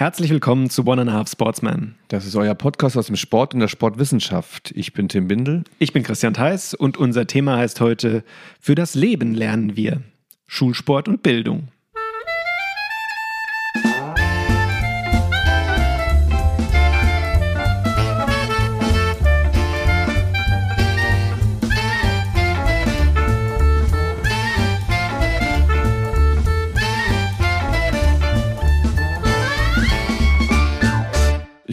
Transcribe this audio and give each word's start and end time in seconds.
Herzlich 0.00 0.30
willkommen 0.30 0.70
zu 0.70 0.86
One 0.86 1.02
and 1.02 1.10
a 1.10 1.12
Half 1.12 1.30
Sportsman. 1.30 1.94
Das 2.08 2.24
ist 2.24 2.34
euer 2.34 2.54
Podcast 2.54 2.96
aus 2.96 3.08
dem 3.08 3.16
Sport 3.16 3.52
und 3.52 3.60
der 3.60 3.68
Sportwissenschaft. 3.68 4.72
Ich 4.74 4.94
bin 4.94 5.10
Tim 5.10 5.28
Bindel. 5.28 5.64
Ich 5.78 5.92
bin 5.92 6.02
Christian 6.02 6.32
Theis 6.32 6.72
und 6.72 6.96
unser 6.96 7.26
Thema 7.26 7.58
heißt 7.58 7.82
heute 7.82 8.24
Für 8.58 8.74
das 8.74 8.94
Leben 8.94 9.34
lernen 9.34 9.76
wir. 9.76 10.00
Schulsport 10.46 11.06
und 11.06 11.22
Bildung. 11.22 11.68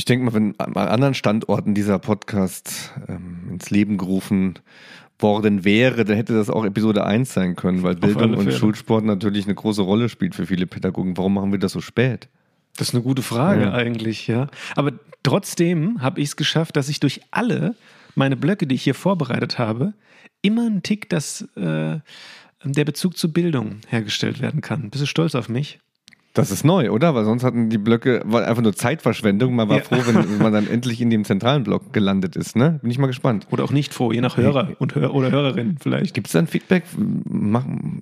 Denke 0.07 0.25
mal, 0.25 0.33
wenn 0.33 0.59
an 0.59 0.75
anderen 0.75 1.13
Standorten 1.13 1.73
dieser 1.73 1.99
Podcast 1.99 2.93
ähm, 3.07 3.49
ins 3.51 3.69
Leben 3.69 3.97
gerufen 3.97 4.59
worden 5.19 5.65
wäre, 5.65 6.05
dann 6.05 6.15
hätte 6.15 6.33
das 6.33 6.49
auch 6.49 6.63
Episode 6.63 7.05
1 7.05 7.33
sein 7.33 7.55
können, 7.55 7.83
weil 7.83 7.95
Bildung 7.95 8.35
und 8.35 8.53
Schulsport 8.53 9.03
natürlich 9.03 9.45
eine 9.45 9.55
große 9.55 9.81
Rolle 9.81 10.09
spielt 10.09 10.35
für 10.35 10.45
viele 10.45 10.67
Pädagogen. 10.67 11.17
Warum 11.17 11.33
machen 11.33 11.51
wir 11.51 11.59
das 11.59 11.71
so 11.71 11.81
spät? 11.81 12.29
Das 12.77 12.89
ist 12.89 12.93
eine 12.93 13.03
gute 13.03 13.23
Frage 13.23 13.63
ja. 13.63 13.73
eigentlich, 13.73 14.27
ja. 14.27 14.47
Aber 14.75 14.93
trotzdem 15.23 16.01
habe 16.01 16.21
ich 16.21 16.29
es 16.29 16.35
geschafft, 16.35 16.75
dass 16.75 16.89
ich 16.89 16.99
durch 16.99 17.21
alle 17.31 17.75
meine 18.13 18.37
Blöcke, 18.37 18.67
die 18.67 18.75
ich 18.75 18.83
hier 18.83 18.93
vorbereitet 18.93 19.57
habe, 19.57 19.93
immer 20.41 20.67
einen 20.67 20.83
Tick, 20.83 21.09
dass 21.09 21.41
äh, 21.55 21.99
der 22.63 22.85
Bezug 22.85 23.17
zur 23.17 23.33
Bildung 23.33 23.77
hergestellt 23.87 24.41
werden 24.41 24.61
kann. 24.61 24.89
Bist 24.91 25.01
du 25.01 25.07
stolz 25.07 25.33
auf 25.33 25.49
mich? 25.49 25.79
Das 26.37 26.51
ist 26.51 26.63
neu, 26.63 26.91
oder? 26.91 27.15
Weil 27.15 27.25
sonst 27.25 27.43
hatten 27.43 27.69
die 27.69 27.77
Blöcke 27.77 28.21
war 28.25 28.45
einfach 28.45 28.61
nur 28.61 28.75
Zeitverschwendung. 28.75 29.55
Man 29.55 29.69
war 29.69 29.77
ja. 29.77 29.83
froh, 29.83 29.97
wenn 30.05 30.37
man 30.37 30.53
dann 30.53 30.67
endlich 30.67 31.01
in 31.01 31.09
dem 31.09 31.25
zentralen 31.25 31.63
Block 31.63 31.93
gelandet 31.93 32.35
ist. 32.35 32.55
Ne? 32.55 32.79
Bin 32.81 32.91
ich 32.91 32.97
mal 32.97 33.07
gespannt. 33.07 33.47
Oder 33.51 33.63
auch 33.63 33.71
nicht 33.71 33.93
froh, 33.93 34.11
je 34.11 34.21
nach 34.21 34.37
Hörer 34.37 34.73
und 34.79 34.95
Hör 34.95 35.13
oder 35.13 35.31
Hörerin 35.31 35.77
vielleicht. 35.79 36.13
Gibt 36.13 36.27
es 36.27 36.33
da 36.33 36.39
ein 36.39 36.47
Feedback? 36.47 36.83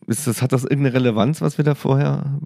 Ist 0.08 0.28
das, 0.28 0.42
hat 0.42 0.52
das 0.52 0.64
irgendeine 0.64 0.94
Relevanz, 0.94 1.42
was 1.42 1.58
wir 1.58 1.66
da 1.66 1.76
vorher 1.76 2.40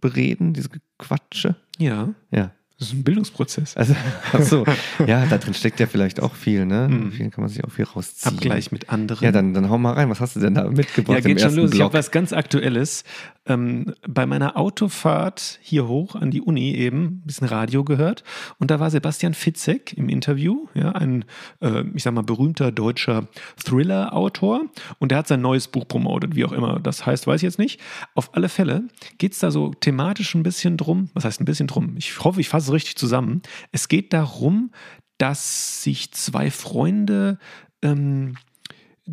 bereden, 0.00 0.52
diese 0.52 0.68
Quatsche? 0.98 1.56
Ja. 1.78 2.10
Ja. 2.30 2.52
Das 2.80 2.88
ist 2.88 2.94
ein 2.94 3.04
Bildungsprozess. 3.04 3.76
Also, 3.76 3.94
ach 4.32 4.40
so. 4.40 4.64
ja, 5.06 5.26
da 5.26 5.36
drin 5.36 5.52
steckt 5.52 5.80
ja 5.80 5.86
vielleicht 5.86 6.22
auch 6.22 6.34
viel, 6.34 6.64
ne? 6.64 6.88
Mhm. 6.88 7.12
Viel 7.12 7.28
kann 7.28 7.42
man 7.42 7.50
sich 7.50 7.62
auch 7.62 7.70
viel 7.70 7.84
rausziehen. 7.84 8.34
Abgleich 8.34 8.72
mit 8.72 8.88
anderen. 8.88 9.22
Ja, 9.22 9.32
dann, 9.32 9.52
dann 9.52 9.68
hau 9.68 9.76
mal 9.76 9.92
rein. 9.92 10.08
Was 10.08 10.20
hast 10.20 10.36
du 10.36 10.40
denn 10.40 10.54
da 10.54 10.66
mitgebracht? 10.66 11.18
Ja, 11.18 11.20
geht 11.20 11.42
schon 11.42 11.56
los. 11.56 11.70
Blog? 11.70 11.74
Ich 11.74 11.80
habe 11.82 11.92
was 11.92 12.10
ganz 12.10 12.32
Aktuelles. 12.32 13.04
Ähm, 13.50 13.94
bei 14.06 14.26
meiner 14.26 14.56
Autofahrt 14.56 15.58
hier 15.60 15.88
hoch 15.88 16.14
an 16.14 16.30
die 16.30 16.40
Uni 16.40 16.72
eben 16.72 17.04
ein 17.04 17.22
bisschen 17.24 17.48
Radio 17.48 17.82
gehört 17.82 18.22
und 18.58 18.70
da 18.70 18.78
war 18.78 18.90
Sebastian 18.90 19.34
Fitzek 19.34 19.92
im 19.94 20.08
Interview, 20.08 20.68
ja, 20.74 20.92
ein, 20.92 21.24
äh, 21.60 21.82
ich 21.92 22.04
sag 22.04 22.14
mal, 22.14 22.22
berühmter 22.22 22.70
deutscher 22.70 23.26
Thriller-Autor 23.64 24.66
und 25.00 25.10
der 25.10 25.18
hat 25.18 25.26
sein 25.26 25.40
neues 25.40 25.66
Buch 25.66 25.88
promotet, 25.88 26.36
wie 26.36 26.44
auch 26.44 26.52
immer 26.52 26.78
das 26.78 27.04
heißt, 27.04 27.26
weiß 27.26 27.40
ich 27.40 27.42
jetzt 27.42 27.58
nicht. 27.58 27.80
Auf 28.14 28.36
alle 28.36 28.48
Fälle 28.48 28.84
geht 29.18 29.32
es 29.32 29.40
da 29.40 29.50
so 29.50 29.74
thematisch 29.74 30.36
ein 30.36 30.44
bisschen 30.44 30.76
drum, 30.76 31.10
was 31.14 31.24
heißt 31.24 31.40
ein 31.40 31.44
bisschen 31.44 31.66
drum? 31.66 31.96
Ich 31.96 32.22
hoffe, 32.22 32.40
ich 32.40 32.48
fasse 32.48 32.72
richtig 32.72 32.94
zusammen. 32.96 33.42
Es 33.72 33.88
geht 33.88 34.12
darum, 34.12 34.70
dass 35.18 35.82
sich 35.82 36.12
zwei 36.12 36.52
Freunde 36.52 37.38
ähm, 37.82 38.36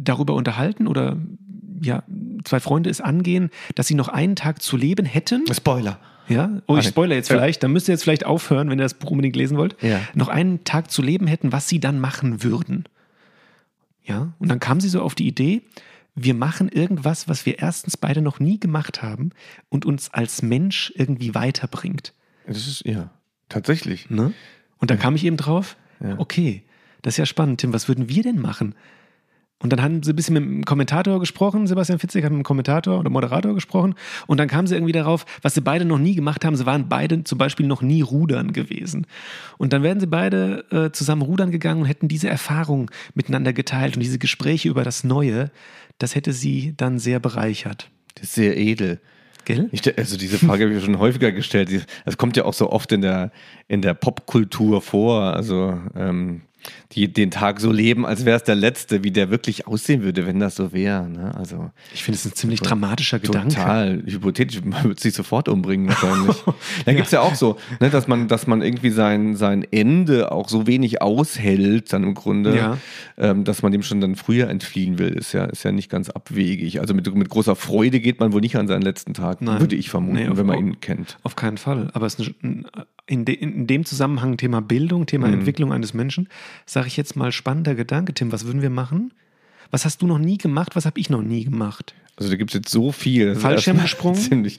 darüber 0.03 0.33
unterhalten 0.33 0.87
oder 0.87 1.17
ja, 1.81 2.03
zwei 2.43 2.59
Freunde 2.59 2.89
es 2.89 3.01
angehen, 3.01 3.49
dass 3.75 3.87
sie 3.87 3.95
noch 3.95 4.07
einen 4.07 4.35
Tag 4.35 4.61
zu 4.61 4.77
leben 4.77 5.05
hätten. 5.05 5.43
Spoiler. 5.51 5.99
Ja, 6.27 6.61
oh, 6.67 6.77
ich 6.77 6.87
spoiler 6.87 7.15
jetzt 7.15 7.29
vielleicht, 7.29 7.63
dann 7.63 7.71
müsst 7.71 7.87
ihr 7.87 7.93
jetzt 7.93 8.03
vielleicht 8.03 8.25
aufhören, 8.25 8.69
wenn 8.69 8.79
ihr 8.79 8.83
das 8.83 8.95
Buch 8.95 9.11
unbedingt 9.11 9.35
lesen 9.35 9.57
wollt. 9.57 9.81
Ja. 9.81 10.01
Noch 10.13 10.27
einen 10.27 10.63
Tag 10.65 10.91
zu 10.91 11.01
leben 11.01 11.25
hätten, 11.25 11.53
was 11.53 11.69
sie 11.69 11.79
dann 11.79 11.99
machen 11.99 12.43
würden. 12.43 12.83
Ja, 14.03 14.33
und 14.39 14.49
dann 14.49 14.59
kam 14.59 14.81
sie 14.81 14.89
so 14.89 15.01
auf 15.01 15.15
die 15.15 15.27
Idee, 15.27 15.61
wir 16.15 16.33
machen 16.33 16.69
irgendwas, 16.69 17.29
was 17.29 17.45
wir 17.45 17.59
erstens 17.59 17.95
beide 17.95 18.21
noch 18.21 18.39
nie 18.39 18.59
gemacht 18.59 19.03
haben 19.03 19.29
und 19.69 19.85
uns 19.85 20.13
als 20.13 20.41
Mensch 20.41 20.91
irgendwie 20.95 21.35
weiterbringt. 21.35 22.13
Das 22.47 22.57
ist, 22.57 22.85
ja. 22.85 23.11
Tatsächlich. 23.49 24.09
Ne? 24.09 24.33
Und 24.79 24.89
da 24.89 24.95
ja. 24.95 25.01
kam 25.01 25.15
ich 25.15 25.23
eben 25.23 25.37
drauf, 25.37 25.77
ja. 26.01 26.17
okay, 26.17 26.63
das 27.03 27.13
ist 27.13 27.17
ja 27.17 27.25
spannend, 27.25 27.61
Tim, 27.61 27.71
was 27.71 27.87
würden 27.87 28.09
wir 28.09 28.23
denn 28.23 28.39
machen? 28.39 28.75
Und 29.59 29.73
dann 29.73 29.81
haben 29.81 30.03
sie 30.03 30.13
ein 30.13 30.15
bisschen 30.15 30.35
mit 30.35 30.43
dem 30.43 30.65
Kommentator 30.65 31.19
gesprochen, 31.19 31.65
Sebastian 31.65 31.97
Fitzek 31.97 32.23
hat 32.23 32.31
mit 32.31 32.41
dem 32.41 32.43
Kommentator 32.43 32.99
oder 32.99 33.09
Moderator 33.09 33.55
gesprochen. 33.55 33.95
Und 34.27 34.39
dann 34.39 34.47
kamen 34.47 34.67
sie 34.67 34.75
irgendwie 34.75 34.93
darauf, 34.93 35.25
was 35.41 35.55
sie 35.55 35.61
beide 35.61 35.83
noch 35.83 35.97
nie 35.97 36.13
gemacht 36.13 36.45
haben. 36.45 36.55
Sie 36.55 36.67
waren 36.67 36.89
beide 36.89 37.23
zum 37.23 37.39
Beispiel 37.39 37.65
noch 37.65 37.81
nie 37.81 38.01
rudern 38.01 38.53
gewesen. 38.53 39.07
Und 39.57 39.73
dann 39.73 39.81
wären 39.81 39.99
sie 39.99 40.05
beide 40.05 40.63
äh, 40.71 40.91
zusammen 40.91 41.23
rudern 41.23 41.49
gegangen 41.49 41.81
und 41.81 41.87
hätten 41.87 42.07
diese 42.07 42.29
Erfahrung 42.29 42.91
miteinander 43.15 43.51
geteilt. 43.51 43.95
Und 43.95 44.03
diese 44.03 44.19
Gespräche 44.19 44.69
über 44.69 44.83
das 44.83 45.03
Neue, 45.03 45.49
das 45.97 46.13
hätte 46.13 46.33
sie 46.33 46.75
dann 46.77 46.99
sehr 46.99 47.19
bereichert. 47.19 47.89
Das 48.13 48.25
ist 48.25 48.35
sehr 48.35 48.57
edel. 48.57 48.99
Gell? 49.45 49.69
Ich, 49.71 49.97
also 49.97 50.17
diese 50.17 50.37
Frage 50.37 50.65
habe 50.65 50.75
ich 50.75 50.83
schon 50.83 50.99
häufiger 50.99 51.31
gestellt. 51.31 51.87
Es 52.05 52.17
kommt 52.17 52.37
ja 52.37 52.45
auch 52.45 52.53
so 52.53 52.69
oft 52.69 52.91
in 52.91 53.01
der, 53.01 53.31
in 53.67 53.81
der 53.81 53.93
Popkultur 53.95 54.81
vor. 54.81 55.21
Also 55.33 55.79
ähm, 55.95 56.41
die 56.93 57.11
den 57.11 57.31
Tag 57.31 57.59
so 57.59 57.71
leben, 57.71 58.05
als 58.05 58.25
wäre 58.25 58.37
es 58.37 58.43
der 58.43 58.55
letzte, 58.55 59.03
wie 59.03 59.11
der 59.11 59.29
wirklich 59.29 59.67
aussehen 59.67 60.03
würde, 60.03 60.25
wenn 60.25 60.39
das 60.39 60.55
so 60.55 60.73
wäre. 60.73 61.09
Ne? 61.09 61.35
Also, 61.35 61.71
ich 61.93 62.03
finde 62.03 62.17
es 62.17 62.25
ein 62.25 62.33
ziemlich 62.33 62.61
dramatischer 62.61 63.19
Gedanke. 63.19 63.55
Total 63.55 64.03
hypothetisch, 64.05 64.63
man 64.63 64.83
würde 64.83 65.01
sich 65.01 65.13
sofort 65.13 65.49
umbringen 65.49 65.87
wahrscheinlich. 65.87 66.37
da 66.85 66.93
gibt 66.93 67.05
es 67.05 67.11
ja 67.11 67.21
auch 67.21 67.35
so, 67.35 67.57
ne, 67.79 67.89
dass 67.89 68.07
man, 68.07 68.27
dass 68.27 68.47
man 68.47 68.61
irgendwie 68.61 68.89
sein, 68.89 69.35
sein 69.35 69.65
Ende 69.69 70.31
auch 70.31 70.49
so 70.49 70.67
wenig 70.67 71.01
aushält, 71.01 71.91
dann 71.93 72.03
im 72.03 72.13
Grunde, 72.13 72.55
ja. 72.55 72.77
ähm, 73.17 73.43
dass 73.43 73.61
man 73.61 73.71
dem 73.71 73.83
schon 73.83 74.01
dann 74.01 74.15
früher 74.15 74.49
entfliehen 74.49 74.99
will, 74.99 75.09
ist 75.09 75.33
ja, 75.33 75.45
ist 75.45 75.63
ja 75.63 75.71
nicht 75.71 75.89
ganz 75.89 76.09
abwegig. 76.09 76.79
Also 76.79 76.93
mit, 76.93 77.13
mit 77.13 77.29
großer 77.29 77.55
Freude 77.55 77.99
geht 77.99 78.19
man 78.19 78.33
wohl 78.33 78.41
nicht 78.41 78.55
an 78.55 78.67
seinen 78.67 78.81
letzten 78.81 79.13
Tag, 79.13 79.41
Nein. 79.41 79.59
würde 79.59 79.75
ich 79.75 79.89
vermuten, 79.89 80.17
nee, 80.17 80.27
auf, 80.27 80.37
wenn 80.37 80.45
man 80.45 80.59
ihn 80.59 80.79
kennt. 80.79 81.17
Auf 81.23 81.35
keinen 81.35 81.57
Fall. 81.57 81.89
Aber 81.93 82.05
es 82.05 82.15
ist 82.15 82.31
ein, 82.43 82.65
in, 83.07 83.25
de, 83.25 83.33
in 83.35 83.67
dem 83.67 83.85
Zusammenhang 83.85 84.37
Thema 84.37 84.61
Bildung, 84.61 85.05
Thema 85.05 85.27
mhm. 85.27 85.35
Entwicklung 85.35 85.73
eines 85.73 85.93
Menschen, 85.93 86.27
sage 86.65 86.87
ich 86.87 86.97
jetzt 86.97 87.15
mal 87.15 87.31
spannender 87.31 87.73
Gedanke, 87.73 88.13
Tim, 88.13 88.31
was 88.31 88.45
würden 88.45 88.61
wir 88.61 88.69
machen? 88.69 89.13
Was 89.71 89.85
hast 89.85 90.01
du 90.01 90.07
noch 90.07 90.19
nie 90.19 90.37
gemacht? 90.37 90.75
Was 90.75 90.85
habe 90.85 90.99
ich 90.99 91.09
noch 91.09 91.21
nie 91.21 91.45
gemacht? 91.45 91.95
Also 92.17 92.29
da 92.29 92.37
gibt 92.37 92.51
es 92.51 92.55
jetzt 92.55 92.69
so 92.69 92.91
viel. 92.91 93.35
Fallschirmgesprungen? 93.35 94.19
Ziemlich. 94.19 94.57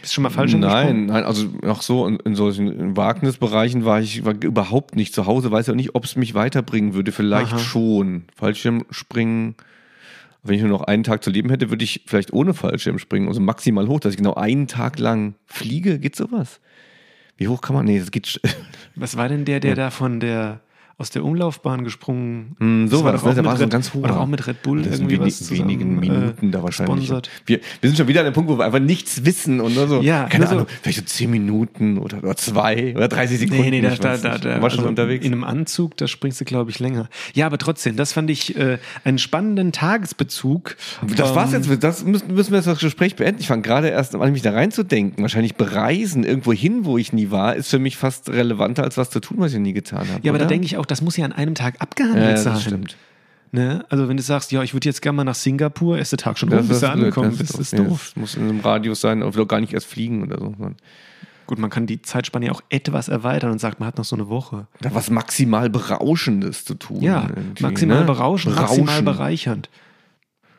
Bist 0.00 0.12
du 0.12 0.14
schon 0.14 0.22
mal 0.22 0.30
Fallschirm 0.30 0.60
Nein, 0.60 1.06
nein, 1.06 1.24
also 1.24 1.48
auch 1.66 1.82
so 1.82 2.06
in, 2.06 2.16
in 2.20 2.36
solchen 2.36 2.96
Wagnisbereichen 2.96 3.84
war 3.84 4.00
ich 4.00 4.24
war 4.24 4.34
überhaupt 4.40 4.94
nicht 4.94 5.12
zu 5.12 5.26
Hause, 5.26 5.50
weiß 5.50 5.66
ja 5.66 5.72
auch 5.72 5.76
nicht, 5.76 5.94
ob 5.94 6.04
es 6.04 6.16
mich 6.16 6.34
weiterbringen 6.34 6.94
würde. 6.94 7.12
Vielleicht 7.12 7.54
Aha. 7.54 7.58
schon. 7.58 8.24
Fallschirmspringen, 8.36 9.56
wenn 10.44 10.54
ich 10.54 10.60
nur 10.60 10.70
noch 10.70 10.82
einen 10.82 11.02
Tag 11.02 11.24
zu 11.24 11.30
leben 11.30 11.50
hätte, 11.50 11.70
würde 11.70 11.82
ich 11.82 12.02
vielleicht 12.06 12.32
ohne 12.32 12.54
Fallschirm 12.54 12.98
springen, 12.98 13.26
also 13.28 13.40
maximal 13.40 13.88
hoch, 13.88 14.00
dass 14.00 14.12
ich 14.12 14.18
genau 14.18 14.34
einen 14.34 14.68
Tag 14.68 14.98
lang 14.98 15.34
fliege. 15.46 15.98
Geht 15.98 16.14
sowas? 16.14 16.60
Wie 17.36 17.48
hoch 17.48 17.60
kann 17.60 17.74
man? 17.76 17.86
Nee, 17.86 17.98
das 17.98 18.10
geht. 18.10 18.40
Was 18.94 19.16
war 19.16 19.28
denn 19.28 19.44
der, 19.44 19.60
der 19.60 19.70
ja. 19.70 19.76
da 19.76 19.90
von 19.90 20.20
der 20.20 20.60
aus 20.98 21.10
der 21.10 21.24
Umlaufbahn 21.24 21.84
gesprungen. 21.84 22.56
Mm, 22.58 22.86
so 22.86 23.04
war 23.04 23.12
das, 23.12 23.22
ne? 23.22 23.34
da 23.34 23.44
war 23.44 23.56
so 23.58 23.64
ein 23.64 23.68
ganz 23.68 23.92
hoher. 23.92 24.04
Oder 24.04 24.20
auch 24.20 24.26
mit 24.26 24.46
Red 24.46 24.62
Bull 24.62 24.80
das 24.80 24.98
irgendwie 24.98 25.20
wenig, 25.20 25.38
was 25.40 25.50
wenigen 25.50 25.98
äh, 25.98 26.08
Minuten 26.08 26.48
äh, 26.48 26.50
da 26.50 26.62
wahrscheinlich. 26.62 27.06
Sponsert. 27.06 27.28
Wir, 27.44 27.60
wir 27.82 27.90
sind 27.90 27.98
schon 27.98 28.08
wieder 28.08 28.20
an 28.20 28.26
dem 28.26 28.32
Punkt, 28.32 28.50
wo 28.50 28.56
wir 28.56 28.64
einfach 28.64 28.78
nichts 28.78 29.26
wissen 29.26 29.60
und 29.60 29.74
nur 29.74 29.88
so, 29.88 30.00
ja, 30.00 30.24
keine 30.24 30.48
Ahnung, 30.48 30.66
so, 30.66 30.74
vielleicht 30.80 30.98
so 30.98 31.04
zehn 31.04 31.30
Minuten 31.30 31.98
oder, 31.98 32.18
oder 32.18 32.34
zwei 32.36 32.96
oder 32.96 33.08
30 33.08 33.40
Sekunden. 33.40 33.62
Nee, 33.62 33.70
nee, 33.70 33.82
da, 33.82 33.94
da, 33.94 34.16
da, 34.16 34.38
da 34.38 34.62
war 34.62 34.70
schon 34.70 34.80
also 34.80 34.88
unterwegs. 34.88 35.26
In 35.26 35.34
einem 35.34 35.44
Anzug, 35.44 35.98
da 35.98 36.08
springst 36.08 36.40
du, 36.40 36.46
glaube 36.46 36.70
ich, 36.70 36.78
länger. 36.78 37.10
Ja, 37.34 37.44
aber 37.44 37.58
trotzdem, 37.58 37.96
das 37.96 38.14
fand 38.14 38.30
ich 38.30 38.56
äh, 38.56 38.78
einen 39.04 39.18
spannenden 39.18 39.72
Tagesbezug. 39.72 40.76
Das 41.14 41.34
war's 41.34 41.52
jetzt, 41.52 41.68
das 41.84 42.04
müssen, 42.06 42.34
müssen 42.34 42.52
wir 42.52 42.56
jetzt 42.56 42.68
das 42.68 42.78
Gespräch 42.78 43.16
beenden. 43.16 43.42
Ich 43.42 43.48
fand 43.48 43.62
gerade 43.62 43.88
erst 43.88 44.14
an, 44.14 44.32
mich 44.32 44.40
da 44.40 44.52
reinzudenken. 44.52 45.20
Wahrscheinlich 45.22 45.56
bereisen, 45.56 46.24
irgendwo 46.24 46.54
hin, 46.54 46.86
wo 46.86 46.96
ich 46.96 47.12
nie 47.12 47.30
war, 47.30 47.54
ist 47.54 47.68
für 47.68 47.78
mich 47.78 47.98
fast 47.98 48.30
relevanter, 48.30 48.82
als 48.82 48.96
was 48.96 49.10
zu 49.10 49.20
tun, 49.20 49.36
was 49.40 49.52
ich 49.52 49.60
nie 49.60 49.74
getan 49.74 50.08
habe. 50.08 50.20
Ja, 50.22 50.32
aber 50.32 50.38
da 50.38 50.46
denke 50.46 50.64
ich 50.64 50.78
auch, 50.78 50.85
das 50.86 51.02
muss 51.02 51.16
ja 51.16 51.24
an 51.24 51.32
einem 51.32 51.54
Tag 51.54 51.80
abgehandelt 51.80 52.30
ja, 52.30 52.36
sein. 52.36 52.54
Das 52.54 52.62
stimmt. 52.62 52.96
Ne? 53.52 53.84
Also 53.88 54.08
wenn 54.08 54.16
du 54.16 54.22
sagst, 54.22 54.52
ja, 54.52 54.62
ich 54.62 54.74
würde 54.74 54.88
jetzt 54.88 55.02
gerne 55.02 55.16
mal 55.16 55.24
nach 55.24 55.34
Singapur, 55.34 55.98
erste 55.98 56.16
Tag 56.16 56.38
schon 56.38 56.52
rum, 56.52 56.66
bis 56.68 56.80
du 56.80 56.90
angekommen 56.90 57.36
bist, 57.36 57.54
ist, 57.54 57.72
ist 57.72 57.78
doof. 57.78 58.12
Das 58.14 58.16
muss 58.16 58.34
in 58.34 58.42
einem 58.48 58.60
Radius 58.60 59.00
sein, 59.00 59.22
oder 59.22 59.46
gar 59.46 59.60
nicht 59.60 59.72
erst 59.72 59.86
fliegen 59.86 60.22
oder 60.22 60.38
so. 60.38 60.54
Gut, 61.46 61.58
man 61.58 61.70
kann 61.70 61.86
die 61.86 62.02
Zeitspanne 62.02 62.46
ja 62.46 62.52
auch 62.52 62.62
etwas 62.70 63.08
erweitern 63.08 63.52
und 63.52 63.60
sagt, 63.60 63.78
man 63.78 63.86
hat 63.86 63.98
noch 63.98 64.04
so 64.04 64.16
eine 64.16 64.28
Woche. 64.28 64.66
Da 64.80 64.94
was 64.94 65.10
maximal 65.10 65.70
Berauschendes 65.70 66.64
zu 66.64 66.74
tun. 66.74 67.00
Ja, 67.00 67.28
maximal 67.60 68.00
ne? 68.00 68.04
berauschend, 68.04 68.56
maximal 68.56 69.02
bereichernd. 69.02 69.70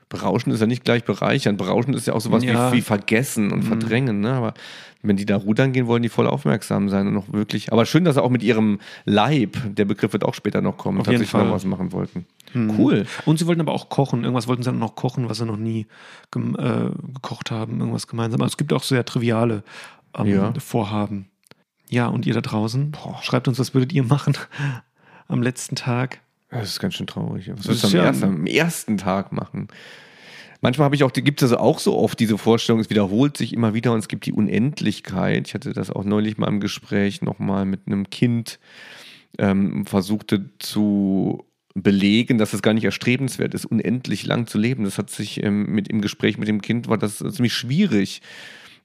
Berauschend 0.10 0.54
ist 0.54 0.62
ja 0.62 0.68
nicht 0.68 0.86
gleich 0.86 1.04
bereichern. 1.04 1.58
Berauschend 1.58 1.96
ist 1.96 2.08
ja 2.08 2.14
auch 2.14 2.22
sowas 2.22 2.44
ja. 2.44 2.72
wie, 2.72 2.78
wie, 2.78 2.82
vergessen 2.82 3.52
und 3.52 3.60
mhm. 3.60 3.68
verdrängen. 3.68 4.22
Ne? 4.22 4.32
Aber 4.32 4.54
wenn 5.02 5.18
die 5.18 5.26
da 5.26 5.36
rudern 5.36 5.74
gehen, 5.74 5.88
wollen 5.88 6.02
die 6.02 6.10
voll 6.10 6.28
aufmerksam 6.28 6.88
sein 6.88 7.08
und 7.08 7.14
noch 7.14 7.34
wirklich. 7.34 7.74
Aber 7.74 7.86
schön, 7.86 8.06
dass 8.06 8.16
sie 8.16 8.24
auch 8.24 8.30
mit 8.30 8.42
ihrem 8.42 8.80
Leib, 9.04 9.58
der 9.66 9.84
Begriff 9.84 10.14
wird 10.14 10.24
auch 10.24 10.34
später 10.34 10.62
noch 10.62 10.78
kommen, 10.78 11.00
Auf 11.00 11.06
tatsächlich 11.06 11.34
noch 11.34 11.52
was 11.52 11.66
machen 11.66 11.92
wollten. 11.92 12.26
Mhm. 12.54 12.80
Cool. 12.80 13.06
Und 13.26 13.38
sie 13.38 13.48
wollten 13.48 13.60
aber 13.60 13.74
auch 13.74 13.90
kochen. 13.90 14.24
Irgendwas 14.24 14.48
wollten 14.48 14.64
sie 14.64 14.70
dann 14.70 14.80
noch 14.80 14.96
kochen, 14.96 15.28
was 15.30 15.40
sie 15.40 15.46
noch 15.46 15.58
nie 15.58 15.88
äh, 16.36 16.90
gekocht 17.14 17.52
haben. 17.52 17.80
Irgendwas 17.80 18.08
gemeinsam. 18.08 18.42
Also 18.42 18.54
es 18.54 18.58
gibt 18.58 18.72
auch 18.72 18.84
sehr 18.84 19.04
triviale 19.04 19.64
ähm, 20.18 20.28
ja. 20.28 20.54
Vorhaben. 20.58 21.28
Ja, 21.90 22.08
und 22.08 22.26
ihr 22.26 22.34
da 22.34 22.42
draußen, 22.42 22.92
Boah. 22.92 23.20
schreibt 23.22 23.48
uns, 23.48 23.60
was 23.60 23.74
würdet 23.74 23.94
ihr 23.94 24.04
machen 24.04 24.38
am 25.28 25.42
letzten 25.42 25.76
Tag? 25.76 26.20
Das 26.50 26.70
ist 26.70 26.80
ganz 26.80 26.96
schön 26.96 27.08
traurig. 27.08 27.50
Was 27.52 27.68
würdest 27.68 27.84
du 27.84 27.88
am, 27.88 27.94
ja, 27.94 28.04
ersten, 28.06 28.24
am 28.24 28.46
ersten 28.46 28.98
Tag 28.98 29.32
machen? 29.32 29.68
Manchmal 30.62 30.86
habe 30.86 30.96
ich 30.96 31.04
auch, 31.04 31.14
gibt 31.14 31.42
es 31.42 31.54
auch 31.54 31.80
so 31.80 31.98
oft 31.98 32.20
diese 32.20 32.38
Vorstellung, 32.38 32.80
es 32.82 32.90
wiederholt 32.90 33.38
sich 33.38 33.54
immer 33.54 33.74
wieder 33.74 33.94
und 33.94 34.00
es 34.00 34.08
gibt 34.08 34.26
die 34.26 34.34
Unendlichkeit. 34.34 35.48
Ich 35.48 35.54
hatte 35.54 35.74
das 35.74 35.92
auch 35.92 36.04
neulich 36.04 36.38
mal 36.38 36.48
im 36.48 36.60
Gespräch 36.60 37.22
nochmal 37.22 37.66
mit 37.66 37.82
einem 37.86 38.10
Kind, 38.10 38.60
ähm, 39.38 39.86
versuchte 39.86 40.50
zu 40.58 41.46
belegen, 41.76 42.40
dass 42.40 42.54
es 42.54 42.64
gar 42.64 42.74
nicht 42.74 42.86
erstrebenswert 42.86 43.54
ist, 43.54 43.66
unendlich 43.66 44.26
lang 44.26 44.48
zu 44.48 44.58
leben. 44.58 44.84
Das 44.84 44.98
hat 44.98 45.12
sich 45.12 45.44
ähm, 45.44 45.68
mit 45.68 45.90
im 45.90 46.02
Gespräch 46.02 46.40
mit 46.40 46.48
dem 46.48 46.62
Kind 46.62 46.88
war 46.88 46.98
das 46.98 47.18
ziemlich 47.18 47.54
schwierig. 47.54 48.22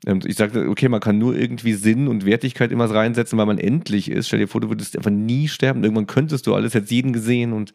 Ähm, 0.06 0.20
ich 0.24 0.36
sagte, 0.36 0.68
okay, 0.68 0.88
man 0.88 1.00
kann 1.00 1.18
nur 1.18 1.36
irgendwie 1.36 1.74
Sinn 1.74 2.08
und 2.08 2.24
Wertigkeit 2.26 2.72
immer 2.72 2.90
reinsetzen, 2.90 3.38
weil 3.38 3.46
man 3.46 3.58
endlich 3.58 4.10
ist. 4.10 4.28
Stell 4.28 4.40
dir 4.40 4.48
vor, 4.48 4.60
du 4.60 4.68
würdest 4.68 4.96
einfach 4.96 5.10
nie 5.10 5.48
sterben. 5.48 5.84
Irgendwann 5.84 6.06
könntest 6.06 6.46
du 6.46 6.54
alles, 6.54 6.74
hättest 6.74 6.90
jeden 6.92 7.12
gesehen 7.12 7.52
und 7.52 7.72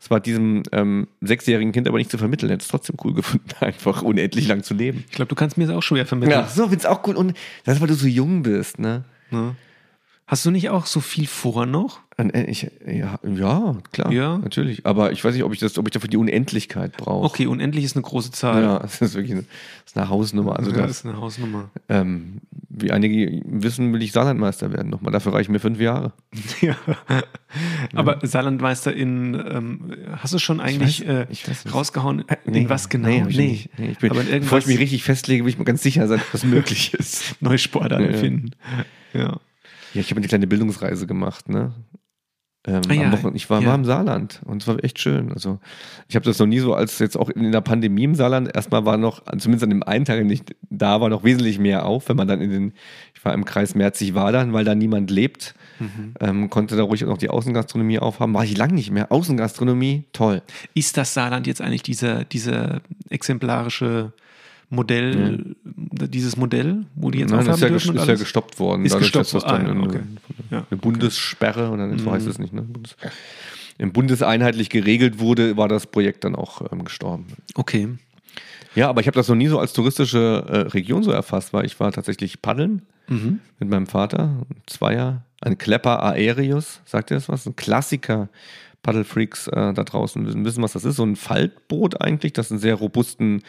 es 0.00 0.10
war 0.10 0.20
diesem 0.20 0.62
ähm, 0.72 1.08
sechsjährigen 1.20 1.72
Kind 1.72 1.88
aber 1.88 1.98
nicht 1.98 2.10
zu 2.10 2.18
vermitteln. 2.18 2.50
Er 2.50 2.54
hätte 2.54 2.62
es 2.62 2.68
trotzdem 2.68 2.96
cool 3.04 3.14
gefunden, 3.14 3.46
einfach 3.60 4.02
unendlich 4.02 4.48
lang 4.48 4.62
zu 4.62 4.74
leben. 4.74 5.04
Ich 5.08 5.16
glaube, 5.16 5.28
du 5.28 5.34
kannst 5.34 5.56
mir 5.56 5.66
das 5.66 5.76
auch 5.76 5.82
schwer 5.82 6.06
vermitteln. 6.06 6.38
Ja, 6.38 6.46
so, 6.46 6.68
find's 6.68 6.86
auch 6.86 7.06
cool. 7.06 7.16
Und 7.16 7.34
das 7.64 7.76
ist, 7.76 7.80
weil 7.80 7.88
du 7.88 7.94
so 7.94 8.06
jung 8.06 8.42
bist, 8.42 8.78
ne? 8.78 9.04
Ja. 9.30 9.54
Hast 10.28 10.44
du 10.44 10.50
nicht 10.50 10.70
auch 10.70 10.86
so 10.86 11.00
viel 11.00 11.28
vor 11.28 11.66
noch? 11.66 12.00
Äh, 12.18 12.50
ich, 12.50 12.68
ja, 12.84 13.20
ja, 13.22 13.76
klar, 13.92 14.10
ja. 14.10 14.38
natürlich. 14.38 14.84
Aber 14.84 15.12
ich 15.12 15.24
weiß 15.24 15.34
nicht, 15.34 15.44
ob 15.44 15.52
ich 15.52 15.60
das, 15.60 15.78
ob 15.78 15.86
ich 15.86 15.92
dafür 15.92 16.08
die 16.08 16.16
Unendlichkeit 16.16 16.96
brauche. 16.96 17.26
Okay, 17.26 17.46
unendlich 17.46 17.84
ist 17.84 17.94
eine 17.94 18.02
große 18.02 18.32
Zahl. 18.32 18.62
Ja, 18.62 18.78
das 18.82 19.00
ist 19.00 19.14
wirklich 19.14 19.32
eine, 19.32 19.42
das 19.42 19.92
ist 19.92 19.96
eine 19.96 20.08
Hausnummer. 20.08 20.58
Also 20.58 20.72
ja, 20.72 20.78
das, 20.78 20.90
ist 20.90 21.06
eine 21.06 21.18
Hausnummer. 21.18 21.70
Ähm, 21.88 22.40
wie 22.68 22.90
einige 22.90 23.40
wissen, 23.44 23.92
will 23.92 24.02
ich 24.02 24.10
Saarlandmeister 24.10 24.72
werden 24.72 24.90
nochmal. 24.90 25.12
Dafür 25.12 25.32
reichen 25.32 25.52
mir 25.52 25.60
fünf 25.60 25.78
Jahre. 25.78 26.12
ja. 26.60 26.76
Aber 27.94 28.18
ja. 28.20 28.26
Saarlandmeister 28.26 28.92
in, 28.92 29.34
ähm, 29.34 29.92
hast 30.16 30.34
du 30.34 30.38
schon 30.38 30.58
eigentlich 30.58 31.06
weiß, 31.06 31.66
äh, 31.66 31.68
rausgehauen, 31.68 32.28
äh, 32.28 32.36
nee, 32.46 32.62
in 32.62 32.68
was 32.68 32.88
genau? 32.88 33.06
Nee, 33.06 33.22
nee. 33.28 33.70
nee 33.78 33.90
ich 33.92 33.98
bin, 33.98 34.12
bevor 34.12 34.58
ich 34.58 34.66
mich 34.66 34.80
richtig 34.80 35.04
festlege, 35.04 35.44
will 35.44 35.50
ich 35.50 35.58
mir 35.58 35.64
ganz 35.64 35.84
sicher 35.84 36.08
sein, 36.08 36.20
was 36.32 36.42
möglich 36.42 36.94
ist. 36.94 37.36
Neue 37.40 37.58
Sportarten 37.58 38.12
finden. 38.14 38.50
Ja. 39.12 39.38
Ja, 39.96 40.02
ich 40.02 40.10
habe 40.10 40.18
eine 40.18 40.28
kleine 40.28 40.46
Bildungsreise 40.46 41.06
gemacht, 41.06 41.48
ne? 41.48 41.72
Ähm, 42.68 42.82
ah, 42.88 42.92
ja, 42.92 43.30
ich 43.32 43.48
war 43.48 43.60
ja. 43.62 43.68
mal 43.68 43.74
im 43.76 43.84
Saarland 43.84 44.40
und 44.44 44.60
es 44.60 44.68
war 44.68 44.82
echt 44.82 44.98
schön. 44.98 45.32
Also 45.32 45.60
ich 46.08 46.16
habe 46.16 46.24
das 46.24 46.38
noch 46.38 46.46
nie 46.46 46.58
so 46.58 46.74
als 46.74 46.98
jetzt 46.98 47.16
auch 47.16 47.30
in 47.30 47.52
der 47.52 47.60
Pandemie 47.60 48.04
im 48.04 48.14
Saarland. 48.16 48.54
Erstmal 48.54 48.84
war 48.84 48.96
noch, 48.96 49.22
zumindest 49.38 49.62
an 49.62 49.70
dem 49.70 49.82
einen 49.84 50.04
Tag, 50.04 50.22
nicht 50.24 50.54
da 50.68 51.00
war 51.00 51.08
noch 51.08 51.22
wesentlich 51.22 51.60
mehr 51.60 51.86
auf, 51.86 52.08
wenn 52.08 52.16
man 52.16 52.26
dann 52.26 52.40
in 52.40 52.50
den, 52.50 52.72
ich 53.14 53.24
war 53.24 53.32
im 53.32 53.44
Kreis 53.44 53.76
Merzig-Wadern, 53.76 54.52
weil 54.52 54.64
da 54.64 54.74
niemand 54.74 55.10
lebt, 55.12 55.54
mhm. 55.78 56.14
ähm, 56.20 56.50
konnte 56.50 56.76
da 56.76 56.82
ruhig 56.82 57.04
auch 57.04 57.08
noch 57.08 57.18
die 57.18 57.30
Außengastronomie 57.30 58.00
aufhaben. 58.00 58.34
War 58.34 58.44
ich 58.44 58.56
lange 58.56 58.74
nicht 58.74 58.90
mehr. 58.90 59.12
Außengastronomie, 59.12 60.04
toll. 60.12 60.42
Ist 60.74 60.96
das 60.96 61.14
Saarland 61.14 61.46
jetzt 61.46 61.62
eigentlich 61.62 61.84
diese, 61.84 62.24
diese 62.24 62.82
exemplarische 63.08 64.12
Modell, 64.68 65.54
ja. 65.64 66.06
dieses 66.08 66.36
Modell, 66.36 66.86
wo 66.96 67.10
die 67.10 67.20
jetzt 67.20 67.30
Nein, 67.30 67.46
ist 67.46 67.60
ja, 67.60 67.68
ist 67.68 67.86
ja 67.86 68.14
gestoppt 68.16 68.58
worden. 68.58 68.84
Ist 68.84 68.92
dadurch, 68.92 69.12
gestoppt, 69.12 69.26
dass 69.26 69.42
das 69.42 69.44
dann 69.44 69.66
ah, 69.66 69.84
okay. 69.84 70.00
eine, 70.50 70.66
eine, 70.70 70.80
Bundessperre 70.80 71.70
und 71.70 71.78
dann 71.78 71.98
so 71.98 72.10
heißt 72.10 72.24
mhm. 72.24 72.30
es 72.30 72.38
nicht, 72.38 72.52
ne? 72.52 72.62
Bundes, 72.62 72.96
im 73.78 73.92
Bundeseinheitlich 73.92 74.70
geregelt 74.70 75.18
wurde, 75.18 75.56
war 75.56 75.68
das 75.68 75.86
Projekt 75.86 76.24
dann 76.24 76.34
auch 76.34 76.72
ähm, 76.72 76.84
gestorben. 76.84 77.26
Okay. 77.54 77.88
Ja, 78.74 78.88
aber 78.88 79.00
ich 79.00 79.06
habe 79.06 79.14
das 79.14 79.28
noch 79.28 79.36
nie 79.36 79.48
so 79.48 79.58
als 79.58 79.72
touristische 79.72 80.44
äh, 80.48 80.56
Region 80.68 81.02
so 81.02 81.10
erfasst, 81.10 81.52
weil 81.52 81.64
ich 81.64 81.78
war 81.78 81.92
tatsächlich 81.92 82.42
paddeln 82.42 82.82
mhm. 83.08 83.40
mit 83.58 83.70
meinem 83.70 83.86
Vater, 83.86 84.44
ein 84.50 84.62
Zweier, 84.66 85.22
ein 85.40 85.58
Klepper 85.58 86.02
Aerius, 86.02 86.80
sagt 86.84 87.10
ihr 87.10 87.16
das 87.16 87.28
was? 87.28 87.46
Ein 87.46 87.56
Klassiker 87.56 88.28
Paddle-Freaks 88.86 89.48
äh, 89.48 89.72
da 89.74 89.82
draußen 89.82 90.44
wissen, 90.44 90.62
was 90.62 90.72
das 90.72 90.84
ist. 90.84 90.96
So 90.96 91.04
ein 91.04 91.16
Faltboot 91.16 92.00
eigentlich, 92.00 92.32
das 92.32 92.52
einen 92.52 92.60
sehr 92.60 92.76
robusten 92.76 93.42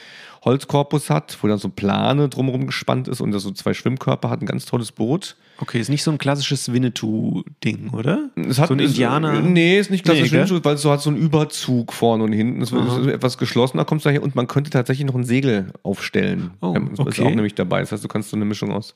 Holzkorpus 0.43 1.11
hat, 1.11 1.37
wo 1.41 1.47
dann 1.47 1.59
so 1.59 1.69
Plane 1.69 2.27
drumherum 2.27 2.65
gespannt 2.65 3.07
ist 3.07 3.21
und 3.21 3.31
das 3.31 3.43
so 3.43 3.51
zwei 3.51 3.75
Schwimmkörper 3.75 4.31
hat. 4.31 4.41
Ein 4.41 4.47
ganz 4.47 4.65
tolles 4.65 4.91
Boot. 4.91 5.35
Okay, 5.59 5.79
ist 5.79 5.89
nicht 5.89 6.01
so 6.01 6.09
ein 6.11 6.17
klassisches 6.17 6.73
Winnetou-Ding, 6.73 7.91
oder? 7.91 8.29
Es 8.35 8.57
hat, 8.57 8.69
so 8.69 8.73
ein 8.73 8.79
Indianer. 8.79 9.35
Ist, 9.35 9.45
nee, 9.45 9.79
ist 9.79 9.91
nicht 9.91 10.03
klassisch 10.03 10.31
nee, 10.31 10.39
Winnetou, 10.39 10.59
weil 10.63 10.75
es 10.75 10.81
so 10.81 10.91
hat 10.91 11.01
so 11.01 11.11
einen 11.11 11.19
Überzug 11.19 11.93
vorne 11.93 12.23
und 12.23 12.33
hinten. 12.33 12.61
Es 12.61 12.71
ist 12.71 13.07
etwas 13.07 13.37
geschlossener, 13.37 13.85
kommst 13.85 14.05
du 14.05 14.09
daher 14.09 14.23
und 14.23 14.35
man 14.35 14.47
könnte 14.47 14.71
tatsächlich 14.71 15.05
noch 15.05 15.15
ein 15.15 15.23
Segel 15.23 15.71
aufstellen. 15.83 16.51
Oh, 16.61 16.73
das 16.73 16.99
okay. 16.99 17.09
ist 17.09 17.19
auch 17.21 17.29
nämlich 17.29 17.53
dabei. 17.53 17.81
Das 17.81 17.91
heißt, 17.91 18.03
du 18.03 18.07
kannst 18.07 18.31
so 18.31 18.35
eine 18.35 18.45
Mischung 18.45 18.71
aus 18.71 18.95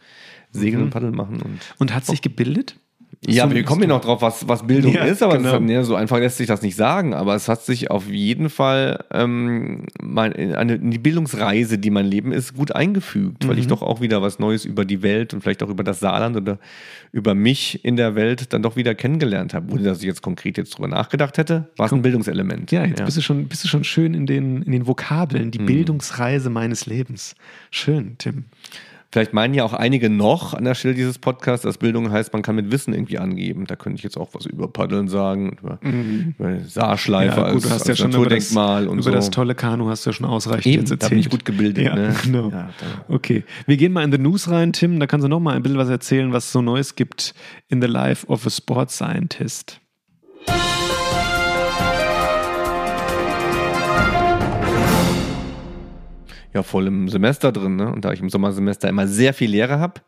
Segeln 0.52 0.80
mhm. 0.80 0.86
und 0.86 0.90
Paddeln 0.92 1.16
machen. 1.16 1.40
Und, 1.42 1.60
und 1.78 1.94
hat 1.94 2.06
sich 2.06 2.22
gebildet? 2.22 2.78
Ja, 3.27 3.47
so 3.47 3.53
wir 3.53 3.63
kommen 3.63 3.83
ja 3.83 3.88
noch 3.88 4.01
drauf, 4.01 4.23
was, 4.23 4.47
was 4.47 4.65
Bildung 4.65 4.94
ja, 4.94 5.03
ist, 5.03 5.21
aber 5.21 5.38
genau. 5.38 5.51
hat, 5.51 5.62
ne, 5.62 5.83
so 5.83 5.94
einfach 5.94 6.18
lässt 6.18 6.38
sich 6.38 6.47
das 6.47 6.63
nicht 6.63 6.75
sagen. 6.75 7.13
Aber 7.13 7.35
es 7.35 7.47
hat 7.47 7.62
sich 7.62 7.91
auf 7.91 8.09
jeden 8.09 8.50
Fall 8.50 9.06
ähm, 9.12 9.85
mein, 10.01 10.33
eine, 10.33 10.79
die 10.79 10.97
Bildungsreise, 10.97 11.77
die 11.77 11.91
mein 11.91 12.07
Leben 12.07 12.31
ist, 12.31 12.56
gut 12.56 12.71
eingefügt, 12.71 13.44
mhm. 13.44 13.50
weil 13.50 13.59
ich 13.59 13.65
mhm. 13.65 13.69
doch 13.69 13.83
auch 13.83 14.01
wieder 14.01 14.23
was 14.23 14.39
Neues 14.39 14.65
über 14.65 14.85
die 14.85 15.03
Welt 15.03 15.35
und 15.35 15.41
vielleicht 15.41 15.62
auch 15.62 15.69
über 15.69 15.83
das 15.83 16.00
Saarland 16.00 16.35
oder 16.35 16.57
über 17.12 17.35
mich 17.35 17.85
in 17.85 17.95
der 17.95 18.15
Welt 18.15 18.53
dann 18.53 18.63
doch 18.63 18.75
wieder 18.75 18.95
kennengelernt 18.95 19.53
habe. 19.53 19.71
Ohne 19.71 19.83
dass 19.83 20.00
ich 20.00 20.06
jetzt 20.06 20.23
konkret 20.23 20.57
jetzt 20.57 20.75
drüber 20.75 20.88
nachgedacht 20.88 21.38
hätte, 21.38 21.69
war 21.77 21.85
es 21.85 21.91
ein 21.91 22.01
Bildungselement. 22.01 22.71
Ja, 22.71 22.85
jetzt 22.85 23.00
ja. 23.00 23.06
Bist, 23.06 23.18
du 23.18 23.21
schon, 23.21 23.47
bist 23.47 23.63
du 23.63 23.68
schon 23.68 23.83
schön 23.83 24.15
in 24.15 24.25
den, 24.25 24.63
in 24.63 24.71
den 24.71 24.88
Vokabeln, 24.88 25.51
die 25.51 25.59
mhm. 25.59 25.68
Bildungsreise 25.68 26.50
meines 26.50 26.88
Lebens. 26.88 27.35
Schön, 27.69 28.15
Tim. 28.18 28.45
Vielleicht 29.12 29.34
meinen 29.34 29.54
ja 29.54 29.66
auch 29.66 29.74
einige 29.74 30.10
noch 30.10 30.54
an 30.54 30.63
der 30.63 30.74
Stelle 30.74 30.94
dieses 30.94 31.19
Podcasts, 31.19 31.63
dass 31.63 31.78
Bildung 31.78 32.12
heißt, 32.12 32.31
man 32.31 32.44
kann 32.44 32.56
mit 32.56 32.72
Wissen 32.72 32.94
irgendwie 32.94 33.18
angeben. 33.18 33.66
Da 33.66 33.75
könnte 33.75 33.98
ich 33.98 34.04
jetzt 34.04 34.16
auch 34.16 34.30
was 34.34 34.46
über 34.46 34.69
Paddeln 34.69 35.10
sagen, 35.10 35.58
über, 35.62 35.80
mhm. 35.81 36.34
über 36.40 36.60
Saarschleife 36.62 37.42
ja, 37.42 37.52
gut, 37.52 37.69
als, 37.69 37.90
als 37.90 38.00
ja 38.00 38.08
Naturdenkmal 38.08 38.84
über 38.84 38.86
das, 38.86 38.92
und 38.92 39.00
über 39.00 39.12
so. 39.12 39.12
das 39.12 39.30
tolle 39.30 39.54
Kanu 39.54 39.90
hast 39.90 40.06
du 40.06 40.12
ja 40.12 40.13
schon 40.13 40.25
ausreichend 40.25 40.66
Eben, 40.68 40.81
jetzt 40.84 40.92
erzählt. 40.92 41.04
Da 41.04 41.10
bin 41.10 41.19
ich 41.19 41.30
gut 41.30 41.44
gebildet. 41.44 41.84
Ja, 41.84 41.96
ne? 41.96 42.16
genau. 42.24 42.52
Ja, 42.52 42.69
okay, 43.10 43.44
wir 43.66 43.75
gehen 43.75 43.92
mal 43.92 44.06
in 44.06 44.13
the 44.13 44.18
News 44.18 44.50
rein, 44.50 44.72
Tim. 44.72 44.98
Da 45.02 45.08
kannst 45.08 45.25
du 45.25 45.28
noch 45.28 45.42
mal 45.42 45.57
ein 45.57 45.62
bisschen 45.62 45.78
was 45.78 45.90
erzählen, 45.90 46.31
was 46.31 46.50
so 46.50 46.62
Neues 46.62 46.96
gibt 46.96 47.34
in 47.68 47.81
the 47.81 47.90
life 47.90 48.25
of 48.28 48.48
a 48.48 48.50
sports 48.50 48.96
scientist. 48.96 49.81
Ja 56.53 56.63
voll 56.63 56.88
im 56.88 57.09
Semester 57.09 57.51
drin. 57.51 57.75
Ne? 57.75 57.92
Und 57.92 58.06
da 58.06 58.12
ich 58.13 58.21
im 58.21 58.30
Sommersemester 58.30 58.89
immer 58.89 59.07
sehr 59.07 59.33
viel 59.33 59.51
Lehre 59.51 59.80
habe, 59.80 60.01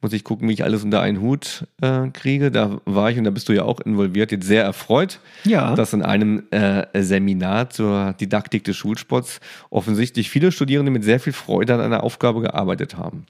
muss 0.00 0.12
ich 0.12 0.24
gucken, 0.24 0.48
wie 0.48 0.52
ich 0.52 0.64
alles 0.64 0.84
unter 0.84 1.00
einen 1.00 1.20
Hut 1.20 1.66
äh, 1.80 2.08
kriege. 2.08 2.50
Da 2.50 2.80
war 2.84 3.10
ich, 3.10 3.18
und 3.18 3.24
da 3.24 3.30
bist 3.30 3.48
du 3.48 3.52
ja 3.52 3.64
auch 3.64 3.80
involviert, 3.80 4.30
jetzt 4.30 4.46
sehr 4.46 4.62
erfreut, 4.62 5.20
ja. 5.44 5.74
dass 5.74 5.92
in 5.92 6.02
einem 6.02 6.44
äh, 6.50 6.86
Seminar 7.02 7.70
zur 7.70 8.14
Didaktik 8.14 8.64
des 8.64 8.76
Schulsports 8.76 9.40
offensichtlich 9.70 10.30
viele 10.30 10.52
Studierende 10.52 10.92
mit 10.92 11.04
sehr 11.04 11.20
viel 11.20 11.32
Freude 11.32 11.74
an 11.74 11.80
einer 11.80 12.04
Aufgabe 12.04 12.40
gearbeitet 12.40 12.96
haben. 12.96 13.26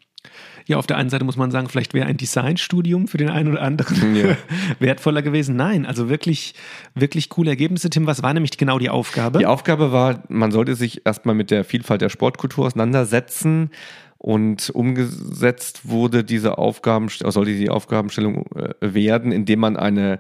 Ja, 0.67 0.77
auf 0.77 0.87
der 0.87 0.99
einen 0.99 1.09
Seite 1.09 1.25
muss 1.25 1.39
man 1.39 1.51
sagen, 1.51 1.71
vielleicht 1.71 1.95
wäre 1.95 2.07
ein 2.07 2.19
Designstudium 2.19 3.09
für 3.09 3.17
den 3.17 3.31
einen 3.31 3.53
oder 3.53 3.63
anderen 3.63 4.15
ja. 4.15 4.37
wertvoller 4.79 5.23
gewesen. 5.23 5.57
Nein, 5.57 5.87
also 5.87 6.11
wirklich, 6.11 6.55
wirklich 6.95 7.31
coole 7.31 7.49
Ergebnisse. 7.49 7.89
Tim, 7.89 8.07
was 8.07 8.23
war 8.23 8.35
nämlich 8.35 8.59
genau 8.59 8.79
die 8.79 8.91
Aufgabe? 8.91 9.39
Die 9.39 9.47
Aufgabe 9.47 9.93
war, 9.93 10.25
man 10.29 10.53
sollte 10.53 10.75
sich 10.75 11.07
erstmal 11.07 11.35
mit 11.35 11.51
der 11.51 11.65
Vielfalt 11.65 12.03
der 12.03 12.11
Sportkultur 12.11 12.67
auseinandersetzen. 12.67 13.71
Und 14.19 14.71
umgesetzt 14.71 15.89
wurde 15.89 16.25
diese 16.25 16.59
Aufgaben, 16.59 17.09
sollte 17.09 17.55
die 17.55 17.71
Aufgabenstellung 17.71 18.47
äh, 18.57 18.75
werden, 18.81 19.31
indem 19.31 19.61
man 19.61 19.77
eine 19.77 20.19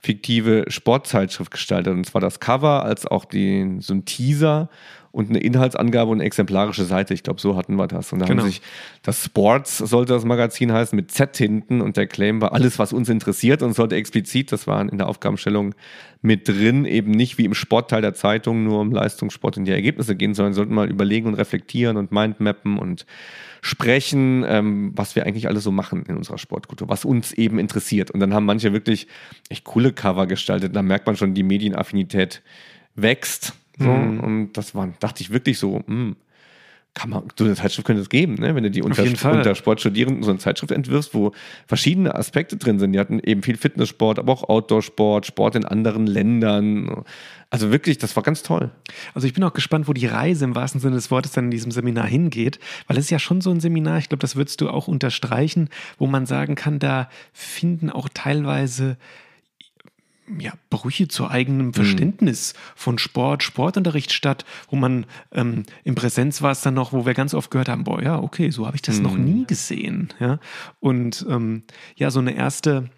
fiktive 0.00 0.64
Sportzeitschrift 0.68 1.50
gestaltet. 1.50 1.92
Und 1.92 2.06
zwar 2.06 2.20
das 2.20 2.38
Cover 2.38 2.84
als 2.84 3.06
auch 3.06 3.24
die, 3.24 3.78
so 3.80 3.92
ein 3.92 4.04
Teaser 4.04 4.70
und 5.12 5.28
eine 5.28 5.40
Inhaltsangabe 5.40 6.10
und 6.10 6.18
eine 6.18 6.24
exemplarische 6.24 6.84
Seite. 6.84 7.14
Ich 7.14 7.22
glaube, 7.22 7.40
so 7.40 7.56
hatten 7.56 7.74
wir 7.76 7.88
das. 7.88 8.12
Und 8.12 8.20
da 8.20 8.26
genau. 8.26 8.42
haben 8.42 8.48
sich 8.48 8.62
das 9.02 9.24
Sports 9.24 9.78
sollte 9.78 10.12
das 10.12 10.24
Magazin 10.24 10.72
heißen 10.72 10.94
mit 10.94 11.10
Z 11.10 11.36
hinten 11.36 11.80
und 11.80 11.96
der 11.96 12.06
Claim 12.06 12.40
war 12.40 12.52
alles, 12.52 12.78
was 12.78 12.92
uns 12.92 13.08
interessiert 13.08 13.62
und 13.62 13.74
sollte 13.74 13.96
explizit, 13.96 14.52
das 14.52 14.66
war 14.66 14.80
in 14.80 14.98
der 14.98 15.08
Aufgabenstellung 15.08 15.74
mit 16.22 16.46
drin, 16.46 16.84
eben 16.84 17.10
nicht 17.10 17.38
wie 17.38 17.44
im 17.44 17.54
Sportteil 17.54 18.02
der 18.02 18.14
Zeitung 18.14 18.62
nur 18.64 18.80
um 18.80 18.92
Leistungssport 18.92 19.56
und 19.56 19.64
die 19.64 19.72
Ergebnisse 19.72 20.14
gehen, 20.14 20.34
sondern 20.34 20.52
sollten 20.52 20.74
mal 20.74 20.88
überlegen 20.88 21.26
und 21.26 21.34
reflektieren 21.34 21.96
und 21.96 22.12
Mindmappen 22.12 22.78
und 22.78 23.06
sprechen, 23.62 24.44
ähm, 24.46 24.92
was 24.94 25.16
wir 25.16 25.26
eigentlich 25.26 25.48
alles 25.48 25.64
so 25.64 25.72
machen 25.72 26.04
in 26.08 26.16
unserer 26.16 26.38
Sportkultur, 26.38 26.88
was 26.88 27.04
uns 27.04 27.32
eben 27.32 27.58
interessiert. 27.58 28.10
Und 28.10 28.20
dann 28.20 28.32
haben 28.32 28.44
manche 28.44 28.72
wirklich 28.72 29.06
echt 29.48 29.64
coole 29.64 29.92
Cover 29.92 30.26
gestaltet. 30.26 30.76
Da 30.76 30.82
merkt 30.82 31.06
man 31.06 31.16
schon, 31.16 31.34
die 31.34 31.42
Medienaffinität 31.42 32.42
wächst 32.94 33.54
so, 33.80 33.90
mhm. 33.90 34.20
Und 34.20 34.52
das 34.52 34.74
war, 34.74 34.92
dachte 35.00 35.22
ich 35.22 35.30
wirklich 35.30 35.58
so, 35.58 35.78
mh, 35.78 35.84
hm, 35.86 36.16
kann 36.92 37.10
man, 37.10 37.22
so 37.38 37.44
eine 37.44 37.54
Zeitschrift 37.54 37.86
könnte 37.86 38.02
es 38.02 38.08
geben, 38.08 38.34
ne? 38.34 38.54
wenn 38.54 38.64
du 38.64 38.70
die 38.70 38.82
unter, 38.82 39.04
unter 39.04 39.54
Sportstudierenden 39.54 40.24
so 40.24 40.30
eine 40.30 40.40
Zeitschrift 40.40 40.72
entwirfst, 40.72 41.14
wo 41.14 41.32
verschiedene 41.66 42.14
Aspekte 42.14 42.56
drin 42.56 42.80
sind. 42.80 42.92
Die 42.92 42.98
hatten 42.98 43.20
eben 43.20 43.42
viel 43.42 43.56
Fitnesssport, 43.56 44.18
aber 44.18 44.32
auch 44.32 44.48
Outdoor-Sport, 44.48 45.26
Sport 45.26 45.54
in 45.54 45.64
anderen 45.64 46.08
Ländern. 46.08 47.04
Also 47.48 47.70
wirklich, 47.70 47.98
das 47.98 48.16
war 48.16 48.24
ganz 48.24 48.42
toll. 48.42 48.70
Also 49.14 49.28
ich 49.28 49.34
bin 49.34 49.44
auch 49.44 49.52
gespannt, 49.52 49.86
wo 49.86 49.92
die 49.92 50.06
Reise 50.06 50.44
im 50.44 50.56
wahrsten 50.56 50.80
Sinne 50.80 50.96
des 50.96 51.12
Wortes 51.12 51.30
dann 51.30 51.44
in 51.44 51.50
diesem 51.52 51.70
Seminar 51.70 52.06
hingeht, 52.06 52.58
weil 52.88 52.98
es 52.98 53.04
ist 53.04 53.10
ja 53.10 53.20
schon 53.20 53.40
so 53.40 53.50
ein 53.50 53.60
Seminar, 53.60 53.98
ich 53.98 54.08
glaube, 54.08 54.20
das 54.22 54.34
würdest 54.34 54.60
du 54.60 54.68
auch 54.68 54.88
unterstreichen, 54.88 55.68
wo 55.96 56.08
man 56.08 56.26
sagen 56.26 56.56
kann, 56.56 56.80
da 56.80 57.08
finden 57.32 57.90
auch 57.90 58.08
teilweise 58.12 58.96
ja, 60.38 60.52
Brüche 60.68 61.08
zu 61.08 61.28
eigenem 61.28 61.68
mhm. 61.68 61.74
Verständnis 61.74 62.54
mhm. 62.54 62.58
von 62.76 62.98
Sport, 62.98 63.42
Sportunterricht 63.42 64.12
statt, 64.12 64.44
wo 64.68 64.76
man 64.76 65.06
ähm, 65.32 65.64
in 65.84 65.94
Präsenz 65.94 66.42
war 66.42 66.52
es 66.52 66.60
dann 66.60 66.74
noch, 66.74 66.92
wo 66.92 67.06
wir 67.06 67.14
ganz 67.14 67.34
oft 67.34 67.50
gehört 67.50 67.68
haben, 67.68 67.84
boah, 67.84 68.02
ja, 68.02 68.18
okay, 68.18 68.50
so 68.50 68.66
habe 68.66 68.76
ich 68.76 68.82
das 68.82 68.98
mhm. 68.98 69.02
noch 69.02 69.16
nie 69.16 69.46
gesehen. 69.46 70.08
Ja? 70.20 70.38
Und 70.78 71.26
ähm, 71.28 71.64
ja, 71.96 72.10
so 72.10 72.20
eine 72.20 72.34
erste, 72.34 72.90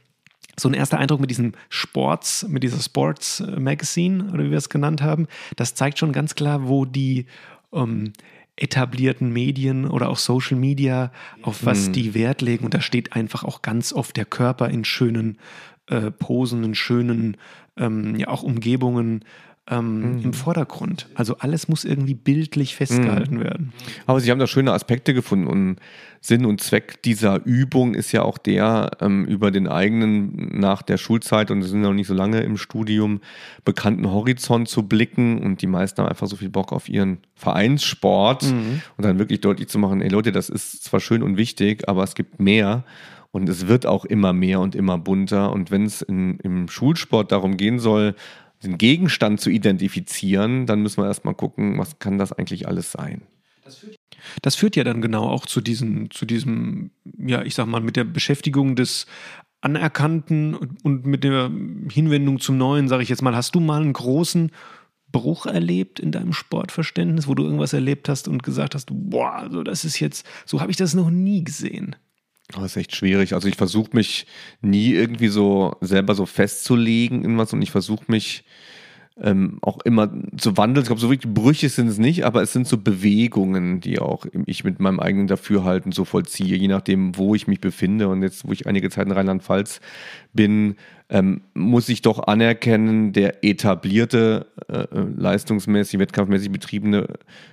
so 0.59 0.69
ein 0.69 0.75
erster 0.75 0.99
Eindruck 0.99 1.21
mit 1.21 1.31
diesem 1.31 1.53
Sports, 1.69 2.47
mit 2.49 2.63
dieser 2.63 2.81
Sports 2.81 3.43
Magazine, 3.59 4.31
oder 4.33 4.45
wie 4.45 4.51
wir 4.51 4.59
es 4.59 4.69
genannt 4.69 5.03
haben, 5.03 5.27
das 5.57 5.75
zeigt 5.75 5.99
schon 5.99 6.13
ganz 6.13 6.35
klar, 6.35 6.69
wo 6.69 6.85
die 6.85 7.27
ähm, 7.73 8.13
etablierten 8.57 9.33
Medien 9.33 9.87
oder 9.89 10.09
auch 10.09 10.19
Social 10.19 10.59
Media, 10.59 11.11
auf 11.43 11.65
was 11.65 11.89
mhm. 11.89 11.93
die 11.95 12.15
Wert 12.15 12.43
legen. 12.43 12.65
Und 12.65 12.75
da 12.75 12.81
steht 12.81 13.15
einfach 13.15 13.45
auch 13.45 13.63
ganz 13.63 13.93
oft 13.93 14.17
der 14.17 14.27
Körper 14.27 14.69
in 14.69 14.85
schönen 14.85 15.39
äh, 15.89 16.11
Posen, 16.11 16.65
in 16.65 16.75
schönen, 16.75 17.37
ähm, 17.77 18.17
ja 18.17 18.29
auch 18.29 18.43
Umgebungen 18.43 19.25
ähm, 19.71 20.17
mhm. 20.17 20.25
im 20.25 20.33
Vordergrund. 20.33 21.09
Also 21.15 21.37
alles 21.39 21.69
muss 21.69 21.85
irgendwie 21.85 22.15
bildlich 22.15 22.75
festgehalten 22.75 23.37
mhm. 23.37 23.45
werden. 23.45 23.73
Aber 24.07 24.19
Sie 24.19 24.31
haben 24.31 24.41
da 24.41 24.49
schöne 24.49 24.73
Aspekte 24.73 25.15
gefunden 25.15 25.47
und 25.47 25.77
Sinn 26.21 26.47
und 26.47 26.61
Zweck 26.61 27.03
dieser 27.03 27.45
Übung 27.45 27.95
ist 27.95 28.11
ja 28.11 28.23
auch 28.23 28.39
der, 28.39 28.91
ähm, 29.01 29.25
über 29.25 29.53
den 29.53 29.69
eigenen 29.69 30.59
nach 30.59 30.83
der 30.83 30.97
Schulzeit 30.97 31.53
und 31.53 31.63
Sie 31.63 31.69
sind 31.69 31.83
noch 31.83 31.93
nicht 31.93 32.09
so 32.09 32.15
lange 32.15 32.41
im 32.41 32.57
Studium 32.57 33.21
bekannten 33.65 34.11
Horizont 34.11 34.69
zu 34.69 34.83
blicken 34.83 35.41
und 35.41 35.63
die 35.63 35.69
meisten 35.69 36.03
haben 36.03 36.09
einfach 36.09 36.27
so 36.27 36.37
viel 36.37 36.51
Bock 36.51 36.73
auf 36.73 36.89
ihren 36.89 37.19
Vereinssport 37.37 38.43
mhm. 38.43 38.83
und 38.97 39.05
dann 39.05 39.19
wirklich 39.21 39.41
deutlich 39.41 39.69
zu 39.69 39.79
machen, 39.79 40.01
ey 40.01 40.09
Leute, 40.09 40.33
das 40.33 40.49
ist 40.49 40.83
zwar 40.83 40.99
schön 40.99 41.23
und 41.23 41.37
wichtig, 41.37 41.89
aber 41.89 42.03
es 42.03 42.17
gibt 42.17 42.41
mehr 42.41 42.85
und 43.33 43.49
es 43.49 43.67
wird 43.67 43.87
auch 43.87 44.05
immer 44.05 44.33
mehr 44.33 44.61
und 44.61 44.75
immer 44.75 44.99
bunter. 44.99 45.53
Und 45.53 45.71
wenn 45.71 45.85
es 45.85 46.03
im 46.03 46.69
Schulsport 46.69 47.33
darum 47.33 47.57
gehen 47.57 47.79
soll, 47.79 48.15
den 48.63 48.79
Gegenstand 48.79 49.41
zu 49.41 49.51
identifizieren, 49.51 50.67
dann 50.67 50.83
müssen 50.83 51.03
wir 51.03 51.07
erstmal 51.07 51.35
gucken, 51.35 51.79
was 51.79 51.99
kann 51.99 52.19
das 52.19 52.33
eigentlich 52.33 52.69
alles 52.69 52.93
sein. 52.93 53.23
Das 53.65 53.77
führt, 53.77 53.97
das 54.43 54.55
führt 54.55 54.77
ja 54.77 54.85
dann 54.85 55.03
genau 55.03 55.29
auch 55.29 55.47
zu 55.47 55.61
diesem, 55.61 56.11
zu 56.11 56.27
diesem, 56.27 56.91
ja, 57.19 57.43
ich 57.43 57.55
sag 57.55 57.67
mal, 57.67 57.81
mit 57.81 57.97
der 57.97 58.05
Beschäftigung 58.05 58.77
des 58.77 59.07
Anerkannten 59.61 60.55
und 60.55 61.07
mit 61.07 61.25
der 61.25 61.51
Hinwendung 61.91 62.41
zum 62.41 62.59
Neuen, 62.59 62.89
sage 62.89 63.03
ich 63.03 63.09
jetzt 63.09 63.23
mal, 63.23 63.37
hast 63.37 63.55
du 63.55 63.61
mal 63.61 63.81
einen 63.81 63.93
großen 63.93 64.51
Bruch 65.13 65.47
erlebt 65.47 66.01
in 66.01 66.11
deinem 66.11 66.33
Sportverständnis, 66.33 67.29
wo 67.29 67.35
du 67.35 67.45
irgendwas 67.45 67.73
erlebt 67.73 68.09
hast 68.09 68.29
und 68.29 68.43
gesagt 68.43 68.75
hast, 68.75 68.89
boah, 68.91 69.35
also 69.35 69.63
das 69.63 69.85
ist 69.85 70.01
jetzt, 70.01 70.27
so 70.47 70.61
habe 70.61 70.71
ich 70.71 70.77
das 70.77 70.95
noch 70.95 71.11
nie 71.11 71.45
gesehen. 71.45 71.97
Das 72.55 72.65
ist 72.65 72.77
echt 72.77 72.95
schwierig. 72.95 73.35
Also 73.35 73.49
ich 73.49 73.57
versuche 73.57 73.91
mich 73.93 74.27
nie 74.61 74.93
irgendwie 74.93 75.29
so 75.29 75.77
selber 75.81 76.15
so 76.15 76.27
festzulegen 76.27 77.25
in 77.25 77.37
was 77.39 77.53
und 77.53 77.63
ich 77.63 77.71
versuche 77.71 78.05
mich 78.09 78.45
ähm, 79.21 79.59
auch 79.61 79.79
immer 79.85 80.11
zu 80.37 80.57
wandeln. 80.57 80.83
Ich 80.83 80.89
glaube, 80.89 81.01
so 81.01 81.11
wirklich 81.11 81.33
Brüche 81.33 81.69
sind 81.69 81.89
es 81.89 81.99
nicht, 81.99 82.25
aber 82.25 82.43
es 82.43 82.53
sind 82.53 82.67
so 82.67 82.79
Bewegungen, 82.79 83.81
die 83.81 83.99
auch 83.99 84.27
ich 84.47 84.65
mit 84.65 84.81
meinem 84.81 85.01
eigenen 85.01 85.27
Dafürhalten 85.27 85.93
so 85.93 86.05
vollziehe, 86.05 86.57
je 86.57 86.69
nachdem, 86.69 87.17
wo 87.17 87.35
ich 87.35 87.47
mich 87.47 87.61
befinde. 87.61 88.09
Und 88.09 88.23
jetzt, 88.23 88.47
wo 88.47 88.53
ich 88.53 88.67
einige 88.67 88.91
Zeit 88.91 89.07
in 89.07 89.13
Rheinland-Pfalz 89.13 89.81
bin, 90.33 90.77
ähm, 91.11 91.43
muss 91.55 91.89
ich 91.89 92.03
doch 92.03 92.27
anerkennen, 92.27 93.13
der 93.13 93.45
etablierte, 93.45 94.47
äh, 94.69 94.87
leistungsmäßig, 94.93 96.01
wettkampfmäßig 96.01 96.51
betriebene 96.51 97.07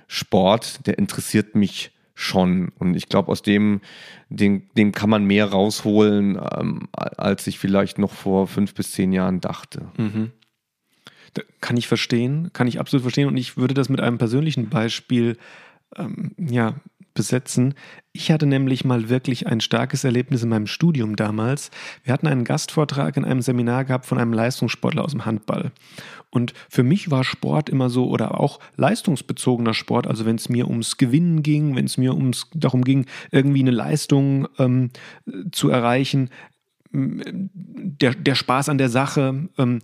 Sport, 0.06 0.86
der 0.86 0.98
interessiert 0.98 1.54
mich 1.54 1.92
schon. 2.20 2.70
Und 2.78 2.94
ich 2.94 3.08
glaube, 3.08 3.32
aus 3.32 3.42
dem, 3.42 3.80
dem, 4.28 4.68
dem 4.76 4.92
kann 4.92 5.10
man 5.10 5.24
mehr 5.24 5.46
rausholen, 5.46 6.38
ähm, 6.56 6.88
als 6.92 7.46
ich 7.46 7.58
vielleicht 7.58 7.98
noch 7.98 8.12
vor 8.12 8.46
fünf 8.46 8.74
bis 8.74 8.92
zehn 8.92 9.12
Jahren 9.12 9.40
dachte. 9.40 9.90
Mhm. 9.96 10.30
Kann 11.60 11.76
ich 11.76 11.88
verstehen, 11.88 12.50
kann 12.52 12.66
ich 12.66 12.80
absolut 12.80 13.02
verstehen. 13.02 13.28
Und 13.28 13.36
ich 13.36 13.56
würde 13.56 13.74
das 13.74 13.88
mit 13.88 14.00
einem 14.00 14.18
persönlichen 14.18 14.68
Beispiel 14.68 15.36
ähm, 15.96 16.32
ja, 16.38 16.74
besetzen. 17.14 17.74
Ich 18.12 18.30
hatte 18.30 18.46
nämlich 18.46 18.84
mal 18.84 19.08
wirklich 19.08 19.46
ein 19.46 19.60
starkes 19.60 20.04
Erlebnis 20.04 20.42
in 20.42 20.48
meinem 20.48 20.66
Studium 20.66 21.16
damals. 21.16 21.70
Wir 22.02 22.12
hatten 22.12 22.26
einen 22.26 22.44
Gastvortrag 22.44 23.16
in 23.16 23.24
einem 23.24 23.42
Seminar 23.42 23.84
gehabt 23.84 24.06
von 24.06 24.18
einem 24.18 24.32
Leistungssportler 24.32 25.04
aus 25.04 25.12
dem 25.12 25.26
Handball. 25.26 25.72
Und 26.30 26.54
für 26.68 26.82
mich 26.82 27.10
war 27.10 27.24
Sport 27.24 27.68
immer 27.68 27.90
so 27.90 28.08
oder 28.08 28.38
auch 28.40 28.60
leistungsbezogener 28.76 29.74
Sport, 29.74 30.06
also 30.06 30.26
wenn 30.26 30.36
es 30.36 30.48
mir 30.48 30.68
ums 30.68 30.96
Gewinnen 30.96 31.42
ging, 31.42 31.74
wenn 31.74 31.86
es 31.86 31.98
mir 31.98 32.14
ums 32.14 32.48
darum 32.54 32.84
ging, 32.84 33.06
irgendwie 33.32 33.60
eine 33.60 33.72
Leistung 33.72 34.48
ähm, 34.58 34.90
zu 35.50 35.70
erreichen, 35.70 36.30
der, 36.92 38.14
der 38.14 38.34
Spaß 38.34 38.68
an 38.68 38.78
der 38.78 38.88
Sache, 38.88 39.48
ähm, 39.58 39.80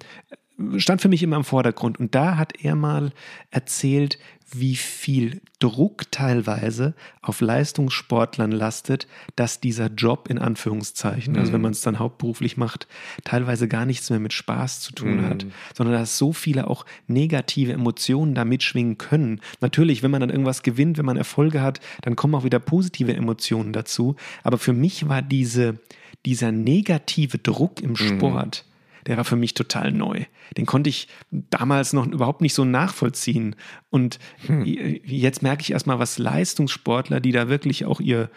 stand 0.78 1.00
für 1.00 1.08
mich 1.08 1.22
immer 1.22 1.36
im 1.36 1.44
Vordergrund. 1.44 1.98
Und 1.98 2.14
da 2.14 2.36
hat 2.36 2.52
er 2.62 2.74
mal 2.74 3.12
erzählt, 3.50 4.18
wie 4.52 4.76
viel 4.76 5.40
Druck 5.58 6.10
teilweise 6.12 6.94
auf 7.20 7.40
Leistungssportlern 7.40 8.52
lastet, 8.52 9.08
dass 9.34 9.60
dieser 9.60 9.88
Job 9.88 10.28
in 10.30 10.38
Anführungszeichen, 10.38 11.32
mhm. 11.32 11.38
also 11.40 11.52
wenn 11.52 11.60
mhm. 11.60 11.64
man 11.64 11.72
es 11.72 11.80
dann 11.80 11.98
hauptberuflich 11.98 12.56
macht, 12.56 12.86
teilweise 13.24 13.66
gar 13.66 13.86
nichts 13.86 14.08
mehr 14.08 14.20
mit 14.20 14.32
Spaß 14.32 14.80
zu 14.80 14.92
tun 14.92 15.16
mhm. 15.16 15.28
hat, 15.28 15.46
sondern 15.74 15.96
dass 15.96 16.16
so 16.16 16.32
viele 16.32 16.68
auch 16.68 16.86
negative 17.08 17.72
Emotionen 17.72 18.34
da 18.34 18.44
mitschwingen 18.44 18.98
können. 18.98 19.40
Natürlich, 19.60 20.02
wenn 20.04 20.12
man 20.12 20.20
dann 20.20 20.30
irgendwas 20.30 20.62
gewinnt, 20.62 20.96
wenn 20.96 21.06
man 21.06 21.16
Erfolge 21.16 21.60
hat, 21.60 21.80
dann 22.02 22.14
kommen 22.14 22.34
auch 22.36 22.44
wieder 22.44 22.60
positive 22.60 23.14
Emotionen 23.14 23.72
dazu. 23.72 24.14
Aber 24.44 24.58
für 24.58 24.72
mich 24.72 25.08
war 25.08 25.22
diese, 25.22 25.80
dieser 26.24 26.52
negative 26.52 27.38
Druck 27.38 27.80
im 27.80 27.90
mhm. 27.90 27.96
Sport, 27.96 28.64
mhm 28.64 28.76
der 29.06 29.16
war 29.16 29.24
für 29.24 29.36
mich 29.36 29.54
total 29.54 29.92
neu. 29.92 30.24
Den 30.56 30.66
konnte 30.66 30.90
ich 30.90 31.08
damals 31.30 31.92
noch 31.92 32.06
überhaupt 32.06 32.40
nicht 32.40 32.54
so 32.54 32.64
nachvollziehen. 32.64 33.56
Und 33.90 34.18
hm. 34.46 34.64
jetzt 34.64 35.42
merke 35.42 35.62
ich 35.62 35.72
erstmal, 35.72 35.98
was 35.98 36.18
Leistungssportler, 36.18 37.20
die 37.20 37.32
da 37.32 37.48
wirklich 37.48 37.84
auch 37.84 38.00
ihr, 38.00 38.30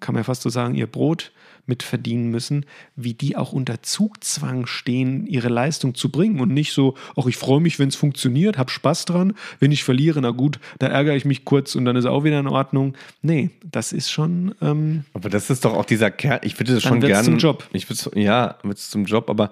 kann 0.00 0.14
man 0.14 0.20
ja 0.20 0.24
fast 0.24 0.42
so 0.42 0.50
sagen, 0.50 0.74
ihr 0.74 0.86
Brot 0.86 1.32
mit 1.66 1.82
verdienen 1.82 2.30
müssen, 2.30 2.66
wie 2.94 3.14
die 3.14 3.36
auch 3.36 3.52
unter 3.52 3.82
Zugzwang 3.82 4.66
stehen, 4.66 5.26
ihre 5.26 5.48
Leistung 5.48 5.94
zu 5.94 6.10
bringen 6.10 6.40
und 6.40 6.52
nicht 6.52 6.72
so, 6.72 6.94
ach, 7.16 7.26
ich 7.26 7.36
freue 7.36 7.60
mich, 7.60 7.78
wenn 7.78 7.88
es 7.88 7.96
funktioniert, 7.96 8.58
hab 8.58 8.70
Spaß 8.70 9.06
dran. 9.06 9.34
Wenn 9.60 9.72
ich 9.72 9.84
verliere, 9.84 10.20
na 10.20 10.30
gut, 10.30 10.58
da 10.78 10.88
ärgere 10.88 11.16
ich 11.16 11.24
mich 11.24 11.44
kurz 11.44 11.74
und 11.74 11.84
dann 11.84 11.96
ist 11.96 12.04
auch 12.04 12.24
wieder 12.24 12.40
in 12.40 12.48
Ordnung. 12.48 12.94
Nee, 13.22 13.50
das 13.64 13.92
ist 13.92 14.10
schon. 14.10 14.54
Ähm, 14.60 15.04
aber 15.14 15.30
das 15.30 15.50
ist 15.50 15.64
doch 15.64 15.74
auch 15.74 15.86
dieser 15.86 16.10
Kern. 16.10 16.40
Ich 16.42 16.58
würde 16.58 16.74
das 16.74 16.82
schon 16.82 17.00
gerne. 17.00 17.24
zum 17.24 17.38
Job. 17.38 17.68
Ich 17.72 17.88
würde 17.88 18.20
ja, 18.20 18.58
wird 18.62 18.78
es 18.78 18.90
zum 18.90 19.06
Job, 19.06 19.30
aber 19.30 19.50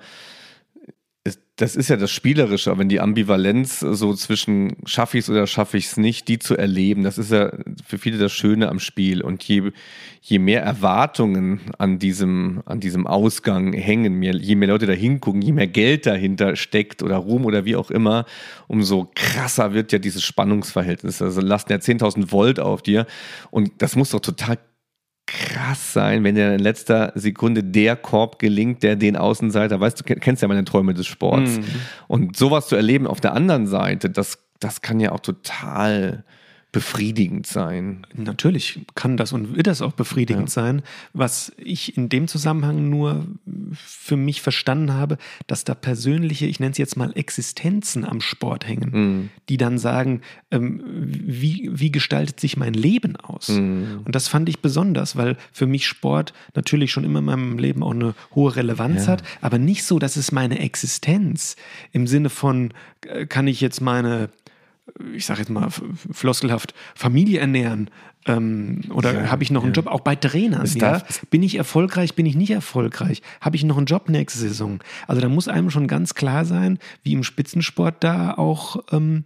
das 1.57 1.77
ist 1.77 1.89
ja 1.89 1.97
das 1.97 2.11
Spielerische, 2.11 2.77
wenn 2.77 2.89
die 2.89 2.99
Ambivalenz 2.99 3.79
so 3.79 4.15
zwischen 4.15 4.75
schaffe 4.85 5.19
ich 5.19 5.25
es 5.25 5.31
oder 5.31 5.47
schaffe 5.47 5.77
ich 5.77 5.87
es 5.87 5.97
nicht, 5.97 6.27
die 6.27 6.41
zu 6.41 6.57
erleben, 6.57 7.05
das 7.05 7.19
ist 7.19 7.31
ja 7.31 7.53
für 7.87 7.99
viele 7.99 8.19
das 8.19 8.33
Schöne 8.33 8.69
am 8.69 8.81
Spiel. 8.81 9.23
Und 9.23 9.45
je, 9.45 9.71
je 10.21 10.41
mehr 10.41 10.63
Erwartungen 10.63 11.61
an 11.79 12.01
diesem, 12.01 12.63
an 12.67 12.81
diesem 12.81 13.07
Ausgang 13.07 13.73
hängen, 13.73 14.21
je 14.23 14.57
mehr 14.57 14.69
Leute 14.69 14.87
da 14.87 14.93
hingucken, 14.93 15.43
je 15.43 15.53
mehr 15.53 15.69
Geld 15.69 16.07
dahinter 16.07 16.57
steckt 16.57 17.05
oder 17.05 17.17
Ruhm 17.17 17.45
oder 17.45 17.65
wie 17.65 17.77
auch 17.77 17.93
immer, 17.93 18.25
umso 18.67 19.09
krasser 19.15 19.75
wird 19.75 19.93
ja 19.93 20.01
dieses 20.01 20.25
Spannungsverhältnis. 20.25 21.23
Also 21.23 21.41
lasten 21.41 21.71
ja 21.71 21.79
10.000 21.79 22.33
Volt 22.33 22.59
auf 22.59 22.83
dir. 22.83 23.07
Und 23.53 23.71
das 23.79 23.95
muss 23.95 24.11
doch 24.11 24.21
total 24.21 24.59
krass 25.27 25.93
sein, 25.93 26.25
wenn 26.25 26.35
dir 26.35 26.55
in 26.55 26.61
letzter 26.61 27.13
Sekunde 27.15 27.63
der 27.63 27.97
Korb 27.97 28.39
gelingt, 28.39 28.83
der 28.83 28.97
den 28.97 29.17
Außenseiter, 29.17 29.81
weißt 29.81 30.01
du, 30.01 30.05
kennst 30.05 30.43
ja 30.43 30.49
meine 30.49 30.65
Träume 30.65 30.95
des 30.95 31.07
Sports. 31.07 31.59
Mhm. 31.59 31.65
Und 32.09 32.37
sowas 32.37 32.67
zu 32.67 32.77
erleben 32.77 33.07
auf 33.07 33.21
der 33.21 33.35
anderen 33.35 33.67
Seite, 33.67 34.11
das, 34.11 34.39
das 34.61 34.81
kann 34.81 35.01
ja 35.01 35.13
auch 35.13 35.21
total 35.21 36.25
befriedigend 36.73 37.47
sein. 37.47 38.07
Natürlich 38.15 38.81
kann 38.95 39.19
das 39.19 39.33
und 39.33 39.55
wird 39.55 39.67
das 39.67 39.83
auch 39.83 39.93
befriedigend 39.93 40.49
ja. 40.49 40.53
sein. 40.53 40.83
Was 41.13 41.53
ich 41.59 41.99
in 41.99 42.09
dem 42.09 42.29
Zusammenhang 42.29 42.89
nur 42.89 43.27
für 43.75 44.17
mich 44.17 44.41
verstanden 44.41 44.95
habe, 44.95 45.19
dass 45.47 45.65
da 45.65 45.75
persönliche, 45.75 46.47
ich 46.47 46.61
nenne 46.61 46.73
es 46.73 46.79
jetzt 46.79 46.97
mal 46.97 47.13
Existenzen 47.15 48.07
am 48.07 48.23
Sport 48.23 48.67
hängen, 48.67 48.91
mhm. 48.91 49.31
die 49.51 49.59
dann 49.59 49.77
sagen, 49.77 50.23
ähm, 50.51 50.83
wie, 50.87 51.69
wie 51.71 51.93
gestaltet 51.93 52.41
sich 52.41 52.57
mein 52.57 52.73
Leben 52.73 53.17
aus? 53.17 53.49
Mhm. 53.49 54.01
Und 54.07 54.15
das 54.15 54.29
fand 54.29 54.49
ich 54.49 54.61
besonders, 54.61 55.15
weil 55.15 55.37
für 55.53 55.67
mich 55.67 55.87
Sport 55.87 56.33
natürlich 56.55 56.91
schon 56.91 57.05
immer 57.05 57.19
in 57.19 57.27
meinem 57.27 57.59
Leben 57.59 57.83
auch 57.83 57.93
eine 57.93 58.15
hohe 58.35 58.57
Relevanz 58.57 59.05
ja. 59.05 59.13
hat, 59.13 59.23
aber 59.43 59.59
nicht 59.59 59.85
so, 59.85 59.99
dass 59.99 60.17
es 60.17 60.33
meine 60.33 60.59
Existenz 60.59 61.57
im 61.93 62.07
Sinne 62.07 62.31
von, 62.31 62.73
äh, 63.07 63.27
kann 63.27 63.47
ich 63.47 63.61
jetzt 63.61 63.83
meine 63.83 64.31
ich 65.15 65.27
sage 65.27 65.41
jetzt 65.41 65.51
mal 65.51 65.69
floskelhaft, 66.13 66.75
Familie 66.95 67.41
ernähren? 67.41 67.91
Ähm, 68.27 68.83
oder 68.91 69.13
ja, 69.15 69.31
habe 69.31 69.43
ich 69.43 69.51
noch 69.51 69.63
einen 69.63 69.73
ja. 69.73 69.77
Job? 69.81 69.87
Auch 69.89 70.01
bei 70.01 70.15
Trainern, 70.15 70.67
ja? 70.75 71.03
Bin 71.31 71.43
ich 71.43 71.57
erfolgreich, 71.57 72.15
bin 72.15 72.27
ich 72.27 72.37
nicht 72.37 72.51
erfolgreich? 72.51 73.21
Habe 73.41 73.57
ich 73.57 73.65
noch 73.65 73.77
einen 73.77 73.87
Job 73.87 74.09
nächste 74.09 74.39
Saison? 74.39 74.81
Also 75.09 75.21
da 75.21 75.29
muss 75.29 75.49
einem 75.49 75.71
schon 75.71 75.89
ganz 75.89 76.15
klar 76.15 76.45
sein, 76.45 76.79
wie 77.03 77.13
im 77.13 77.25
Spitzensport 77.25 78.05
da 78.05 78.35
auch 78.35 78.83
ähm, 78.93 79.25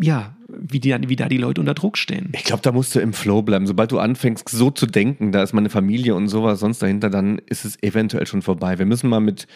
ja, 0.00 0.36
wie, 0.48 0.80
die, 0.80 0.94
wie 1.08 1.16
da 1.16 1.28
die 1.28 1.38
Leute 1.38 1.60
unter 1.60 1.74
Druck 1.74 1.98
stehen. 1.98 2.30
Ich 2.34 2.44
glaube, 2.44 2.62
da 2.62 2.72
musst 2.72 2.94
du 2.94 3.00
im 3.00 3.12
Flow 3.12 3.42
bleiben. 3.42 3.66
Sobald 3.66 3.90
du 3.92 3.98
anfängst, 3.98 4.48
so 4.48 4.70
zu 4.70 4.86
denken, 4.86 5.32
da 5.32 5.42
ist 5.42 5.52
meine 5.52 5.70
Familie 5.70 6.14
und 6.14 6.28
sowas 6.28 6.60
sonst 6.60 6.82
dahinter, 6.82 7.10
dann 7.10 7.40
ist 7.46 7.64
es 7.64 7.82
eventuell 7.82 8.26
schon 8.26 8.42
vorbei. 8.42 8.78
Wir 8.78 8.86
müssen 8.86 9.08
mal 9.08 9.20
mit 9.20 9.46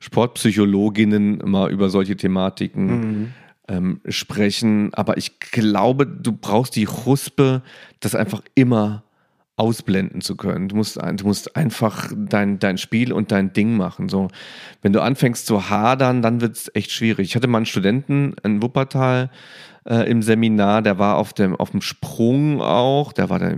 Sportpsychologinnen 0.00 1.38
mal 1.44 1.70
über 1.70 1.88
solche 1.88 2.16
Thematiken 2.16 2.86
mhm. 2.86 3.32
Ähm, 3.68 4.00
sprechen. 4.08 4.92
Aber 4.94 5.16
ich 5.16 5.40
glaube, 5.40 6.06
du 6.06 6.32
brauchst 6.32 6.76
die 6.76 6.88
Huspe, 6.88 7.62
das 8.00 8.14
einfach 8.14 8.42
immer 8.54 9.04
ausblenden 9.56 10.20
zu 10.20 10.36
können. 10.36 10.68
Du 10.68 10.76
musst, 10.76 10.96
du 10.96 11.26
musst 11.26 11.54
einfach 11.56 12.10
dein, 12.16 12.58
dein 12.58 12.76
Spiel 12.76 13.12
und 13.12 13.30
dein 13.30 13.52
Ding 13.52 13.76
machen. 13.76 14.08
So, 14.08 14.28
wenn 14.82 14.92
du 14.92 15.00
anfängst 15.00 15.46
zu 15.46 15.70
hadern, 15.70 16.22
dann 16.22 16.40
wird 16.40 16.56
es 16.56 16.70
echt 16.74 16.90
schwierig. 16.90 17.28
Ich 17.28 17.36
hatte 17.36 17.46
mal 17.46 17.58
einen 17.58 17.66
Studenten 17.66 18.34
in 18.42 18.62
Wuppertal 18.62 19.30
äh, 19.88 20.08
im 20.10 20.22
Seminar, 20.22 20.82
der 20.82 20.98
war 20.98 21.16
auf 21.16 21.32
dem, 21.32 21.54
auf 21.56 21.70
dem 21.70 21.82
Sprung 21.82 22.60
auch, 22.60 23.12
der 23.12 23.30
war 23.30 23.38
da 23.38 23.54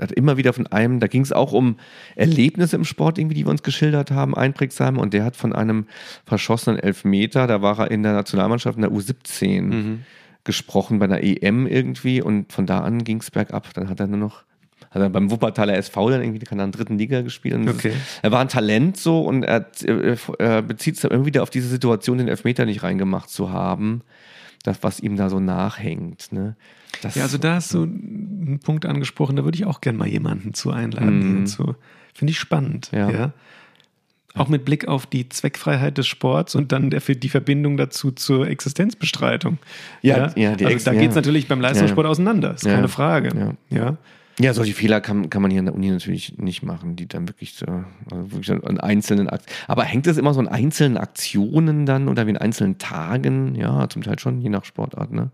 hat 0.00 0.12
immer 0.12 0.36
wieder 0.36 0.52
von 0.52 0.66
einem, 0.66 1.00
da 1.00 1.06
ging 1.06 1.22
es 1.22 1.32
auch 1.32 1.52
um 1.52 1.76
Erlebnisse 2.16 2.76
im 2.76 2.84
Sport, 2.84 3.18
irgendwie, 3.18 3.34
die 3.34 3.46
wir 3.46 3.50
uns 3.50 3.62
geschildert 3.62 4.10
haben, 4.10 4.34
einprägsam, 4.34 4.98
und 4.98 5.14
der 5.14 5.24
hat 5.24 5.36
von 5.36 5.52
einem 5.52 5.86
verschossenen 6.26 6.78
Elfmeter, 6.78 7.46
da 7.46 7.62
war 7.62 7.78
er 7.78 7.90
in 7.90 8.02
der 8.02 8.12
Nationalmannschaft 8.12 8.76
in 8.76 8.82
der 8.82 8.90
U17 8.90 9.62
mhm. 9.62 9.98
gesprochen, 10.44 10.98
bei 10.98 11.06
einer 11.06 11.22
EM 11.22 11.66
irgendwie, 11.66 12.20
und 12.20 12.52
von 12.52 12.66
da 12.66 12.80
an 12.80 13.04
ging 13.04 13.20
es 13.20 13.30
bergab. 13.30 13.72
Dann 13.74 13.88
hat 13.88 14.00
er 14.00 14.06
nur 14.06 14.18
noch 14.18 14.44
hat 14.90 15.02
er 15.02 15.08
beim 15.08 15.30
Wuppertaler 15.30 15.76
SV 15.76 16.10
dann 16.10 16.22
irgendwie 16.22 16.44
in 16.50 16.58
der 16.58 16.66
dritten 16.68 16.98
Liga 16.98 17.20
gespielt. 17.20 17.68
Okay. 17.68 17.92
er 18.22 18.32
war 18.32 18.40
ein 18.40 18.48
Talent 18.48 18.96
so 18.96 19.20
und 19.20 19.44
er, 19.44 19.70
er 20.38 20.62
bezieht 20.62 20.96
sich 20.96 21.08
immer 21.08 21.26
wieder 21.26 21.44
auf 21.44 21.50
diese 21.50 21.68
Situation, 21.68 22.18
den 22.18 22.26
Elfmeter 22.26 22.66
nicht 22.66 22.82
reingemacht 22.82 23.30
zu 23.30 23.52
haben. 23.52 24.02
Das, 24.62 24.82
was 24.82 25.00
ihm 25.00 25.16
da 25.16 25.30
so 25.30 25.40
nachhängt. 25.40 26.32
Ne? 26.32 26.56
Das, 27.02 27.14
ja, 27.14 27.22
also 27.22 27.38
da 27.38 27.54
hast 27.54 27.72
du 27.72 27.82
einen 27.82 28.60
Punkt 28.62 28.84
angesprochen, 28.84 29.36
da 29.36 29.44
würde 29.44 29.56
ich 29.56 29.64
auch 29.64 29.80
gerne 29.80 29.98
mal 29.98 30.08
jemanden 30.08 30.52
zu 30.52 30.70
einladen. 30.70 31.44
Mm. 31.44 31.46
Finde 31.46 32.30
ich 32.30 32.38
spannend. 32.38 32.90
ja. 32.92 33.10
ja. 33.10 33.32
Auch 34.34 34.48
mit 34.48 34.64
Blick 34.64 34.86
auf 34.86 35.06
die 35.06 35.28
Zweckfreiheit 35.28 35.98
des 35.98 36.06
Sports 36.06 36.54
und 36.54 36.70
dann 36.70 36.90
der, 36.90 37.00
die 37.00 37.28
Verbindung 37.28 37.76
dazu 37.76 38.12
zur 38.12 38.46
Existenzbestreitung. 38.46 39.58
Ja, 40.02 40.32
ja, 40.36 40.54
ja 40.56 40.68
also 40.68 40.84
da 40.84 40.94
geht 40.96 41.10
es 41.10 41.16
natürlich 41.16 41.48
beim 41.48 41.60
Leistungssport 41.60 42.06
auseinander, 42.06 42.54
ist 42.54 42.64
keine 42.64 42.88
Frage. 42.88 43.56
Ja. 43.70 43.96
Ja, 44.40 44.54
solche 44.54 44.72
Fehler 44.72 45.00
kann, 45.00 45.28
kann 45.28 45.42
man 45.42 45.50
hier 45.50 45.60
an 45.60 45.66
der 45.66 45.74
Uni 45.74 45.90
natürlich 45.90 46.38
nicht 46.38 46.62
machen, 46.62 46.96
die 46.96 47.06
dann 47.06 47.28
wirklich 47.28 47.54
so, 47.54 47.66
also 48.10 48.32
wirklich 48.32 48.50
an 48.50 48.80
einzelnen 48.80 49.28
Aktionen. 49.28 49.64
Aber 49.68 49.84
hängt 49.84 50.06
das 50.06 50.16
immer 50.16 50.32
so 50.32 50.40
an 50.40 50.48
einzelnen 50.48 50.96
Aktionen 50.96 51.84
dann 51.84 52.08
oder 52.08 52.26
wie 52.26 52.30
in 52.30 52.36
einzelnen 52.38 52.78
Tagen? 52.78 53.54
Ja, 53.54 53.88
zum 53.88 54.02
Teil 54.02 54.18
schon, 54.18 54.40
je 54.40 54.48
nach 54.48 54.64
Sportart, 54.64 55.12
ne? 55.12 55.30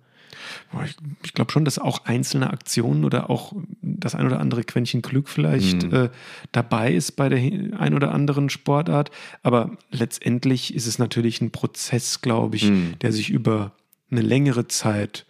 Ich, 0.84 0.96
ich 1.25 1.34
glaube 1.34 1.52
schon, 1.52 1.64
dass 1.64 1.78
auch 1.78 2.04
einzelne 2.04 2.50
Aktionen 2.50 3.04
oder 3.04 3.30
auch 3.30 3.52
das 3.82 4.14
ein 4.14 4.26
oder 4.26 4.40
andere 4.40 4.64
Quäntchen 4.64 5.02
Glück 5.02 5.28
vielleicht 5.28 5.84
mhm. 5.84 5.94
äh, 5.94 6.08
dabei 6.52 6.92
ist 6.92 7.12
bei 7.12 7.28
der 7.28 7.38
ein 7.38 7.94
oder 7.94 8.12
anderen 8.12 8.50
Sportart. 8.50 9.10
Aber 9.42 9.76
letztendlich 9.90 10.75
ist 10.75 10.86
es 10.86 10.98
natürlich 10.98 11.40
ein 11.40 11.50
Prozess, 11.52 12.20
glaube 12.20 12.56
ich, 12.56 12.70
mhm. 12.70 12.94
der 13.00 13.12
sich 13.12 13.30
über 13.30 13.72
eine 14.10 14.22
längere 14.22 14.68
Zeit 14.68 15.26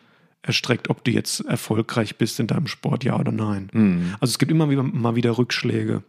erstreckt, 0.46 0.88
ob 0.90 1.04
du 1.04 1.10
jetzt 1.10 1.40
erfolgreich 1.40 2.16
bist 2.16 2.40
in 2.40 2.46
deinem 2.46 2.66
Sport, 2.66 3.04
ja 3.04 3.18
oder 3.18 3.32
nein. 3.32 3.68
Mhm. 3.72 4.14
Also 4.20 4.32
es 4.32 4.38
gibt 4.38 4.50
immer 4.50 4.70
wieder, 4.70 4.82
mal 4.82 5.16
wieder 5.16 5.36
Rückschläge. 5.36 6.02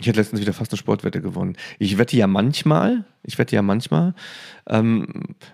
Ich 0.00 0.08
hätte 0.08 0.18
letztens 0.18 0.40
wieder 0.40 0.52
fast 0.52 0.72
eine 0.72 0.78
Sportwette 0.78 1.20
gewonnen. 1.20 1.56
Ich 1.78 1.98
wette 1.98 2.16
ja 2.16 2.26
manchmal, 2.26 3.04
ich 3.24 3.38
wette 3.38 3.54
ja 3.54 3.62
manchmal, 3.62 4.14
ähm, 4.68 5.06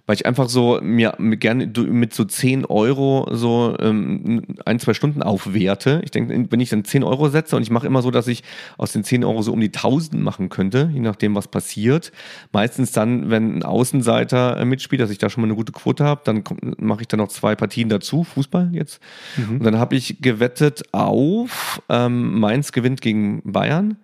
weil 0.06 0.16
ich 0.16 0.24
einfach 0.24 0.48
so 0.48 0.80
mir 0.82 1.14
gerne 1.18 1.66
mit 1.66 2.14
so 2.14 2.24
10 2.24 2.64
Euro 2.64 3.28
so 3.30 3.76
ähm, 3.78 4.42
ein, 4.64 4.78
zwei 4.78 4.94
Stunden 4.94 5.22
aufwerte. 5.22 6.00
Ich 6.02 6.10
denke, 6.10 6.46
wenn 6.50 6.60
ich 6.60 6.70
dann 6.70 6.84
10 6.84 7.04
Euro 7.04 7.28
setze 7.28 7.56
und 7.56 7.62
ich 7.62 7.70
mache 7.70 7.86
immer 7.86 8.00
so, 8.00 8.10
dass 8.10 8.26
ich 8.26 8.42
aus 8.78 8.92
den 8.92 9.04
10 9.04 9.22
Euro 9.22 9.42
so 9.42 9.52
um 9.52 9.60
die 9.60 9.68
1000 9.68 10.22
machen 10.22 10.48
könnte, 10.48 10.90
je 10.92 11.00
nachdem, 11.00 11.34
was 11.34 11.48
passiert. 11.48 12.10
Meistens 12.52 12.92
dann, 12.92 13.28
wenn 13.28 13.58
ein 13.58 13.62
Außenseiter 13.62 14.56
äh, 14.56 14.64
mitspielt, 14.64 15.02
dass 15.02 15.10
ich 15.10 15.18
da 15.18 15.28
schon 15.28 15.42
mal 15.42 15.48
eine 15.48 15.56
gute 15.56 15.72
Quote 15.72 16.04
habe, 16.04 16.22
dann 16.24 16.42
mache 16.78 17.02
ich 17.02 17.08
dann 17.08 17.18
noch 17.18 17.28
zwei 17.28 17.54
Partien 17.54 17.90
dazu, 17.90 18.24
Fußball 18.24 18.70
jetzt. 18.72 19.00
Mhm. 19.36 19.58
Und 19.58 19.64
dann 19.64 19.78
habe 19.78 19.94
ich 19.94 20.22
gewettet 20.22 20.82
auf 20.92 21.82
ähm, 21.90 22.40
Mainz 22.40 22.72
gewinnt 22.72 23.02
gegen 23.02 23.42
Bayern 23.44 23.98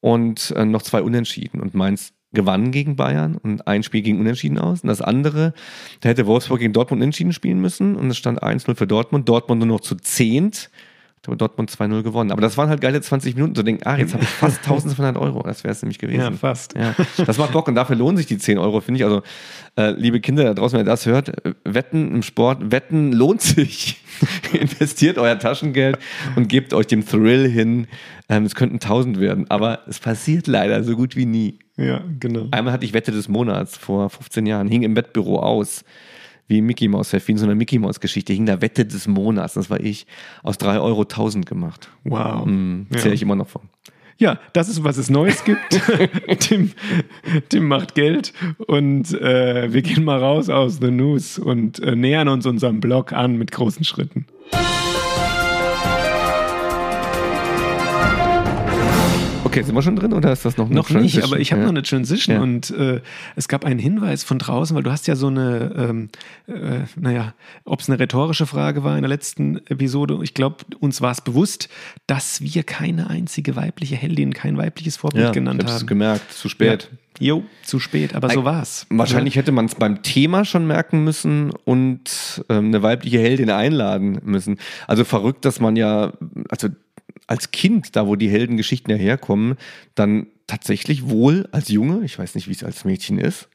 und 0.00 0.52
äh, 0.52 0.64
noch 0.64 0.82
zwei 0.82 1.02
Unentschieden. 1.02 1.60
Und 1.60 1.74
Mainz 1.74 2.12
gewann 2.32 2.70
gegen 2.70 2.96
Bayern 2.96 3.36
und 3.36 3.66
ein 3.66 3.82
Spiel 3.82 4.02
gegen 4.02 4.20
Unentschieden 4.20 4.58
aus. 4.58 4.82
Und 4.82 4.88
das 4.88 5.00
andere, 5.00 5.52
da 6.00 6.08
hätte 6.08 6.26
Wolfsburg 6.26 6.60
gegen 6.60 6.72
Dortmund 6.72 7.00
Unentschieden 7.02 7.32
spielen 7.32 7.60
müssen 7.60 7.96
und 7.96 8.10
es 8.10 8.16
stand 8.16 8.42
1-0 8.42 8.74
für 8.74 8.86
Dortmund. 8.86 9.28
Dortmund 9.28 9.60
nur 9.60 9.68
noch 9.68 9.80
zu 9.80 9.96
zehnt. 9.96 10.70
Ich 11.22 11.28
habe 11.28 11.36
Dortmund 11.36 11.70
2-0 11.70 12.02
gewonnen. 12.02 12.32
Aber 12.32 12.40
das 12.40 12.56
waren 12.56 12.70
halt 12.70 12.80
geile 12.80 12.98
20 12.98 13.34
Minuten. 13.34 13.54
So 13.54 13.62
denken, 13.62 13.82
ah, 13.84 13.98
jetzt 13.98 14.14
habe 14.14 14.22
ich 14.22 14.28
fast 14.30 14.58
1200 14.64 15.18
Euro. 15.18 15.42
Das 15.42 15.64
wäre 15.64 15.72
es 15.72 15.82
nämlich 15.82 15.98
gewesen. 15.98 16.20
Ja, 16.20 16.30
fast. 16.32 16.74
Ja, 16.74 16.94
das 17.26 17.36
macht 17.36 17.52
Bock 17.52 17.68
und 17.68 17.74
dafür 17.74 17.94
lohnen 17.96 18.16
sich 18.16 18.24
die 18.24 18.38
10 18.38 18.56
Euro, 18.56 18.80
finde 18.80 19.00
ich. 19.00 19.04
Also, 19.04 19.22
äh, 19.76 19.90
liebe 19.90 20.20
Kinder 20.20 20.44
da 20.44 20.54
draußen, 20.54 20.78
wenn 20.78 20.86
ihr 20.86 20.90
das 20.90 21.04
hört, 21.04 21.32
Wetten 21.64 22.14
im 22.14 22.22
Sport, 22.22 22.72
Wetten 22.72 23.12
lohnt 23.12 23.42
sich. 23.42 24.02
Investiert 24.52 25.18
euer 25.18 25.38
Taschengeld 25.38 25.98
und 26.36 26.48
gebt 26.48 26.72
euch 26.72 26.86
dem 26.86 27.06
Thrill 27.06 27.46
hin. 27.46 27.86
Ähm, 28.30 28.44
es 28.44 28.54
könnten 28.54 28.76
1000 28.76 29.20
werden, 29.20 29.44
aber 29.50 29.80
es 29.88 29.98
passiert 29.98 30.46
leider 30.46 30.82
so 30.84 30.96
gut 30.96 31.16
wie 31.16 31.26
nie. 31.26 31.58
Ja, 31.76 32.02
genau. 32.18 32.48
Einmal 32.50 32.72
hatte 32.72 32.86
ich 32.86 32.94
Wette 32.94 33.12
des 33.12 33.28
Monats 33.28 33.76
vor 33.76 34.08
15 34.08 34.46
Jahren, 34.46 34.68
hing 34.68 34.82
im 34.82 34.96
Wettbüro 34.96 35.40
aus 35.40 35.84
wie 36.50 36.60
Mickey 36.60 36.88
Mouse 36.88 37.12
Heft, 37.12 37.28
wie 37.28 37.32
in 37.32 37.38
so 37.38 37.46
einer 37.46 37.54
Mickey 37.54 37.78
Mouse 37.78 38.00
Geschichte, 38.00 38.32
hing 38.32 38.44
da 38.44 38.60
Wette 38.60 38.84
des 38.84 39.06
Monats, 39.06 39.54
das 39.54 39.70
war 39.70 39.80
ich, 39.80 40.06
aus 40.42 40.58
3 40.58 40.80
Euro 40.80 41.02
1000 41.02 41.46
gemacht. 41.46 41.88
Wow. 42.04 42.44
Mhm, 42.44 42.88
Zähle 42.90 43.08
ja. 43.08 43.12
ich 43.12 43.22
immer 43.22 43.36
noch 43.36 43.48
von. 43.48 43.62
Ja, 44.18 44.38
das 44.52 44.68
ist, 44.68 44.84
was 44.84 44.98
es 44.98 45.08
Neues 45.08 45.44
gibt. 45.44 45.80
Tim, 46.40 46.72
Tim 47.48 47.68
macht 47.68 47.94
Geld 47.94 48.34
und 48.58 49.14
äh, 49.14 49.72
wir 49.72 49.80
gehen 49.80 50.04
mal 50.04 50.18
raus 50.18 50.50
aus 50.50 50.78
The 50.78 50.90
News 50.90 51.38
und 51.38 51.78
äh, 51.80 51.96
nähern 51.96 52.28
uns 52.28 52.44
unserem 52.44 52.80
Blog 52.80 53.14
an 53.14 53.36
mit 53.36 53.50
großen 53.50 53.82
Schritten. 53.84 54.26
Okay, 59.50 59.62
sind 59.62 59.74
wir 59.74 59.82
schon 59.82 59.96
drin 59.96 60.12
oder 60.12 60.30
ist 60.30 60.44
das 60.44 60.56
noch 60.56 60.66
eine 60.66 60.76
Noch 60.76 60.86
Transition? 60.86 61.22
nicht, 61.22 61.32
aber 61.32 61.40
ich 61.40 61.50
habe 61.50 61.62
ja. 61.62 61.66
noch 61.66 61.72
eine 61.72 61.82
Transition 61.82 62.36
ja. 62.36 62.40
und 62.40 62.70
äh, 62.70 63.00
es 63.34 63.48
gab 63.48 63.64
einen 63.64 63.80
Hinweis 63.80 64.22
von 64.22 64.38
draußen, 64.38 64.76
weil 64.76 64.84
du 64.84 64.92
hast 64.92 65.08
ja 65.08 65.16
so 65.16 65.26
eine, 65.26 65.72
ähm, 65.76 66.08
äh, 66.46 66.84
naja, 66.94 67.34
ob 67.64 67.80
es 67.80 67.88
eine 67.88 67.98
rhetorische 67.98 68.46
Frage 68.46 68.84
war 68.84 68.94
in 68.94 69.02
der 69.02 69.08
letzten 69.08 69.56
Episode, 69.66 70.20
ich 70.22 70.34
glaube, 70.34 70.58
uns 70.78 71.00
war 71.00 71.10
es 71.10 71.20
bewusst, 71.20 71.68
dass 72.06 72.42
wir 72.42 72.62
keine 72.62 73.10
einzige 73.10 73.56
weibliche 73.56 73.96
Heldin, 73.96 74.32
kein 74.34 74.56
weibliches 74.56 74.98
Vorbild 74.98 75.24
ja, 75.24 75.32
genannt 75.32 75.64
ich 75.64 75.68
haben. 75.68 75.86
gemerkt, 75.86 76.32
zu 76.32 76.48
spät. 76.48 76.88
Jo, 77.18 77.42
zu 77.64 77.80
spät, 77.80 78.14
aber 78.14 78.30
so 78.30 78.44
war 78.44 78.62
es. 78.62 78.86
Wahrscheinlich 78.88 79.34
hätte 79.34 79.50
man 79.50 79.66
es 79.66 79.74
beim 79.74 80.02
Thema 80.02 80.44
schon 80.44 80.66
merken 80.66 81.02
müssen 81.02 81.50
und 81.64 82.44
ähm, 82.48 82.66
eine 82.66 82.82
weibliche 82.84 83.18
Heldin 83.18 83.50
einladen 83.50 84.20
müssen. 84.22 84.58
Also 84.86 85.04
verrückt, 85.04 85.44
dass 85.44 85.58
man 85.58 85.74
ja, 85.74 86.12
also 86.48 86.68
als 87.26 87.50
Kind, 87.50 87.96
da 87.96 88.06
wo 88.06 88.16
die 88.16 88.28
Heldengeschichten 88.28 88.90
ja 88.90 88.96
herkommen, 88.96 89.56
dann 89.94 90.26
tatsächlich 90.46 91.08
wohl 91.08 91.48
als 91.52 91.68
Junge, 91.68 92.04
ich 92.04 92.18
weiß 92.18 92.34
nicht, 92.34 92.48
wie 92.48 92.52
es 92.52 92.64
als 92.64 92.84
Mädchen 92.84 93.18
ist, 93.18 93.48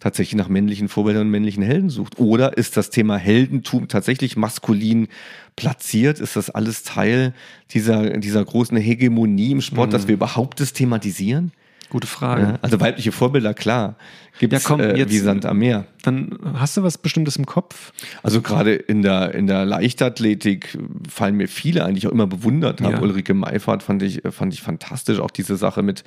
tatsächlich 0.00 0.36
nach 0.36 0.48
männlichen 0.48 0.88
Vorbildern 0.88 1.26
und 1.26 1.30
männlichen 1.30 1.62
Helden 1.62 1.90
sucht? 1.90 2.18
Oder 2.18 2.56
ist 2.56 2.76
das 2.76 2.90
Thema 2.90 3.16
Heldentum 3.16 3.88
tatsächlich 3.88 4.36
maskulin 4.36 5.08
platziert? 5.56 6.20
Ist 6.20 6.36
das 6.36 6.50
alles 6.50 6.82
Teil 6.82 7.34
dieser, 7.70 8.18
dieser 8.18 8.44
großen 8.44 8.76
Hegemonie 8.76 9.52
im 9.52 9.60
Sport, 9.60 9.90
mhm. 9.90 9.92
dass 9.92 10.08
wir 10.08 10.14
überhaupt 10.14 10.60
das 10.60 10.72
thematisieren? 10.72 11.52
Gute 11.90 12.06
Frage. 12.06 12.42
Ja, 12.42 12.58
also 12.62 12.80
weibliche 12.80 13.12
Vorbilder, 13.12 13.52
klar. 13.52 13.96
Gibt 14.38 14.52
es 14.52 14.66
ja, 14.66 14.78
äh, 14.78 15.10
wie 15.10 15.18
Sand 15.18 15.44
am 15.44 15.58
Meer. 15.58 15.86
Dann 16.02 16.38
hast 16.54 16.76
du 16.76 16.82
was 16.82 16.96
Bestimmtes 16.96 17.36
im 17.36 17.46
Kopf? 17.46 17.92
Also 18.22 18.40
gerade 18.40 18.74
in 18.74 19.02
der, 19.02 19.34
in 19.34 19.46
der 19.46 19.66
Leichtathletik 19.66 20.78
fallen 21.08 21.36
mir 21.36 21.48
viele 21.48 21.84
eigentlich 21.84 22.06
auch 22.06 22.12
immer 22.12 22.28
bewundert. 22.28 22.80
Ja. 22.80 23.00
Ulrike 23.00 23.34
Meifert 23.34 23.82
fand 23.82 24.02
ich, 24.02 24.22
fand 24.30 24.54
ich 24.54 24.62
fantastisch. 24.62 25.18
Auch 25.18 25.30
diese 25.30 25.56
Sache 25.56 25.82
mit 25.82 26.04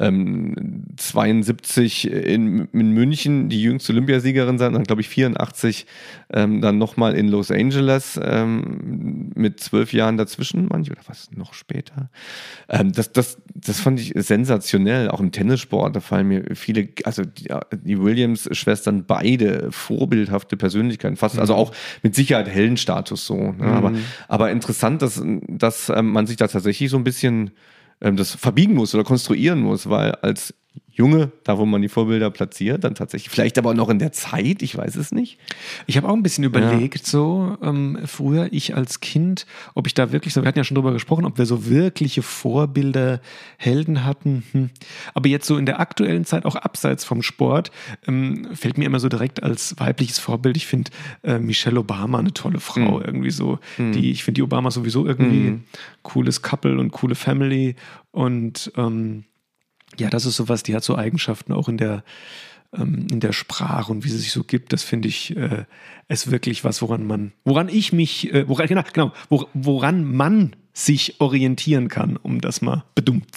ähm, 0.00 0.84
72 0.96 2.10
in, 2.10 2.68
in 2.72 2.90
München 2.90 3.48
die 3.48 3.62
jüngste 3.62 3.92
Olympiasiegerin 3.92 4.58
sein, 4.58 4.72
dann 4.72 4.84
glaube 4.84 5.02
ich 5.02 5.08
84 5.08 5.86
ähm, 6.32 6.60
dann 6.60 6.78
nochmal 6.78 7.14
in 7.14 7.28
Los 7.28 7.50
Angeles 7.50 8.18
ähm, 8.22 9.30
mit 9.34 9.60
zwölf 9.60 9.92
Jahren 9.92 10.16
dazwischen, 10.16 10.66
manche 10.68 10.92
oder 10.92 11.02
was 11.06 11.30
noch 11.32 11.54
später. 11.54 12.10
Ähm, 12.68 12.92
das, 12.92 13.12
das, 13.12 13.38
das 13.54 13.80
fand 13.80 14.00
ich 14.00 14.12
sensationell, 14.16 15.10
auch 15.10 15.20
im 15.20 15.30
Tennissport, 15.30 15.94
da 15.94 16.00
fallen 16.00 16.28
mir 16.28 16.44
viele, 16.54 16.88
also 17.04 17.22
die, 17.24 17.48
die 17.72 18.00
Williams-Schwestern 18.00 19.04
beide 19.06 19.70
vorbildhafte 19.70 20.56
Persönlichkeiten, 20.56 21.16
fast, 21.16 21.38
also 21.38 21.54
mhm. 21.54 21.60
also 21.60 21.70
auch 21.70 21.76
mit 22.02 22.16
Sicherheit 22.16 22.48
Heldenstatus 22.48 23.26
so. 23.26 23.36
Ne? 23.36 23.54
Mhm. 23.58 23.62
Aber, 23.62 23.92
aber 24.26 24.50
interessant, 24.50 25.02
dass, 25.02 25.22
dass 25.46 25.88
ähm, 25.88 26.10
man 26.10 26.26
sich 26.26 26.36
da 26.36 26.48
tatsächlich 26.48 26.90
so 26.90 26.96
ein 26.96 27.04
bisschen 27.04 27.52
das 28.00 28.32
verbiegen 28.32 28.74
muss 28.74 28.94
oder 28.94 29.04
konstruieren 29.04 29.60
muss, 29.60 29.88
weil 29.88 30.12
als 30.16 30.54
Junge, 30.96 31.32
da 31.42 31.58
wo 31.58 31.66
man 31.66 31.82
die 31.82 31.88
Vorbilder 31.88 32.30
platziert, 32.30 32.84
dann 32.84 32.94
tatsächlich, 32.94 33.28
vielleicht 33.28 33.58
aber 33.58 33.70
auch 33.70 33.74
noch 33.74 33.88
in 33.88 33.98
der 33.98 34.12
Zeit, 34.12 34.62
ich 34.62 34.76
weiß 34.76 34.94
es 34.94 35.10
nicht. 35.10 35.38
Ich 35.86 35.96
habe 35.96 36.08
auch 36.08 36.12
ein 36.12 36.22
bisschen 36.22 36.44
überlegt, 36.44 36.98
ja. 36.98 37.04
so 37.04 37.58
ähm, 37.62 37.98
früher, 38.06 38.52
ich 38.52 38.76
als 38.76 39.00
Kind, 39.00 39.44
ob 39.74 39.88
ich 39.88 39.94
da 39.94 40.12
wirklich 40.12 40.32
so, 40.32 40.42
wir 40.42 40.48
hatten 40.48 40.58
ja 40.58 40.62
schon 40.62 40.76
drüber 40.76 40.92
gesprochen, 40.92 41.24
ob 41.24 41.36
wir 41.36 41.46
so 41.46 41.68
wirkliche 41.68 42.22
Vorbilder, 42.22 43.20
Helden 43.56 44.04
hatten. 44.04 44.44
Hm. 44.52 44.70
Aber 45.14 45.28
jetzt 45.28 45.48
so 45.48 45.56
in 45.56 45.66
der 45.66 45.80
aktuellen 45.80 46.24
Zeit, 46.24 46.44
auch 46.44 46.54
abseits 46.54 47.04
vom 47.04 47.22
Sport, 47.22 47.72
ähm, 48.06 48.46
fällt 48.54 48.78
mir 48.78 48.84
immer 48.84 49.00
so 49.00 49.08
direkt 49.08 49.42
als 49.42 49.74
weibliches 49.78 50.20
Vorbild, 50.20 50.56
ich 50.56 50.66
finde 50.66 50.92
äh, 51.24 51.40
Michelle 51.40 51.80
Obama 51.80 52.20
eine 52.20 52.32
tolle 52.32 52.60
Frau, 52.60 52.98
mhm. 52.98 53.04
irgendwie 53.04 53.30
so. 53.30 53.58
Mhm. 53.78 53.92
Die, 53.92 54.12
ich 54.12 54.22
finde 54.22 54.36
die 54.36 54.42
Obama 54.42 54.70
sowieso 54.70 55.06
irgendwie 55.06 55.50
mhm. 55.50 55.64
cooles 56.04 56.42
Couple 56.42 56.78
und 56.78 56.92
coole 56.92 57.16
Family 57.16 57.74
und 58.12 58.70
ähm, 58.76 59.24
ja, 59.98 60.10
das 60.10 60.26
ist 60.26 60.36
sowas, 60.36 60.62
die 60.62 60.74
hat 60.74 60.84
so 60.84 60.96
Eigenschaften 60.96 61.52
auch 61.52 61.68
in 61.68 61.76
der, 61.76 62.04
ähm, 62.74 63.06
in 63.10 63.20
der 63.20 63.32
Sprache 63.32 63.92
und 63.92 64.04
wie 64.04 64.10
sie 64.10 64.18
sich 64.18 64.32
so 64.32 64.44
gibt. 64.44 64.72
Das 64.72 64.82
finde 64.82 65.08
ich 65.08 65.36
äh, 65.36 65.64
wirklich 66.08 66.64
was, 66.64 66.82
woran 66.82 67.06
man, 67.06 67.32
woran 67.44 67.68
ich 67.68 67.92
mich, 67.92 68.32
äh, 68.32 68.48
woran, 68.48 68.66
genau, 68.66 68.82
genau, 68.92 69.12
woran 69.52 70.04
man 70.04 70.56
sich 70.72 71.20
orientieren 71.20 71.88
kann, 71.88 72.16
um 72.16 72.40
das 72.40 72.60
mal 72.60 72.84
bedummt 72.94 73.36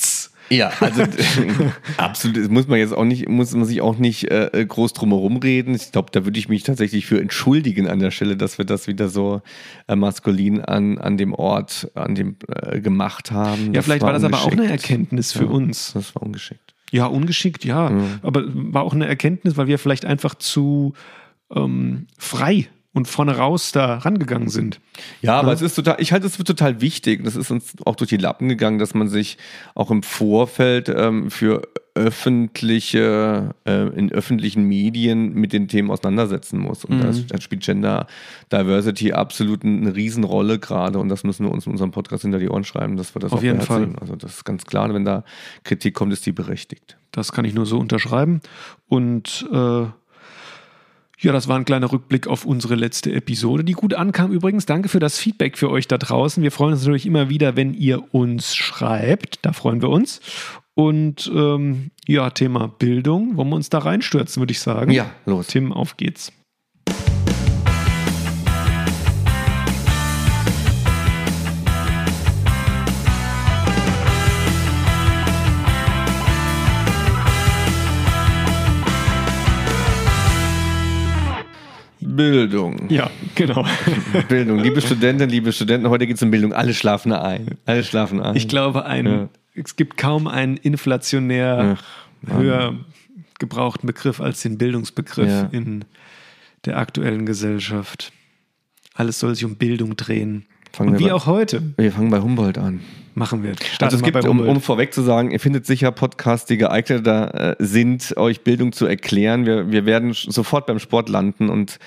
ja, 0.50 0.72
also 0.80 1.04
absolut, 1.98 2.38
das 2.38 2.50
muss 2.50 2.68
man 2.68 2.80
jetzt 2.80 2.94
auch 2.94 3.04
nicht, 3.04 3.28
muss 3.30 3.54
man 3.54 3.66
sich 3.66 3.82
auch 3.82 3.98
nicht 3.98 4.32
äh, 4.32 4.66
groß 4.68 4.94
drumherum 4.94 5.38
reden. 5.38 5.76
Ich 5.76 5.92
glaube, 5.92 6.10
da 6.12 6.26
würde 6.26 6.40
ich 6.40 6.50
mich 6.50 6.64
tatsächlich 6.64 7.06
für 7.06 7.20
entschuldigen 7.20 7.88
an 7.88 8.00
der 8.00 8.12
Stelle, 8.12 8.38
dass 8.38 8.58
wir 8.58 8.66
das 8.66 8.88
wieder 8.88 9.10
so 9.10 9.42
äh, 9.88 9.96
maskulin 9.96 10.62
an, 10.62 10.98
an 10.98 11.18
dem 11.18 11.34
Ort, 11.34 11.92
an 11.96 12.16
dem 12.16 12.38
äh, 12.48 12.80
gemacht 12.80 13.32
haben. 13.32 13.68
Ja, 13.68 13.72
das 13.74 13.86
vielleicht 13.86 14.04
war, 14.04 14.14
das 14.14 14.24
aber 14.24 14.42
auch 14.42 14.52
eine 14.52 14.70
Erkenntnis 14.70 15.34
für 15.34 15.46
ja, 15.46 15.50
uns. 15.50 15.94
Das 15.94 16.16
war 16.16 16.24
ungeschickt. 16.24 16.74
Ja, 16.92 17.06
ungeschickt, 17.06 17.66
ja. 17.66 17.92
ja. 17.92 18.02
Aber 18.22 18.44
war 18.48 18.84
auch 18.84 18.94
eine 18.94 19.08
Erkenntnis, 19.08 19.58
weil 19.58 19.68
wir 19.68 19.78
vielleicht 19.78 20.06
einfach 20.06 20.36
zu 20.36 20.94
ähm, 21.54 22.08
frei 22.18 22.70
und 22.98 23.08
vorne 23.08 23.38
raus 23.38 23.72
da 23.72 23.98
rangegangen 23.98 24.50
sind. 24.50 24.82
Ja, 25.22 25.40
aber 25.40 25.50
ja. 25.50 25.54
es 25.54 25.62
ist 25.62 25.76
total, 25.76 25.98
ich 26.00 26.12
halte 26.12 26.26
es 26.26 26.36
für 26.36 26.44
total 26.44 26.82
wichtig. 26.82 27.24
Das 27.24 27.36
ist 27.36 27.52
uns 27.52 27.76
auch 27.86 27.96
durch 27.96 28.10
die 28.10 28.18
Lappen 28.18 28.50
gegangen, 28.50 28.80
dass 28.80 28.94
man 28.94 29.08
sich 29.08 29.38
auch 29.76 29.92
im 29.92 30.02
Vorfeld 30.04 30.90
ähm, 30.90 31.30
für 31.30 31.62
öffentliche, 31.94 33.56
äh, 33.66 33.88
in 33.90 34.12
öffentlichen 34.12 34.64
Medien 34.64 35.34
mit 35.34 35.54
den 35.54 35.68
Themen 35.68 35.92
auseinandersetzen 35.92 36.60
muss. 36.60 36.86
Und 36.86 36.98
mhm. 36.98 37.28
da 37.28 37.40
spielt 37.40 37.64
Gender 37.64 38.08
Diversity 38.52 39.14
absolut 39.14 39.64
eine 39.64 39.96
Riesenrolle 39.96 40.60
gerade. 40.60 41.00
Und 41.00 41.10
das 41.10 41.24
müssen 41.24 41.46
wir 41.46 41.52
uns 41.52 41.66
in 41.66 41.72
unserem 41.72 41.92
Podcast 41.92 42.24
hinter 42.24 42.40
die 42.40 42.50
Ohren 42.50 42.64
schreiben, 42.64 42.98
dass 42.98 43.16
wir 43.16 43.20
das 43.20 43.32
Auf 43.32 43.44
jeden 43.44 43.62
Fall. 43.62 43.90
Also 44.02 44.16
das 44.16 44.38
ist 44.38 44.44
ganz 44.44 44.66
klar, 44.66 44.92
wenn 44.94 45.06
da 45.06 45.24
Kritik 45.64 45.94
kommt, 45.94 46.14
ist 46.14 46.26
die 46.26 46.32
berechtigt. 46.32 46.98
Das 47.12 47.32
kann 47.32 47.46
ich 47.46 47.54
nur 47.54 47.66
so 47.66 47.78
unterschreiben. 47.78 48.42
Und 48.88 49.48
äh 49.52 49.86
ja, 51.20 51.32
das 51.32 51.48
war 51.48 51.58
ein 51.58 51.66
kleiner 51.66 51.92
Rückblick 51.92 52.28
auf 52.28 52.46
unsere 52.46 52.76
letzte 52.76 53.12
Episode, 53.12 53.64
die 53.64 53.74
gut 53.74 53.96
ankam 53.96 54.32
übrigens. 54.32 54.66
Danke 54.68 54.88
für 54.88 55.00
das 55.00 55.18
Feedback 55.18 55.58
für 55.58 55.72
euch 55.72 55.88
da 55.88 55.98
draußen. 55.98 56.44
Wir 56.44 56.52
freuen 56.52 56.74
uns 56.74 56.82
natürlich 56.82 57.08
immer 57.08 57.30
wieder, 57.30 57.56
wenn 57.56 57.74
ihr 57.74 58.14
uns 58.14 58.56
schreibt. 58.56 59.40
Da 59.44 59.52
freuen 59.54 59.82
wir 59.82 59.90
uns. 59.90 60.22
Und 60.76 61.32
ähm, 61.34 61.90
ja, 62.06 62.30
Thema 62.30 62.68
Bildung. 62.68 63.36
Wollen 63.36 63.50
wir 63.50 63.56
uns 63.56 63.70
da 63.70 63.80
reinstürzen, 63.80 64.42
würde 64.42 64.52
ich 64.52 64.60
sagen. 64.60 64.92
Ja, 64.92 65.10
los. 65.26 65.48
Tim, 65.48 65.74
auf 65.74 65.98
geht's. 65.98 66.32
Bildung. 82.18 82.90
Ja, 82.90 83.10
genau. 83.36 83.66
Bildung. 84.28 84.60
Liebe 84.60 84.82
Studentinnen, 84.82 85.30
liebe 85.30 85.54
Studenten, 85.54 85.90
heute 85.90 86.06
geht 86.06 86.18
es 86.18 86.24
um 86.24 86.32
Bildung. 86.32 86.52
Alle 86.52 86.74
schlafen 86.74 87.14
ein. 87.14 87.58
Alle 87.66 87.84
schlafen 87.84 88.20
ein. 88.20 88.36
Ich 88.36 88.50
glaube, 88.50 88.86
ein, 88.86 89.06
ja. 89.06 89.30
es 89.56 89.78
gibt 89.78 89.96
kaum 89.96 90.28
einen 90.28 90.58
inflationär 90.58 91.78
Ach, 91.78 92.34
höher 92.34 92.76
gebrauchten 93.40 93.88
Begriff 93.88 94.20
als 94.20 94.42
den 94.42 94.58
Bildungsbegriff 94.58 95.30
ja. 95.30 95.50
in 95.52 95.86
der 96.66 96.78
aktuellen 96.78 97.26
Gesellschaft. 97.26 98.12
Alles 98.94 99.20
soll 99.20 99.36
sich 99.36 99.46
um 99.46 99.56
Bildung 99.56 99.96
drehen. 99.96 100.46
Fangen 100.74 100.94
Und 100.94 101.00
wie 101.00 101.06
bei, 101.06 101.14
auch 101.14 101.28
heute. 101.28 101.62
Wir 101.78 101.92
fangen 101.92 102.10
bei 102.10 102.20
Humboldt 102.20 102.58
an. 102.58 102.82
Machen 103.18 103.42
wir. 103.42 103.56
Starten 103.56 103.84
also 103.84 103.98
es 103.98 104.04
gibt, 104.04 104.26
um, 104.26 104.40
um, 104.40 104.62
vorweg 104.62 104.94
zu 104.94 105.02
sagen, 105.02 105.32
ihr 105.32 105.40
findet 105.40 105.66
sicher 105.66 105.92
Podcasts, 105.92 106.46
die 106.46 106.58
geeigneter 106.58 107.54
äh, 107.54 107.56
sind, 107.58 108.16
euch 108.16 108.42
Bildung 108.42 108.74
zu 108.74 108.86
erklären. 108.86 109.48
Wir, 109.48 109.72
wir 109.72 109.88
werden 109.88 110.14
sofort 110.14 110.68
beim 110.68 110.78
Sport 110.78 111.10
landen 111.10 111.50
und 111.50 111.80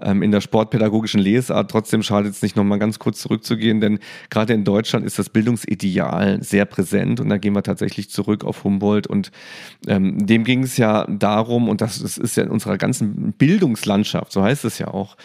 ähm, 0.00 0.22
in 0.22 0.30
der 0.30 0.40
sportpädagogischen 0.40 1.20
Lesart. 1.20 1.70
Trotzdem 1.70 2.02
schadet 2.02 2.32
es 2.32 2.42
nicht, 2.42 2.56
nochmal 2.56 2.78
ganz 2.78 2.98
kurz 2.98 3.20
zurückzugehen, 3.20 3.80
denn 3.80 3.98
gerade 4.30 4.52
in 4.52 4.64
Deutschland 4.64 5.06
ist 5.06 5.18
das 5.18 5.30
Bildungsideal 5.30 6.42
sehr 6.42 6.64
präsent 6.64 7.20
und 7.20 7.28
da 7.28 7.38
gehen 7.38 7.54
wir 7.54 7.62
tatsächlich 7.62 8.10
zurück 8.10 8.44
auf 8.44 8.64
Humboldt 8.64 9.06
und 9.06 9.30
ähm, 9.86 10.26
dem 10.26 10.44
ging 10.44 10.62
es 10.62 10.76
ja 10.76 11.06
darum, 11.06 11.68
und 11.68 11.80
das, 11.80 12.00
das 12.00 12.18
ist 12.18 12.36
ja 12.36 12.44
in 12.44 12.50
unserer 12.50 12.78
ganzen 12.78 13.32
Bildungslandschaft, 13.32 14.32
so 14.32 14.42
heißt 14.42 14.64
es 14.64 14.78
ja 14.78 14.88
auch, 14.88 15.16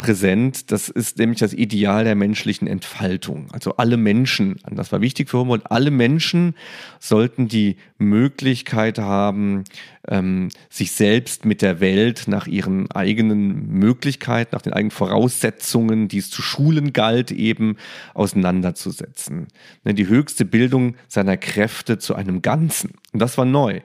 präsent. 0.00 0.72
Das 0.72 0.88
ist 0.88 1.18
nämlich 1.18 1.40
das 1.40 1.52
Ideal 1.52 2.04
der 2.04 2.14
menschlichen 2.14 2.66
Entfaltung. 2.66 3.48
Also 3.52 3.76
alle 3.76 3.98
Menschen, 3.98 4.56
das 4.70 4.92
war 4.92 5.02
wichtig 5.02 5.28
für 5.28 5.38
Humboldt, 5.38 5.70
alle 5.70 5.90
Menschen 5.90 6.54
sollten 6.98 7.48
die 7.48 7.76
Möglichkeit 7.98 8.98
haben, 8.98 9.64
ähm, 10.08 10.48
sich 10.70 10.92
selbst 10.92 11.44
mit 11.44 11.60
der 11.60 11.80
Welt 11.80 12.24
nach 12.26 12.46
ihren 12.46 12.90
eigenen 12.90 13.68
Möglichkeiten, 13.68 14.19
nach 14.52 14.62
den 14.62 14.72
eigenen 14.72 14.90
Voraussetzungen, 14.90 16.08
die 16.08 16.18
es 16.18 16.30
zu 16.30 16.42
schulen 16.42 16.92
galt, 16.92 17.30
eben 17.30 17.76
auseinanderzusetzen. 18.14 19.48
Ne, 19.84 19.94
die 19.94 20.06
höchste 20.06 20.44
Bildung 20.44 20.96
seiner 21.08 21.36
Kräfte 21.36 21.98
zu 21.98 22.14
einem 22.14 22.42
Ganzen. 22.42 22.92
Und 23.12 23.20
das 23.20 23.38
war 23.38 23.44
neu. 23.44 23.80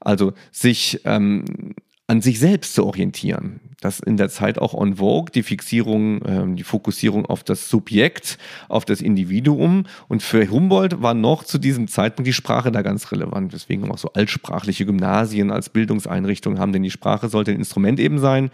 Also 0.00 0.32
sich 0.50 1.00
ähm, 1.04 1.74
an 2.06 2.20
sich 2.20 2.38
selbst 2.38 2.74
zu 2.74 2.84
orientieren. 2.84 3.60
Das 3.82 3.98
in 3.98 4.16
der 4.16 4.28
Zeit 4.28 4.58
auch 4.58 4.80
en 4.80 4.96
vogue, 4.96 5.30
die 5.34 5.42
Fixierung, 5.42 6.20
ähm, 6.24 6.56
die 6.56 6.62
Fokussierung 6.62 7.26
auf 7.26 7.42
das 7.42 7.68
Subjekt, 7.68 8.38
auf 8.68 8.84
das 8.84 9.00
Individuum. 9.00 9.86
Und 10.06 10.22
für 10.22 10.48
Humboldt 10.48 11.02
war 11.02 11.14
noch 11.14 11.42
zu 11.42 11.58
diesem 11.58 11.88
Zeitpunkt 11.88 12.28
die 12.28 12.32
Sprache 12.32 12.70
da 12.70 12.82
ganz 12.82 13.10
relevant. 13.10 13.52
Deswegen 13.52 13.90
auch 13.90 13.98
so 13.98 14.12
altsprachliche 14.12 14.86
Gymnasien 14.86 15.50
als 15.50 15.68
Bildungseinrichtungen 15.68 16.60
haben, 16.60 16.72
denn 16.72 16.84
die 16.84 16.92
Sprache 16.92 17.28
sollte 17.28 17.50
ein 17.50 17.58
Instrument 17.58 17.98
eben 17.98 18.20
sein, 18.20 18.50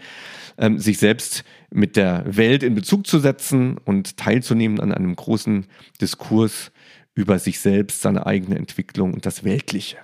ähm, 0.57 0.79
sich 0.79 0.97
selbst 0.97 1.43
mit 1.69 1.95
der 1.95 2.23
Welt 2.25 2.63
in 2.63 2.73
Bezug 2.73 3.05
zu 3.05 3.19
setzen 3.19 3.77
und 3.77 4.17
teilzunehmen 4.17 4.79
an 4.79 4.91
einem 4.91 5.15
großen 5.15 5.67
Diskurs 6.01 6.71
über 7.13 7.37
sich 7.37 7.59
selbst, 7.59 8.01
seine 8.01 8.25
eigene 8.25 8.57
Entwicklung 8.57 9.13
und 9.13 9.27
das 9.27 9.43
Weltliche. 9.43 9.97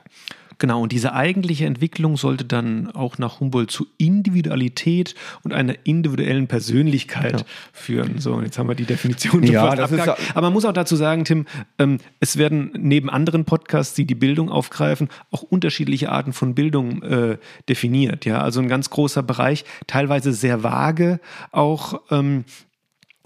Genau, 0.57 0.81
und 0.81 0.91
diese 0.91 1.13
eigentliche 1.13 1.65
Entwicklung 1.65 2.17
sollte 2.17 2.45
dann 2.45 2.91
auch 2.91 3.17
nach 3.17 3.39
Humboldt 3.39 3.71
zu 3.71 3.87
Individualität 3.97 5.15
und 5.43 5.53
einer 5.53 5.75
individuellen 5.83 6.47
Persönlichkeit 6.47 7.41
ja. 7.41 7.45
führen. 7.73 8.19
So, 8.19 8.41
jetzt 8.41 8.57
haben 8.57 8.67
wir 8.67 8.75
die 8.75 8.85
Definition 8.85 9.43
ja, 9.43 9.75
das 9.75 9.91
ist 9.91 10.07
Aber 10.07 10.41
man 10.41 10.53
muss 10.53 10.65
auch 10.65 10.73
dazu 10.73 10.95
sagen, 10.95 11.25
Tim, 11.25 11.45
ähm, 11.79 11.99
es 12.19 12.37
werden 12.37 12.71
neben 12.77 13.09
anderen 13.09 13.45
Podcasts, 13.45 13.93
die 13.93 14.05
die 14.05 14.15
Bildung 14.15 14.49
aufgreifen, 14.49 15.09
auch 15.31 15.41
unterschiedliche 15.43 16.11
Arten 16.11 16.33
von 16.33 16.55
Bildung 16.55 17.03
äh, 17.03 17.37
definiert. 17.67 18.25
Ja, 18.25 18.41
also 18.41 18.59
ein 18.59 18.67
ganz 18.67 18.89
großer 18.89 19.23
Bereich, 19.23 19.65
teilweise 19.87 20.33
sehr 20.33 20.63
vage, 20.63 21.19
auch 21.51 22.01
ähm, 22.11 22.45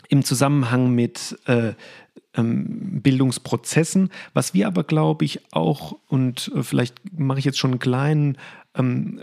im 0.09 0.25
Zusammenhang 0.25 0.93
mit 0.93 1.37
äh, 1.45 1.73
Bildungsprozessen. 2.35 4.09
Was 4.33 4.53
wir 4.53 4.67
aber, 4.67 4.83
glaube 4.83 5.25
ich, 5.25 5.41
auch, 5.51 5.97
und 6.07 6.51
äh, 6.55 6.63
vielleicht 6.63 6.95
mache 7.17 7.39
ich 7.39 7.45
jetzt 7.45 7.57
schon 7.57 7.71
einen 7.71 7.79
kleinen 7.79 8.37
ähm, 8.75 9.21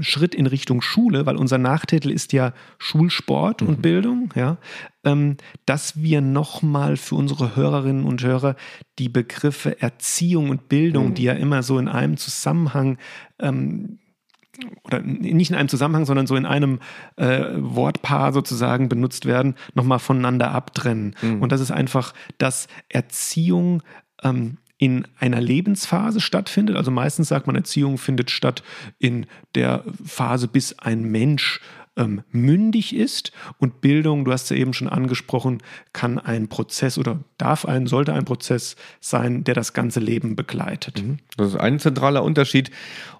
Schritt 0.00 0.34
in 0.34 0.46
Richtung 0.46 0.82
Schule, 0.82 1.26
weil 1.26 1.36
unser 1.36 1.58
Nachtitel 1.58 2.10
ist 2.10 2.32
ja 2.32 2.52
Schulsport 2.78 3.62
mhm. 3.62 3.68
und 3.68 3.82
Bildung, 3.82 4.32
ja, 4.36 4.58
ähm, 5.04 5.36
dass 5.66 6.00
wir 6.00 6.20
nochmal 6.20 6.96
für 6.96 7.16
unsere 7.16 7.56
Hörerinnen 7.56 8.04
und 8.04 8.22
Hörer 8.22 8.56
die 8.98 9.08
Begriffe 9.08 9.80
Erziehung 9.80 10.50
und 10.50 10.68
Bildung, 10.68 11.08
mhm. 11.08 11.14
die 11.14 11.24
ja 11.24 11.32
immer 11.32 11.62
so 11.62 11.78
in 11.78 11.88
einem 11.88 12.16
Zusammenhang 12.16 12.98
ähm, 13.40 13.98
oder 14.84 15.00
nicht 15.00 15.50
in 15.50 15.56
einem 15.56 15.68
Zusammenhang, 15.68 16.04
sondern 16.04 16.26
so 16.26 16.36
in 16.36 16.46
einem 16.46 16.80
äh, 17.16 17.44
Wortpaar 17.56 18.32
sozusagen 18.32 18.88
benutzt 18.88 19.24
werden, 19.26 19.54
nochmal 19.74 19.98
voneinander 19.98 20.50
abtrennen. 20.50 21.16
Mhm. 21.22 21.42
Und 21.42 21.52
das 21.52 21.60
ist 21.60 21.70
einfach, 21.70 22.12
dass 22.38 22.68
Erziehung 22.88 23.82
ähm, 24.22 24.58
in 24.78 25.06
einer 25.18 25.40
Lebensphase 25.40 26.20
stattfindet. 26.20 26.76
Also 26.76 26.90
meistens 26.90 27.28
sagt 27.28 27.46
man, 27.46 27.56
Erziehung 27.56 27.98
findet 27.98 28.30
statt 28.30 28.62
in 28.98 29.26
der 29.54 29.84
Phase, 30.04 30.48
bis 30.48 30.78
ein 30.78 31.04
Mensch 31.04 31.60
ähm, 31.96 32.22
mündig 32.30 32.94
ist. 32.94 33.32
Und 33.58 33.80
Bildung, 33.80 34.24
du 34.24 34.32
hast 34.32 34.50
ja 34.50 34.56
eben 34.56 34.72
schon 34.72 34.88
angesprochen, 34.88 35.62
kann 35.92 36.18
ein 36.18 36.48
Prozess 36.48 36.98
oder 36.98 37.20
darf 37.38 37.64
ein, 37.64 37.86
sollte 37.86 38.12
ein 38.12 38.24
Prozess 38.24 38.76
sein, 39.00 39.44
der 39.44 39.54
das 39.54 39.72
ganze 39.72 40.00
Leben 40.00 40.36
begleitet. 40.36 41.02
Mhm. 41.02 41.18
Das 41.36 41.50
ist 41.50 41.60
ein 41.60 41.78
zentraler 41.78 42.24
Unterschied. 42.24 42.70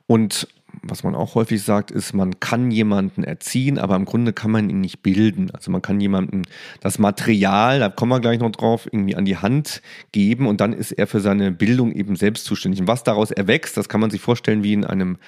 Und 0.06 0.48
was 0.82 1.04
man 1.04 1.14
auch 1.14 1.34
häufig 1.34 1.62
sagt, 1.62 1.90
ist, 1.90 2.12
man 2.12 2.40
kann 2.40 2.70
jemanden 2.70 3.24
erziehen, 3.24 3.78
aber 3.78 3.96
im 3.96 4.04
Grunde 4.04 4.32
kann 4.32 4.50
man 4.50 4.68
ihn 4.70 4.80
nicht 4.80 5.02
bilden. 5.02 5.50
Also 5.52 5.70
man 5.70 5.82
kann 5.82 6.00
jemanden 6.00 6.42
das 6.80 6.98
Material, 6.98 7.78
da 7.78 7.88
kommen 7.88 8.10
wir 8.10 8.20
gleich 8.20 8.40
noch 8.40 8.50
drauf, 8.50 8.88
irgendwie 8.90 9.16
an 9.16 9.24
die 9.24 9.36
Hand 9.36 9.82
geben 10.12 10.46
und 10.46 10.60
dann 10.60 10.72
ist 10.72 10.92
er 10.92 11.06
für 11.06 11.20
seine 11.20 11.52
Bildung 11.52 11.92
eben 11.92 12.16
selbst 12.16 12.44
zuständig. 12.44 12.80
Und 12.80 12.88
was 12.88 13.04
daraus 13.04 13.30
erwächst, 13.30 13.76
das 13.76 13.88
kann 13.88 14.00
man 14.00 14.10
sich 14.10 14.20
vorstellen 14.20 14.62
wie 14.62 14.72
in 14.72 14.84
einem 14.84 15.18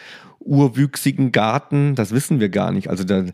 urwüchsigen 0.44 1.32
Garten, 1.32 1.94
das 1.94 2.12
wissen 2.12 2.40
wir 2.40 2.48
gar 2.48 2.72
nicht. 2.72 2.88
Also 2.90 3.04
da, 3.04 3.24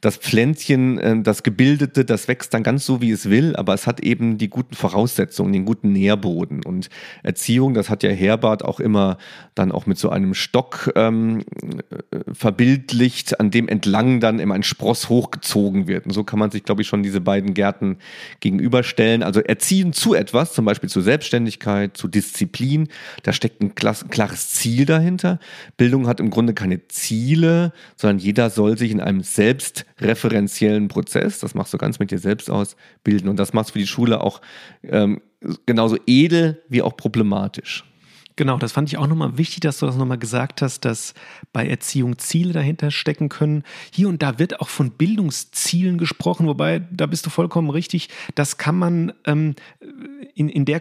das 0.00 0.16
Pflänzchen, 0.16 0.98
äh, 0.98 1.22
das 1.22 1.42
Gebildete, 1.42 2.04
das 2.04 2.28
wächst 2.28 2.54
dann 2.54 2.62
ganz 2.62 2.84
so, 2.84 3.00
wie 3.00 3.10
es 3.10 3.30
will, 3.30 3.56
aber 3.56 3.74
es 3.74 3.86
hat 3.86 4.00
eben 4.00 4.38
die 4.38 4.48
guten 4.48 4.74
Voraussetzungen, 4.74 5.52
den 5.52 5.64
guten 5.64 5.92
Nährboden. 5.92 6.64
Und 6.64 6.88
Erziehung, 7.22 7.74
das 7.74 7.90
hat 7.90 8.02
ja 8.02 8.10
Herbert 8.10 8.64
auch 8.64 8.80
immer 8.80 9.18
dann 9.54 9.72
auch 9.72 9.86
mit 9.86 9.98
so 9.98 10.10
einem 10.10 10.34
Stock 10.34 10.92
ähm, 10.94 11.42
äh, 11.90 12.18
verbildlicht, 12.32 13.40
an 13.40 13.50
dem 13.50 13.68
entlang 13.68 14.20
dann 14.20 14.38
immer 14.38 14.54
ein 14.54 14.62
Spross 14.62 15.08
hochgezogen 15.08 15.88
wird. 15.88 16.06
Und 16.06 16.12
so 16.12 16.24
kann 16.24 16.38
man 16.38 16.50
sich, 16.50 16.64
glaube 16.64 16.82
ich, 16.82 16.88
schon 16.88 17.02
diese 17.02 17.20
beiden 17.20 17.54
Gärten 17.54 17.96
gegenüberstellen. 18.40 19.22
Also 19.22 19.40
Erziehen 19.40 19.92
zu 19.92 20.14
etwas, 20.14 20.52
zum 20.52 20.64
Beispiel 20.64 20.88
zu 20.88 21.00
Selbstständigkeit, 21.00 21.96
zu 21.96 22.08
Disziplin, 22.08 22.88
da 23.22 23.32
steckt 23.32 23.62
ein 23.62 23.74
klares 23.74 24.50
Ziel 24.50 24.84
dahinter. 24.84 25.38
Bildung 25.76 26.06
hat 26.06 26.20
im 26.20 26.30
Grunde 26.30 26.54
keine 26.58 26.88
Ziele, 26.88 27.72
sondern 27.96 28.18
jeder 28.18 28.50
soll 28.50 28.76
sich 28.76 28.90
in 28.90 29.00
einem 29.00 29.22
selbstreferenziellen 29.22 30.88
Prozess, 30.88 31.38
das 31.38 31.54
machst 31.54 31.72
du 31.72 31.78
ganz 31.78 32.00
mit 32.00 32.10
dir 32.10 32.18
selbst 32.18 32.50
aus, 32.50 32.76
bilden. 33.04 33.28
Und 33.28 33.36
das 33.36 33.52
machst 33.52 33.70
du 33.70 33.72
für 33.74 33.78
die 33.78 33.86
Schule 33.86 34.20
auch 34.20 34.40
ähm, 34.82 35.20
genauso 35.66 35.96
edel 36.06 36.60
wie 36.68 36.82
auch 36.82 36.96
problematisch. 36.96 37.84
Genau, 38.38 38.56
das 38.56 38.70
fand 38.70 38.88
ich 38.88 38.98
auch 38.98 39.08
nochmal 39.08 39.36
wichtig, 39.36 39.60
dass 39.60 39.78
du 39.78 39.86
das 39.86 39.96
nochmal 39.96 40.18
gesagt 40.18 40.62
hast, 40.62 40.84
dass 40.84 41.14
bei 41.52 41.66
Erziehung 41.66 42.18
Ziele 42.18 42.52
dahinter 42.52 42.92
stecken 42.92 43.28
können. 43.28 43.64
Hier 43.92 44.08
und 44.08 44.22
da 44.22 44.38
wird 44.38 44.60
auch 44.60 44.68
von 44.68 44.92
Bildungszielen 44.92 45.98
gesprochen, 45.98 46.46
wobei, 46.46 46.86
da 46.92 47.06
bist 47.06 47.26
du 47.26 47.30
vollkommen 47.30 47.68
richtig, 47.68 48.10
das 48.36 48.56
kann 48.56 48.76
man 48.76 49.12
ähm, 49.26 49.56
in, 50.36 50.48
in 50.48 50.64
der 50.64 50.78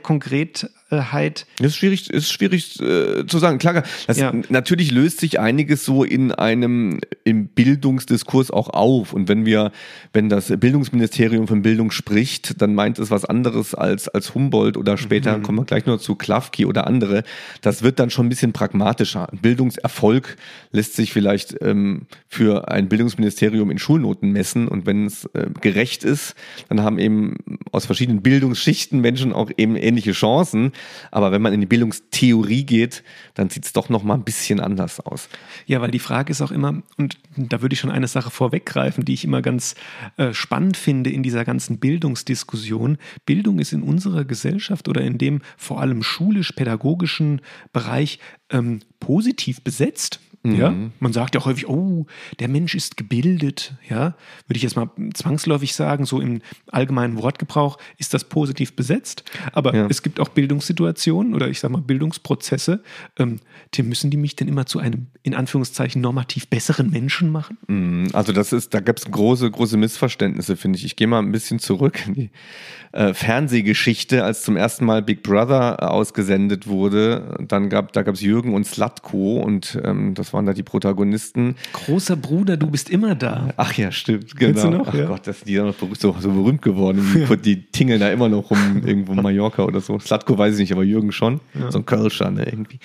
Konkretheit. 0.90 1.46
Das 1.58 1.68
ist 1.68 1.78
schwierig, 1.78 2.10
ist 2.10 2.32
schwierig 2.32 2.80
äh, 2.80 3.26
zu 3.26 3.40
sagen. 3.40 3.58
Klar, 3.58 3.84
das, 4.08 4.18
ja. 4.18 4.32
natürlich 4.50 4.92
löst 4.92 5.20
sich 5.20 5.40
einiges 5.40 5.86
so 5.86 6.04
in 6.04 6.32
einem 6.32 7.00
im 7.24 7.48
Bildungsdiskurs 7.48 8.52
auch 8.52 8.70
auf. 8.70 9.14
Und 9.14 9.28
wenn 9.28 9.46
wir, 9.46 9.72
wenn 10.14 10.30
das 10.30 10.52
Bildungsministerium 10.58 11.48
von 11.48 11.62
Bildung 11.62 11.92
spricht, 11.92 12.62
dann 12.62 12.74
meint 12.74 13.00
es 13.00 13.12
was 13.12 13.26
anderes 13.26 13.76
als, 13.76 14.08
als 14.08 14.34
Humboldt 14.34 14.78
oder 14.78 14.98
später 14.98 15.38
mhm. 15.38 15.44
kommen 15.44 15.60
wir 15.60 15.66
gleich 15.66 15.86
noch 15.86 16.00
zu 16.00 16.16
Klafki 16.16 16.66
oder 16.66 16.88
andere. 16.88 17.24
Das 17.62 17.84
wird 17.84 18.00
dann 18.00 18.10
schon 18.10 18.28
ein 18.28 18.30
bisschen 18.30 18.54
pragmatischer. 18.54 19.28
Bildungserfolg 19.42 20.38
lässt 20.72 20.96
sich 20.96 21.12
vielleicht 21.12 21.56
ähm, 21.62 22.08
für 22.28 22.70
ein 22.70 22.88
Bildungsministerium 22.88 23.72
in 23.72 23.80
Schulnoten 23.80 24.32
messen. 24.32 24.68
Und 24.68 24.86
wenn 24.86 25.06
es 25.06 25.26
äh, 25.34 25.48
gerecht 25.60 26.04
ist, 26.04 26.36
dann 26.70 26.82
haben 26.82 27.00
eben 27.00 27.36
aus 27.72 27.86
verschiedenen 27.86 28.22
Bildungsschichten 28.22 29.02
Menschen 29.02 29.34
auch 29.34 29.52
eben 29.58 29.76
ähnliche 29.76 30.14
Chancen. 30.14 30.72
Aber 31.12 31.32
wenn 31.32 31.42
man 31.42 31.54
in 31.54 31.62
die 31.62 31.68
Bildungstheorie 31.68 32.64
geht, 32.66 33.04
dann 33.34 33.50
sieht 33.50 33.66
es 33.66 33.74
doch 33.74 33.90
noch 33.90 34.04
mal 34.04 34.16
ein 34.16 34.24
bisschen 34.24 34.60
anders 34.60 35.00
aus. 35.00 35.30
Ja, 35.66 35.82
weil 35.82 35.92
die 35.92 36.00
Frage 36.00 36.32
ist 36.32 36.42
auch 36.42 36.52
immer, 36.52 36.82
und 36.98 37.18
da 37.36 37.62
würde 37.62 37.74
ich 37.74 37.80
schon 37.80 37.92
eine 37.92 38.08
Sache 38.08 38.32
vorweggreifen, 38.32 39.06
die 39.06 39.14
ich 39.14 39.24
immer 39.24 39.42
ganz 39.42 39.76
äh, 40.18 40.34
spannend 40.34 40.78
finde 40.78 41.10
in 41.10 41.24
dieser 41.24 41.46
ganzen 41.46 41.80
Bildungsdiskussion. 41.80 42.98
Bildung 43.26 43.60
ist 43.60 43.74
in 43.74 43.84
unserer 43.84 44.26
Gesellschaft 44.26 44.88
oder 44.88 45.02
in 45.02 45.18
dem 45.18 45.42
vor 45.58 45.82
allem 45.82 46.04
schulisch-pädagogischen 46.04 47.42
Bereich 47.74 48.20
ähm, 48.50 48.82
positiv 49.00 49.62
besetzt. 49.62 50.20
Ja, 50.56 50.72
mhm. 50.72 50.92
man 51.00 51.14
sagt 51.14 51.36
ja 51.36 51.44
häufig, 51.46 51.68
oh, 51.68 52.06
der 52.40 52.48
Mensch 52.48 52.76
ist 52.76 52.98
gebildet. 52.98 53.76
Ja, 53.90 54.16
würde 54.48 54.58
ich 54.58 54.64
jetzt 54.64 54.76
mal 54.76 54.90
zwangsläufig 55.14 55.76
sagen, 55.76 56.06
so 56.06 56.22
im 56.22 56.42
allgemeinen 56.72 57.18
Wortgebrauch 57.18 57.78
ist 57.98 58.14
das 58.14 58.24
positiv 58.24 58.76
besetzt. 58.76 59.24
Aber 59.54 59.76
ja. 59.76 59.88
es 59.88 60.04
gibt 60.04 60.20
auch 60.20 60.30
Bildungssituationen 60.30 61.34
oder 61.34 61.50
ich 61.50 61.60
sage 61.60 61.74
mal 61.74 61.82
Bildungsprozesse. 61.82 62.84
Ähm, 63.18 63.40
Tim, 63.72 63.90
müssen 63.90 64.10
die 64.10 64.18
mich 64.18 64.36
denn 64.36 64.48
immer 64.48 64.66
zu 64.66 64.80
einem 64.80 65.08
in 65.24 65.34
Anführungszeichen 65.34 66.02
normativ 66.02 66.48
besseren 66.48 66.90
Menschen 66.90 67.32
machen? 67.32 67.58
Mhm. 67.68 68.08
Also 68.14 68.32
das 68.32 68.54
ist, 68.54 68.74
da 68.74 68.80
gibt 68.80 69.00
es 69.00 69.12
große, 69.12 69.50
große 69.50 69.78
Missverständnisse, 69.78 70.56
finde 70.56 70.78
ich. 70.80 70.86
Ich 70.86 70.96
gehe 70.96 71.08
mal 71.08 71.20
ein 71.20 71.32
bisschen 71.32 71.60
zurück 71.60 72.06
in 72.08 72.14
die 72.14 72.30
äh, 72.94 73.14
Fernsehgeschichte, 73.14 74.24
als 74.24 74.44
zum 74.44 74.56
ersten 74.56 74.86
Mal 74.86 75.02
Big 75.02 75.24
Brother 75.24 75.78
äh, 75.80 75.86
ausgesendet 75.86 76.68
wurde. 76.68 77.38
Dann 77.48 77.70
gab, 77.70 77.94
da 77.94 78.04
gab 78.04 78.16
es 78.16 78.22
Jürgen 78.22 78.54
und 78.54 78.66
Slatko 78.66 79.40
und 79.40 79.80
ähm, 79.84 80.14
das 80.14 80.34
waren 80.38 80.46
da 80.46 80.54
die 80.54 80.64
Protagonisten. 80.64 81.56
Großer 81.74 82.16
Bruder, 82.16 82.58
du 82.58 82.68
bist 82.68 82.90
immer 82.90 83.16
da. 83.16 83.50
Ach 83.58 83.74
ja, 83.74 83.92
stimmt, 83.92 84.36
genau. 84.36 84.62
Du 84.62 84.78
noch? 84.78 84.88
Ach 84.88 84.94
ja. 84.94 85.06
Gott, 85.06 85.26
das 85.26 85.40
sind 85.40 85.50
die 85.50 85.58
noch 85.58 85.74
so, 86.00 86.16
so 86.20 86.32
berühmt 86.32 86.62
geworden. 86.62 87.28
Die, 87.30 87.38
die 87.38 87.72
tingeln 87.72 88.00
da 88.00 88.10
immer 88.12 88.30
noch 88.30 88.52
rum, 88.52 88.84
irgendwo 88.86 89.14
in 89.14 89.22
Mallorca 89.22 89.64
oder 89.64 89.82
so. 89.82 90.00
Slatko 90.00 90.38
weiß 90.38 90.54
ich 90.54 90.60
nicht, 90.62 90.72
aber 90.72 90.84
Jürgen 90.84 91.12
schon. 91.12 91.42
Ja. 91.60 91.72
So 91.72 91.80
ein 91.80 91.86
Kölscher, 91.86 92.30
ne, 92.30 92.46
irgendwie. 92.46 92.80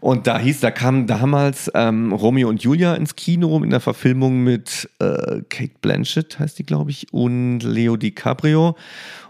Und 0.00 0.26
da 0.26 0.38
hieß, 0.38 0.60
da 0.60 0.70
kam 0.70 1.06
damals 1.06 1.70
ähm, 1.74 2.12
Romeo 2.12 2.48
und 2.48 2.62
Julia 2.62 2.94
ins 2.94 3.14
Kino 3.16 3.62
in 3.62 3.70
der 3.70 3.80
Verfilmung 3.80 4.42
mit 4.42 4.88
äh, 4.98 5.42
Kate 5.48 5.74
Blanchett, 5.82 6.38
heißt 6.38 6.58
die, 6.58 6.64
glaube 6.64 6.90
ich, 6.90 7.12
und 7.12 7.60
Leo 7.60 7.96
DiCaprio. 7.96 8.76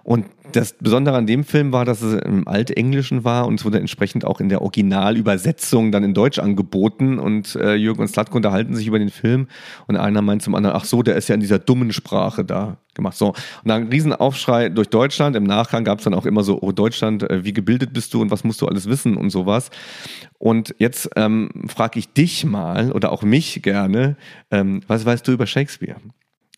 Und 0.04 0.26
das 0.52 0.74
Besondere 0.74 1.16
an 1.16 1.26
dem 1.26 1.44
Film 1.44 1.72
war, 1.72 1.84
dass 1.84 2.02
es 2.02 2.20
im 2.22 2.46
Altenglischen 2.46 3.24
war 3.24 3.46
und 3.46 3.58
es 3.58 3.64
wurde 3.64 3.80
entsprechend 3.80 4.24
auch 4.24 4.38
in 4.38 4.50
der 4.50 4.60
Originalübersetzung 4.60 5.90
dann 5.90 6.04
in 6.04 6.14
Deutsch 6.14 6.38
angeboten. 6.38 7.18
Und 7.18 7.56
äh, 7.56 7.74
Jürgen 7.74 8.02
und 8.02 8.08
Slatko 8.08 8.36
unterhalten 8.36 8.76
sich 8.76 8.86
über 8.86 8.98
den 8.98 9.08
Film 9.08 9.48
und 9.86 9.96
einer 9.96 10.22
meint 10.22 10.42
zum 10.42 10.54
anderen, 10.54 10.76
ach 10.76 10.84
so, 10.84 11.02
der 11.02 11.16
ist 11.16 11.28
ja 11.28 11.34
in 11.34 11.40
dieser 11.40 11.58
dummen 11.58 11.92
Sprache 11.92 12.44
da 12.44 12.76
gemacht. 12.92 13.16
So, 13.16 13.28
und 13.28 13.36
dann 13.64 13.84
ein 13.84 13.88
Riesenaufschrei 13.88 14.68
durch 14.68 14.88
Deutschland. 14.88 15.36
Im 15.36 15.44
Nachgang 15.44 15.84
gab 15.84 15.98
es 15.98 16.04
dann 16.04 16.14
auch 16.14 16.26
immer 16.26 16.44
so, 16.44 16.60
oh 16.60 16.70
Deutschland, 16.70 17.28
äh, 17.28 17.42
wie 17.44 17.54
gebildet 17.54 17.94
bist 17.94 18.12
du 18.12 18.20
und 18.20 18.30
was 18.30 18.44
musst 18.44 18.60
du 18.60 18.68
alles 18.68 18.86
wissen 18.86 19.16
und 19.16 19.30
sowas. 19.30 19.70
Und 20.38 20.74
jetzt 20.78 21.08
ähm, 21.16 21.48
frage 21.66 21.98
ich 21.98 22.12
dich 22.12 22.44
mal 22.44 22.92
oder 22.92 23.10
auch 23.10 23.22
mich 23.22 23.62
gerne, 23.62 24.16
ähm, 24.50 24.82
was 24.86 25.06
weißt 25.06 25.26
du 25.26 25.32
über 25.32 25.46
Shakespeare? 25.46 25.96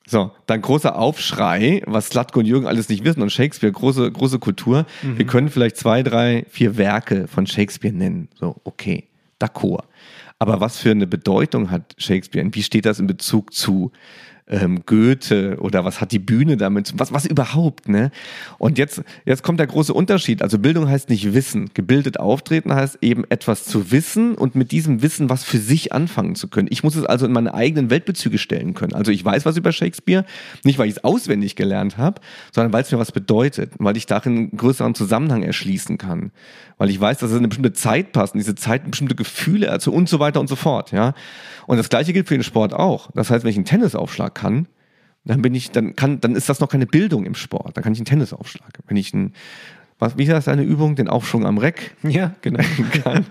So, 0.09 0.31
dann 0.47 0.63
großer 0.63 0.97
Aufschrei, 0.97 1.83
was 1.85 2.07
Slatko 2.07 2.39
und 2.39 2.47
Jürgen 2.47 2.67
alles 2.67 2.89
nicht 2.89 3.05
wissen 3.05 3.23
und 3.23 3.33
Shakespeare, 3.33 3.73
große, 3.73 4.11
große 4.13 4.39
Kultur. 4.39 4.87
Mhm. 5.03 5.19
Wir 5.19 5.27
können 5.27 5.49
vielleicht 5.49 5.77
zwei, 5.77 6.05
drei, 6.05 6.47
vier 6.49 6.77
Werke 6.77 7.27
von 7.27 7.47
Shakespeare 7.47 7.95
nennen. 7.95 8.29
So, 8.39 8.57
okay, 8.63 9.09
d'accord. 9.41 9.85
Aber 10.39 10.61
was 10.61 10.79
für 10.79 10.93
eine 10.93 11.09
Bedeutung 11.09 11.71
hat 11.71 11.95
Shakespeare? 11.99 12.45
Und 12.45 12.55
wie 12.55 12.63
steht 12.63 12.87
das 12.87 13.01
in 13.01 13.09
Bezug 13.09 13.53
zu 13.53 13.91
ähm, 14.49 14.83
Goethe 14.87 15.57
oder 15.61 15.85
was 15.85 16.01
hat 16.01 16.13
die 16.13 16.19
Bühne 16.19 16.57
damit, 16.57 16.95
was, 16.97 17.13
was 17.13 17.27
überhaupt, 17.27 17.89
ne? 17.89 18.11
Und 18.59 18.79
jetzt, 18.79 19.03
jetzt 19.25 19.43
kommt 19.43 19.59
der 19.59 19.67
große 19.67 19.93
Unterschied. 19.93 20.43
Also 20.43 20.59
Bildung 20.59 20.89
heißt 20.89 21.09
nicht 21.09 21.35
Wissen. 21.35 21.71
Gebildet 21.75 22.21
auftreten 22.21 22.73
heißt 22.73 22.99
eben 23.01 23.25
etwas 23.29 23.65
zu 23.65 23.91
wissen 23.91 24.37
und 24.37 24.55
mit 24.55 24.71
diesem 24.71 25.03
Wissen 25.03 25.29
was 25.31 25.43
für 25.43 25.59
sich 25.59 25.93
anfangen 25.93 26.37
zu 26.37 26.49
können. 26.49 26.69
Ich 26.71 26.85
muss 26.85 26.95
es 26.95 27.05
also 27.05 27.27
in 27.27 27.33
meine 27.33 27.55
eigenen 27.55 27.91
Weltbezüge 27.91 28.39
stellen 28.39 28.75
können. 28.75 28.95
Also 28.95 29.11
ich 29.11 29.25
weiß 29.25 29.47
was 29.47 29.57
über 29.57 29.73
Shakespeare, 29.73 30.25
nicht 30.63 30.79
weil 30.79 30.89
ich 30.89 30.97
es 30.97 31.05
auswendig 31.05 31.57
gelernt 31.57 31.99
habe, 31.99 32.21
sondern 32.53 32.73
weil 32.73 32.83
es 32.83 32.93
mir 32.93 32.99
was 32.99 33.13
bedeutet, 33.13 33.73
weil 33.79 33.97
ich 33.97 34.07
darin 34.07 34.37
einen 34.37 34.57
größeren 34.57 34.95
Zusammenhang 34.95 35.43
erschließen 35.43 35.99
kann 35.99 36.31
weil 36.79 36.91
ich 36.91 37.01
weiß, 37.01 37.19
dass 37.19 37.31
es 37.31 37.37
in 37.37 37.39
eine 37.39 37.49
bestimmte 37.49 37.73
Zeit 37.73 38.13
passt 38.13 38.35
und 38.35 38.39
diese 38.39 38.55
Zeit 38.55 38.89
bestimmte 38.89 39.15
Gefühle 39.15 39.71
also 39.71 39.93
und 39.93 40.09
so 40.09 40.19
weiter 40.21 40.41
und 40.41 40.49
so 40.49 40.57
fort, 40.57 40.93
ja. 40.93 41.15
Und 41.67 41.79
das 41.79 41.89
gleiche 41.89 42.13
gilt 42.13 42.29
für 42.29 42.35
den 42.35 42.45
Sport 42.45 42.75
auch. 42.75 43.11
Das 43.13 43.31
heißt, 43.31 43.45
wenn 43.45 43.51
ich 43.51 43.57
einen 43.57 43.65
Tennisaufschlag 43.65 44.35
kann, 44.37 44.69
dann 45.25 45.43
bin 45.43 45.55
ich, 45.57 45.73
dann 45.73 45.97
kann, 45.97 46.21
dann 46.21 46.37
ist 46.37 46.49
das 46.49 46.61
noch 46.61 46.69
keine 46.69 46.87
Bildung 46.87 47.27
im 47.27 47.35
Sport. 47.35 47.77
Dann 47.77 47.83
kann 47.83 47.93
ich 47.93 47.99
einen 47.99 48.07
Tennisaufschlag. 48.07 48.79
Wenn 48.87 48.97
ich 48.97 49.13
einen 49.13 49.33
was, 49.99 50.19
wie 50.19 50.31
heißt 50.31 50.49
eine 50.49 50.63
Übung? 50.63 50.95
Den 50.95 51.09
Aufschwung 51.09 51.47
am 51.47 51.59
Reck? 51.59 51.95
Ja, 52.03 52.35
genau. 52.43 52.63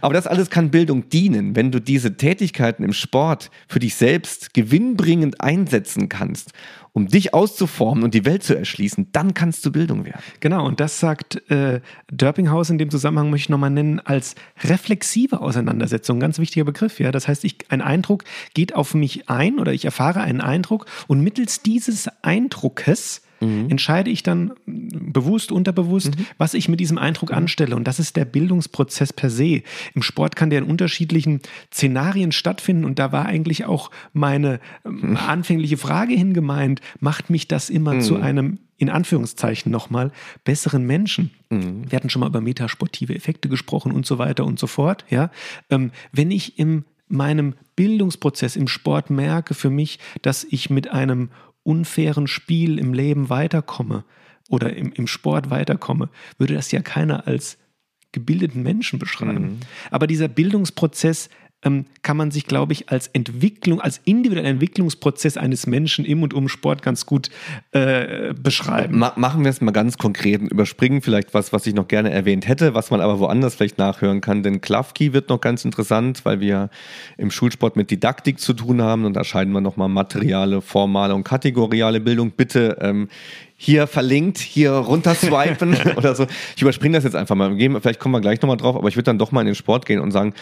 Aber 0.00 0.14
das 0.14 0.26
alles 0.26 0.50
kann 0.50 0.70
Bildung 0.70 1.08
dienen, 1.08 1.56
wenn 1.56 1.72
du 1.72 1.80
diese 1.80 2.16
Tätigkeiten 2.16 2.84
im 2.84 2.92
Sport 2.92 3.50
für 3.66 3.78
dich 3.78 3.94
selbst 3.94 4.52
gewinnbringend 4.52 5.40
einsetzen 5.40 6.08
kannst, 6.08 6.52
um 6.92 7.08
dich 7.08 7.32
auszuformen 7.32 8.04
und 8.04 8.14
die 8.14 8.24
Welt 8.24 8.42
zu 8.42 8.56
erschließen, 8.56 9.08
dann 9.12 9.34
kannst 9.34 9.64
du 9.64 9.72
Bildung 9.72 10.04
werden. 10.04 10.20
Genau, 10.40 10.66
und 10.66 10.78
das 10.80 11.00
sagt 11.00 11.50
äh, 11.50 11.80
Dörpinghaus 12.12 12.68
in 12.70 12.78
dem 12.78 12.90
Zusammenhang, 12.90 13.30
möchte 13.30 13.46
ich 13.46 13.48
nochmal 13.48 13.70
nennen, 13.70 14.00
als 14.00 14.34
reflexive 14.62 15.40
Auseinandersetzung. 15.40 16.20
Ganz 16.20 16.38
wichtiger 16.38 16.64
Begriff, 16.64 17.00
ja. 17.00 17.10
Das 17.10 17.28
heißt, 17.28 17.44
ich, 17.44 17.70
ein 17.70 17.80
Eindruck 17.80 18.24
geht 18.54 18.74
auf 18.74 18.94
mich 18.94 19.28
ein 19.30 19.58
oder 19.58 19.72
ich 19.72 19.84
erfahre 19.84 20.20
einen 20.20 20.40
Eindruck 20.40 20.86
und 21.06 21.22
mittels 21.22 21.62
dieses 21.62 22.08
Eindruckes 22.22 23.22
mhm. 23.42 23.70
entscheide 23.70 24.10
ich 24.10 24.22
dann 24.22 24.52
bewusst, 24.66 25.52
unterbewusst, 25.52 26.18
mhm. 26.18 26.26
was 26.38 26.54
ich 26.54 26.68
mit 26.68 26.80
diesem 26.80 26.98
Eindruck 26.98 27.30
mhm. 27.30 27.38
anstelle. 27.38 27.76
Und 27.76 27.86
das 27.86 27.98
ist 27.98 28.16
der 28.16 28.24
Bildungsprozess 28.24 29.12
per 29.12 29.30
se. 29.30 29.62
Im 29.94 30.02
Sport 30.02 30.36
kann 30.36 30.50
der 30.50 30.60
in 30.60 30.64
unterschiedlichen 30.64 31.40
Szenarien 31.72 32.32
stattfinden. 32.32 32.84
Und 32.84 32.98
da 32.98 33.12
war 33.12 33.26
eigentlich 33.26 33.64
auch 33.64 33.90
meine 34.12 34.60
ähm, 34.84 35.16
anfängliche 35.16 35.76
Frage 35.76 36.14
hingemeint, 36.14 36.80
macht 37.00 37.30
mich 37.30 37.48
das 37.48 37.70
immer 37.70 38.00
zu 38.00 38.14
mhm. 38.14 38.22
einem 38.22 38.58
in 38.78 38.90
Anführungszeichen 38.90 39.70
nochmal, 39.70 40.10
besseren 40.42 40.84
Menschen. 40.84 41.30
Mhm. 41.50 41.88
Wir 41.88 41.96
hatten 41.96 42.10
schon 42.10 42.18
mal 42.18 42.26
über 42.26 42.40
metasportive 42.40 43.14
Effekte 43.14 43.48
gesprochen 43.48 43.92
und 43.92 44.06
so 44.06 44.18
weiter 44.18 44.44
und 44.44 44.58
so 44.58 44.66
fort. 44.66 45.04
Ja? 45.08 45.30
Ähm, 45.70 45.92
wenn 46.10 46.32
ich 46.32 46.58
in 46.58 46.84
meinem 47.06 47.54
Bildungsprozess 47.76 48.56
im 48.56 48.66
Sport 48.66 49.10
merke 49.10 49.54
für 49.54 49.70
mich, 49.70 49.98
dass 50.22 50.44
ich 50.44 50.70
mit 50.70 50.90
einem 50.90 51.30
unfairen 51.62 52.26
Spiel 52.26 52.78
im 52.78 52.92
Leben 52.92 53.28
weiterkomme 53.28 54.04
oder 54.48 54.74
im, 54.76 54.92
im 54.92 55.06
Sport 55.06 55.50
weiterkomme, 55.50 56.10
würde 56.38 56.54
das 56.54 56.72
ja 56.72 56.82
keiner 56.82 57.26
als 57.26 57.58
gebildeten 58.12 58.62
Menschen 58.62 58.98
beschreiben. 58.98 59.42
Mhm. 59.42 59.60
Aber 59.90 60.06
dieser 60.06 60.28
Bildungsprozess 60.28 61.30
ähm, 61.64 61.86
kann 62.02 62.16
man 62.16 62.30
sich, 62.30 62.46
glaube 62.46 62.72
ich, 62.72 62.88
als 62.90 63.08
Entwicklung, 63.08 63.80
als 63.80 64.00
individueller 64.04 64.48
Entwicklungsprozess 64.48 65.36
eines 65.36 65.66
Menschen 65.66 66.04
im 66.04 66.22
und 66.22 66.34
um 66.34 66.48
Sport 66.48 66.82
ganz 66.82 67.06
gut 67.06 67.30
äh, 67.70 68.34
beschreiben. 68.34 68.98
Ma 68.98 69.12
machen 69.16 69.44
wir 69.44 69.50
es 69.50 69.60
mal 69.60 69.70
ganz 69.70 69.98
konkret 69.98 70.40
und 70.40 70.50
überspringen 70.50 71.02
vielleicht 71.02 71.34
was, 71.34 71.52
was 71.52 71.66
ich 71.66 71.74
noch 71.74 71.86
gerne 71.86 72.10
erwähnt 72.10 72.48
hätte, 72.48 72.74
was 72.74 72.90
man 72.90 73.00
aber 73.00 73.20
woanders 73.20 73.54
vielleicht 73.54 73.78
nachhören 73.78 74.20
kann. 74.20 74.42
Denn 74.42 74.60
Klafki 74.60 75.12
wird 75.12 75.28
noch 75.28 75.40
ganz 75.40 75.64
interessant, 75.64 76.24
weil 76.24 76.40
wir 76.40 76.70
im 77.16 77.30
Schulsport 77.30 77.76
mit 77.76 77.90
Didaktik 77.90 78.40
zu 78.40 78.52
tun 78.52 78.82
haben 78.82 79.04
und 79.04 79.14
da 79.14 79.22
scheiden 79.22 79.52
wir 79.52 79.60
nochmal 79.60 79.88
materiale, 79.88 80.60
formale 80.60 81.14
und 81.14 81.24
kategoriale 81.24 82.00
Bildung. 82.00 82.32
Bitte 82.32 82.78
ähm, 82.80 83.08
hier 83.64 83.86
verlinkt, 83.86 84.38
hier 84.38 84.72
runterswipen 84.72 85.76
oder 85.96 86.16
so. 86.16 86.26
Ich 86.56 86.62
überspringe 86.62 86.96
das 86.96 87.04
jetzt 87.04 87.14
einfach 87.14 87.36
mal. 87.36 87.56
Vielleicht 87.56 88.00
kommen 88.00 88.12
wir 88.12 88.20
gleich 88.20 88.42
nochmal 88.42 88.56
drauf, 88.56 88.74
aber 88.74 88.88
ich 88.88 88.96
würde 88.96 89.04
dann 89.04 89.20
doch 89.20 89.30
mal 89.30 89.42
in 89.42 89.46
den 89.46 89.54
Sport 89.54 89.86
gehen 89.86 90.00
und 90.00 90.10
sagen, 90.10 90.34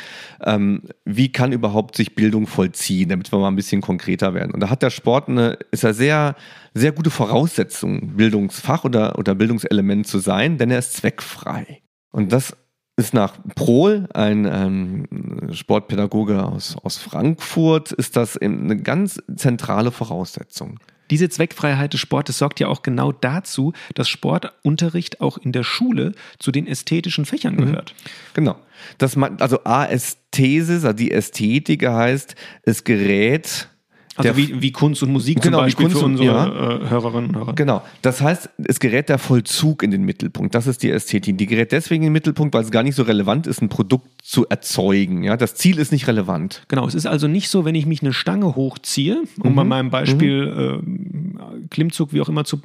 ähm, 0.42 0.85
wie 1.04 1.30
kann 1.30 1.52
überhaupt 1.52 1.96
sich 1.96 2.14
Bildung 2.14 2.46
vollziehen, 2.46 3.11
damit 3.11 3.30
wir 3.30 3.38
mal 3.38 3.48
ein 3.48 3.56
bisschen 3.56 3.83
konkreter 3.83 4.33
werden. 4.33 4.52
Und 4.52 4.61
da 4.61 4.70
hat 4.70 4.80
der 4.83 4.88
Sport 4.88 5.28
eine, 5.28 5.59
ist 5.70 5.83
ja 5.83 5.92
sehr, 5.92 6.35
sehr 6.72 6.92
gute 6.92 7.11
Voraussetzung, 7.11 8.16
Bildungsfach 8.16 8.85
oder, 8.85 9.18
oder 9.18 9.35
Bildungselement 9.35 10.06
zu 10.06 10.18
sein, 10.18 10.56
denn 10.56 10.70
er 10.70 10.78
ist 10.78 10.94
zweckfrei. 10.94 11.83
Und 12.12 12.33
das 12.33 12.56
ist 12.96 13.12
nach 13.12 13.38
Prohl, 13.54 14.09
ein 14.14 14.46
ähm, 14.50 15.52
Sportpädagoge 15.52 16.42
aus, 16.42 16.74
aus 16.83 16.96
Frankfurt, 16.96 17.92
ist 17.92 18.16
das 18.16 18.38
eine 18.38 18.78
ganz 18.78 19.20
zentrale 19.37 19.90
Voraussetzung. 19.90 20.78
Diese 21.11 21.29
Zweckfreiheit 21.29 21.92
des 21.92 22.01
Sportes 22.01 22.38
sorgt 22.38 22.61
ja 22.61 22.68
auch 22.68 22.83
genau 22.83 23.12
dazu, 23.12 23.73
dass 23.94 24.09
Sportunterricht 24.09 25.20
auch 25.20 25.38
in 25.38 25.53
der 25.53 25.64
Schule 25.64 26.12
zu 26.38 26.53
den 26.53 26.66
ästhetischen 26.66 27.25
Fächern 27.25 27.55
mhm. 27.55 27.66
gehört. 27.66 27.94
Genau. 28.35 28.57
Das, 28.99 29.16
also 29.16 29.62
Aästhesis, 29.64 30.85
also 30.85 30.96
die 30.96 31.11
Ästhetik 31.11 31.87
heißt, 31.87 32.35
es 32.62 32.85
gerät 32.85 33.68
also 34.16 34.37
wie, 34.37 34.61
wie 34.61 34.73
Kunst 34.73 35.03
und 35.03 35.12
Musik 35.12 35.40
genau, 35.40 35.59
zum 35.59 35.66
Beispiel 35.66 35.87
Kunst 35.87 35.99
für 35.99 36.05
unsere 36.05 36.27
ja. 36.27 36.46
äh, 36.46 36.90
Hörerinnen 36.90 37.31
und 37.31 37.37
Hörer. 37.37 37.53
Genau. 37.55 37.83
Das 38.03 38.20
heißt, 38.20 38.51
es 38.64 38.81
gerät 38.81 39.09
der 39.09 39.18
Vollzug 39.18 39.83
in 39.83 39.90
den 39.90 40.05
Mittelpunkt. 40.05 40.55
Das 40.55 40.66
ist 40.66 40.83
die 40.83 40.90
Ästhetik. 40.90 41.38
Die 41.38 41.46
gerät 41.46 41.73
deswegen 41.73 42.03
in 42.03 42.09
den 42.09 42.12
Mittelpunkt, 42.12 42.55
weil 42.55 42.62
es 42.62 42.70
gar 42.70 42.83
nicht 42.83 42.96
so 42.96 43.03
relevant 43.03 43.46
ist, 43.46 43.62
ein 43.62 43.68
Produkt 43.68 44.09
zu 44.23 44.46
erzeugen. 44.49 45.23
Ja, 45.23 45.37
das 45.37 45.55
Ziel 45.55 45.79
ist 45.79 45.92
nicht 45.92 46.07
relevant. 46.07 46.62
Genau. 46.68 46.87
Es 46.87 46.94
ist 46.94 47.07
also 47.07 47.29
nicht 47.29 47.49
so, 47.49 47.64
wenn 47.64 47.75
ich 47.75 47.87
mich 47.87 48.03
eine 48.03 48.12
Stange 48.12 48.57
hochziehe, 48.57 49.23
um 49.42 49.53
mhm. 49.53 49.57
bei 49.57 49.64
meinem 49.64 49.90
Beispiel 49.90 50.83
mhm. 50.83 51.38
äh, 51.38 51.68
Klimmzug, 51.70 52.12
wie 52.12 52.20
auch 52.20 52.29
immer 52.29 52.44
zu 52.44 52.61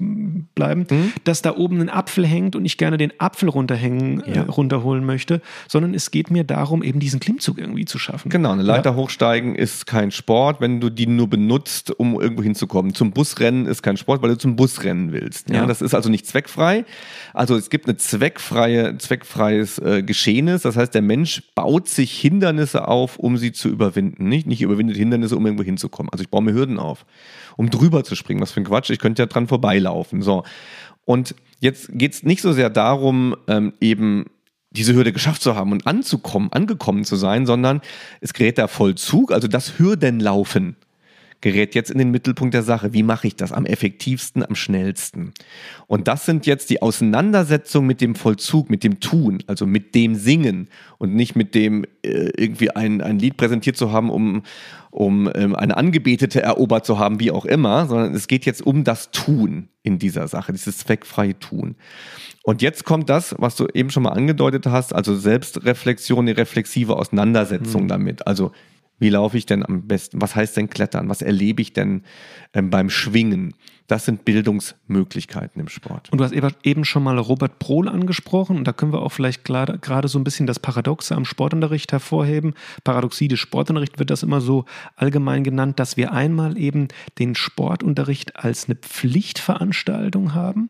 bleiben, 0.56 0.88
mhm. 0.90 1.14
dass 1.24 1.42
da 1.42 1.56
oben 1.56 1.80
ein 1.80 1.90
Apfel 1.90 2.26
hängt 2.26 2.56
und 2.56 2.66
ich 2.66 2.78
gerne 2.78 2.98
den 2.98 3.14
Apfel 3.20 3.50
runterhängen, 3.50 4.22
äh, 4.24 4.36
ja. 4.36 4.44
äh, 4.44 4.50
runterholen 4.50 5.06
möchte, 5.06 5.42
sondern 5.68 5.94
es 5.94 6.12
geht 6.12 6.32
mir 6.32 6.44
darum, 6.44 6.84
eben 6.84 7.00
diesen 7.00 7.20
Klimmzug 7.20 7.60
irgendwie 7.60 7.86
zu 7.86 8.00
schaffen. 8.00 8.30
Genau. 8.30 8.52
Eine 8.52 8.64
Leiter 8.64 8.92
ja. 8.92 8.96
hochsteigen 8.96 9.56
ist 9.56 9.86
kein 9.86 10.12
Sport, 10.12 10.60
wenn 10.60 10.82
du 10.82 10.90
die 10.90 11.08
nur 11.08 11.30
benutzt, 11.30 11.45
um 11.90 12.20
irgendwo 12.20 12.44
hinzukommen. 12.44 12.94
Zum 12.94 13.12
Busrennen 13.12 13.66
ist 13.66 13.82
kein 13.82 13.98
Sport, 13.98 14.22
weil 14.22 14.30
du 14.30 14.38
zum 14.38 14.56
Busrennen 14.56 15.12
willst. 15.12 15.50
Ja, 15.50 15.56
ja. 15.56 15.66
das 15.66 15.82
ist 15.82 15.94
also 15.94 16.10
nicht 16.10 16.26
zweckfrei. 16.26 16.86
Also 17.34 17.56
es 17.56 17.70
gibt 17.70 17.88
eine 17.88 17.98
zweckfreie, 17.98 18.98
zweckfreies 18.98 19.80
äh, 19.80 20.04
Geschehnis. 20.04 20.64
Das 20.64 20.76
heißt, 20.76 20.94
der 20.94 21.02
Mensch 21.02 21.44
baut 21.56 21.88
sich 21.88 22.20
Hindernisse 22.20 22.88
auf, 22.88 23.18
um 23.18 23.38
sie 23.38 23.52
zu 23.52 23.70
überwinden. 23.70 24.28
Nicht, 24.28 24.48
nicht 24.48 24.62
überwindet 24.62 24.98
Hindernisse, 24.98 25.38
um 25.38 25.46
irgendwo 25.46 25.64
hinzukommen. 25.64 26.12
Also 26.12 26.24
ich 26.24 26.30
baue 26.30 26.44
mir 26.44 26.54
Hürden 26.54 26.80
auf, 26.80 27.06
um 27.58 27.70
drüber 27.70 28.04
zu 28.04 28.16
springen. 28.16 28.42
Was 28.42 28.52
für 28.52 28.62
ein 28.62 28.66
Quatsch. 28.66 28.90
Ich 28.90 29.00
könnte 29.00 29.22
ja 29.22 29.28
dran 29.28 29.48
vorbeilaufen. 29.48 30.22
So. 30.22 30.44
Und 31.06 31.36
jetzt 31.60 31.90
geht 31.94 32.14
es 32.14 32.24
nicht 32.24 32.42
so 32.42 32.54
sehr 32.54 32.70
darum, 32.70 33.36
ähm, 33.48 33.74
eben 33.80 34.26
diese 34.76 34.94
Hürde 34.94 35.14
geschafft 35.14 35.42
zu 35.42 35.56
haben 35.56 35.72
und 35.72 35.88
anzukommen, 35.88 36.52
angekommen 36.52 37.06
zu 37.06 37.16
sein, 37.16 37.46
sondern 37.46 37.82
es 38.22 38.34
gerät 38.34 38.58
der 38.58 38.68
Vollzug, 38.68 39.32
also 39.32 39.48
das 39.48 39.80
Hürdenlaufen 39.80 40.76
gerät 41.46 41.76
jetzt 41.76 41.92
in 41.92 42.00
den 42.00 42.10
Mittelpunkt 42.10 42.56
der 42.56 42.64
Sache. 42.64 42.92
Wie 42.92 43.04
mache 43.04 43.28
ich 43.28 43.36
das 43.36 43.52
am 43.52 43.68
effektivsten, 43.68 44.44
am 44.44 44.56
schnellsten? 44.56 45.32
Und 45.86 46.08
das 46.08 46.26
sind 46.26 46.48
jetzt 46.48 46.72
die 46.72 46.82
Auseinandersetzungen 46.82 47.86
mit 47.86 48.02
dem 48.02 48.16
Vollzug, 48.16 48.72
mit 48.72 48.84
dem 48.84 49.00
Tun, 49.00 49.44
also 49.46 49.68
mit 49.68 49.94
dem 49.94 50.16
Singen 50.16 50.70
und 50.98 51.14
nicht 51.14 51.36
mit 51.36 51.54
dem 51.54 51.86
äh, 52.02 52.32
irgendwie 52.36 52.72
ein, 52.72 53.00
ein 53.00 53.20
Lied 53.20 53.38
präsentiert 53.38 53.78
zu 53.78 53.92
haben, 53.92 54.10
um, 54.10 54.42
um 54.90 55.30
ähm, 55.36 55.56
eine 55.56 55.78
Angebetete 55.78 56.42
erobert 56.42 56.84
zu 56.84 56.98
haben, 56.98 57.20
wie 57.20 57.30
auch 57.30 57.46
immer, 57.46 57.86
sondern 57.86 58.16
es 58.16 58.26
geht 58.26 58.48
jetzt 58.48 58.66
um 58.66 58.84
das 58.84 59.12
Tun 59.12 59.70
in 59.84 60.00
dieser 60.00 60.28
Sache, 60.28 60.52
dieses 60.52 60.80
zweckfreie 60.80 61.38
Tun. 61.38 61.76
Und 62.42 62.64
jetzt 62.64 62.86
kommt 62.86 63.08
das, 63.12 63.36
was 63.38 63.56
du 63.56 63.68
eben 63.72 63.92
schon 63.92 64.02
mal 64.02 64.14
angedeutet 64.14 64.66
hast, 64.66 64.96
also 64.96 65.16
Selbstreflexion, 65.16 66.26
die 66.26 66.32
reflexive 66.32 66.98
Auseinandersetzung 66.98 67.84
mhm. 67.84 67.88
damit. 67.88 68.26
Also 68.26 68.52
wie 68.98 69.10
laufe 69.10 69.38
ich 69.38 69.46
denn 69.46 69.66
am 69.66 69.88
besten? 69.88 70.22
Was 70.22 70.36
heißt 70.36 70.56
denn 70.56 70.70
Klettern? 70.70 71.10
Was 71.10 71.22
erlebe 71.22 71.62
ich 71.62 71.74
denn 71.74 72.04
ähm, 72.54 72.70
beim 72.70 72.90
Schwingen? 72.90 73.54
Das 73.88 74.06
sind 74.06 74.26
Bildungsmöglichkeiten 74.26 75.62
im 75.62 75.68
Sport. 75.68 76.12
Und 76.12 76.18
du 76.18 76.24
hast 76.24 76.34
eben 76.64 76.86
schon 76.86 77.04
mal 77.04 77.20
Robert 77.20 77.60
Prohl 77.60 77.88
angesprochen 77.88 78.58
und 78.58 78.68
da 78.68 78.74
können 78.74 78.94
wir 78.94 79.02
auch 79.02 79.12
vielleicht 79.12 79.44
gerade 79.44 80.08
so 80.08 80.18
ein 80.18 80.24
bisschen 80.24 80.48
das 80.48 80.60
Paradoxe 80.60 81.14
am 81.14 81.26
Sportunterricht 81.26 81.92
hervorheben. 81.92 82.56
Paradoxie 82.84 83.28
des 83.28 83.40
Sportunterrichts 83.40 84.00
wird 84.00 84.10
das 84.10 84.24
immer 84.24 84.42
so 84.42 84.66
allgemein 84.96 85.44
genannt, 85.44 85.80
dass 85.80 85.98
wir 85.98 86.14
einmal 86.14 86.58
eben 86.58 86.88
den 87.20 87.36
Sportunterricht 87.36 88.38
als 88.38 88.66
eine 88.66 88.76
Pflichtveranstaltung 88.76 90.34
haben 90.34 90.70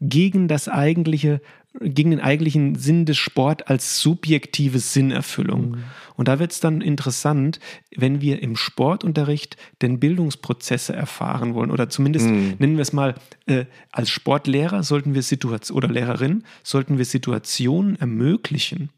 gegen 0.00 0.48
das 0.48 0.68
eigentliche 0.68 1.40
gegen 1.80 2.10
den 2.10 2.20
eigentlichen 2.20 2.74
Sinn 2.74 3.04
des 3.04 3.16
Sport 3.16 3.68
als 3.68 4.00
subjektive 4.00 4.78
Sinnerfüllung. 4.78 5.70
Mhm. 5.70 5.84
Und 6.14 6.28
da 6.28 6.38
wird 6.38 6.52
es 6.52 6.60
dann 6.60 6.80
interessant, 6.80 7.60
wenn 7.94 8.20
wir 8.20 8.42
im 8.42 8.56
Sportunterricht 8.56 9.56
den 9.82 10.00
Bildungsprozesse 10.00 10.94
erfahren 10.94 11.54
wollen 11.54 11.70
oder 11.70 11.88
zumindest 11.88 12.26
mhm. 12.26 12.54
nennen 12.58 12.76
wir 12.76 12.82
es 12.82 12.92
mal, 12.92 13.14
äh, 13.46 13.66
als 13.92 14.10
Sportlehrer 14.10 14.82
sollten 14.82 15.14
wir 15.14 15.22
Situationen 15.22 15.76
oder 15.76 15.92
Lehrerin 15.92 16.44
sollten 16.62 16.98
wir 16.98 17.04
Situationen 17.04 17.96
ermöglichen, 17.96 18.90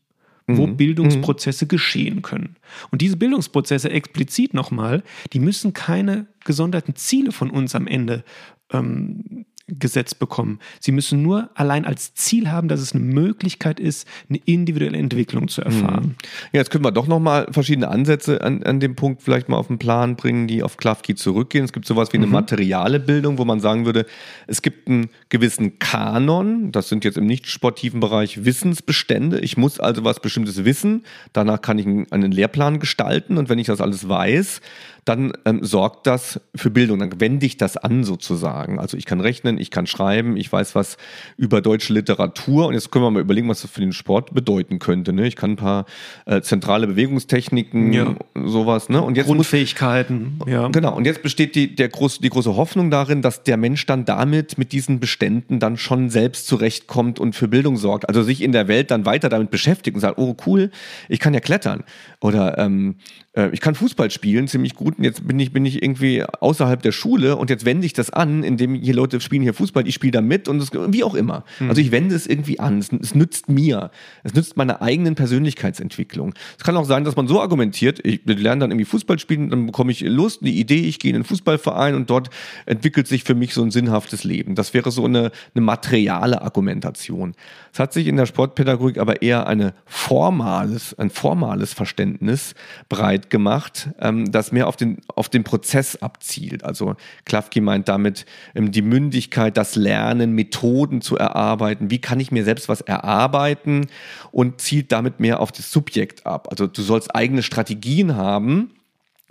wo 0.46 0.66
mhm. 0.66 0.76
Bildungsprozesse 0.76 1.64
mhm. 1.64 1.68
geschehen 1.68 2.22
können. 2.22 2.56
Und 2.90 3.02
diese 3.02 3.16
Bildungsprozesse 3.16 3.90
explizit 3.90 4.54
nochmal, 4.54 5.02
die 5.32 5.40
müssen 5.40 5.72
keine 5.72 6.26
gesonderten 6.44 6.94
Ziele 6.94 7.32
von 7.32 7.50
uns 7.50 7.74
am 7.74 7.86
Ende 7.86 8.24
ähm, 8.72 9.44
gesetzt 9.68 10.18
bekommen. 10.18 10.58
Sie 10.80 10.92
müssen 10.92 11.22
nur 11.22 11.50
allein 11.54 11.84
als 11.84 12.14
Ziel 12.14 12.50
haben, 12.50 12.68
dass 12.68 12.80
es 12.80 12.94
eine 12.94 13.04
Möglichkeit 13.04 13.78
ist, 13.78 14.08
eine 14.28 14.40
individuelle 14.44 14.98
Entwicklung 14.98 15.48
zu 15.48 15.62
erfahren. 15.62 16.04
Mhm. 16.04 16.14
Ja, 16.52 16.60
jetzt 16.60 16.70
können 16.70 16.84
wir 16.84 16.92
doch 16.92 17.06
nochmal 17.06 17.46
verschiedene 17.50 17.88
Ansätze 17.88 18.42
an, 18.42 18.62
an 18.62 18.80
dem 18.80 18.96
Punkt 18.96 19.22
vielleicht 19.22 19.48
mal 19.48 19.56
auf 19.56 19.66
den 19.66 19.78
Plan 19.78 20.16
bringen, 20.16 20.46
die 20.46 20.62
auf 20.62 20.76
Klafki 20.76 21.14
zurückgehen. 21.14 21.64
Es 21.64 21.72
gibt 21.72 21.86
sowas 21.86 22.12
wie 22.12 22.16
eine 22.16 22.26
mhm. 22.26 22.32
materiale 22.32 23.00
Bildung, 23.00 23.38
wo 23.38 23.44
man 23.44 23.60
sagen 23.60 23.84
würde, 23.84 24.06
es 24.46 24.62
gibt 24.62 24.88
einen 24.88 25.10
gewissen 25.28 25.78
Kanon, 25.78 26.72
das 26.72 26.88
sind 26.88 27.04
jetzt 27.04 27.18
im 27.18 27.26
nicht 27.26 27.46
sportiven 27.46 28.00
Bereich 28.00 28.44
Wissensbestände. 28.44 29.40
Ich 29.40 29.56
muss 29.56 29.80
also 29.80 30.04
was 30.04 30.20
Bestimmtes 30.20 30.64
wissen, 30.64 31.04
danach 31.32 31.60
kann 31.60 31.78
ich 31.78 31.86
einen 31.86 32.32
Lehrplan 32.32 32.80
gestalten 32.80 33.36
und 33.36 33.48
wenn 33.48 33.58
ich 33.58 33.66
das 33.66 33.80
alles 33.80 34.08
weiß, 34.08 34.60
dann 35.08 35.32
ähm, 35.44 35.64
sorgt 35.64 36.06
das 36.06 36.40
für 36.54 36.70
Bildung, 36.70 36.98
dann 36.98 37.20
wende 37.20 37.46
ich 37.46 37.56
das 37.56 37.76
an 37.76 38.04
sozusagen. 38.04 38.78
Also 38.78 38.96
ich 38.96 39.06
kann 39.06 39.20
rechnen, 39.20 39.58
ich 39.58 39.70
kann 39.70 39.86
schreiben, 39.86 40.36
ich 40.36 40.52
weiß 40.52 40.74
was 40.74 40.96
über 41.36 41.60
deutsche 41.60 41.92
Literatur 41.92 42.66
und 42.66 42.74
jetzt 42.74 42.90
können 42.90 43.04
wir 43.04 43.10
mal 43.10 43.20
überlegen, 43.20 43.48
was 43.48 43.62
das 43.62 43.70
für 43.70 43.80
den 43.80 43.92
Sport 43.92 44.34
bedeuten 44.34 44.78
könnte. 44.78 45.12
Ne? 45.12 45.26
Ich 45.26 45.36
kann 45.36 45.52
ein 45.52 45.56
paar 45.56 45.86
äh, 46.26 46.42
zentrale 46.42 46.86
Bewegungstechniken, 46.86 47.92
ja. 47.92 48.14
sowas. 48.44 48.88
Ne? 48.88 49.00
Und 49.00 49.16
jetzt 49.16 49.26
Grundfähigkeiten. 49.26 50.36
Muss, 50.38 50.48
ja. 50.48 50.68
Genau. 50.68 50.94
Und 50.94 51.06
jetzt 51.06 51.22
besteht 51.22 51.54
die, 51.54 51.74
der 51.74 51.88
groß, 51.88 52.18
die 52.18 52.28
große 52.28 52.56
Hoffnung 52.56 52.90
darin, 52.90 53.22
dass 53.22 53.42
der 53.42 53.56
Mensch 53.56 53.86
dann 53.86 54.04
damit 54.04 54.58
mit 54.58 54.72
diesen 54.72 55.00
Beständen 55.00 55.58
dann 55.58 55.76
schon 55.76 56.10
selbst 56.10 56.46
zurechtkommt 56.46 57.18
und 57.18 57.34
für 57.34 57.48
Bildung 57.48 57.76
sorgt. 57.76 58.08
Also 58.08 58.22
sich 58.22 58.42
in 58.42 58.52
der 58.52 58.68
Welt 58.68 58.90
dann 58.90 59.06
weiter 59.06 59.28
damit 59.28 59.50
beschäftigt 59.50 59.94
und 59.94 60.00
sagt, 60.00 60.18
oh 60.18 60.36
cool, 60.46 60.70
ich 61.08 61.18
kann 61.18 61.32
ja 61.32 61.40
klettern 61.40 61.84
oder 62.20 62.58
ähm, 62.58 62.96
äh, 63.34 63.50
ich 63.52 63.60
kann 63.60 63.74
Fußball 63.74 64.10
spielen 64.10 64.48
ziemlich 64.48 64.74
gut 64.74 64.98
und 64.98 65.04
jetzt 65.04 65.26
bin 65.26 65.38
ich, 65.38 65.52
bin 65.52 65.64
ich 65.64 65.82
irgendwie 65.82 66.24
außerhalb 66.24 66.82
der 66.82 66.92
Schule 66.92 67.36
und 67.36 67.50
jetzt 67.50 67.64
wende 67.64 67.86
ich 67.86 67.92
das 67.92 68.10
an, 68.10 68.42
indem 68.42 68.74
hier 68.74 68.94
Leute 68.94 69.20
spielen 69.20 69.42
hier 69.42 69.54
Fußball, 69.54 69.86
ich 69.86 69.94
spiele 69.94 70.12
da 70.12 70.20
mit 70.20 70.48
und 70.48 70.58
das, 70.58 70.70
wie 70.72 71.04
auch 71.04 71.14
immer. 71.14 71.44
Mhm. 71.60 71.68
Also 71.70 71.80
ich 71.80 71.90
wende 71.90 72.14
es 72.14 72.26
irgendwie 72.26 72.58
an. 72.60 72.78
Es, 72.78 72.90
es, 72.92 73.14
nützt 73.14 73.48
mir. 73.48 73.90
Es 74.24 74.34
nützt 74.34 74.56
meiner 74.56 74.82
eigenen 74.82 75.14
Persönlichkeitsentwicklung. 75.14 76.34
Es 76.56 76.64
kann 76.64 76.76
auch 76.76 76.84
sein, 76.84 77.04
dass 77.04 77.16
man 77.16 77.28
so 77.28 77.40
argumentiert, 77.40 78.04
ich 78.04 78.20
lerne 78.24 78.60
dann 78.60 78.70
irgendwie 78.70 78.84
Fußball 78.84 79.18
spielen, 79.18 79.50
dann 79.50 79.66
bekomme 79.66 79.92
ich 79.92 80.00
Lust, 80.00 80.42
eine 80.42 80.50
Idee, 80.50 80.86
ich 80.86 80.98
gehe 80.98 81.10
in 81.10 81.16
einen 81.16 81.24
Fußballverein 81.24 81.94
und 81.94 82.10
dort 82.10 82.30
entwickelt 82.66 83.06
sich 83.06 83.24
für 83.24 83.34
mich 83.34 83.54
so 83.54 83.62
ein 83.62 83.70
sinnhaftes 83.70 84.24
Leben. 84.24 84.54
Das 84.54 84.74
wäre 84.74 84.90
so 84.90 85.04
eine, 85.04 85.30
eine 85.54 85.64
materiale 85.64 86.42
Argumentation. 86.42 87.34
Es 87.72 87.78
hat 87.78 87.92
sich 87.92 88.06
in 88.06 88.16
der 88.16 88.26
Sportpädagogik 88.26 88.98
aber 88.98 89.22
eher 89.22 89.46
eine 89.46 89.74
formales, 89.84 90.98
ein 90.98 91.10
formales 91.10 91.72
Verständnis 91.74 92.54
breit 92.88 93.17
gemacht, 93.18 93.90
ähm, 94.00 94.30
das 94.30 94.52
mehr 94.52 94.68
auf 94.68 94.76
den, 94.76 94.98
auf 95.14 95.28
den 95.28 95.44
Prozess 95.44 95.96
abzielt. 95.96 96.64
Also 96.64 96.96
Klafki 97.24 97.60
meint 97.60 97.88
damit 97.88 98.26
ähm, 98.54 98.70
die 98.70 98.82
Mündigkeit, 98.82 99.56
das 99.56 99.76
Lernen, 99.76 100.32
Methoden 100.32 101.00
zu 101.00 101.16
erarbeiten. 101.16 101.90
Wie 101.90 102.00
kann 102.00 102.20
ich 102.20 102.32
mir 102.32 102.44
selbst 102.44 102.68
was 102.68 102.80
erarbeiten 102.80 103.88
und 104.30 104.60
zielt 104.60 104.92
damit 104.92 105.20
mehr 105.20 105.40
auf 105.40 105.52
das 105.52 105.70
Subjekt 105.70 106.26
ab. 106.26 106.48
Also 106.50 106.66
du 106.66 106.82
sollst 106.82 107.14
eigene 107.14 107.42
Strategien 107.42 108.16
haben, 108.16 108.70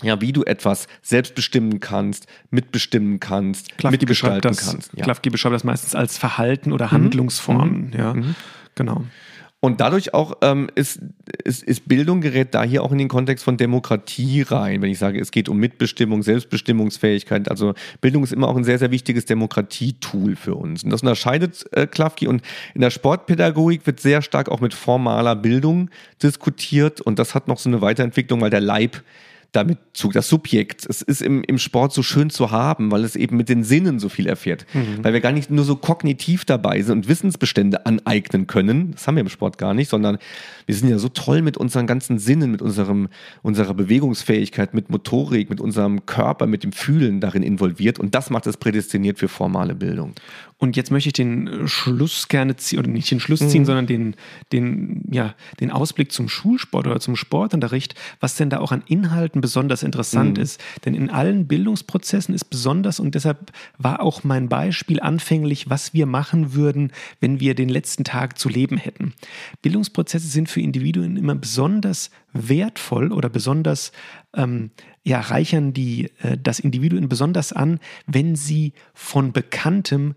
ja, 0.04 0.22
wie 0.22 0.32
du 0.32 0.44
etwas 0.44 0.88
selbst 1.02 1.34
bestimmen 1.34 1.80
kannst, 1.80 2.28
mitbestimmen 2.52 3.20
kannst, 3.20 3.78
Klafki 3.78 3.98
mitgestalten 3.98 4.42
das, 4.42 4.70
kannst. 4.70 4.92
Ja. 4.96 5.04
Klafki 5.04 5.30
beschreibt 5.30 5.56
das 5.56 5.64
meistens 5.64 5.96
als 5.96 6.18
Verhalten 6.18 6.72
oder 6.72 6.92
Handlungsformen. 6.92 7.88
Mhm. 7.88 7.94
Ja, 7.98 8.14
mhm. 8.14 8.36
genau. 8.76 9.04
Und 9.60 9.82
dadurch 9.82 10.14
auch 10.14 10.38
ähm, 10.42 10.70
ist, 10.76 11.00
ist, 11.44 11.64
ist 11.64 11.88
Bildung 11.88 12.22
gerät 12.22 12.54
da 12.54 12.62
hier 12.62 12.84
auch 12.84 12.92
in 12.92 13.00
den 13.00 13.08
Kontext 13.08 13.44
von 13.44 13.58
Demokratie 13.58 14.44
rein, 14.44 14.84
wenn 14.84 14.92
ich 14.92 15.00
sage, 15.00 15.20
es 15.20 15.32
geht 15.32 15.50
um 15.50 15.58
Mitbestimmung, 15.58 16.22
Selbstbestimmungsfähigkeit. 16.22 17.50
Also 17.50 17.74
Bildung 18.00 18.24
ist 18.24 18.34
immer 18.34 18.50
auch 18.50 18.56
ein 18.56 18.64
sehr, 18.64 18.78
sehr 18.78 18.92
wichtiges 18.92 19.26
Demokratietool 19.26 20.36
für 20.36 20.54
uns. 20.54 20.84
Und 20.84 20.92
das 20.92 21.02
unterscheidet 21.02 21.66
äh, 21.72 21.88
Klafki. 21.88 22.28
Und 22.28 22.44
in 22.76 22.82
der 22.82 22.92
Sportpädagogik 22.92 23.88
wird 23.88 24.00
sehr 24.00 24.22
stark 24.22 24.50
auch 24.50 24.60
mit 24.60 24.76
formaler 24.76 25.36
Bildung 25.36 25.90
diskutiert. 26.22 27.02
Und 27.02 27.18
das 27.18 27.34
hat 27.34 27.48
noch 27.48 27.58
so 27.58 27.68
eine 27.68 27.82
Weiterentwicklung, 27.82 28.42
weil 28.42 28.52
der 28.52 28.62
Leib 28.62 29.02
damit 29.52 29.80
zu, 29.94 30.12
das 30.12 30.28
Subjekt. 30.30 30.86
Es 30.88 31.02
ist 31.02 31.22
im, 31.22 31.44
im 31.44 31.58
Sport 31.58 31.94
so 31.94 32.04
schön 32.04 32.30
zu 32.30 32.52
haben, 32.52 32.92
weil 32.92 33.04
es 33.04 33.16
eben 33.16 33.38
mit 33.38 33.50
den 33.50 33.64
Sinnen 33.64 34.00
so 34.00 34.10
viel 34.10 34.28
erfährt. 34.28 34.66
Mhm. 34.74 35.04
Weil 35.04 35.14
wir 35.14 35.22
gar 35.22 35.32
nicht 35.32 35.50
nur 35.50 35.66
so 35.66 35.76
kognitiv 35.76 36.46
dabei 36.46 36.82
sind 36.82 36.98
und 36.98 37.08
Wissensbestände 37.08 37.86
aneignen 37.86 38.48
können. 38.48 38.92
Das 38.92 39.08
haben 39.08 39.16
wir 39.16 39.22
im 39.22 39.30
Sport 39.30 39.58
gar 39.58 39.74
nicht, 39.74 39.90
sondern 39.90 40.18
wir 40.66 40.76
sind 40.76 40.90
ja 40.90 40.98
so 41.00 41.10
toll 41.10 41.42
mit 41.42 41.58
unseren 41.58 41.88
ganzen 41.88 42.20
Sinnen, 42.20 42.52
mit 42.52 42.62
unserem, 42.62 43.08
unserer 43.42 43.74
Bewegungsfähigkeit, 43.74 44.74
mit 44.74 44.90
Motorik, 44.90 45.50
mit 45.50 45.62
unserem 45.62 46.06
Körper, 46.06 46.46
mit 46.48 46.64
dem 46.64 46.72
Fühlen 46.72 47.20
darin 47.22 47.44
involviert. 47.44 48.00
Und 48.00 48.16
das 48.16 48.30
macht 48.30 48.48
es 48.48 48.58
prädestiniert 48.58 49.18
für 49.18 49.28
formale 49.28 49.76
Bildung. 49.76 50.14
Und 50.60 50.76
jetzt 50.76 50.90
möchte 50.90 51.10
ich 51.10 51.14
den 51.14 51.68
Schluss 51.68 52.28
gerne 52.30 52.56
ziehen, 52.56 52.80
oder 52.80 52.88
nicht 52.88 53.12
den 53.12 53.20
Schluss 53.20 53.48
ziehen, 53.48 53.62
mhm. 53.62 53.66
sondern 53.66 53.88
den, 53.88 54.16
den, 54.52 55.04
ja, 55.12 55.36
den 55.60 55.70
Ausblick 55.70 56.12
zum 56.12 56.30
Schulsport 56.30 56.88
oder 56.88 57.00
zum 57.00 57.16
Sportunterricht, 57.16 57.94
was 58.20 58.36
denn 58.36 58.50
da 58.50 58.60
auch 58.60 58.72
an 58.72 58.84
Inhalten 58.88 59.40
besonders 59.40 59.84
interessant 59.84 60.38
mhm. 60.38 60.44
ist. 60.44 60.60
Denn 60.84 60.96
in 60.96 61.12
allen 61.12 61.48
Bildungsprozessen 61.48 62.34
ist 62.34 62.46
besonders, 62.46 63.00
und 63.00 63.14
deshalb 63.14 63.52
war 63.78 64.02
auch 64.02 64.24
mein 64.24 64.50
Beispiel 64.50 65.00
anfänglich, 65.00 65.70
was 65.70 65.94
wir 65.94 66.08
machen 66.08 66.56
würden, 66.56 66.92
wenn 67.20 67.40
wir 67.40 67.54
den 67.54 67.70
letzten 67.70 68.04
Tag 68.04 68.40
zu 68.40 68.50
leben 68.50 68.78
hätten. 68.78 69.14
Bildungsprozesse 69.62 70.28
sind 70.28 70.50
für 70.50 70.62
Individuen 70.62 71.18
immer 71.18 71.36
besonders 71.36 72.10
wertvoll 72.34 73.12
oder 73.12 73.30
besonders 73.30 73.92
ähm, 74.34 74.72
ja, 75.04 75.20
reichern 75.22 75.74
die, 75.74 76.12
äh, 76.20 76.38
das 76.42 76.60
Individuum 76.60 77.10
besonders 77.10 77.54
an, 77.54 77.80
wenn 78.06 78.36
sie 78.36 78.74
von 78.94 79.32
Bekanntem 79.32 80.16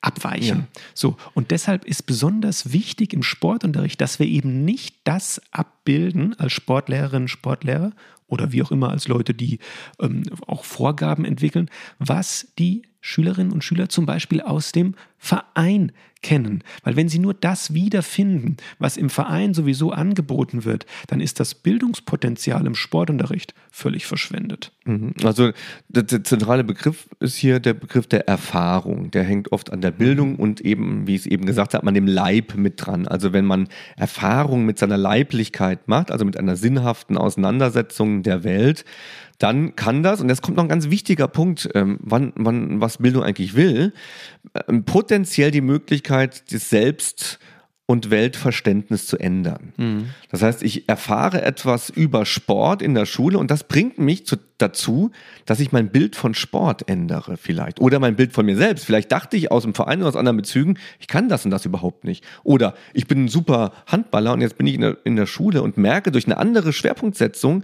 abweichen. 0.00 0.58
Ja. 0.58 0.82
So, 0.94 1.16
und 1.34 1.50
deshalb 1.50 1.84
ist 1.84 2.06
besonders 2.06 2.72
wichtig 2.72 3.12
im 3.12 3.22
Sportunterricht, 3.22 4.00
dass 4.00 4.18
wir 4.18 4.26
eben 4.26 4.64
nicht 4.64 4.96
das 5.04 5.40
abbilden 5.50 6.38
als 6.38 6.52
Sportlehrerinnen, 6.52 7.28
Sportlehrer 7.28 7.92
oder 8.28 8.52
wie 8.52 8.62
auch 8.62 8.70
immer 8.70 8.90
als 8.90 9.08
Leute, 9.08 9.34
die 9.34 9.58
ähm, 10.00 10.24
auch 10.46 10.64
Vorgaben 10.64 11.24
entwickeln, 11.24 11.70
was 11.98 12.48
die 12.58 12.82
Schülerinnen 13.06 13.52
und 13.52 13.62
Schüler 13.62 13.88
zum 13.88 14.04
Beispiel 14.04 14.40
aus 14.40 14.72
dem 14.72 14.96
Verein 15.16 15.92
kennen. 16.22 16.64
Weil 16.82 16.96
wenn 16.96 17.08
sie 17.08 17.20
nur 17.20 17.34
das 17.34 17.72
wiederfinden, 17.72 18.56
was 18.80 18.96
im 18.96 19.10
Verein 19.10 19.54
sowieso 19.54 19.92
angeboten 19.92 20.64
wird, 20.64 20.86
dann 21.06 21.20
ist 21.20 21.38
das 21.38 21.54
Bildungspotenzial 21.54 22.66
im 22.66 22.74
Sportunterricht 22.74 23.54
völlig 23.70 24.06
verschwendet. 24.06 24.72
Mhm. 24.86 25.14
Also 25.22 25.52
der, 25.88 26.06
zentrale 26.06 26.64
Begriff 26.64 27.08
ist 27.20 27.36
hier 27.36 27.60
der 27.60 27.74
Begriff 27.74 28.08
der 28.08 28.26
Erfahrung. 28.26 29.12
Der 29.12 29.22
hängt 29.22 29.52
oft 29.52 29.72
an 29.72 29.80
der 29.80 29.92
Bildung 29.92 30.32
mhm. 30.32 30.40
und 30.40 30.60
eben, 30.62 31.06
wie 31.06 31.14
ich 31.14 31.20
es 31.20 31.26
eben 31.26 31.46
gesagt 31.46 31.74
habe, 31.74 31.86
an 31.86 31.94
dem 31.94 32.08
Leib 32.08 32.56
mit 32.56 32.84
dran. 32.84 33.06
Also 33.06 33.32
wenn 33.32 33.44
man 33.44 33.68
Erfahrung 33.96 34.64
mit 34.66 34.80
seiner 34.80 34.98
Leiblichkeit 34.98 35.86
macht, 35.86 36.10
also 36.10 36.24
mit 36.24 36.36
einer 36.36 36.56
sinnhaften 36.56 37.16
Auseinandersetzung 37.16 38.24
der 38.24 38.42
Welt, 38.42 38.84
dann 39.38 39.76
kann 39.76 40.02
das, 40.02 40.20
und 40.20 40.28
jetzt 40.28 40.42
kommt 40.42 40.56
noch 40.56 40.64
ein 40.64 40.68
ganz 40.68 40.90
wichtiger 40.90 41.28
Punkt, 41.28 41.68
ähm, 41.74 41.98
wann, 42.00 42.32
wann, 42.36 42.80
was 42.80 42.98
Bildung 42.98 43.22
eigentlich 43.22 43.54
will, 43.54 43.92
ähm, 44.68 44.84
potenziell 44.84 45.50
die 45.50 45.60
Möglichkeit, 45.60 46.52
das 46.52 46.70
Selbst- 46.70 47.38
und 47.88 48.10
Weltverständnis 48.10 49.06
zu 49.06 49.16
ändern. 49.16 49.72
Mhm. 49.76 50.06
Das 50.30 50.42
heißt, 50.42 50.64
ich 50.64 50.88
erfahre 50.88 51.42
etwas 51.42 51.88
über 51.88 52.26
Sport 52.26 52.82
in 52.82 52.94
der 52.94 53.06
Schule 53.06 53.38
und 53.38 53.48
das 53.48 53.62
bringt 53.62 53.98
mich 53.98 54.26
zu, 54.26 54.36
dazu, 54.58 55.12
dass 55.44 55.60
ich 55.60 55.70
mein 55.70 55.90
Bild 55.90 56.16
von 56.16 56.34
Sport 56.34 56.88
ändere 56.88 57.36
vielleicht. 57.36 57.80
Oder 57.80 58.00
mein 58.00 58.16
Bild 58.16 58.32
von 58.32 58.44
mir 58.44 58.56
selbst. 58.56 58.84
Vielleicht 58.84 59.12
dachte 59.12 59.36
ich 59.36 59.52
aus 59.52 59.62
dem 59.62 59.72
Verein 59.72 60.00
oder 60.00 60.08
aus 60.08 60.16
anderen 60.16 60.36
Bezügen, 60.36 60.78
ich 60.98 61.06
kann 61.06 61.28
das 61.28 61.44
und 61.44 61.52
das 61.52 61.64
überhaupt 61.64 62.02
nicht. 62.02 62.24
Oder 62.42 62.74
ich 62.92 63.06
bin 63.06 63.26
ein 63.26 63.28
super 63.28 63.72
Handballer 63.86 64.32
und 64.32 64.40
jetzt 64.40 64.58
bin 64.58 64.66
ich 64.66 64.74
in 64.74 64.80
der, 64.80 64.96
in 65.04 65.14
der 65.14 65.26
Schule 65.26 65.62
und 65.62 65.76
merke 65.76 66.10
durch 66.10 66.26
eine 66.26 66.38
andere 66.38 66.72
Schwerpunktsetzung, 66.72 67.62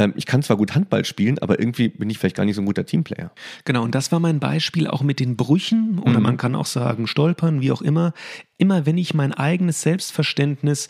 ähm, 0.00 0.14
ich 0.16 0.26
kann 0.26 0.42
zwar 0.42 0.56
gut 0.56 0.74
Handball 0.74 1.04
spielen, 1.04 1.38
aber 1.38 1.60
irgendwie 1.60 1.88
bin 1.88 2.08
ich 2.08 2.18
vielleicht 2.18 2.36
gar 2.36 2.44
nicht 2.44 2.56
so 2.56 2.62
ein 2.62 2.66
guter 2.66 2.86
Teamplayer. 2.86 3.30
Genau, 3.64 3.82
und 3.82 3.94
das 3.94 4.10
war 4.10 4.18
mein 4.18 4.40
Beispiel 4.40 4.86
auch 4.86 5.02
mit 5.02 5.20
den 5.20 5.36
Brüchen 5.36 5.98
oder 5.98 6.18
mhm. 6.18 6.22
man 6.22 6.36
kann 6.38 6.54
auch 6.54 6.66
sagen 6.66 7.06
Stolpern, 7.06 7.60
wie 7.60 7.70
auch 7.70 7.82
immer. 7.82 8.14
Immer 8.56 8.86
wenn 8.86 8.98
ich 8.98 9.14
mein 9.14 9.34
eigenes 9.34 9.82
Selbstverständnis 9.82 10.88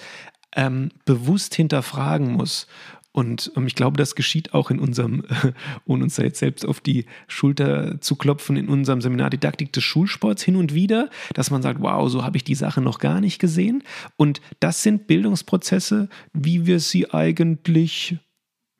ähm, 0.55 0.91
bewusst 1.05 1.55
hinterfragen 1.55 2.33
muss 2.33 2.69
und 3.13 3.51
ähm, 3.57 3.67
ich 3.67 3.75
glaube, 3.75 3.97
das 3.97 4.15
geschieht 4.15 4.55
auch 4.55 4.71
in 4.71 4.79
unserem, 4.79 5.25
äh, 5.25 5.53
ohne 5.85 6.05
uns 6.05 6.15
da 6.17 6.23
jetzt 6.23 6.39
selbst 6.39 6.65
auf 6.65 6.81
die 6.81 7.07
Schulter 7.27 8.01
zu 8.01 8.17
klopfen, 8.17 8.57
in 8.57 8.69
unserem 8.69 9.01
Seminar 9.01 9.31
Didaktik 9.31 9.73
des 9.73 9.83
Schulsports 9.83 10.43
hin 10.43 10.57
und 10.57 10.75
wieder, 10.75 11.11
dass 11.35 11.51
man 11.51 11.63
sagt, 11.63 11.81
wow, 11.81 12.09
so 12.09 12.25
habe 12.25 12.37
ich 12.37 12.45
die 12.45 12.55
Sache 12.55 12.81
noch 12.81 12.99
gar 12.99 13.21
nicht 13.21 13.41
gesehen. 13.41 13.83
Und 14.17 14.41
das 14.61 14.83
sind 14.83 15.07
Bildungsprozesse, 15.07 16.09
wie 16.33 16.67
wir 16.67 16.79
sie 16.79 17.11
eigentlich 17.11 18.19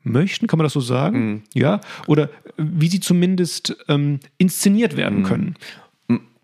möchten, 0.03 0.47
kann 0.47 0.59
man 0.59 0.65
das 0.65 0.73
so 0.73 0.81
sagen? 0.81 1.31
Mhm. 1.31 1.43
Ja, 1.55 1.81
oder 2.07 2.31
wie 2.57 2.89
sie 2.89 3.01
zumindest 3.01 3.77
ähm, 3.89 4.21
inszeniert 4.39 4.97
werden 4.97 5.21
mhm. 5.21 5.25
können. 5.25 5.57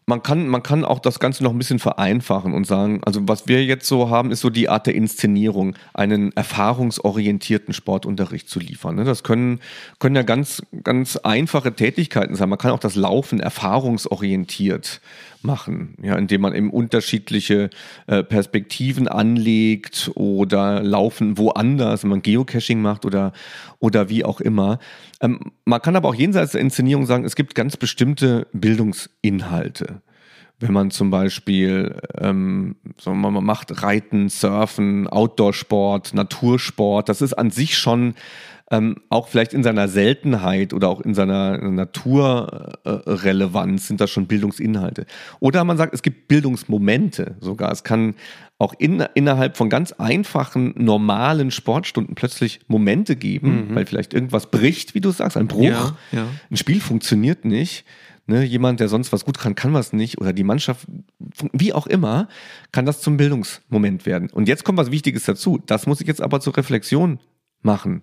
Man 0.08 0.22
kann, 0.22 0.46
man 0.46 0.62
kann 0.62 0.84
auch 0.84 1.00
das 1.00 1.18
Ganze 1.18 1.42
noch 1.42 1.50
ein 1.50 1.58
bisschen 1.58 1.80
vereinfachen 1.80 2.54
und 2.54 2.64
sagen, 2.64 3.00
also 3.04 3.22
was 3.26 3.48
wir 3.48 3.64
jetzt 3.64 3.88
so 3.88 4.08
haben, 4.08 4.30
ist 4.30 4.40
so 4.40 4.50
die 4.50 4.68
Art 4.68 4.86
der 4.86 4.94
Inszenierung, 4.94 5.74
einen 5.94 6.30
erfahrungsorientierten 6.36 7.74
Sportunterricht 7.74 8.48
zu 8.48 8.60
liefern. 8.60 8.94
Ne? 8.94 9.04
Das 9.04 9.24
können, 9.24 9.58
können 9.98 10.14
ja 10.14 10.22
ganz, 10.22 10.62
ganz 10.84 11.16
einfache 11.16 11.74
Tätigkeiten 11.74 12.36
sein. 12.36 12.48
Man 12.48 12.58
kann 12.58 12.70
auch 12.70 12.78
das 12.78 12.94
Laufen 12.94 13.40
erfahrungsorientiert 13.40 15.00
machen, 15.46 15.96
ja, 16.02 16.16
indem 16.16 16.42
man 16.42 16.54
eben 16.54 16.70
unterschiedliche 16.70 17.70
äh, 18.06 18.22
Perspektiven 18.22 19.08
anlegt 19.08 20.10
oder 20.14 20.82
laufen 20.82 21.38
woanders, 21.38 22.02
wenn 22.02 22.10
man 22.10 22.22
Geocaching 22.22 22.82
macht 22.82 23.06
oder, 23.06 23.32
oder 23.78 24.10
wie 24.10 24.24
auch 24.24 24.40
immer. 24.40 24.78
Ähm, 25.20 25.52
man 25.64 25.80
kann 25.80 25.96
aber 25.96 26.08
auch 26.10 26.14
jenseits 26.14 26.52
der 26.52 26.60
Inszenierung 26.60 27.06
sagen, 27.06 27.24
es 27.24 27.36
gibt 27.36 27.54
ganz 27.54 27.76
bestimmte 27.76 28.46
Bildungsinhalte 28.52 30.02
wenn 30.58 30.72
man 30.72 30.90
zum 30.90 31.10
Beispiel 31.10 32.00
ähm, 32.18 32.76
sagen 32.98 33.20
wir 33.20 33.30
mal, 33.30 33.42
macht 33.42 33.82
Reiten, 33.82 34.28
Surfen, 34.28 35.06
Outdoor-Sport, 35.06 36.14
Natursport, 36.14 37.08
das 37.08 37.20
ist 37.20 37.34
an 37.34 37.50
sich 37.50 37.76
schon 37.76 38.14
ähm, 38.70 38.96
auch 39.10 39.28
vielleicht 39.28 39.52
in 39.54 39.62
seiner 39.62 39.86
Seltenheit 39.86 40.72
oder 40.72 40.88
auch 40.88 41.00
in 41.00 41.14
seiner 41.14 41.56
Naturrelevanz 41.58 43.86
sind 43.86 44.00
das 44.00 44.10
schon 44.10 44.26
Bildungsinhalte. 44.26 45.06
Oder 45.38 45.62
man 45.64 45.76
sagt, 45.76 45.94
es 45.94 46.02
gibt 46.02 46.26
Bildungsmomente 46.26 47.36
sogar. 47.40 47.70
Es 47.70 47.84
kann 47.84 48.16
auch 48.58 48.74
in, 48.78 49.04
innerhalb 49.14 49.56
von 49.56 49.70
ganz 49.70 49.92
einfachen, 49.92 50.74
normalen 50.76 51.52
Sportstunden 51.52 52.16
plötzlich 52.16 52.58
Momente 52.66 53.14
geben, 53.14 53.68
mhm. 53.68 53.76
weil 53.76 53.86
vielleicht 53.86 54.14
irgendwas 54.14 54.50
bricht, 54.50 54.94
wie 54.94 55.00
du 55.00 55.10
sagst, 55.10 55.36
ein 55.36 55.46
Bruch. 55.46 55.62
Ja, 55.62 55.96
ja. 56.10 56.26
Ein 56.50 56.56
Spiel 56.56 56.80
funktioniert 56.80 57.44
nicht. 57.44 57.84
Ne, 58.28 58.42
jemand, 58.42 58.80
der 58.80 58.88
sonst 58.88 59.12
was 59.12 59.24
gut 59.24 59.38
kann, 59.38 59.54
kann 59.54 59.72
was 59.72 59.92
nicht. 59.92 60.20
Oder 60.20 60.32
die 60.32 60.42
Mannschaft, 60.42 60.84
wie 61.52 61.72
auch 61.72 61.86
immer, 61.86 62.26
kann 62.72 62.84
das 62.84 63.00
zum 63.00 63.16
Bildungsmoment 63.16 64.04
werden. 64.04 64.30
Und 64.30 64.48
jetzt 64.48 64.64
kommt 64.64 64.78
was 64.78 64.90
Wichtiges 64.90 65.26
dazu. 65.26 65.62
Das 65.64 65.86
muss 65.86 66.00
ich 66.00 66.08
jetzt 66.08 66.20
aber 66.20 66.40
zur 66.40 66.56
Reflexion 66.56 67.20
machen. 67.62 68.02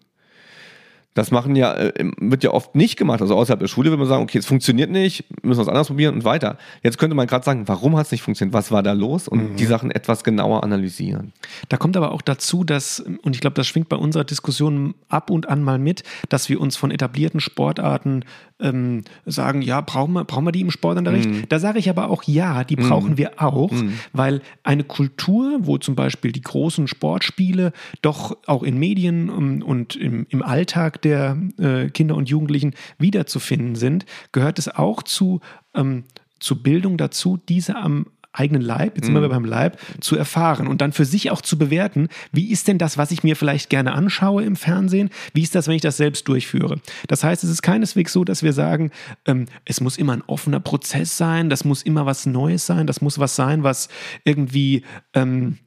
Das 1.14 1.32
machen 1.32 1.56
ja, 1.56 1.74
äh, 1.76 2.12
wird 2.18 2.44
ja 2.44 2.52
oft 2.52 2.76
nicht 2.76 2.98
gemacht. 2.98 3.22
Also 3.22 3.36
außerhalb 3.36 3.60
der 3.60 3.68
Schule 3.68 3.90
würde 3.90 4.00
man 4.00 4.08
sagen, 4.08 4.24
okay, 4.24 4.38
es 4.40 4.46
funktioniert 4.46 4.90
nicht, 4.90 5.26
müssen 5.44 5.60
wir 5.60 5.64
es 5.64 5.68
anders 5.68 5.88
probieren 5.88 6.16
und 6.16 6.26
weiter. 6.26 6.58
Jetzt 6.82 6.98
könnte 6.98 7.16
man 7.16 7.28
gerade 7.28 7.46
sagen, 7.46 7.68
warum 7.68 7.96
hat 7.98 8.08
es 8.08 8.12
nicht 8.12 8.24
funktioniert? 8.24 8.54
Was 8.54 8.72
war 8.72 8.84
da 8.84 8.94
los? 8.94 9.28
Und 9.28 9.52
mhm. 9.52 9.56
die 9.56 9.66
Sachen 9.66 9.92
etwas 9.92 10.24
genauer 10.24 10.64
analysieren. 10.64 11.34
Da 11.70 11.78
kommt 11.78 11.98
aber 11.98 12.12
auch 12.12 12.22
dazu, 12.22 12.64
dass, 12.64 13.00
und 13.00 13.36
ich 13.36 13.42
glaube, 13.42 13.56
das 13.56 13.68
schwingt 13.68 13.90
bei 13.90 13.98
unserer 13.98 14.24
Diskussion 14.24 14.96
ab 15.10 15.30
und 15.30 15.50
an 15.50 15.64
mal 15.64 15.80
mit, 15.80 16.04
dass 16.30 16.50
wir 16.50 16.60
uns 16.60 16.78
von 16.78 16.92
etablierten 16.92 17.40
Sportarten 17.40 18.26
ähm, 18.60 19.04
sagen, 19.26 19.62
ja, 19.62 19.82
brauchen 19.82 20.14
wir, 20.14 20.24
brauchen 20.24 20.46
wir 20.46 20.52
die 20.52 20.62
im 20.62 20.72
Sportunterricht? 20.72 21.30
Mhm. 21.30 21.44
Da 21.50 21.60
sage 21.60 21.80
ich 21.80 21.90
aber 21.90 22.10
auch, 22.10 22.24
ja, 22.24 22.64
die 22.64 22.76
brauchen 22.76 23.12
mhm. 23.12 23.18
wir 23.18 23.42
auch, 23.42 23.72
mhm. 23.72 24.00
weil 24.14 24.42
eine 24.64 24.84
Kultur, 24.84 25.60
wo 25.62 25.78
zum 25.78 25.96
Beispiel 25.96 26.32
die 26.32 26.42
großen 26.42 26.88
Sportspiele 26.88 27.74
doch 28.02 28.38
auch 28.48 28.64
in 28.64 28.80
Medien 28.80 29.30
und, 29.30 29.62
und 29.62 29.96
im, 29.96 30.26
im 30.30 30.42
Alltag 30.42 31.02
der 31.04 31.38
äh, 31.58 31.90
Kinder 31.90 32.16
und 32.16 32.30
Jugendlichen 32.30 32.74
wiederzufinden 32.98 33.76
sind, 33.76 34.06
gehört 34.32 34.60
es 34.60 34.68
auch 34.68 35.04
zu, 35.04 35.42
ähm, 35.74 36.04
zu 36.40 36.62
Bildung 36.62 36.98
dazu, 36.98 37.38
diese 37.38 37.76
am 37.76 38.08
eigenen 38.34 38.64
Leib, 38.64 38.96
jetzt 38.96 39.06
sind 39.06 39.14
wir 39.14 39.22
mhm. 39.22 39.30
beim 39.30 39.46
Leib, 39.46 39.78
zu 40.02 40.18
erfahren 40.18 40.68
und 40.68 40.82
dann 40.82 40.92
für 40.92 41.06
sich 41.06 41.30
auch 41.30 41.42
zu 41.42 41.58
bewerten, 41.58 42.10
wie 42.32 42.50
ist 42.50 42.68
denn 42.68 42.80
das, 42.80 42.98
was 42.98 43.12
ich 43.12 43.24
mir 43.24 43.36
vielleicht 43.36 43.70
gerne 43.70 43.94
anschaue 43.94 44.44
im 44.44 44.56
Fernsehen, 44.56 45.12
wie 45.34 45.44
ist 45.44 45.54
das, 45.54 45.68
wenn 45.68 45.76
ich 45.76 45.82
das 45.82 45.98
selbst 45.98 46.28
durchführe. 46.28 46.82
Das 47.08 47.24
heißt, 47.24 47.44
es 47.44 47.50
ist 47.50 47.62
keineswegs 47.62 48.12
so, 48.12 48.24
dass 48.24 48.42
wir 48.42 48.54
sagen, 48.54 48.92
ähm, 49.26 49.46
es 49.66 49.82
muss 49.82 49.98
immer 49.98 50.14
ein 50.14 50.24
offener 50.26 50.60
Prozess 50.60 51.16
sein, 51.16 51.50
das 51.50 51.64
muss 51.64 51.84
immer 51.84 52.06
was 52.06 52.26
Neues 52.26 52.66
sein, 52.66 52.88
das 52.88 53.02
muss 53.02 53.20
was 53.20 53.36
sein, 53.36 53.64
was 53.64 53.88
irgendwie... 54.26 54.84
Ähm, 55.14 55.60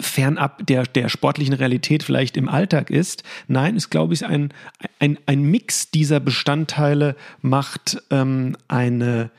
fernab 0.00 0.66
der, 0.66 0.84
der 0.84 1.08
sportlichen 1.08 1.54
Realität 1.54 2.02
vielleicht 2.02 2.36
im 2.36 2.48
Alltag 2.48 2.90
ist. 2.90 3.22
Nein, 3.46 3.76
ist, 3.76 3.90
glaube 3.90 4.14
ich, 4.14 4.24
ein, 4.24 4.52
ein, 4.98 5.18
ein 5.26 5.42
Mix 5.42 5.90
dieser 5.90 6.20
Bestandteile 6.20 7.16
macht 7.40 8.02
ähm, 8.10 8.56
eine, 8.68 9.30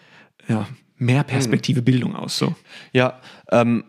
ja, 0.48 0.68
mehr 0.98 1.24
Perspektive 1.24 1.82
Bildung 1.82 2.16
aus. 2.16 2.38
So. 2.38 2.56
Ja, 2.94 3.20
ähm, 3.52 3.84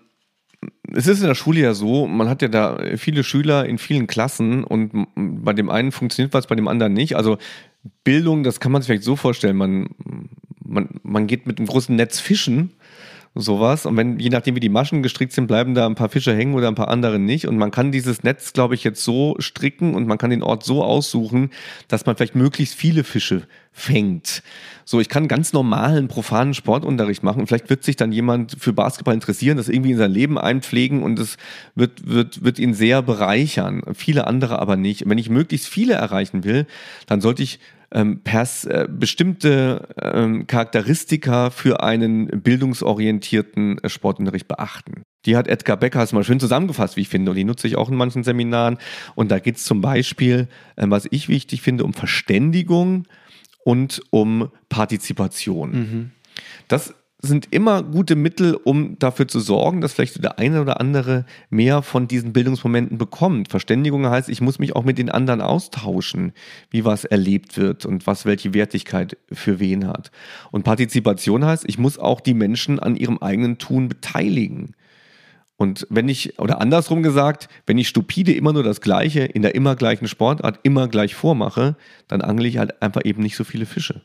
es 0.93 1.07
ist 1.07 1.21
in 1.21 1.27
der 1.27 1.35
Schule 1.35 1.61
ja 1.61 1.75
so, 1.75 2.07
man 2.07 2.29
hat 2.29 2.43
ja 2.43 2.49
da 2.49 2.79
viele 2.97 3.23
Schüler 3.23 3.67
in 3.67 3.79
vielen 3.79 4.07
Klassen 4.07 4.65
und 4.65 5.07
bei 5.15 5.53
dem 5.53 5.71
einen 5.71 5.93
funktioniert 5.93 6.35
was, 6.35 6.47
bei 6.47 6.57
dem 6.57 6.69
anderen 6.69 6.93
nicht. 6.95 7.17
Also 7.17 7.39
Bildung, 8.03 8.43
das 8.43 8.59
kann 8.59 8.73
man 8.73 8.83
sich 8.83 8.89
vielleicht 8.89 9.05
so 9.05 9.15
vorstellen, 9.15 9.57
man, 9.57 9.91
man, 10.65 10.89
man 11.03 11.27
geht 11.27 11.47
mit 11.47 11.59
einem 11.59 11.69
großen 11.69 11.95
Netz 11.95 12.19
fischen 12.19 12.73
sowas. 13.41 13.87
Und 13.87 13.97
wenn, 13.97 14.19
je 14.19 14.31
nachdem 14.31 14.57
wie 14.57 14.61
die 14.61 14.69
Maschen 14.69 15.03
gestrickt 15.03 15.33
sind, 15.33 15.47
bleiben 15.47 15.75
da 15.75 15.87
ein 15.87 15.95
paar 15.95 16.09
Fische 16.09 16.35
hängen 16.35 16.55
oder 16.55 16.69
ein 16.69 16.75
paar 16.75 16.89
andere 16.89 17.19
nicht. 17.19 17.47
Und 17.47 17.57
man 17.57 17.71
kann 17.71 17.93
dieses 17.93 18.23
Netz, 18.23 18.53
glaube 18.53 18.75
ich, 18.75 18.85
jetzt 18.85 19.03
so 19.05 19.37
stricken 19.39 19.95
und 19.95 20.07
man 20.07 20.19
kann 20.19 20.31
den 20.31 20.43
Ort 20.43 20.65
so 20.65 20.83
aussuchen, 20.83 21.51
dass 21.87 22.05
man 22.05 22.17
vielleicht 22.17 22.35
möglichst 22.35 22.75
viele 22.75 23.05
Fische 23.05 23.43
fängt. 23.73 24.43
So, 24.85 25.01
ich 25.01 25.09
kann 25.09 25.29
ganz 25.29 25.53
normalen, 25.53 26.09
profanen 26.09 26.53
Sportunterricht 26.53 27.23
machen. 27.23 27.47
vielleicht 27.47 27.71
wird 27.71 27.85
sich 27.85 27.97
dann 27.97 28.11
jemand 28.11 28.57
für 28.59 28.73
Basketball 28.73 29.15
interessieren, 29.15 29.57
das 29.57 29.69
irgendwie 29.69 29.93
in 29.93 29.99
sein 29.99 30.11
Leben 30.11 30.37
einpflegen 30.37 31.03
und 31.03 31.19
es 31.19 31.37
wird, 31.75 32.09
wird, 32.09 32.43
wird 32.43 32.59
ihn 32.59 32.75
sehr 32.75 33.03
bereichern. 33.03 33.83
Viele 33.95 34.27
andere 34.27 34.59
aber 34.59 34.77
nicht. 34.77 35.09
wenn 35.09 35.19
ich 35.19 35.31
möglichst 35.31 35.69
viele 35.69 35.95
erreichen 35.95 36.43
will, 36.43 36.67
dann 37.07 37.21
sollte 37.21 37.43
ich 37.43 37.61
ähm, 37.93 38.21
pers 38.23 38.65
äh, 38.65 38.87
bestimmte 38.91 39.89
ähm, 40.01 40.47
Charakteristika 40.47 41.51
für 41.51 41.83
einen 41.83 42.27
bildungsorientierten 42.43 43.79
äh, 43.79 43.89
Sportunterricht 43.89 44.49
beachten. 44.49 45.03
Die 45.25 45.37
hat 45.37 45.49
Edgar 45.49 45.77
Becker 45.77 46.07
mal 46.13 46.25
schön 46.25 46.41
zusammengefasst, 46.41 46.97
wie 46.97 47.03
ich 47.03 47.09
finde, 47.09 47.31
und 47.31 47.37
die 47.37 47.45
nutze 47.45 47.67
ich 47.67 47.77
auch 47.77 47.89
in 47.89 47.97
manchen 47.97 48.25
Seminaren. 48.25 48.79
Und 49.15 49.31
da 49.31 49.39
geht 49.39 49.57
es 49.57 49.65
zum 49.65 49.81
Beispiel, 49.81 50.49
äh, 50.77 50.87
was 50.89 51.07
ich 51.11 51.29
wichtig 51.29 51.63
finde, 51.63 51.85
um 51.85 51.95
Verständigung 51.95 53.07
und 53.65 54.03
um 54.11 54.51
Partizipation. 54.69 55.71
Mhm. 55.71 56.11
Das 56.69 56.95
sind 57.21 57.49
immer 57.51 57.83
gute 57.83 58.15
Mittel, 58.15 58.55
um 58.55 58.97
dafür 58.99 59.27
zu 59.27 59.41
sorgen, 59.41 59.81
dass 59.81 59.95
vielleicht 59.95 60.23
der 60.23 60.39
eine 60.39 60.61
oder 60.61 60.81
andere 60.81 61.25
mehr 61.51 61.83
von 61.83 62.07
diesen 62.07 62.33
Bildungsmomenten 62.33 62.97
bekommt. 62.97 63.49
Verständigung 63.49 64.07
heißt, 64.07 64.29
ich 64.29 64.41
muss 64.41 64.61
mich 64.61 64.77
auch 64.77 64.85
mit 64.85 64.99
den 64.99 65.11
anderen 65.11 65.41
austauschen, 65.41 66.33
wie 66.71 66.85
was 66.85 67.05
erlebt 67.05 67.57
wird 67.57 67.87
und 67.87 68.07
was 68.07 68.25
welche 68.25 68.55
Wertigkeit 68.55 69.17
für 69.33 69.59
wen 69.59 69.89
hat. 69.89 70.13
Und 70.53 70.63
Partizipation 70.63 71.45
heißt, 71.45 71.65
ich 71.67 71.77
muss 71.77 71.99
auch 71.99 72.21
die 72.21 72.35
Menschen 72.35 72.79
an 72.79 72.95
ihrem 72.95 73.19
eigenen 73.19 73.59
Tun 73.59 73.89
beteiligen. 73.89 74.75
Und 75.57 75.89
wenn 75.91 76.09
ich, 76.09 76.39
oder 76.39 76.61
andersrum 76.61 77.03
gesagt, 77.03 77.49
wenn 77.67 77.79
ich 77.79 77.89
stupide 77.89 78.33
immer 78.33 78.53
nur 78.53 78.63
das 78.63 78.81
Gleiche 78.81 79.25
in 79.25 79.43
der 79.43 79.57
immer 79.57 79.75
gleichen 79.75 80.07
Sportart 80.07 80.61
immer 80.63 80.87
gleich 80.87 81.17
vormache, 81.17 81.75
dann 82.07 82.21
angle 82.21 82.47
ich 82.47 82.59
halt 82.59 82.81
einfach 82.81 83.05
eben 83.05 83.23
nicht 83.23 83.35
so 83.35 83.43
viele 83.43 83.67
Fische. 83.67 84.03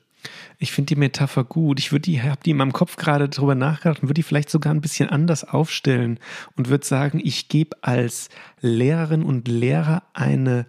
Ich 0.57 0.71
finde 0.71 0.95
die 0.95 0.99
Metapher 0.99 1.43
gut. 1.43 1.80
Ich 1.80 1.91
würde 1.91 2.03
die, 2.03 2.21
habe 2.21 2.41
die 2.43 2.51
in 2.51 2.57
meinem 2.57 2.74
Kopf 2.74 2.95
gerade 2.95 3.30
drüber 3.30 3.55
nachgedacht 3.55 4.01
und 4.01 4.09
würde 4.09 4.15
die 4.15 4.24
vielleicht 4.24 4.49
sogar 4.49 4.74
ein 4.74 4.82
bisschen 4.82 5.09
anders 5.09 5.43
aufstellen 5.43 6.19
und 6.55 6.69
würde 6.69 6.86
sagen, 6.86 7.21
ich 7.24 7.49
gebe 7.49 7.78
als 7.82 8.30
Lehrerin 8.61 9.24
und 9.24 9.47
Lehrer 9.47 10.03
eine 10.13 10.65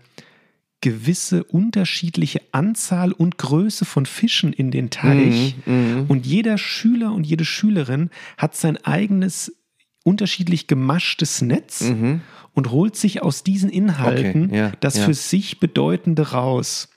gewisse 0.81 1.45
unterschiedliche 1.45 2.43
Anzahl 2.53 3.13
und 3.13 3.39
Größe 3.39 3.87
von 3.87 4.05
Fischen 4.05 4.53
in 4.53 4.71
den 4.71 4.91
Teich. 4.91 5.57
Mm, 5.65 5.71
mm. 5.71 6.05
Und 6.09 6.27
jeder 6.27 6.59
Schüler 6.59 7.13
und 7.13 7.25
jede 7.25 7.47
Schülerin 7.47 8.11
hat 8.37 8.55
sein 8.55 8.77
eigenes 8.85 9.57
unterschiedlich 10.05 10.67
gemaschtes 10.67 11.41
Netz 11.41 11.81
mhm. 11.81 12.21
und 12.53 12.71
holt 12.71 12.97
sich 12.97 13.23
aus 13.23 13.43
diesen 13.43 13.71
Inhalten 13.71 14.47
okay, 14.47 14.57
ja, 14.57 14.73
das 14.81 14.99
ja. 14.99 15.07
für 15.07 15.15
sich 15.15 15.59
Bedeutende 15.59 16.33
raus. 16.33 16.91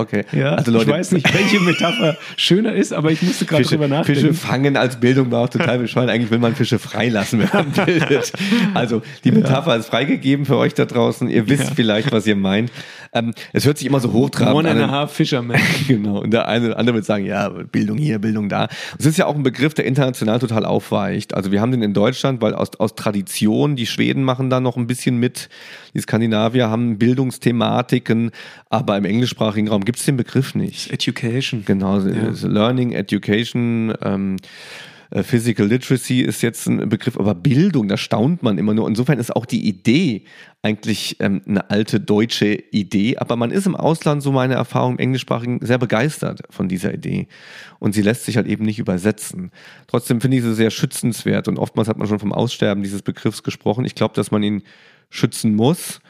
Okay. 0.00 0.24
Ja, 0.32 0.54
also 0.54 0.70
Leute, 0.70 0.90
ich 0.90 0.96
weiß 0.96 1.12
nicht, 1.12 1.34
welche 1.34 1.60
Metapher 1.64 2.16
schöner 2.36 2.72
ist, 2.72 2.92
aber 2.92 3.10
ich 3.12 3.20
musste 3.22 3.44
gerade 3.44 3.64
drüber 3.64 3.86
nachdenken. 3.86 4.20
Fische 4.20 4.34
fangen 4.34 4.76
als 4.76 4.98
Bildung 4.98 5.30
war 5.30 5.44
auch 5.44 5.48
total 5.48 5.78
bescheuert. 5.78 6.08
Eigentlich 6.08 6.30
will 6.30 6.38
man 6.38 6.54
Fische 6.54 6.78
freilassen, 6.78 7.40
wenn 7.40 7.48
man 7.52 7.70
bildet. 7.86 8.32
Also 8.72 9.02
die 9.24 9.32
Metapher 9.32 9.72
ja. 9.72 9.76
ist 9.76 9.86
freigegeben 9.86 10.46
für 10.46 10.56
euch 10.56 10.72
da 10.72 10.86
draußen. 10.86 11.28
Ihr 11.28 11.48
wisst 11.48 11.64
ja. 11.64 11.70
vielleicht, 11.74 12.12
was 12.12 12.26
ihr 12.26 12.36
meint. 12.36 12.72
Ähm, 13.12 13.34
es 13.52 13.66
hört 13.66 13.78
sich 13.78 13.86
immer 13.86 14.00
so 14.00 14.12
hochtrabend 14.12 14.66
an. 14.66 14.76
One 14.76 14.84
and 14.84 14.90
a 14.90 14.94
half 14.94 15.12
Fisherman. 15.12 15.60
genau. 15.88 16.20
Und 16.20 16.30
der 16.30 16.48
eine 16.48 16.66
oder 16.66 16.78
andere 16.78 16.96
wird 16.96 17.04
sagen, 17.04 17.26
ja, 17.26 17.48
Bildung 17.48 17.98
hier, 17.98 18.18
Bildung 18.18 18.48
da. 18.48 18.68
Es 18.98 19.04
ist 19.04 19.18
ja 19.18 19.26
auch 19.26 19.34
ein 19.34 19.42
Begriff, 19.42 19.74
der 19.74 19.84
international 19.84 20.38
total 20.38 20.64
aufweicht. 20.64 21.34
Also 21.34 21.52
wir 21.52 21.60
haben 21.60 21.72
den 21.72 21.82
in 21.82 21.92
Deutschland, 21.92 22.40
weil 22.40 22.54
aus, 22.54 22.70
aus 22.78 22.94
Tradition, 22.94 23.76
die 23.76 23.86
Schweden 23.86 24.22
machen 24.22 24.48
da 24.48 24.60
noch 24.60 24.76
ein 24.76 24.86
bisschen 24.86 25.16
mit. 25.16 25.48
Die 25.94 26.00
Skandinavier 26.00 26.70
haben 26.70 26.98
Bildungsthematiken, 26.98 28.30
aber 28.68 28.96
im 28.96 29.04
englischsprachigen 29.04 29.68
Raum 29.68 29.84
gibt 29.90 29.98
es 29.98 30.04
den 30.04 30.16
Begriff 30.16 30.54
nicht. 30.54 30.92
Education. 30.92 31.64
Genau, 31.64 31.98
ja. 31.98 32.30
Learning, 32.42 32.92
Education, 32.92 33.92
ähm, 34.02 34.36
äh, 35.10 35.24
Physical 35.24 35.66
Literacy 35.66 36.20
ist 36.20 36.42
jetzt 36.42 36.68
ein 36.68 36.88
Begriff, 36.88 37.18
aber 37.18 37.34
Bildung, 37.34 37.88
da 37.88 37.96
staunt 37.96 38.44
man 38.44 38.56
immer 38.56 38.72
nur. 38.72 38.86
Insofern 38.86 39.18
ist 39.18 39.34
auch 39.34 39.46
die 39.46 39.66
Idee 39.66 40.26
eigentlich 40.62 41.16
ähm, 41.18 41.42
eine 41.44 41.70
alte 41.70 41.98
deutsche 41.98 42.52
Idee, 42.70 43.16
aber 43.16 43.34
man 43.34 43.50
ist 43.50 43.66
im 43.66 43.74
Ausland, 43.74 44.22
so 44.22 44.30
meine 44.30 44.54
Erfahrung 44.54 44.92
im 44.92 44.98
Englischsprachigen, 45.00 45.58
sehr 45.60 45.78
begeistert 45.78 46.42
von 46.50 46.68
dieser 46.68 46.94
Idee. 46.94 47.26
Und 47.80 47.92
sie 47.92 48.02
lässt 48.02 48.26
sich 48.26 48.36
halt 48.36 48.46
eben 48.46 48.64
nicht 48.64 48.78
übersetzen. 48.78 49.50
Trotzdem 49.88 50.20
finde 50.20 50.36
ich 50.36 50.44
sie 50.44 50.54
sehr 50.54 50.70
schützenswert 50.70 51.48
und 51.48 51.58
oftmals 51.58 51.88
hat 51.88 51.98
man 51.98 52.06
schon 52.06 52.20
vom 52.20 52.32
Aussterben 52.32 52.84
dieses 52.84 53.02
Begriffs 53.02 53.42
gesprochen. 53.42 53.84
Ich 53.84 53.96
glaube, 53.96 54.14
dass 54.14 54.30
man 54.30 54.44
ihn 54.44 54.62
schützen 55.08 55.56
muss, 55.56 56.00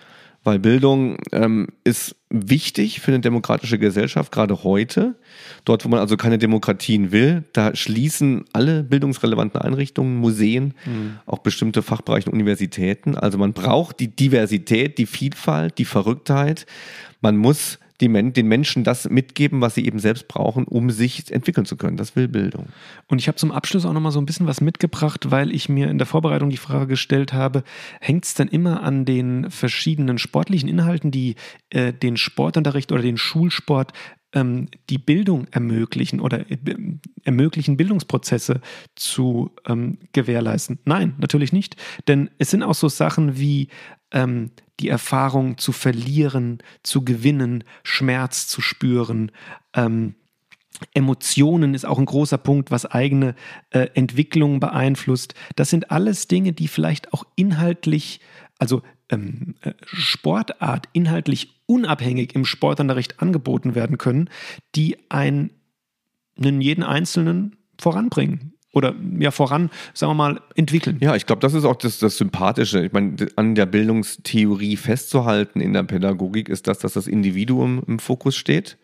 weil 0.43 0.59
Bildung 0.59 1.19
ähm, 1.33 1.69
ist 1.85 2.17
wichtig 2.31 3.01
für 3.01 3.11
eine 3.11 3.21
demokratische 3.21 3.79
Gesellschaft, 3.79 4.33
gerade 4.33 4.65
heute. 4.65 5.17
Dort, 5.65 5.85
wo 5.85 5.89
man 5.89 6.01
also 6.01 6.17
keine 6.17 6.39
Demokratien 6.39 7.13
will, 7.13 7.45
da 7.53 7.75
schließen 7.75 8.45
alle 8.53 8.83
bildungsrelevanten 8.83 9.61
Einrichtungen, 9.61 10.17
Museen, 10.17 10.75
mhm. 10.87 11.19
auch 11.27 11.39
bestimmte 11.39 11.83
Fachbereiche, 11.83 12.31
Universitäten. 12.31 13.17
Also 13.17 13.37
man 13.37 13.53
braucht 13.53 14.01
die 14.01 14.09
Diversität, 14.09 14.97
die 14.97 15.07
Vielfalt, 15.07 15.77
die 15.79 15.85
Verrücktheit. 15.85 16.67
Man 17.21 17.37
muss 17.37 17.79
die 18.01 18.09
Men 18.09 18.33
den 18.33 18.47
Menschen 18.47 18.85
das 18.85 19.09
mitgeben, 19.09 19.61
was 19.61 19.75
sie 19.75 19.85
eben 19.87 19.99
selbst 19.99 20.29
brauchen, 20.29 20.65
um 20.65 20.91
sich 20.91 21.31
entwickeln 21.31 21.67
zu 21.67 21.77
können. 21.77 21.97
Das 21.97 22.17
will 22.17 22.29
Bildung. 22.29 22.67
Und 23.09 23.19
ich 23.19 23.29
habe 23.29 23.37
zum 23.37 23.53
Abschluss 23.53 23.85
auch 23.85 23.93
nochmal 23.93 24.13
so 24.13 24.21
ein 24.21 24.27
bisschen 24.27 24.47
was 24.47 24.61
mitgebracht, 24.61 25.31
weil 25.31 25.53
ich 25.53 25.69
mir 25.69 25.89
in 25.89 25.99
der 25.99 26.07
Vorbereitung 26.07 26.51
die 26.51 26.57
Frage 26.57 26.87
gestellt 26.87 27.33
habe, 27.33 27.63
hängt 28.01 28.25
es 28.25 28.35
dann 28.35 28.49
immer 28.49 28.83
an 28.83 29.05
den 29.05 29.51
verschiedenen 29.51 30.19
sportlichen 30.19 30.69
Inhalten, 30.69 31.11
die 31.11 31.37
äh, 31.71 31.93
den 31.93 32.17
Sportunterricht 32.17 32.93
oder 32.93 33.03
den 33.03 33.17
Schulsport 33.17 33.93
ähm, 34.33 34.69
die 34.89 34.99
Bildung 34.99 35.47
ermöglichen 35.51 36.21
oder 36.21 36.51
äh, 36.51 36.59
ermöglichen, 37.25 37.77
Bildungsprozesse 37.77 38.61
zu 38.95 39.51
ähm, 39.67 39.99
gewährleisten? 40.13 40.79
Nein, 40.85 41.15
natürlich 41.19 41.53
nicht. 41.53 41.77
Denn 42.09 42.31
es 42.39 42.51
sind 42.51 42.63
auch 42.63 42.75
so 42.75 42.89
Sachen 42.89 43.39
wie 43.39 43.69
ähm, 44.13 44.51
die 44.81 44.89
Erfahrung 44.89 45.59
zu 45.59 45.73
verlieren, 45.73 46.59
zu 46.83 47.05
gewinnen, 47.05 47.65
Schmerz 47.83 48.47
zu 48.47 48.61
spüren. 48.61 49.31
Ähm, 49.75 50.15
Emotionen 50.95 51.75
ist 51.75 51.85
auch 51.85 51.99
ein 51.99 52.07
großer 52.07 52.39
Punkt, 52.39 52.71
was 52.71 52.87
eigene 52.87 53.35
äh, 53.71 53.89
Entwicklung 53.95 54.61
beeinflusst. 54.61 55.35
Das 55.57 55.69
sind 55.69 55.91
alles 55.91 56.29
Dinge, 56.29 56.53
die 56.53 56.69
vielleicht 56.69 57.13
auch 57.13 57.25
inhaltlich, 57.37 58.21
also 58.61 58.83
ähm, 59.09 59.55
äh, 59.63 59.73
Sportart 59.83 60.89
inhaltlich 60.93 61.63
unabhängig 61.67 62.35
im 62.35 62.45
Sportunterricht 62.45 63.21
angeboten 63.21 63.75
werden 63.75 63.99
können, 63.99 64.31
die 64.75 64.99
einen, 65.09 65.51
jeden 66.37 66.85
Einzelnen 66.85 67.57
voranbringen 67.79 68.55
oder 68.73 68.95
ja 69.19 69.31
voran, 69.31 69.71
sagen 69.95 70.11
wir 70.11 70.15
mal, 70.15 70.41
entwickeln. 70.55 70.99
Ja, 71.01 71.17
ich 71.17 71.27
glaube, 71.27 71.41
das 71.41 71.55
ist 71.55 71.65
auch 71.65 71.77
das, 71.77 71.99
das 71.99 72.17
Sympathische. 72.19 72.85
Ich 72.85 72.93
meine, 72.93 73.17
an 73.37 73.55
der 73.55 73.67
Bildungstheorie 73.67 74.77
festzuhalten 74.77 75.61
in 75.61 75.73
der 75.73 75.83
Pädagogik 75.83 76.49
ist 76.49 76.69
das, 76.69 76.79
dass 76.79 76.93
das 76.93 77.07
Individuum 77.07 77.83
im 77.87 77.99
Fokus 77.99 78.37
steht. 78.37 78.79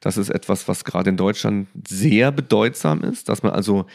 Das 0.00 0.16
ist 0.16 0.28
etwas, 0.28 0.68
was 0.68 0.84
gerade 0.84 1.10
in 1.10 1.16
Deutschland 1.16 1.68
sehr 1.88 2.32
bedeutsam 2.32 3.02
ist, 3.02 3.28
dass 3.28 3.42
man 3.42 3.52
also 3.52 3.86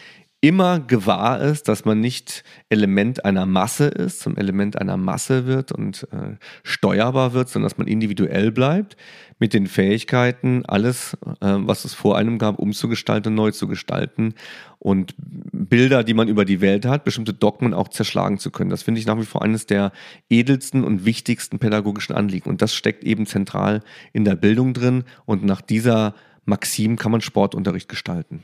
immer 0.42 0.80
gewahr 0.80 1.42
ist, 1.42 1.68
dass 1.68 1.86
man 1.86 2.00
nicht 2.00 2.44
Element 2.70 3.26
einer 3.26 3.46
Masse 3.46 3.86
ist, 3.86 4.20
zum 4.20 4.38
Element 4.38 4.80
einer 4.80 4.98
Masse 4.98 5.48
wird 5.48 5.72
und 5.72 6.08
äh, 6.12 6.36
steuerbar 6.64 7.34
wird, 7.34 7.50
sondern 7.50 7.70
dass 7.70 7.78
man 7.78 7.88
individuell 7.88 8.52
bleibt 8.52 8.96
mit 9.40 9.54
den 9.54 9.68
Fähigkeiten, 9.68 10.64
alles, 10.66 11.18
äh, 11.42 11.56
was 11.58 11.84
es 11.86 11.94
vor 11.94 12.18
einem 12.18 12.38
gab, 12.38 12.60
umzugestalten, 12.60 13.34
neu 13.34 13.52
zu 13.52 13.68
gestalten 13.68 14.36
und 14.78 15.16
Bilder, 15.18 16.04
die 16.04 16.14
man 16.14 16.28
über 16.28 16.46
die 16.46 16.62
Welt 16.62 16.86
hat, 16.86 17.06
bestimmte 17.06 17.34
Dogmen 17.34 17.74
auch 17.74 17.88
zerschlagen 17.88 18.38
zu 18.38 18.52
können. 18.52 18.70
Das 18.70 18.84
finde 18.84 19.00
ich 19.00 19.08
nach 19.08 19.20
wie 19.20 19.26
vor 19.26 19.42
eines 19.42 19.66
der 19.66 19.92
edelsten 20.30 20.84
und 20.84 21.06
wichtigsten 21.06 21.58
pädagogischen 21.58 22.16
Anliegen. 22.16 22.50
Und 22.50 22.62
das 22.62 22.76
steckt 22.76 23.04
eben 23.04 23.26
zentral 23.26 23.82
in 24.14 24.26
der 24.26 24.36
Bildung 24.36 24.74
drin 24.74 25.06
und 25.26 25.44
nach 25.44 25.62
dieser 25.62 26.14
Maxim 26.46 26.98
kann 26.98 27.12
man 27.12 27.22
Sportunterricht 27.22 27.90
gestalten. 27.90 28.44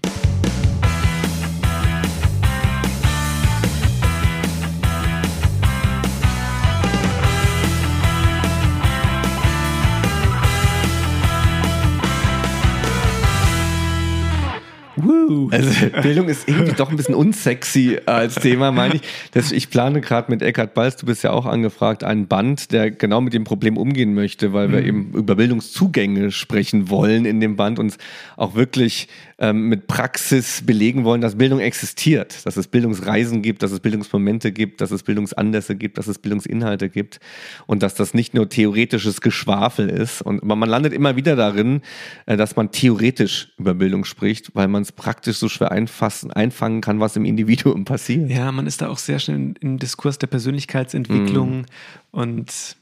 Also 15.52 15.70
Bildung 16.02 16.28
ist 16.28 16.48
irgendwie 16.48 16.74
doch 16.74 16.90
ein 16.90 16.98
bisschen 16.98 17.16
unsexy 17.16 18.00
als 18.06 18.36
Thema, 18.36 18.72
meine 18.72 18.96
ich. 18.96 19.02
Das, 19.32 19.52
ich 19.52 19.70
plane 19.70 20.02
gerade 20.02 20.32
mit 20.32 20.42
Eckhard 20.42 20.74
Balz, 20.74 20.96
du 20.98 21.06
bist 21.06 21.24
ja 21.24 21.32
auch 21.32 21.46
angefragt, 21.46 22.04
einen 22.04 22.28
Band, 22.28 22.72
der 22.72 22.92
genau 22.92 23.22
mit 23.22 23.34
dem 23.34 23.44
Problem 23.44 23.78
umgehen 23.78 24.14
möchte, 24.14 24.54
weil 24.54 24.72
wir 24.72 24.82
mhm. 24.82 24.88
eben 24.88 25.12
über 25.14 25.36
Bildungszugänge 25.36 26.32
sprechen 26.32 26.90
wollen 26.90 27.26
in 27.26 27.40
dem 27.40 27.56
Band 27.56 27.80
und 27.80 27.98
auch 28.38 28.56
wirklich 28.56 29.08
ähm, 29.42 29.70
mit 29.70 29.88
Praxis 29.88 30.62
belegen 30.64 31.04
wollen, 31.04 31.20
dass 31.20 31.36
Bildung 31.36 31.60
existiert, 31.60 32.46
dass 32.46 32.58
es 32.58 32.68
Bildungsreisen 32.68 33.42
gibt, 33.42 33.64
dass 33.64 33.72
es 33.72 33.80
Bildungsmomente 33.80 34.52
gibt, 34.52 34.82
dass 34.82 34.92
es 34.92 35.02
Bildungsanlässe 35.02 35.76
gibt, 35.76 35.98
dass 35.98 36.08
es 36.08 36.20
Bildungsinhalte 36.20 36.90
gibt 36.90 37.20
und 37.66 37.82
dass 37.82 37.96
das 37.96 38.14
nicht 38.14 38.36
nur 38.36 38.50
theoretisches 38.50 39.20
Geschwafel 39.20 39.90
ist. 39.90 40.22
Und 40.22 40.44
man 40.44 40.70
landet 40.70 40.94
immer 40.94 41.16
wieder 41.16 41.36
darin, 41.36 41.82
äh, 42.28 42.38
dass 42.38 42.56
man 42.56 42.72
theoretisch 42.72 43.52
über 43.58 43.74
Bildung 43.74 44.06
spricht, 44.06 44.54
weil 44.54 44.68
man 44.68 44.84
es 44.84 44.92
praktisch 44.92 45.38
so 45.38 45.50
schwer 45.50 45.72
einfassen, 45.72 46.32
einfangen 46.32 46.82
kann, 46.82 47.00
was 47.00 47.16
im 47.16 47.26
Individuum 47.26 47.84
passiert. 47.84 48.30
Ja, 48.30 48.52
man 48.52 48.68
ist 48.68 48.84
da 48.84 48.90
auch 48.90 49.00
sehr 49.00 49.18
schnell 49.18 49.56
im 49.60 49.80
Diskurs 49.80 50.20
der 50.20 50.28
Persönlichkeitsentwicklung 50.28 51.62
mm. 51.62 51.66
und 52.12 52.78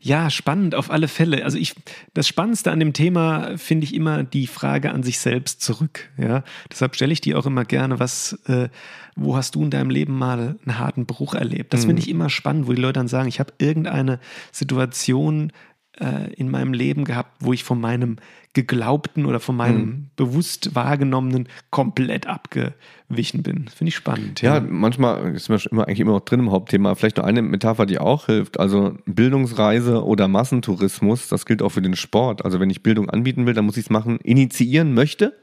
ja, 0.00 0.30
spannend 0.30 0.74
auf 0.74 0.90
alle 0.90 1.08
Fälle. 1.08 1.44
Also 1.44 1.58
ich, 1.58 1.74
das 2.14 2.28
Spannendste 2.28 2.70
an 2.70 2.80
dem 2.80 2.92
Thema 2.92 3.56
finde 3.56 3.84
ich 3.84 3.94
immer 3.94 4.22
die 4.22 4.46
Frage 4.46 4.90
an 4.92 5.02
sich 5.02 5.18
selbst 5.18 5.60
zurück. 5.62 6.10
Ja, 6.18 6.44
deshalb 6.70 6.94
stelle 6.94 7.12
ich 7.12 7.20
die 7.20 7.34
auch 7.34 7.46
immer 7.46 7.64
gerne. 7.64 7.98
Was, 7.98 8.38
äh, 8.46 8.68
wo 9.14 9.36
hast 9.36 9.54
du 9.54 9.62
in 9.62 9.70
deinem 9.70 9.90
Leben 9.90 10.16
mal 10.16 10.56
einen 10.64 10.78
harten 10.78 11.06
Bruch 11.06 11.34
erlebt? 11.34 11.72
Das 11.72 11.82
mhm. 11.82 11.88
finde 11.88 12.02
ich 12.02 12.08
immer 12.08 12.30
spannend, 12.30 12.66
wo 12.66 12.72
die 12.72 12.80
Leute 12.80 12.94
dann 12.94 13.08
sagen, 13.08 13.28
ich 13.28 13.40
habe 13.40 13.52
irgendeine 13.58 14.20
Situation 14.52 15.52
äh, 16.00 16.32
in 16.34 16.50
meinem 16.50 16.72
Leben 16.72 17.04
gehabt, 17.04 17.36
wo 17.40 17.52
ich 17.52 17.64
von 17.64 17.80
meinem 17.80 18.16
geglaubten 18.56 19.26
oder 19.26 19.38
von 19.38 19.54
meinem 19.54 19.80
hm. 19.80 20.06
bewusst 20.16 20.74
wahrgenommenen 20.74 21.46
komplett 21.70 22.26
abgewichen 22.26 23.42
bin. 23.42 23.68
Finde 23.68 23.88
ich 23.90 23.96
spannend. 23.96 24.40
Ja, 24.40 24.56
ja 24.56 24.60
manchmal 24.66 25.34
ist 25.34 25.50
man 25.50 25.60
immer, 25.70 25.86
eigentlich 25.86 26.00
immer 26.00 26.12
noch 26.12 26.24
drin 26.24 26.40
im 26.40 26.50
Hauptthema. 26.50 26.94
Vielleicht 26.94 27.18
noch 27.18 27.24
eine 27.24 27.42
Metapher, 27.42 27.84
die 27.84 27.98
auch 27.98 28.26
hilft. 28.26 28.58
Also 28.58 28.96
Bildungsreise 29.04 30.02
oder 30.02 30.26
Massentourismus, 30.26 31.28
das 31.28 31.44
gilt 31.44 31.60
auch 31.60 31.68
für 31.68 31.82
den 31.82 31.96
Sport. 31.96 32.46
Also 32.46 32.58
wenn 32.58 32.70
ich 32.70 32.82
Bildung 32.82 33.10
anbieten 33.10 33.44
will, 33.44 33.52
dann 33.52 33.66
muss 33.66 33.76
ich 33.76 33.84
es 33.84 33.90
machen, 33.90 34.18
initiieren 34.20 34.94
möchte, 34.94 35.34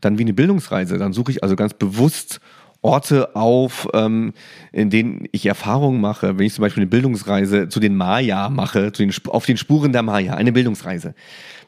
dann 0.00 0.18
wie 0.18 0.22
eine 0.22 0.34
Bildungsreise. 0.34 0.98
Dann 0.98 1.12
suche 1.12 1.30
ich 1.30 1.44
also 1.44 1.54
ganz 1.54 1.74
bewusst 1.74 2.40
Orte 2.82 3.36
auf, 3.36 3.88
ähm, 3.92 4.32
in 4.72 4.90
denen 4.90 5.28
ich 5.32 5.46
Erfahrungen 5.46 6.00
mache. 6.00 6.38
Wenn 6.38 6.46
ich 6.46 6.54
zum 6.54 6.62
Beispiel 6.62 6.82
eine 6.82 6.90
Bildungsreise 6.90 7.68
zu 7.68 7.80
den 7.80 7.96
Maya 7.96 8.48
mache, 8.48 8.92
zu 8.92 9.02
den, 9.02 9.12
auf 9.28 9.46
den 9.46 9.56
Spuren 9.56 9.92
der 9.92 10.02
Maya, 10.02 10.34
eine 10.34 10.52
Bildungsreise, 10.52 11.14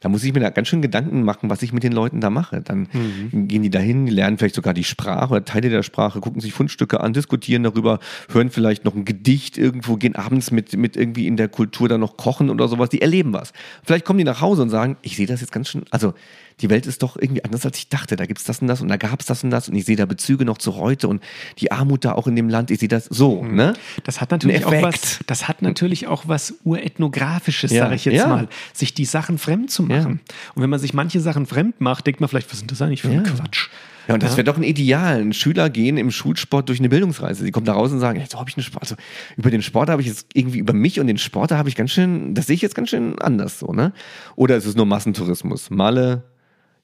da 0.03 0.09
muss 0.09 0.25
ich 0.25 0.35
mir 0.35 0.41
da 0.41 0.51
ganz 0.51 0.69
schön 0.69 0.83
Gedanken 0.83 1.23
machen, 1.23 1.49
was 1.49 1.63
ich 1.63 1.73
mit 1.73 1.85
den 1.85 1.93
Leuten 1.93 2.21
da 2.21 2.29
mache. 2.29 2.61
Dann 2.61 2.89
mhm. 2.93 3.49
gehen 3.49 3.63
die 3.63 3.71
dahin, 3.71 4.09
lernen 4.09 4.37
vielleicht 4.37 4.57
sogar 4.57 4.75
die 4.75 4.85
Sprache 4.85 5.31
oder 5.31 5.45
Teile 5.45 5.71
der 5.71 5.85
Sprache, 5.85 6.21
gucken 6.21 6.41
sich 6.41 6.53
Fundstücke 6.53 7.01
an, 7.01 7.13
diskutieren 7.13 7.63
darüber, 7.63 8.01
hören 8.29 8.51
vielleicht 8.51 8.85
noch 8.85 8.97
ein 8.97 9.05
Gedicht 9.05 9.57
irgendwo, 9.57 9.97
gehen 9.97 10.17
abends 10.17 10.51
mit, 10.51 10.77
mit 10.77 10.97
irgendwie 10.97 11.29
in 11.29 11.37
der 11.37 11.49
Kultur 11.49 11.89
da 11.89 11.99
noch 11.99 12.17
kochen 12.17 12.51
oder 12.51 12.67
sowas. 12.67 12.89
Die 12.89 13.01
erleben 13.01 13.33
was. 13.33 13.53
Vielleicht 13.85 14.05
kommen 14.05 14.19
die 14.19 14.25
nach 14.25 14.41
Hause 14.41 14.63
und 14.63 14.71
sagen, 14.71 14.97
ich 15.03 15.17
sehe 15.17 15.27
das 15.27 15.41
jetzt 15.41 15.53
ganz 15.53 15.69
schön, 15.69 15.85
also 15.91 16.15
die 16.61 16.71
Welt 16.71 16.87
ist 16.87 17.03
doch 17.03 17.17
irgendwie 17.17 17.45
anders, 17.45 17.65
als 17.67 17.79
ich 17.79 17.89
dachte. 17.89 18.17
Da 18.17 18.27
gibt 18.27 18.39
es 18.39 18.45
das 18.45 18.61
und 18.61 18.69
das 18.69 18.81
und 18.81 18.89
da 18.89 18.97
gab 18.97 19.21
es 19.21 19.27
das 19.27 19.43
und 19.45 19.51
das 19.51 19.69
und 19.69 19.75
ich 19.75 19.85
sehe 19.85 19.97
da 19.97 20.07
Bezüge 20.07 20.45
noch 20.45 20.59
zu 20.59 20.77
heute 20.77 21.09
und 21.09 21.23
die 21.59 21.73
Armut 21.73 22.05
da 22.05 22.13
auch 22.13 22.27
in 22.27 22.37
dem 22.37 22.49
Land, 22.49 22.71
ich 22.71 22.79
sehe 22.79 22.89
das 22.89 23.07
so. 23.07 23.43
Mhm. 23.43 23.55
Ne? 23.55 23.75
Das 24.05 24.21
hat 24.21 24.31
natürlich 24.31 24.65
auch 24.65 24.83
was, 24.83 25.21
das 25.27 25.49
hat 25.49 25.63
natürlich 25.63 26.07
auch 26.07 26.25
was 26.27 26.55
urethnografisches, 26.65 27.73
ja. 27.73 27.85
sage 27.85 27.95
ich 27.97 28.05
jetzt 28.05 28.17
ja. 28.17 28.29
mal, 28.29 28.49
sich 28.73 28.95
die 28.95 29.05
Sachen 29.05 29.39
fremd 29.39 29.71
zu 29.71 29.83
machen. 29.83 29.92
Ja. 29.93 30.07
Und 30.07 30.63
wenn 30.63 30.71
man 30.71 30.79
sich 30.79 30.95
manche 30.95 31.21
Sachen 31.21 31.47
fremd 31.47 31.81
macht, 31.81 32.07
denkt 32.07 32.21
man 32.21 32.29
vielleicht, 32.29 32.51
was 32.51 32.59
sind 32.59 32.71
das 32.71 32.83
eigentlich 32.83 33.03
für 33.03 33.09
ein 33.09 33.23
Quatsch? 33.23 33.69
Ja, 34.09 34.15
und 34.15 34.23
das 34.23 34.37
wäre 34.37 34.45
doch 34.45 34.57
ein 34.57 34.63
Ideal. 34.63 35.21
Ein 35.21 35.33
Schüler 35.33 35.71
gehen 35.71 35.97
im 35.97 36.11
Schulsport 36.11 36.69
durch 36.69 36.81
eine 36.81 36.89
Bildungsreise. 36.89 37.45
Sie 37.45 37.51
kommen 37.53 37.67
da 37.67 37.75
raus 37.75 37.93
und 37.93 38.01
sagen, 38.01 38.19
jetzt 38.19 38.37
habe 38.37 38.51
ich 38.51 38.57
eine 38.57 38.65
Sport. 38.65 38.83
Also 38.83 38.97
über 39.37 39.51
den 39.51 39.63
Sport 39.63 39.89
habe 39.91 40.03
ich 40.03 40.09
jetzt 40.09 40.31
irgendwie 40.35 40.59
über 40.59 40.73
mich 40.73 40.99
und 40.99 41.07
den 41.07 41.19
Sport 41.19 41.53
habe 41.53 41.69
ich 41.69 41.77
ganz 41.77 41.93
schön, 41.93 42.35
das 42.35 42.47
sehe 42.47 42.55
ich 42.55 42.63
jetzt 42.63 42.75
ganz 42.75 42.91
schön 42.91 43.19
anders 43.21 43.59
so, 43.59 43.73
ne? 43.73 43.93
Oder 44.35 44.57
ist 44.57 44.67
es 44.67 44.75
nur 44.75 44.87
Massentourismus? 44.87 45.71
Malle, 45.71 46.25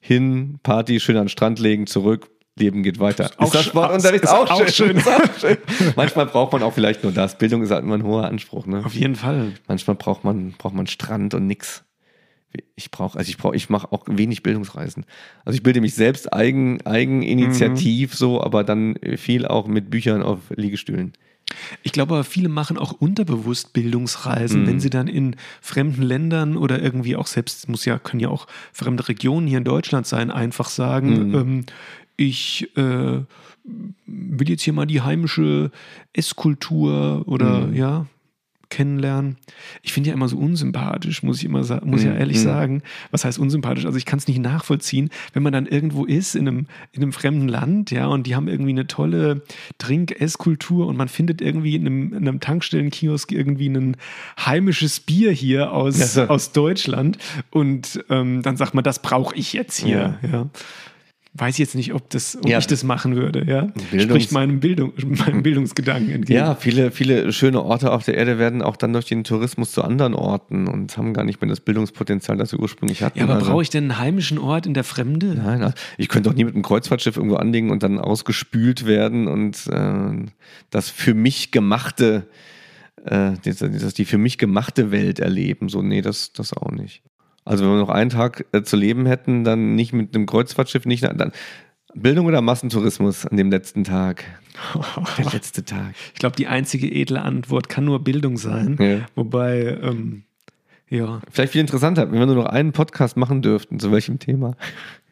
hin, 0.01 0.61
Party, 0.63 1.01
schön 1.01 1.17
an 1.17 1.25
den 1.25 1.29
Strand 1.29 1.59
legen, 1.59 1.87
zurück, 1.87 2.31
Leben 2.59 2.83
geht 2.83 2.99
weiter. 2.99 3.27
Ist, 3.27 3.41
ist 3.41 3.55
das 3.55 3.65
Sportunterricht 3.65 4.25
ist 4.25 4.31
auch, 4.31 4.51
auch, 4.51 4.69
schön. 4.69 4.97
Ist 4.97 5.09
auch 5.09 5.39
schön. 5.39 5.57
Manchmal 5.97 6.27
braucht 6.27 6.53
man 6.53 6.63
auch 6.63 6.73
vielleicht 6.73 7.03
nur 7.03 7.13
das. 7.13 7.39
Bildung 7.39 7.63
ist 7.63 7.71
halt 7.71 7.85
immer 7.85 7.95
ein 7.95 8.03
hoher 8.03 8.25
Anspruch. 8.25 8.67
Ne? 8.67 8.83
Auf 8.85 8.95
jeden 8.95 9.15
Fall. 9.15 9.53
Manchmal 9.67 9.97
braucht 9.97 10.25
man, 10.25 10.53
braucht 10.53 10.75
man 10.75 10.87
Strand 10.87 11.35
und 11.35 11.47
nix. 11.47 11.85
Ich 12.77 12.91
brauche, 12.91 13.19
also 13.19 13.29
ich 13.29 13.37
brauche, 13.37 13.55
ich 13.57 13.69
mache 13.69 13.93
auch 13.93 14.05
wenig 14.07 14.43
Bildungsreisen. 14.43 15.05
Also 15.45 15.57
ich 15.57 15.63
bilde 15.63 15.81
mich 15.81 15.95
selbst 15.95 16.33
eigen, 16.33 16.85
eigeninitiativ 16.87 18.13
mhm. 18.13 18.17
so, 18.17 18.43
aber 18.43 18.65
dann 18.65 18.97
viel 19.17 19.47
auch 19.47 19.67
mit 19.67 19.91
Büchern 19.91 20.23
auf 20.23 20.39
Liegestühlen. 20.55 21.13
Ich 21.83 21.93
glaube, 21.93 22.25
viele 22.25 22.49
machen 22.49 22.79
auch 22.79 22.93
unterbewusst 22.93 23.73
Bildungsreisen, 23.73 24.65
mm. 24.65 24.67
wenn 24.67 24.81
sie 24.81 24.91
dann 24.91 25.09
in 25.09 25.37
fremden 25.61 26.03
Ländern 26.03 26.57
oder 26.57 26.83
irgendwie 26.83 27.17
auch 27.17 27.27
selbst, 27.27 27.69
muss 27.69 27.85
ja, 27.85 27.99
können 27.99 28.21
ja 28.21 28.29
auch 28.29 28.47
fremde 28.73 29.09
Regionen 29.09 29.47
hier 29.47 29.59
in 29.59 29.65
Deutschland 29.65 30.07
sein, 30.07 30.31
einfach 30.31 30.69
sagen, 30.69 31.31
mm. 31.31 31.35
ähm, 31.35 31.67
ich 32.17 32.69
äh, 32.77 33.21
will 34.07 34.49
jetzt 34.49 34.63
hier 34.63 34.73
mal 34.73 34.87
die 34.87 35.01
heimische 35.01 35.71
Esskultur 36.13 37.23
oder 37.27 37.69
mm. 37.69 37.75
ja, 37.75 38.07
kennenlernen. 38.71 39.37
Ich 39.83 39.93
finde 39.93 40.11
ja 40.11 40.15
immer 40.15 40.29
so 40.29 40.37
unsympathisch, 40.37 41.23
muss 41.23 41.39
ich 41.39 41.45
immer 41.45 41.59
muss 41.85 42.03
ja 42.03 42.13
mhm, 42.13 42.19
ehrlich 42.19 42.39
mm. 42.39 42.43
sagen. 42.43 42.83
Was 43.11 43.25
heißt 43.25 43.39
unsympathisch? 43.39 43.87
Also 43.87 43.99
ich 43.99 44.05
kann 44.05 44.19
es 44.19 44.29
nicht 44.29 44.41
nachvollziehen, 44.41 45.11
wenn 45.33 45.43
man 45.43 45.53
dann 45.53 45.67
irgendwo 45.67 46.05
ist 46.05 46.35
in 46.35 46.49
einem, 46.49 46.67
in 46.93 47.03
einem 47.03 47.13
fremden 47.13 47.49
Land, 47.49 47.91
ja, 47.91 48.07
und 48.07 48.27
die 48.27 48.37
haben 48.37 48.49
irgendwie 48.49 48.71
eine 48.71 48.87
tolle 48.87 49.43
Trink-Esskultur 49.79 50.87
und 50.87 50.97
man 50.97 51.09
findet 51.09 51.41
irgendwie 51.41 51.77
in 51.77 51.87
einem, 51.87 52.13
in 52.13 52.29
einem 52.29 52.41
Tankstellenkiosk 52.41 53.33
irgendwie 53.33 53.69
ein 53.69 53.97
heimisches 54.39 55.01
Bier 55.01 55.33
hier 55.33 55.73
aus, 55.73 55.99
ja, 55.99 56.07
so. 56.07 56.23
aus 56.23 56.53
Deutschland 56.53 57.19
und 57.51 58.05
ähm, 58.11 58.43
dann 58.43 58.57
sagt 58.57 58.75
man, 58.75 58.85
das 58.85 59.01
brauche 59.01 59.35
ich 59.35 59.53
jetzt 59.53 59.79
hier. 59.79 60.19
Ja. 60.23 60.29
ja 60.31 60.47
weiß 61.39 61.55
ich 61.55 61.59
jetzt 61.59 61.75
nicht, 61.75 61.95
ob, 61.95 62.11
das, 62.11 62.37
ob 62.37 62.49
ja. 62.49 62.59
ich 62.59 62.67
das 62.67 62.83
machen 62.85 63.17
würde. 63.17 63.45
Ja? 63.47 63.73
Bildungs 63.91 64.03
Spricht 64.05 64.33
meinem, 64.33 64.61
Bildung, 64.61 64.93
meinem 65.07 65.43
Bildungsgedanken 65.43 66.13
entgegen. 66.13 66.39
Ja, 66.39 66.55
viele, 66.55 66.91
viele 66.91 67.33
schöne 67.33 67.63
Orte 67.63 67.93
auf 67.93 68.05
der 68.05 68.17
Erde 68.17 68.39
werden 68.39 68.63
auch 68.63 68.77
dann 68.77 68.93
durch 68.93 69.07
den 69.07 69.25
Tourismus 69.25 69.73
zu 69.73 69.83
anderen 69.83 70.15
Orten 70.15 70.67
und 70.67 70.97
haben 70.97 71.15
gar 71.15 71.25
nicht 71.25 71.41
mehr 71.41 71.49
das 71.49 71.61
Bildungspotenzial, 71.61 72.37
das 72.37 72.51
sie 72.51 72.57
ursprünglich 72.57 73.03
hatten. 73.03 73.19
Ja, 73.19 73.25
aber 73.25 73.35
also, 73.35 73.51
brauche 73.51 73.63
ich 73.63 73.71
denn 73.71 73.85
einen 73.85 73.99
heimischen 73.99 74.39
Ort 74.39 74.67
in 74.67 74.75
der 74.75 74.85
Fremde? 74.85 75.35
Nein, 75.35 75.63
also 75.63 75.75
ich 75.97 76.09
könnte 76.09 76.31
auch 76.31 76.35
nie 76.35 76.45
mit 76.45 76.55
einem 76.55 76.63
Kreuzfahrtschiff 76.63 77.17
irgendwo 77.17 77.37
anlegen 77.37 77.71
und 77.71 77.83
dann 77.83 77.99
ausgespült 77.99 78.87
werden 78.87 79.29
und 79.29 79.67
äh, 79.69 80.27
das 80.71 80.91
für 80.91 81.15
mich 81.15 81.51
gemachte, 81.51 82.27
äh, 83.05 83.33
das, 83.45 83.95
die 83.95 84.05
für 84.05 84.19
mich 84.19 84.39
gemachte 84.39 84.91
Welt 84.91 85.21
erleben. 85.21 85.69
So, 85.69 85.83
nee, 85.83 86.03
das, 86.03 86.33
das 86.33 86.53
auch 86.53 86.71
nicht. 86.71 87.03
Also 87.49 87.65
wenn 87.65 87.73
wir 87.73 87.79
noch 87.79 87.89
einen 87.89 88.11
Tag 88.11 88.45
äh, 88.53 88.63
zu 88.63 88.77
leben 88.77 89.07
hätten, 89.07 89.43
dann 89.43 89.75
nicht 89.75 89.95
mit 89.95 90.15
einem 90.15 90.27
Kreuzfahrtschiff, 90.27 90.85
nicht 90.85 91.03
dann 91.03 91.33
Bildung 91.95 92.27
oder 92.27 92.43
Massentourismus 92.43 93.25
an 93.25 93.39
dem 93.39 93.51
letzten 93.51 93.85
Tag? 93.85 94.25
Der 95.19 95.33
letzte 95.33 95.65
Tag. 95.65 95.95
Ich 96.13 96.21
glaube, 96.21 96.37
die 96.37 96.47
einzige 96.47 96.91
edle 96.93 97.23
Antwort 97.23 97.71
kann 97.71 97.87
nur 97.87 98.05
Bildung 98.05 98.37
sein. 98.37 98.77
Ja. 98.79 99.07
Wobei, 99.15 99.79
ähm, 99.83 100.25
ja. 100.91 101.23
Vielleicht 101.31 101.53
viel 101.53 101.63
interessanter, 101.63 102.13
wenn 102.13 102.19
wir 102.19 102.27
nur 102.27 102.35
noch 102.35 102.47
einen 102.47 102.73
Podcast 102.73 103.17
machen 103.17 103.41
dürften, 103.41 103.81
zu 103.81 103.91
welchem 103.93 104.19
Thema? 104.19 104.55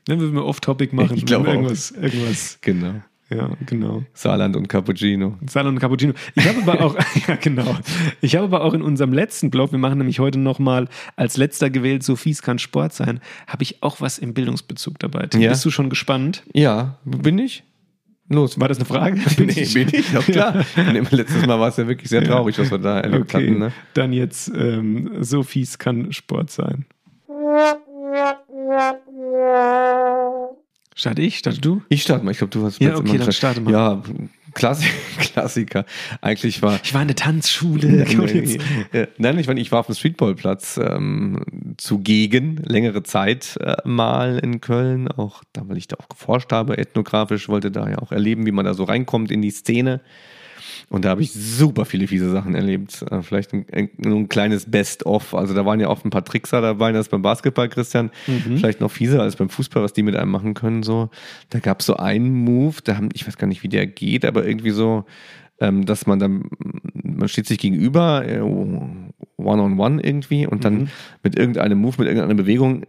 Dann 0.05 0.21
würden 0.21 0.35
wir 0.35 0.45
Off-Topic 0.45 0.95
machen. 0.95 1.17
Ich 1.17 1.25
glaube 1.25 1.49
irgendwas, 1.49 1.91
irgendwas. 1.91 2.59
Genau. 2.61 3.03
Ja, 3.29 3.51
genau. 3.67 4.05
Saarland 4.15 4.55
und 4.55 4.69
Cappuccino. 4.69 5.37
Saarland 5.49 5.77
und 5.77 5.81
Cappuccino. 5.81 6.15
Ich 6.37 6.47
habe 6.47 6.63
aber 6.63 6.85
auch, 6.85 6.97
ja 7.29 7.35
genau. 7.37 7.77
Ich 8.21 8.37
habe 8.37 8.45
aber 8.45 8.63
auch 8.63 8.73
in 8.73 8.83
unserem 8.83 9.13
letzten 9.13 9.51
Blog, 9.51 9.73
wir 9.73 9.79
machen 9.79 9.99
nämlich 9.99 10.21
heute 10.21 10.39
nochmal 10.39 10.89
als 11.17 11.37
letzter 11.37 11.69
gewählt, 11.69 12.05
so 12.05 12.15
fies 12.15 12.43
kann 12.43 12.59
Sport 12.59 12.93
sein, 12.93 13.21
habe 13.49 13.65
ich 13.65 13.83
auch 13.83 14.01
was 14.01 14.19
im 14.19 14.33
Bildungsbezug 14.33 14.99
dabei. 15.01 15.29
Ja. 15.37 15.51
Bist 15.51 15.65
du 15.65 15.71
schon 15.71 15.91
gespannt? 15.91 16.45
Ja, 16.53 16.99
bin 17.05 17.39
ich. 17.39 17.65
Los. 18.29 18.59
War 18.59 18.69
das 18.69 18.79
eine 18.79 18.87
Frage? 18.87 19.21
Bin 19.37 19.47
nee, 19.47 19.53
ich? 19.57 19.75
bin 19.75 19.89
ich, 19.93 20.13
ja 20.13 20.21
klar. 20.21 20.65
letztes 21.11 21.47
Mal 21.47 21.61
war 21.61 21.69
es 21.69 21.77
ja 21.77 21.87
wirklich 21.87 22.09
sehr 22.09 22.25
traurig, 22.25 22.59
was 22.59 22.71
wir 22.71 22.79
da 22.79 23.01
erlebt 23.01 23.35
okay. 23.35 23.49
hatten. 23.49 23.59
Ne? 23.59 23.73
Dann 23.95 24.13
jetzt, 24.13 24.49
ähm, 24.55 25.11
so 25.21 25.43
fies 25.43 25.79
kann 25.79 26.13
Sport 26.13 26.51
sein. 26.51 26.87
Starte 30.99 31.21
ich? 31.21 31.37
Starte 31.37 31.61
du? 31.61 31.83
Ich 31.91 32.03
starte 32.03 32.25
mal. 32.25 32.31
Ich 32.31 32.39
glaube, 32.39 32.53
du 32.53 32.65
hast 32.65 32.81
Ja, 32.81 32.97
okay, 32.97 33.19
dann 33.19 33.31
starte 33.31 33.61
mal. 33.61 33.71
Ja, 33.71 34.03
Klassik, 34.55 34.91
Klassiker. 35.19 35.85
Eigentlich 36.23 36.63
war. 36.63 36.81
Ich 36.83 36.95
war 36.95 37.03
in 37.03 37.09
der 37.09 37.17
Tanzschule. 37.17 37.87
Nein, 39.19 39.39
ich 39.39 39.47
war, 39.47 39.57
ich 39.59 39.73
war 39.73 39.81
auf 39.81 39.87
dem 39.87 39.95
Streetballplatz 39.95 40.81
ähm, 40.83 41.45
zugegen, 41.77 42.63
längere 42.65 43.03
Zeit 43.03 43.59
äh, 43.61 43.77
mal 43.85 44.39
in 44.39 44.63
Köln. 44.63 45.09
Auch 45.09 45.43
da, 45.53 45.69
weil 45.69 45.77
ich 45.77 45.87
da 45.87 45.97
auch 45.97 46.09
geforscht 46.09 46.51
habe, 46.51 46.79
ethnografisch, 46.79 47.51
wollte 47.51 47.71
da 47.71 47.91
ja 47.91 47.99
auch 47.99 48.11
erleben, 48.11 48.47
wie 48.47 48.53
man 48.53 48.65
da 48.65 48.73
so 48.73 48.85
reinkommt 48.85 49.31
in 49.31 49.43
die 49.43 49.51
Szene. 49.51 50.01
Und 50.89 51.05
da 51.05 51.11
habe 51.11 51.23
ich 51.23 51.33
super 51.33 51.85
viele 51.85 52.07
fiese 52.07 52.31
Sachen 52.31 52.55
erlebt. 52.55 53.05
Äh, 53.11 53.23
vielleicht 53.23 53.53
ein, 53.53 53.67
ein 53.73 54.29
kleines 54.29 54.71
Best-of. 54.71 55.35
Also 55.35 55.55
da 55.55 55.65
waren 55.67 55.81
ja 55.81 55.89
oft 55.89 56.05
ein 56.05 56.11
paar 56.11 56.25
Trickser 56.25 56.61
dabei, 56.61 56.93
das 56.93 57.09
beim 57.09 57.23
Basketball, 57.23 57.69
Christian. 57.69 58.11
Mhm. 58.27 58.59
Vielleicht 58.59 58.81
noch 58.81 58.91
fieser 58.91 59.23
als 59.23 59.37
beim 59.37 59.49
Fußball, 59.49 59.83
was 59.83 59.93
die 59.93 60.03
mit 60.03 60.17
einem 60.17 60.31
machen 60.31 60.55
können. 60.55 60.83
So. 60.83 61.11
Da 61.51 61.59
gab 61.59 61.81
es 61.81 61.87
so 61.87 61.97
einen 61.97 62.33
Move, 62.33 62.77
da 62.85 62.97
haben, 62.97 63.09
ich 63.15 63.27
weiß 63.27 63.37
gar 63.37 63.47
nicht, 63.47 63.63
wie 63.63 63.69
der 63.69 63.87
geht, 63.87 64.25
aber 64.25 64.47
irgendwie 64.47 64.71
so, 64.71 65.05
ähm, 65.61 65.87
dass 65.87 66.07
man 66.07 66.19
dann, 66.19 66.45
man 67.03 67.29
steht 67.29 67.47
sich 67.47 67.59
gegenüber, 67.59 68.27
äh, 68.27 68.41
one-on-one 68.41 69.03
-on 69.39 69.77
-one 69.77 70.05
irgendwie 70.05 70.47
und 70.47 70.65
dann 70.65 70.75
mhm. 70.75 70.89
mit 71.23 71.39
irgendeinem 71.39 71.79
Move, 71.79 71.97
mit 71.99 72.09
irgendeiner 72.09 72.35
Bewegung 72.35 72.85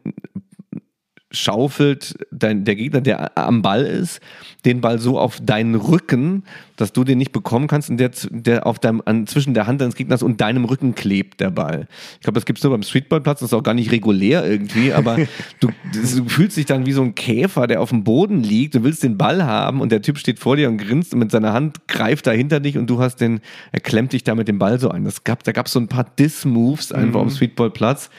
schaufelt 1.32 2.16
dein, 2.32 2.64
der 2.64 2.76
Gegner, 2.76 3.02
der 3.02 3.38
am 3.38 3.62
Ball 3.62 3.84
ist, 3.84 4.22
den 4.64 4.80
Ball 4.80 4.98
so 5.00 5.20
auf 5.20 5.40
deinen 5.42 5.76
Rücken, 5.76 6.44
dass 6.78 6.94
du 6.94 7.04
den 7.04 7.18
nicht 7.18 7.34
bekommen 7.34 7.68
kannst 7.68 7.90
und 7.90 7.98
der, 7.98 8.12
der 8.30 8.66
auf 8.66 8.80
deinem, 8.80 9.02
an, 9.04 9.28
zwischen 9.28 9.54
der 9.54 9.68
Hand 9.68 9.82
deines 9.82 9.96
Gegners 9.96 10.24
und 10.24 10.40
deinem 10.40 10.64
Rücken 10.64 10.96
klebt, 10.96 11.42
der 11.42 11.50
Ball. 11.50 11.88
Ich 12.16 12.22
glaube, 12.22 12.36
das 12.36 12.46
gibt 12.46 12.60
es 12.60 12.64
nur 12.64 12.72
beim 12.72 12.84
Streetballplatz, 12.84 13.42
das 13.42 13.50
ist 13.50 13.54
auch 13.54 13.64
gar 13.64 13.74
nicht 13.74 13.92
regulär 13.92 14.46
irgendwie, 14.46 14.94
aber 14.94 15.18
du, 15.60 15.70
du, 15.94 16.30
fühlst 16.30 16.56
dich 16.56 16.66
dann 16.66 16.86
wie 16.86 16.94
so 16.94 17.02
ein 17.02 17.14
Käfer, 17.14 17.68
der 17.68 17.82
auf 17.82 17.90
dem 17.90 18.06
Boden 18.06 18.42
liegt, 18.42 18.76
du 18.76 18.84
willst 18.84 19.04
den 19.04 19.18
Ball 19.18 19.44
haben 19.44 19.82
und 19.82 19.92
der 19.92 20.02
Typ 20.02 20.18
steht 20.18 20.40
vor 20.40 20.56
dir 20.56 20.70
und 20.70 20.78
grinst 20.78 21.14
und 21.14 21.20
mit 21.20 21.32
seiner 21.32 21.52
Hand 21.52 21.88
greift 21.88 22.26
da 22.28 22.32
hinter 22.32 22.62
dich 22.62 22.78
und 22.78 22.90
du 22.90 23.00
hast 23.00 23.18
den, 23.18 23.42
er 23.74 23.82
klemmt 23.82 24.14
dich 24.14 24.24
da 24.24 24.34
mit 24.34 24.48
dem 24.48 24.60
Ball 24.60 24.80
so 24.80 24.90
ein. 24.90 25.04
Das 25.04 25.26
gab, 25.26 25.44
da 25.44 25.52
gab 25.52 25.66
es 25.66 25.74
so 25.74 25.80
ein 25.80 25.90
paar 25.90 26.06
Diss-Moves 26.06 26.94
einfach 26.94 27.22
mhm. 27.22 27.28
am 27.28 27.30
Streetballplatz 27.30 28.10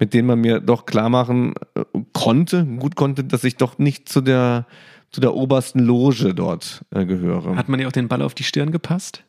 mit 0.00 0.14
denen 0.14 0.26
man 0.26 0.40
mir 0.40 0.58
doch 0.58 0.86
klar 0.86 1.08
machen 1.10 1.54
äh, 1.74 1.84
konnte, 2.12 2.64
gut 2.64 2.96
konnte, 2.96 3.22
dass 3.22 3.44
ich 3.44 3.56
doch 3.56 3.78
nicht 3.78 4.08
zu 4.08 4.20
der, 4.20 4.66
zu 5.12 5.20
der 5.20 5.34
obersten 5.34 5.78
Loge 5.78 6.34
dort 6.34 6.84
äh, 6.90 7.04
gehöre. 7.04 7.54
Hat 7.54 7.68
man 7.68 7.78
ja 7.78 7.86
auch 7.86 7.92
den 7.92 8.08
Ball 8.08 8.22
auf 8.22 8.34
die 8.34 8.42
Stirn 8.42 8.72
gepasst? 8.72 9.24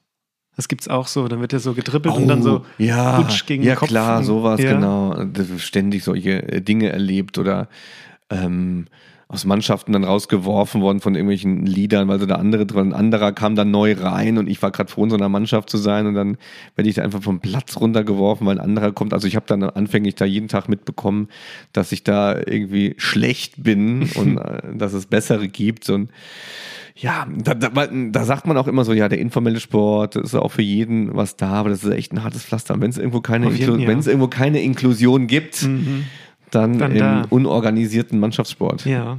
Das 0.55 0.67
gibt's 0.67 0.87
auch 0.87 1.07
so, 1.07 1.27
dann 1.27 1.41
wird 1.41 1.53
er 1.53 1.59
so 1.59 1.73
getrippelt 1.73 2.15
oh, 2.15 2.17
und 2.17 2.27
dann 2.27 2.41
so 2.41 2.65
ja, 2.77 3.21
Putsch 3.21 3.45
gegen 3.45 3.63
ja, 3.63 3.73
den 3.73 3.79
Kopf. 3.79 3.91
Ja, 3.91 4.03
klar, 4.03 4.23
sowas, 4.23 4.59
genau. 4.59 5.15
Ständig 5.57 6.03
solche 6.03 6.41
äh, 6.43 6.61
Dinge 6.61 6.89
erlebt 6.89 7.37
oder 7.37 7.67
ähm, 8.29 8.87
aus 9.31 9.45
Mannschaften 9.45 9.93
dann 9.93 10.03
rausgeworfen 10.03 10.81
worden 10.81 10.99
von 10.99 11.15
irgendwelchen 11.15 11.65
Liedern, 11.65 12.09
weil 12.09 12.19
so 12.19 12.25
der 12.25 12.37
andere 12.37 12.65
drin, 12.65 12.89
ein 12.89 12.93
anderer 12.93 13.31
kam 13.31 13.55
dann 13.55 13.71
neu 13.71 13.95
rein 13.97 14.37
und 14.37 14.49
ich 14.49 14.61
war 14.61 14.71
gerade 14.71 14.91
froh, 14.91 15.05
in 15.05 15.09
so 15.09 15.15
einer 15.15 15.29
Mannschaft 15.29 15.69
zu 15.69 15.77
sein 15.77 16.05
und 16.05 16.15
dann 16.15 16.37
werde 16.75 16.89
ich 16.89 16.95
da 16.95 17.01
einfach 17.01 17.23
vom 17.23 17.39
Platz 17.39 17.77
runtergeworfen, 17.77 18.45
weil 18.45 18.59
ein 18.59 18.65
anderer 18.65 18.91
kommt. 18.91 19.13
Also 19.13 19.27
ich 19.27 19.37
habe 19.37 19.45
dann 19.47 19.63
anfänglich 19.63 20.15
da 20.15 20.25
jeden 20.25 20.49
Tag 20.49 20.67
mitbekommen, 20.67 21.29
dass 21.71 21.93
ich 21.93 22.03
da 22.03 22.35
irgendwie 22.35 22.95
schlecht 22.97 23.63
bin 23.63 24.09
und 24.15 24.37
äh, 24.37 24.61
dass 24.75 24.91
es 24.91 25.05
bessere 25.05 25.47
gibt 25.47 25.89
und 25.89 26.09
ja, 26.93 27.25
da, 27.35 27.53
da, 27.53 27.69
da, 27.87 28.25
sagt 28.25 28.45
man 28.45 28.57
auch 28.57 28.67
immer 28.67 28.83
so, 28.83 28.91
ja, 28.91 29.07
der 29.07 29.19
informelle 29.19 29.61
Sport 29.61 30.17
ist 30.17 30.35
auch 30.35 30.51
für 30.51 30.61
jeden 30.61 31.15
was 31.15 31.37
da, 31.37 31.53
aber 31.53 31.69
das 31.69 31.85
ist 31.85 31.91
echt 31.91 32.11
ein 32.11 32.21
hartes 32.21 32.43
Pflaster. 32.43 32.79
Wenn 32.79 32.89
es 32.89 32.97
irgendwo 32.97 33.21
keine, 33.21 33.49
jeden, 33.49 33.79
ja. 33.79 33.87
wenn 33.87 33.97
es 33.97 34.07
irgendwo 34.07 34.27
keine 34.27 34.61
Inklusion 34.61 35.27
gibt, 35.27 35.63
mhm 35.63 36.03
dann, 36.51 36.77
dann 36.77 36.91
im 36.91 36.99
da. 36.99 37.25
unorganisierten 37.29 38.19
Mannschaftssport. 38.19 38.85
Ja. 38.85 39.17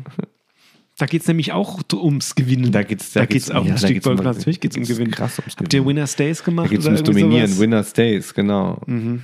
Da 0.99 1.07
geht 1.07 1.22
es 1.22 1.28
nämlich 1.28 1.53
auch 1.53 1.80
ums 1.93 2.35
Gewinnen. 2.35 2.70
Da 2.70 2.83
geht 2.83 3.01
es 3.01 3.12
da 3.12 3.20
da 3.20 3.26
geht's 3.26 3.51
auch 3.51 3.64
ja, 3.64 3.72
um 3.72 3.78
Stickballplatz. 3.78 4.37
Natürlich 4.39 4.61
geht 4.61 4.72
es 4.72 4.76
um 4.76 4.85
Gewinnen. 4.85 5.11
Krass 5.11 5.39
ums 5.39 5.57
Gewinnen. 5.57 5.66
Habt 5.66 5.74
ihr 5.74 5.87
Winner 5.87 6.07
Stays 6.07 6.45
gemacht? 6.45 6.66
Da 6.66 6.70
geht 6.70 6.80
es 6.80 6.87
ums 6.87 7.03
Dominieren. 7.03 7.49
Sowas? 7.49 7.61
Winner 7.61 7.83
Stays, 7.83 8.35
genau. 8.35 8.80
Mhm. 8.87 9.22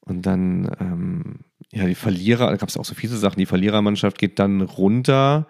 Und 0.00 0.26
dann, 0.26 0.70
ähm, 0.80 1.40
ja, 1.72 1.86
die 1.86 1.94
Verlierer, 1.94 2.50
da 2.50 2.56
gab 2.56 2.68
es 2.68 2.76
auch 2.76 2.84
so 2.84 2.94
viele 2.94 3.16
Sachen. 3.16 3.38
Die 3.38 3.46
Verlierermannschaft 3.46 4.18
geht 4.18 4.38
dann 4.38 4.60
runter 4.60 5.46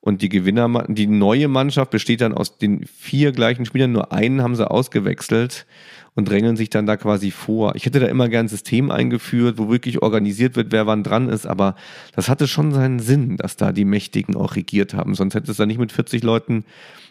und 0.00 0.22
die 0.22 0.28
Gewinner, 0.28 0.84
die 0.88 1.06
neue 1.06 1.46
Mannschaft 1.48 1.90
besteht 1.90 2.20
dann 2.20 2.34
aus 2.34 2.58
den 2.58 2.86
vier 2.86 3.32
gleichen 3.32 3.64
Spielern. 3.64 3.92
Nur 3.92 4.12
einen 4.12 4.42
haben 4.42 4.56
sie 4.56 4.68
ausgewechselt 4.68 5.66
und 6.14 6.28
drängeln 6.28 6.56
sich 6.56 6.70
dann 6.70 6.86
da 6.86 6.96
quasi 6.96 7.30
vor. 7.30 7.74
Ich 7.74 7.86
hätte 7.86 8.00
da 8.00 8.06
immer 8.06 8.28
gern 8.28 8.46
ein 8.46 8.48
System 8.48 8.90
eingeführt, 8.90 9.58
wo 9.58 9.70
wirklich 9.70 10.02
organisiert 10.02 10.56
wird, 10.56 10.72
wer 10.72 10.86
wann 10.86 11.02
dran 11.02 11.28
ist, 11.28 11.46
aber 11.46 11.74
das 12.14 12.28
hatte 12.28 12.48
schon 12.48 12.72
seinen 12.72 12.98
Sinn, 12.98 13.36
dass 13.38 13.56
da 13.56 13.72
die 13.72 13.84
Mächtigen 13.84 14.36
auch 14.36 14.56
regiert 14.56 14.94
haben. 14.94 15.14
Sonst 15.14 15.34
hätte 15.34 15.50
es 15.50 15.56
da 15.56 15.66
nicht 15.66 15.78
mit 15.78 15.92
40 15.92 16.22
Leuten 16.22 16.64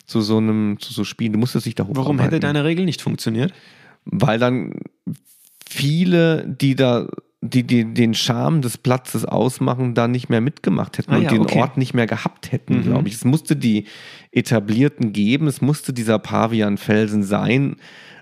zu 0.06 0.22
so 0.22 0.38
einem, 0.38 0.78
zu 0.80 0.94
so 0.94 1.04
spielen. 1.04 1.34
Du 1.34 1.40
musstest 1.40 1.66
dich 1.66 1.76
da 1.76 1.84
hocharbeiten. 1.84 2.06
Warum 2.06 2.20
hätte 2.20 2.40
deine 2.40 2.64
Regel 2.64 2.86
nicht 2.86 3.02
funktioniert? 3.02 3.54
Weil 4.06 4.40
dann 4.40 4.74
viele, 5.68 6.46
die 6.48 6.76
da 6.76 7.08
die, 7.44 7.64
die 7.64 7.92
den 7.92 8.14
Charme 8.14 8.62
des 8.62 8.78
Platzes 8.78 9.26
ausmachen, 9.26 9.96
da 9.96 10.08
nicht 10.08 10.30
mehr 10.30 10.42
mitgemacht 10.42 11.00
hätten 11.00 11.12
ah, 11.12 11.18
und 11.18 11.24
ja, 11.24 11.30
den 11.30 11.42
okay. 11.42 11.60
Ort 11.60 11.76
nicht 11.76 11.96
mehr 11.96 12.06
gehabt 12.06 12.52
hätten, 12.52 12.78
mhm. 12.78 12.84
glaube 12.84 13.08
ich. 13.08 13.16
Es 13.16 13.26
musste 13.26 13.56
die 13.56 13.86
Etablierten 14.32 15.12
geben, 15.12 15.48
es 15.48 15.60
musste 15.60 15.92
dieser 15.92 16.20
Pavianfelsen 16.20 17.24
sein, 17.24 17.78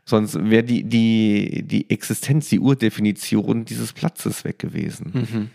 Sonst 0.10 0.50
wäre 0.50 0.64
die, 0.64 0.84
die, 0.84 1.62
die 1.64 1.88
Existenz, 1.92 2.50
die 2.50 2.60
Urdefinition 2.60 3.64
dieses 3.64 3.94
Platzes 3.94 4.44
weg 4.44 4.58
gewesen. 4.58 5.12
Mhm. 5.14 5.50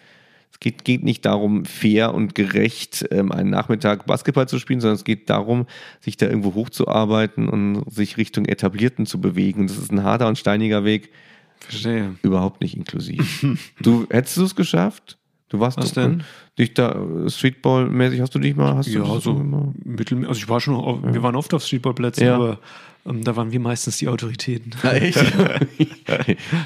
Es 0.52 0.60
geht, 0.60 0.84
geht 0.84 1.02
nicht 1.02 1.24
darum, 1.24 1.64
fair 1.64 2.14
und 2.14 2.36
gerecht 2.36 3.04
ähm, 3.10 3.32
einen 3.32 3.50
Nachmittag 3.50 4.06
Basketball 4.06 4.46
zu 4.46 4.60
spielen, 4.60 4.80
sondern 4.80 4.94
es 4.94 5.02
geht 5.02 5.28
darum, 5.28 5.66
sich 6.00 6.16
da 6.16 6.26
irgendwo 6.26 6.54
hochzuarbeiten 6.54 7.48
und 7.48 7.82
sich 7.92 8.16
Richtung 8.16 8.44
Etablierten 8.44 9.06
zu 9.06 9.20
bewegen. 9.20 9.62
Und 9.62 9.70
das 9.70 9.78
ist 9.78 9.90
ein 9.90 10.04
harter 10.04 10.28
und 10.28 10.38
steiniger 10.38 10.84
Weg. 10.84 11.10
Verstehe. 11.58 12.14
Überhaupt 12.22 12.60
nicht 12.60 12.76
inklusiv. 12.76 13.44
du 13.80 14.06
hättest 14.08 14.36
du 14.36 14.44
es 14.44 14.54
geschafft? 14.54 15.18
Du 15.54 15.60
warst 15.60 15.78
Was 15.78 15.92
doch, 15.92 16.02
denn? 16.02 16.24
Dich 16.58 16.74
da 16.74 16.90
äh, 16.90 17.30
Streetball-mäßig 17.30 18.20
hast 18.20 18.34
du 18.34 18.40
dich 18.40 18.56
mal? 18.56 18.74
Hast 18.74 18.88
Ja, 18.88 19.04
so 19.20 19.72
mittel, 19.84 20.26
also 20.26 20.36
ich 20.36 20.48
war 20.48 20.60
schon, 20.60 20.74
auf, 20.74 20.98
wir 21.00 21.22
waren 21.22 21.36
oft 21.36 21.54
auf 21.54 21.64
Streetballplätzen, 21.64 22.26
Ja. 22.26 22.34
aber 22.34 22.58
ähm, 23.06 23.22
da 23.22 23.36
waren 23.36 23.52
wir 23.52 23.60
meistens 23.60 23.98
die 23.98 24.08
Autoritäten. 24.08 24.72
Ah, 24.82 24.94
echt? 24.94 25.16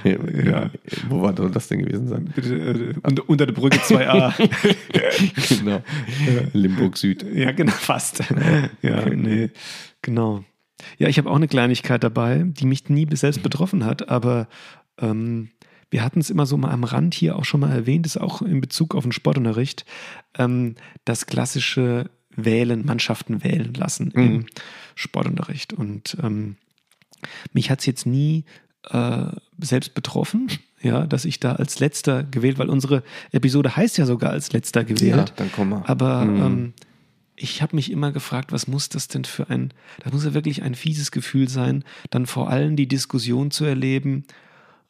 ja. 0.04 0.16
Ja. 0.42 0.70
Wo 1.10 1.20
war 1.20 1.34
das 1.34 1.68
denn 1.68 1.80
gewesen 1.80 2.08
sein? 2.08 2.32
Bitte, 2.34 2.54
äh, 2.54 2.94
unter, 3.02 3.28
unter 3.28 3.44
der 3.44 3.52
Brücke 3.52 3.76
2a. 3.76 4.32
genau. 5.58 5.82
Limburg 6.54 6.96
Süd. 6.96 7.26
ja, 7.34 7.52
genau, 7.52 7.72
fast. 7.72 8.24
ja, 8.80 9.04
nee, 9.10 9.50
genau. 10.00 10.44
Ja, 10.96 11.08
ich 11.08 11.18
habe 11.18 11.28
auch 11.28 11.36
eine 11.36 11.48
Kleinigkeit 11.48 12.02
dabei, 12.02 12.42
die 12.46 12.64
mich 12.64 12.88
nie 12.88 13.06
selbst 13.12 13.42
betroffen 13.42 13.84
hat, 13.84 14.08
aber 14.08 14.48
ähm, 14.98 15.50
wir 15.90 16.02
hatten 16.04 16.20
es 16.20 16.30
immer 16.30 16.46
so 16.46 16.56
mal 16.56 16.70
am 16.70 16.84
Rand 16.84 17.14
hier 17.14 17.36
auch 17.36 17.44
schon 17.44 17.60
mal 17.60 17.72
erwähnt, 17.72 18.04
ist 18.06 18.18
auch 18.20 18.42
in 18.42 18.60
Bezug 18.60 18.94
auf 18.94 19.04
den 19.04 19.12
Sportunterricht, 19.12 19.84
ähm, 20.36 20.74
das 21.04 21.26
klassische 21.26 22.10
Wählen, 22.36 22.84
Mannschaften 22.84 23.42
wählen 23.42 23.74
lassen 23.74 24.10
im 24.12 24.22
Mhm. 24.32 24.46
Sportunterricht. 24.94 25.72
Und 25.72 26.16
ähm, 26.22 26.56
mich 27.52 27.70
hat 27.70 27.80
es 27.80 27.86
jetzt 27.86 28.06
nie 28.06 28.44
äh, 28.90 29.26
selbst 29.58 29.94
betroffen, 29.94 30.48
ja, 30.82 31.06
dass 31.06 31.24
ich 31.24 31.40
da 31.40 31.54
als 31.54 31.80
letzter 31.80 32.22
gewählt, 32.22 32.58
weil 32.58 32.68
unsere 32.70 33.02
Episode 33.32 33.74
heißt 33.76 33.98
ja 33.98 34.06
sogar 34.06 34.30
als 34.30 34.52
letzter 34.52 34.84
gewählt. 34.84 35.16
Ja, 35.30 35.34
dann 35.36 35.50
komm 35.52 35.70
mal. 35.70 35.82
Aber 35.86 36.24
Mhm. 36.24 36.42
ähm, 36.42 36.72
ich 37.40 37.62
habe 37.62 37.76
mich 37.76 37.90
immer 37.92 38.10
gefragt, 38.12 38.50
was 38.52 38.66
muss 38.66 38.88
das 38.88 39.06
denn 39.08 39.24
für 39.24 39.48
ein, 39.48 39.72
das 40.02 40.12
muss 40.12 40.24
ja 40.24 40.34
wirklich 40.34 40.62
ein 40.62 40.74
fieses 40.74 41.12
Gefühl 41.12 41.48
sein, 41.48 41.84
dann 42.10 42.26
vor 42.26 42.50
allem 42.50 42.74
die 42.76 42.88
Diskussion 42.88 43.50
zu 43.52 43.64
erleben, 43.64 44.24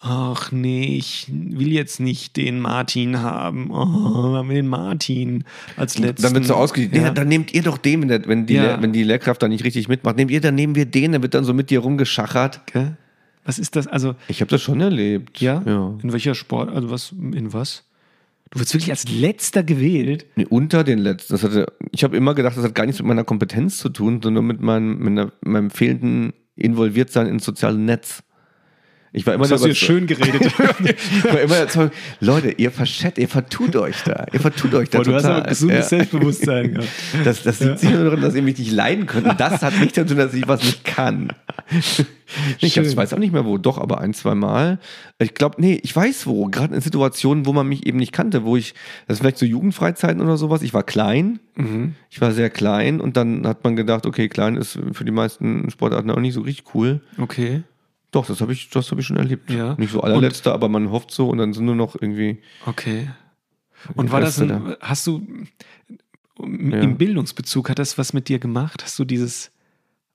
ach 0.01 0.53
nee, 0.53 0.97
ich 0.97 1.27
will 1.31 1.73
jetzt 1.73 1.99
nicht 2.01 2.37
den 2.37 2.61
Martin 2.61 3.21
haben, 3.21 3.71
oh, 3.71 4.35
haben 4.35 4.49
wir 4.49 4.55
den 4.57 4.69
Martin 4.69 5.45
als 5.77 5.99
letzten. 5.99 6.23
Dann 6.23 6.35
wird 6.35 6.45
so 6.47 6.55
ausgeglichen. 6.55 6.95
Ja. 6.97 7.03
Ja. 7.09 7.11
dann 7.11 7.29
nehmt 7.29 7.53
ihr 7.53 7.63
doch 7.63 7.79
den, 7.79 8.03
wenn, 8.03 8.09
der, 8.09 8.27
wenn, 8.27 8.47
die, 8.47 8.55
Ja. 8.55 8.81
Wenn 8.81 8.93
die 8.93 9.03
Lehrkraft 9.03 9.43
da 9.43 9.49
nicht 9.49 9.65
richtig 9.65 9.89
mitmacht. 9.89 10.17
Nehmt 10.17 10.31
ihr, 10.31 10.41
dann 10.41 10.55
nehmen 10.55 10.75
wir 10.75 10.87
den, 10.87 11.13
dann 11.13 11.23
wird 11.23 11.35
dann 11.35 11.45
so 11.45 11.53
mit 11.55 11.71
dir 11.71 11.81
rumgeschachert. 11.81 12.67
Gell? 12.73 12.97
Was 13.45 13.59
ist 13.59 13.77
das? 13.77 13.87
Also, 13.87 14.15
Ich 14.29 14.41
habe 14.41 14.51
das 14.51 14.61
schon 14.63 14.81
erlebt. 14.81 15.41
ja? 15.41 15.63
ja. 15.67 15.95
In 16.03 16.13
welcher 16.13 16.35
Sport, 16.35 16.71
also 16.71 16.91
was, 16.91 17.13
in 17.13 17.53
was? 17.53 17.85
Du 18.51 18.61
wirst 18.61 18.73
wirklich 18.75 18.91
als 18.91 19.07
letzter 19.11 19.63
gewählt. 19.63 20.25
Nee, 20.37 20.47
unter 20.49 20.83
den 20.85 20.99
letzten. 20.99 21.35
Das 21.35 21.43
hatte, 21.43 21.67
ich 21.93 22.03
habe 22.05 22.17
immer 22.17 22.35
gedacht, 22.35 22.57
das 22.57 22.65
hat 22.65 22.75
gar 22.75 22.87
nichts 22.87 22.99
mit 23.01 23.07
meiner 23.09 23.25
Kompetenz 23.25 23.77
zu 23.79 23.89
tun, 23.91 24.21
sondern 24.23 24.47
mit 24.47 24.61
meinem, 24.63 24.91
mit 24.99 25.01
meiner- 25.13 25.33
meinem 25.43 25.71
fehlenden 25.71 26.33
Involviertsein 26.57 27.27
ins 27.27 27.45
soziale 27.45 27.79
Netz. 27.79 28.23
Ich 29.19 29.27
war 29.27 29.35
immer 29.35 29.43
Das 29.43 29.53
hast 29.53 29.61
du 29.63 29.65
der 29.67 29.73
jetzt 29.75 29.85
schön 29.85 30.07
geredet. 30.07 30.43
ich 30.47 31.25
war 31.25 31.41
immer 31.41 31.55
der 31.55 31.63
Überzeugung, 31.65 31.91
Leute, 32.21 32.53
ihr 32.53 32.71
verschätzt, 32.71 33.19
ihr 33.19 33.29
vertut 33.29 33.75
euch 33.75 33.97
da. 34.05 34.27
Ihr 34.33 34.39
vertut 34.39 34.73
euch 34.75 34.91
da 34.91 34.99
Boah, 34.99 35.05
du 35.05 35.15
hast 35.15 35.23
total. 35.23 35.41
aber 35.41 35.49
gesundes 35.49 35.77
Ja. 35.79 35.83
Selbstbewusstsein 35.99 36.75
gehabt. 36.75 36.89
Das, 37.25 37.43
das 37.43 37.59
liegt 37.59 37.83
nicht 37.83 37.93
nur 37.93 38.05
daran, 38.05 38.21
dass 38.21 38.37
ihr 38.37 38.43
mich 38.43 38.59
nicht 38.59 38.71
leiden 38.71 39.07
könnt. 39.07 39.27
Und 39.27 39.41
das 39.41 39.61
hat 39.63 39.77
nicht 39.81 39.97
damit 39.97 40.11
zu 40.11 40.15
tun, 40.15 40.19
dass 40.19 40.35
ich 40.35 40.47
was 40.47 40.63
nicht 40.63 40.85
kann. 40.85 41.33
Ich, 42.61 42.75
Schön. 42.75 42.85
ich 42.85 42.97
weiß 42.97 43.13
auch 43.13 43.19
nicht 43.19 43.33
mehr 43.33 43.45
wo, 43.45 43.59
doch, 43.59 43.79
aber 43.79 44.01
ein, 44.01 44.15
zwei 44.15 44.37
Mal. 44.37 44.79
Ich 45.19 45.35
glaube, 45.35 45.57
nee, 45.61 45.81
ich 45.83 45.97
weiß 45.97 46.29
wo. 46.29 46.47
Gerade 46.47 46.77
in 46.77 46.81
Situationen, 46.81 47.45
wo 47.45 47.53
man 47.53 47.67
mich 47.67 47.87
eben 47.87 47.99
nicht 47.99 48.13
kannte, 48.13 48.45
wo 48.45 48.57
ich, 48.57 48.75
das 49.09 49.17
ist 49.17 49.21
vielleicht 49.21 49.39
so 49.39 49.47
Jugendfreizeiten 49.47 50.21
oder 50.23 50.37
sowas. 50.37 50.63
Ich 50.63 50.75
war 50.75 50.85
klein. 50.85 51.41
Mhm. 51.57 51.95
Ich 52.09 52.21
war 52.21 52.31
sehr 52.31 52.51
klein 52.51 53.01
und 53.01 53.17
dann 53.17 53.47
hat 53.49 53.65
man 53.65 53.75
gedacht, 53.75 54.07
okay, 54.07 54.29
klein 54.29 54.57
ist 54.57 54.79
für 54.93 55.05
die 55.05 55.11
meisten 55.11 55.69
Sportarten 55.71 56.11
auch 56.11 56.21
nicht 56.21 56.35
so 56.35 56.43
richtig 56.43 56.73
cool. 56.75 57.01
Okay. 57.19 57.63
Doch, 58.11 58.27
das 58.27 58.41
habe 58.41 58.53
ich, 58.53 58.71
das 58.71 58.91
habe 58.91 59.01
ich 59.01 59.07
schon 59.07 59.17
erlebt. 59.19 59.51
Ja. 59.51 59.75
Nicht 59.77 59.93
so 59.93 60.01
allerletzter, 60.01 60.55
aber 60.55 60.69
man 60.69 60.91
hofft 60.91 61.11
so 61.11 61.29
und 61.29 61.39
dann 61.39 61.53
sind 61.53 61.67
nur 61.67 61.75
noch 61.75 61.95
irgendwie. 61.95 62.41
Okay. 62.67 63.11
Und 63.95 64.11
war 64.11 64.21
das 64.21 64.41
Reste 64.41 64.55
ein, 64.55 64.77
hast 64.81 65.07
du 65.07 65.27
im 66.43 66.71
Ja. 66.73 66.81
im 66.81 66.97
Bildungsbezug, 66.97 67.69
hat 67.69 67.79
das 67.79 67.99
was 67.99 68.13
mit 68.13 68.29
dir 68.29 68.39
gemacht? 68.39 68.83
Hast 68.85 68.99
du 68.99 69.05
dieses, 69.05 69.51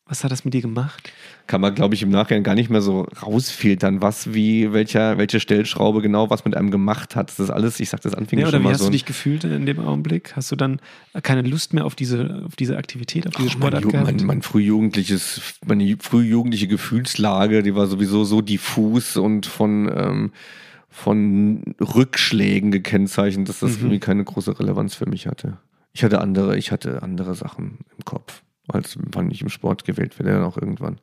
was 0.05 0.23
hat 0.23 0.31
das 0.31 0.43
mit 0.45 0.53
dir 0.53 0.61
gemacht? 0.61 1.11
kann 1.45 1.59
man, 1.59 1.75
glaube 1.75 1.93
ich, 1.93 2.01
im 2.03 2.09
Nachhinein 2.09 2.43
gar 2.43 2.55
nicht 2.55 2.69
mehr 2.69 2.81
so 2.81 3.01
rausfiltern, 3.21 4.01
was 4.01 4.33
wie, 4.33 4.71
welcher, 4.71 5.17
welche 5.17 5.41
Stellschraube 5.41 6.01
genau 6.01 6.29
was 6.29 6.45
mit 6.45 6.55
einem 6.55 6.71
gemacht 6.71 7.17
hat. 7.17 7.29
Das 7.29 7.39
ist 7.39 7.49
alles, 7.49 7.81
ich 7.81 7.89
sag 7.89 7.99
das 8.01 8.13
Anfänger 8.15 8.43
Ja, 8.43 8.47
oder 8.47 8.51
schon 8.57 8.61
wie 8.61 8.63
mal 8.65 8.73
hast 8.73 8.79
so. 8.79 8.85
du 8.85 8.91
dich 8.91 9.03
gefühlt 9.03 9.43
in 9.43 9.65
dem 9.65 9.79
Augenblick? 9.79 10.35
Hast 10.37 10.51
du 10.51 10.55
dann 10.55 10.79
keine 11.21 11.41
Lust 11.41 11.73
mehr 11.73 11.83
auf 11.85 11.95
diese, 11.95 12.43
auf 12.45 12.55
diese 12.55 12.77
Aktivität, 12.77 13.27
auf 13.27 13.33
diese 13.33 13.49
Ach, 13.49 13.53
mein, 13.55 13.59
Sportart 13.59 13.83
Ju- 13.83 13.91
gehabt? 13.91 14.05
mein, 14.07 14.25
mein 14.25 14.41
frühjugendliches, 14.41 15.41
meine 15.65 15.83
ju- 15.83 16.01
frühjugendliche 16.01 16.67
Gefühlslage, 16.67 17.61
die 17.61 17.75
war 17.75 17.87
sowieso 17.87 18.23
so 18.23 18.41
diffus 18.41 19.17
und 19.17 19.45
von, 19.45 19.91
ähm, 19.93 20.31
von 20.89 21.75
Rückschlägen 21.81 22.71
gekennzeichnet, 22.71 23.49
dass 23.49 23.59
das 23.59 23.71
Mhm. 23.77 23.77
irgendwie 23.79 23.99
keine 23.99 24.23
große 24.23 24.57
Relevanz 24.59 24.95
für 24.95 25.09
mich 25.09 25.27
hatte. 25.27 25.57
Ich 25.91 26.03
hatte 26.05 26.21
andere, 26.21 26.57
ich 26.57 26.71
hatte 26.71 27.03
andere 27.03 27.35
Sachen 27.35 27.79
im 27.97 28.05
Kopf, 28.05 28.43
als 28.67 28.97
wann 29.11 29.29
ich 29.31 29.41
im 29.41 29.49
Sport 29.49 29.83
gewählt 29.85 30.17
werde, 30.19 30.33
dann 30.33 30.43
auch 30.43 30.57
irgendwann. 30.57 30.99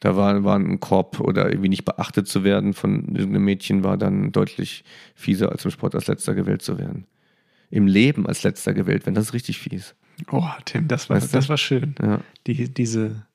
Da 0.00 0.16
war, 0.16 0.42
war 0.42 0.58
ein 0.58 0.80
Korb 0.80 1.20
oder 1.20 1.48
irgendwie 1.50 1.68
nicht 1.68 1.84
beachtet 1.84 2.26
zu 2.26 2.42
werden 2.42 2.74
von 2.74 3.14
irgendeinem 3.14 3.44
Mädchen 3.44 3.84
war 3.84 3.96
dann 3.96 4.32
deutlich 4.32 4.82
fieser 5.14 5.52
als 5.52 5.64
im 5.64 5.70
Sport 5.70 5.94
als 5.94 6.08
letzter 6.08 6.34
gewählt 6.34 6.62
zu 6.62 6.76
werden. 6.78 7.06
Im 7.70 7.86
Leben 7.86 8.26
als 8.26 8.42
letzter 8.42 8.74
gewählt 8.74 9.06
werden, 9.06 9.14
das 9.14 9.26
ist 9.26 9.32
richtig 9.32 9.58
fies. 9.58 9.94
oh, 10.32 10.42
Tim, 10.64 10.88
das 10.88 11.08
war, 11.08 11.16
Weißt 11.18 11.32
du? 11.32 11.38
das 11.38 11.48
war 11.48 11.56
schön. 11.56 11.94
Ja. 12.02 12.20
Die, 12.46 12.72
diese 12.72 13.26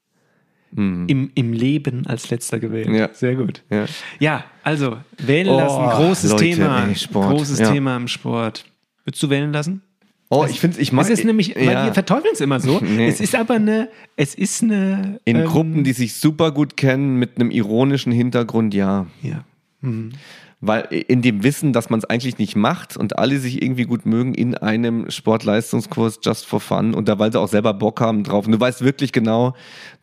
Mhm. 0.72 1.06
im, 1.08 1.32
im 1.34 1.54
Leben 1.54 2.06
als 2.08 2.30
letzter 2.30 2.60
gewählt. 2.60 2.90
Ja. 2.90 3.08
Sehr 3.14 3.36
gut. 3.38 3.64
ja. 3.70 3.86
Ja, 4.20 4.44
also 4.64 4.98
wählen 5.18 5.48
Oh, 5.48 5.58
lassen, 5.58 5.86
großes 6.04 6.32
Leute, 6.32 6.44
Thema. 6.44 6.86
ey. 6.86 6.94
Großes. 7.14 7.58
Thema 7.60 7.96
im 7.96 8.10
Sport. 8.10 8.66
Würdest 9.06 9.24
du 9.24 9.30
wählen 9.30 9.54
lassen? 9.54 9.82
Oh, 10.30 10.46
ich 10.50 10.60
finde 10.60 10.80
ich 10.80 10.92
mag. 10.92 11.06
Es 11.06 11.12
ist 11.12 11.26
nämlich, 11.26 11.56
weil 11.56 11.66
ja, 11.66 11.86
wir 11.86 11.94
verteufeln 11.94 12.34
es 12.34 12.42
immer 12.42 12.60
so. 12.60 12.80
Nee. 12.88 13.08
Es 13.08 13.20
ist 13.20 13.36
aber 13.36 13.56
eine, 13.56 13.90
es 14.16 14.34
ist 14.36 14.64
eine. 14.64 15.20
in 15.26 15.38
ähm, 15.38 15.46
Gruppen, 15.46 15.84
die 15.84 15.94
sich 15.94 16.16
super 16.16 16.52
gut 16.52 16.76
kennen, 16.78 17.18
mit 17.18 17.40
einem 17.40 17.52
ironischen 17.52 18.12
Hintergrund, 18.12 18.74
ja. 18.74 19.08
Ja. 19.22 19.44
Mhm. 19.82 20.12
Weil 20.60 20.88
in 20.90 21.22
dem 21.22 21.44
Wissen, 21.44 21.72
dass 21.72 21.92
man 21.92 22.00
es 22.00 22.06
eigentlich 22.06 22.40
nicht 22.40 22.56
macht 22.56 22.98
und 22.98 23.20
alle 23.20 23.38
sich 23.38 23.62
irgendwie 23.62 23.84
gut 23.84 24.08
mögen 24.08 24.34
in 24.34 24.56
einem 24.56 25.12
Sportleistungskurs 25.12 26.20
just 26.24 26.48
for 26.48 26.60
fun 26.60 26.96
und 26.96 27.08
da, 27.08 27.20
weil 27.20 27.32
sie 27.32 27.40
auch 27.40 27.48
selber 27.48 27.76
Bock 27.76 28.02
haben 28.02 28.24
drauf. 28.24 28.48
Und 28.48 28.54
du 28.54 28.60
weißt 28.60 28.84
wirklich 28.84 29.12
genau, 29.12 29.54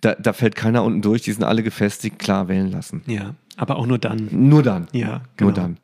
da, 0.00 0.14
da 0.14 0.32
fällt 0.32 0.54
keiner 0.54 0.84
unten 0.84 1.02
durch, 1.02 1.22
die 1.22 1.32
sind 1.32 1.42
alle 1.42 1.64
gefestigt, 1.64 2.20
klar 2.20 2.46
wählen 2.46 2.70
lassen. 2.70 3.02
Ja, 3.06 3.34
aber 3.56 3.76
auch 3.76 3.86
nur 3.86 3.98
dann. 3.98 4.28
Nur 4.30 4.62
dann. 4.62 4.86
Ja, 4.92 5.22
genau. 5.36 5.50
Nur 5.50 5.52
dann. 5.52 5.76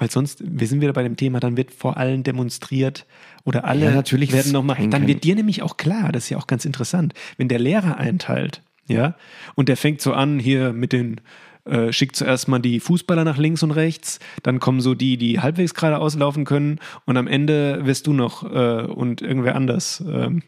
Weil 0.00 0.10
sonst, 0.10 0.42
wir 0.44 0.66
sind 0.66 0.80
wieder 0.80 0.94
bei 0.94 1.02
dem 1.02 1.16
Thema, 1.16 1.40
dann 1.40 1.58
wird 1.58 1.72
vor 1.72 1.98
allen 1.98 2.22
demonstriert 2.22 3.06
oder 3.44 3.66
alle 3.66 3.84
Ja, 3.84 3.90
natürlich, 3.92 4.32
werden 4.32 4.50
nochmal, 4.50 4.88
dann 4.88 5.06
wird 5.06 5.22
dir 5.24 5.34
nämlich 5.34 5.62
auch 5.62 5.76
klar, 5.76 6.10
das 6.10 6.24
ist 6.24 6.30
ja 6.30 6.38
auch 6.38 6.46
ganz 6.46 6.64
interessant, 6.64 7.12
wenn 7.36 7.48
der 7.48 7.58
Lehrer 7.58 7.98
einteilt, 7.98 8.62
ja, 8.88 9.14
und 9.54 9.68
der 9.68 9.76
fängt 9.76 10.00
so 10.00 10.14
an 10.14 10.38
hier 10.38 10.72
mit 10.72 10.94
den, 10.94 11.20
äh, 11.66 11.92
schickt 11.92 12.16
zuerst 12.16 12.48
mal 12.48 12.60
die 12.60 12.80
Fußballer 12.80 13.24
nach 13.24 13.36
links 13.36 13.62
und 13.62 13.72
rechts, 13.72 14.20
dann 14.42 14.58
kommen 14.58 14.80
so 14.80 14.94
die, 14.94 15.18
die 15.18 15.40
halbwegs 15.40 15.74
geradeaus 15.74 16.16
laufen 16.16 16.46
können 16.46 16.78
und 17.04 17.18
am 17.18 17.26
Ende 17.26 17.84
wirst 17.84 18.06
du 18.06 18.14
noch 18.14 18.42
äh, 18.42 18.86
und 18.86 19.20
irgendwer 19.20 19.54
anders 19.54 20.02
ähm, 20.08 20.42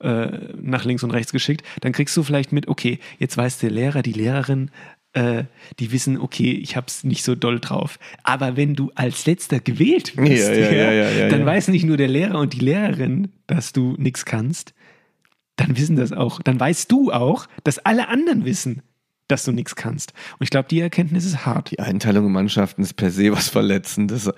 äh, 0.00 0.28
nach 0.60 0.84
links 0.84 1.02
und 1.04 1.10
rechts 1.10 1.32
geschickt, 1.32 1.66
dann 1.80 1.92
kriegst 1.92 2.16
du 2.16 2.22
vielleicht 2.22 2.52
mit, 2.52 2.68
okay, 2.68 2.98
jetzt 3.18 3.36
weiß 3.36 3.58
der 3.58 3.70
Lehrer, 3.70 4.02
die 4.02 4.12
Lehrerin, 4.12 4.70
äh, 5.16 5.44
die 5.78 5.92
wissen, 5.92 6.18
okay, 6.20 6.52
ich 6.52 6.76
hab's 6.76 7.02
nicht 7.02 7.24
so 7.24 7.34
doll 7.34 7.58
drauf. 7.58 7.98
Aber 8.22 8.56
wenn 8.56 8.74
du 8.74 8.90
als 8.94 9.24
letzter 9.24 9.60
gewählt 9.60 10.16
wirst, 10.16 10.50
Ja, 10.50 10.92
ja, 10.92 11.10
ja, 11.10 11.28
dann 11.28 11.46
weiß 11.46 11.68
nicht 11.68 11.84
nur 11.84 11.96
der 11.96 12.08
Lehrer 12.08 12.38
und 12.38 12.52
die 12.52 12.60
Lehrerin, 12.60 13.32
dass 13.46 13.72
du 13.72 13.94
nichts 13.98 14.26
kannst, 14.26 14.74
dann 15.56 15.78
wissen 15.78 15.96
das 15.96 16.12
auch. 16.12 16.42
Dann 16.42 16.60
weißt 16.60 16.92
du 16.92 17.12
auch, 17.12 17.46
dass 17.64 17.78
alle 17.78 18.08
anderen 18.08 18.44
wissen, 18.44 18.82
dass 19.28 19.44
du 19.44 19.52
nichts 19.52 19.74
kannst. 19.74 20.12
Und 20.38 20.44
ich 20.44 20.50
glaube, 20.50 20.68
die 20.70 20.80
Erkenntnis 20.80 21.24
ist 21.24 21.44
hart. 21.46 21.70
Die 21.72 21.80
Einteilung 21.80 22.26
in 22.26 22.32
Mannschaften 22.32 22.82
ist 22.82 22.94
per 22.94 23.10
se 23.10 23.32
was 23.32 23.48
Verletzendes. 23.48 24.30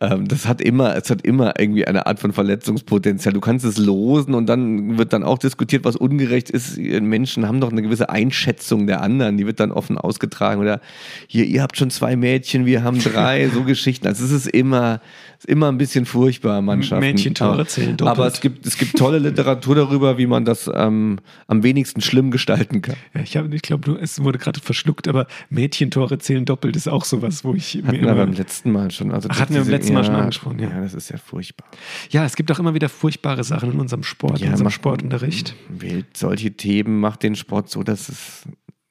Ähm, 0.00 0.26
das 0.26 0.46
hat 0.46 0.60
immer, 0.60 0.96
es 0.96 1.10
hat 1.10 1.22
immer 1.22 1.58
irgendwie 1.60 1.86
eine 1.86 2.06
Art 2.06 2.18
von 2.18 2.32
Verletzungspotenzial. 2.32 3.32
Du 3.32 3.40
kannst 3.40 3.64
es 3.64 3.78
losen 3.78 4.34
und 4.34 4.46
dann 4.46 4.98
wird 4.98 5.12
dann 5.12 5.22
auch 5.22 5.38
diskutiert, 5.38 5.84
was 5.84 5.94
ungerecht 5.96 6.50
ist. 6.50 6.76
Menschen 6.78 7.46
haben 7.46 7.60
doch 7.60 7.70
eine 7.70 7.82
gewisse 7.82 8.08
Einschätzung 8.10 8.86
der 8.86 9.00
anderen, 9.02 9.36
die 9.36 9.46
wird 9.46 9.60
dann 9.60 9.70
offen 9.70 9.96
ausgetragen. 9.98 10.60
Oder 10.60 10.80
hier, 11.28 11.44
ihr 11.44 11.62
habt 11.62 11.76
schon 11.76 11.90
zwei 11.90 12.16
Mädchen, 12.16 12.66
wir 12.66 12.82
haben 12.82 12.98
drei, 12.98 13.48
so 13.54 13.62
Geschichten. 13.64 14.06
Also 14.08 14.24
es 14.24 14.32
ist 14.32 14.46
immer, 14.48 15.00
es 15.38 15.44
ist 15.44 15.48
immer 15.50 15.70
ein 15.70 15.78
bisschen 15.78 16.04
furchtbar, 16.04 16.62
Mannschaften. 16.62 17.04
Mädchentore 17.04 17.66
zählen 17.66 17.96
doppelt. 17.96 18.18
Aber 18.18 18.26
es 18.26 18.40
gibt, 18.40 18.66
es 18.66 18.76
gibt 18.76 18.96
tolle 18.96 19.18
Literatur 19.18 19.76
darüber, 19.76 20.18
wie 20.18 20.26
man 20.26 20.44
das 20.44 20.68
ähm, 20.74 21.18
am 21.46 21.62
wenigsten 21.62 22.00
schlimm 22.00 22.30
gestalten 22.32 22.82
kann. 22.82 22.96
Ja, 23.14 23.20
ich, 23.20 23.36
hab- 23.36 23.52
ich 23.52 23.62
glaube, 23.62 23.98
es 24.00 24.22
wurde 24.22 24.31
wurde 24.32 24.38
gerade 24.38 24.60
verschluckt, 24.60 25.08
aber 25.08 25.26
Mädchentore 25.50 26.18
zählen 26.18 26.44
doppelt 26.46 26.74
ist 26.74 26.88
auch 26.88 27.04
sowas, 27.04 27.44
wo 27.44 27.54
ich. 27.54 27.76
Hatten 27.76 27.88
also 27.88 28.06
wir 28.06 28.14
beim 28.14 28.32
letzten 28.32 28.72
Mal 28.72 28.90
schon. 28.90 29.12
Also 29.12 29.28
Ach, 29.30 29.40
hatten 29.40 29.54
wir 29.54 29.60
beim 29.60 29.70
letzten 29.70 29.92
Mal 29.92 30.04
schon 30.04 30.14
angesprochen, 30.14 30.58
ja. 30.58 30.70
Ja, 30.70 30.80
das 30.80 30.94
ist 30.94 31.10
ja 31.10 31.18
furchtbar. 31.18 31.68
Ja, 32.10 32.24
es 32.24 32.34
gibt 32.34 32.50
auch 32.50 32.58
immer 32.58 32.72
wieder 32.72 32.88
furchtbare 32.88 33.44
Sachen 33.44 33.72
in 33.72 33.80
unserem 33.80 34.02
Sport, 34.02 34.38
ja, 34.38 34.46
in 34.46 34.52
unserem 34.52 34.64
macht, 34.64 34.74
Sportunterricht. 34.74 35.54
Wählt 35.68 36.16
solche 36.16 36.52
Themen, 36.52 37.00
macht 37.00 37.22
den 37.22 37.36
Sport 37.36 37.68
so, 37.68 37.82
dass 37.82 38.08
es 38.08 38.44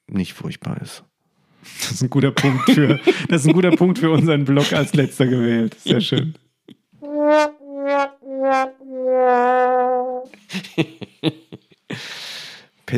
nicht 0.08 0.34
furchtbar 0.34 0.80
ist. 0.82 1.04
Das 1.80 1.92
ist 1.92 2.04
ein 2.04 2.10
guter 2.10 2.32
Punkt 2.32 2.70
für, 2.72 3.00
das 3.30 3.42
ist 3.42 3.48
ein 3.48 3.54
guter 3.54 3.72
Punkt 3.72 4.00
für 4.00 4.12
unseren 4.12 4.46
Blog 4.46 4.74
als 4.74 4.94
letzter 4.94 5.28
gewählt. 5.28 5.76
Sehr 5.80 6.02
schön. 6.02 6.36
Ja. 7.02 7.52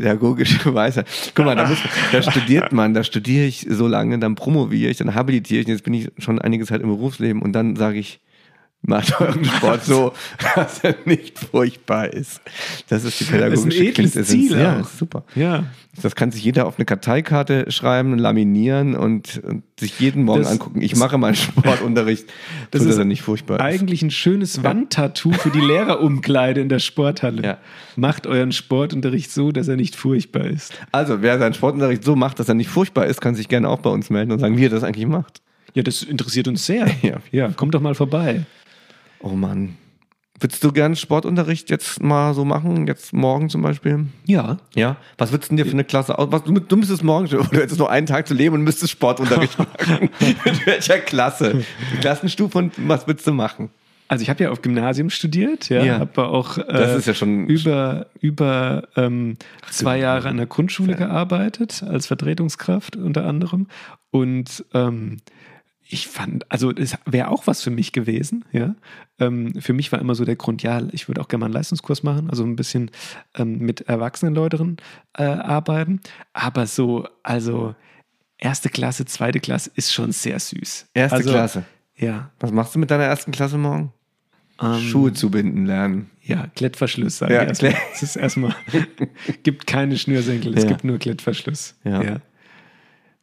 Pädagogische 0.03 0.73
Weisheit. 0.73 1.07
Guck 1.33 1.45
mal, 1.45 1.55
da, 1.55 1.65
muss, 1.65 1.77
da 2.11 2.21
studiert 2.21 2.73
man, 2.73 2.93
da 2.93 3.03
studiere 3.03 3.45
ich 3.45 3.65
so 3.69 3.87
lange, 3.87 4.19
dann 4.19 4.35
promoviere 4.35 4.91
ich, 4.91 4.97
dann 4.97 5.15
habilitiere 5.15 5.61
ich, 5.61 5.67
jetzt 5.67 5.83
bin 5.83 5.93
ich 5.93 6.11
schon 6.17 6.39
einige 6.39 6.65
Zeit 6.65 6.81
im 6.81 6.89
Berufsleben 6.89 7.41
und 7.41 7.53
dann 7.53 7.77
sage 7.77 7.99
ich, 7.99 8.19
macht 8.85 9.19
euren 9.19 9.43
Sport 9.45 9.83
so, 9.85 10.13
dass 10.55 10.83
er 10.83 10.95
nicht 11.05 11.39
furchtbar 11.39 12.13
ist. 12.13 12.41
Das 12.89 13.03
ist 13.03 13.19
die 13.19 13.23
pädagogische 13.25 13.91
das 13.93 14.05
ist 14.05 14.15
ein 14.15 14.15
edles 14.15 14.27
Ziel 14.27 14.57
Ja, 14.59 14.83
super. 14.83 15.23
Ja. 15.35 15.65
Das 16.01 16.15
kann 16.15 16.31
sich 16.31 16.43
jeder 16.43 16.65
auf 16.65 16.79
eine 16.79 16.85
Karteikarte 16.85 17.69
schreiben, 17.71 18.17
laminieren 18.17 18.95
und, 18.95 19.41
und 19.43 19.63
sich 19.79 19.99
jeden 19.99 20.23
Morgen 20.23 20.41
Das- 20.41 20.51
angucken. 20.51 20.81
Ich 20.81 20.95
mache 20.95 21.17
meinen 21.19 21.35
Sportunterricht, 21.35 22.25
Das 22.71 22.81
so 22.81 22.87
dass 22.87 22.95
ist 22.95 22.99
er 22.99 23.05
nicht 23.05 23.21
furchtbar 23.21 23.57
ist. 23.57 23.61
Eigentlich 23.63 24.01
ein 24.01 24.09
schönes 24.11 24.63
Wandtattoo 24.63 25.31
für 25.33 25.51
die 25.51 25.61
Lehrerumkleide 25.61 26.61
in 26.61 26.69
der 26.69 26.79
Sporthalle. 26.79 27.43
Ja. 27.43 27.57
Macht 27.95 28.25
euren 28.25 28.51
Sportunterricht 28.51 29.31
so, 29.31 29.51
dass 29.51 29.67
er 29.67 29.75
nicht 29.75 29.95
furchtbar 29.95 30.45
ist. 30.45 30.73
Also, 30.91 31.21
wer 31.21 31.37
seinen 31.37 31.53
Sportunterricht 31.53 32.03
so 32.03 32.15
macht, 32.15 32.39
dass 32.39 32.49
er 32.49 32.55
nicht 32.55 32.69
furchtbar 32.69 33.05
ist, 33.05 33.21
kann 33.21 33.35
sich 33.35 33.47
gerne 33.47 33.69
auch 33.69 33.79
bei 33.79 33.89
uns 33.91 34.09
melden 34.09 34.31
und 34.31 34.39
sagen, 34.39 34.57
wie 34.57 34.65
er 34.65 34.69
das 34.69 34.83
eigentlich 34.83 35.05
macht. 35.05 35.41
Ja, 35.75 35.83
das 35.83 36.01
interessiert 36.03 36.47
uns 36.47 36.65
sehr. 36.65 36.87
Ja. 37.03 37.17
ja 37.31 37.49
kommt 37.49 37.73
doch 37.75 37.81
mal 37.81 37.95
vorbei. 37.95 38.45
Oh 39.23 39.29
Mann. 39.29 39.75
Würdest 40.39 40.63
du 40.63 40.71
gern 40.73 40.95
Sportunterricht 40.95 41.69
jetzt 41.69 42.03
mal 42.03 42.33
so 42.33 42.43
machen? 42.43 42.85
Jetzt 42.87 43.13
morgen 43.13 43.49
zum 43.49 43.61
Beispiel? 43.61 44.07
Ja. 44.25 44.57
Ja. 44.75 44.97
Was 45.17 45.31
würdest 45.31 45.49
du 45.51 45.55
denn 45.55 45.63
dir 45.63 45.65
für 45.69 45.73
eine 45.73 45.83
Klasse 45.85 46.19
aus? 46.19 46.27
Was, 46.31 46.43
du, 46.43 46.53
du 46.53 46.75
müsstest 46.75 47.03
morgen, 47.03 47.27
du 47.29 47.41
hättest 47.51 47.79
nur 47.79 47.89
einen 47.89 48.07
Tag 48.07 48.27
zu 48.27 48.33
leben 48.33 48.55
und 48.55 48.63
müsstest 48.63 48.91
Sportunterricht 48.91 49.57
machen. 49.59 50.09
Mit 50.43 50.65
welcher 50.65 50.99
Klasse? 50.99 51.63
Die 51.93 51.97
Klassenstufe 51.97 52.57
und 52.57 52.73
was 52.89 53.07
würdest 53.07 53.25
du 53.27 53.31
machen? 53.33 53.69
Also 54.09 54.21
ich 54.21 54.29
habe 54.29 54.43
ja 54.43 54.51
auf 54.51 54.61
Gymnasium 54.61 55.09
studiert, 55.09 55.69
ja, 55.69 55.81
Ja. 55.83 55.99
habe 55.99 56.25
auch 56.27 56.57
äh, 56.57 56.65
Das 56.67 56.95
ist 56.97 57.07
ja 57.07 57.13
schon- 57.13 57.47
über, 57.47 58.07
über 58.19 58.83
ähm, 58.97 59.37
zwei 59.71 59.97
Jahre 59.97 60.27
an 60.29 60.37
der 60.37 60.45
Grundschule 60.45 60.95
gearbeitet, 60.95 61.83
als 61.87 62.07
Vertretungskraft 62.07 62.95
unter 62.97 63.25
anderem. 63.25 63.67
Und 64.11 64.65
ähm, 64.73 65.17
ich 65.93 66.07
fand, 66.07 66.49
also 66.51 66.71
es 66.71 66.97
wäre 67.05 67.27
auch 67.29 67.47
was 67.47 67.61
für 67.61 67.69
mich 67.69 67.91
gewesen, 67.91 68.43
ja. 68.51 68.75
Ähm, 69.19 69.53
für 69.61 69.73
mich 69.73 69.91
war 69.91 69.99
immer 69.99 70.15
so 70.15 70.25
der 70.25 70.35
Grund, 70.35 70.63
ja, 70.63 70.81
ich 70.91 71.07
würde 71.07 71.21
auch 71.21 71.27
gerne 71.27 71.41
mal 71.41 71.45
einen 71.45 71.53
Leistungskurs 71.53 72.03
machen, 72.03 72.29
also 72.29 72.43
ein 72.43 72.55
bisschen 72.55 72.89
ähm, 73.35 73.59
mit 73.59 73.81
erwachsenen 73.81 74.33
Leuten 74.35 74.77
äh, 75.17 75.23
arbeiten. 75.23 76.01
Aber 76.33 76.65
so, 76.67 77.07
also 77.21 77.75
erste 78.37 78.69
Klasse, 78.69 79.05
zweite 79.05 79.39
Klasse 79.39 79.71
ist 79.75 79.93
schon 79.93 80.11
sehr 80.11 80.39
süß. 80.39 80.87
Erste 80.93 81.15
also, 81.17 81.29
Klasse. 81.29 81.63
Ja. 81.95 82.31
Was 82.39 82.51
machst 82.51 82.73
du 82.75 82.79
mit 82.79 82.89
deiner 82.91 83.03
ersten 83.03 83.31
Klasse 83.31 83.57
morgen? 83.57 83.93
Ähm, 84.61 84.79
Schuhe 84.79 85.13
zubinden 85.13 85.65
lernen. 85.65 86.09
Ja, 86.21 86.47
Klettverschluss 86.55 87.17
sagen 87.19 87.33
Ja. 87.33 87.45
Klett- 87.45 87.75
Es 87.93 88.01
ist 88.03 88.15
erstmal, 88.15 88.55
gibt 89.43 89.67
keine 89.67 89.97
Schnürsenkel, 89.97 90.55
es 90.57 90.63
Ja. 90.63 90.69
gibt 90.69 90.83
nur 90.83 90.97
Klettverschluss. 90.97 91.75
Ja. 91.83 92.17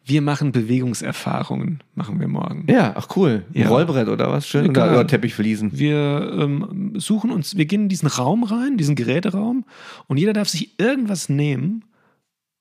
Wir 0.04 0.22
machen 0.22 0.52
Bewegungserfahrungen, 0.52 1.82
machen 1.94 2.20
wir 2.20 2.28
morgen. 2.28 2.66
Ja, 2.68 2.94
ach 2.96 3.08
cool. 3.16 3.44
Ja. 3.52 3.68
Rollbrett 3.68 4.08
oder 4.08 4.30
was? 4.30 4.48
Schön. 4.48 4.66
Egal. 4.70 4.88
Oder, 4.88 5.00
oder 5.00 5.06
Teppichfliesen. 5.06 5.78
Wir 5.78 6.36
ähm, 6.38 6.94
suchen 6.96 7.30
uns, 7.30 7.56
wir 7.56 7.66
gehen 7.66 7.82
in 7.82 7.88
diesen 7.88 8.08
Raum 8.08 8.44
rein, 8.44 8.76
diesen 8.76 8.96
Geräteraum, 8.96 9.64
und 10.06 10.16
jeder 10.16 10.32
darf 10.32 10.48
sich 10.48 10.78
irgendwas 10.80 11.28
nehmen 11.28 11.84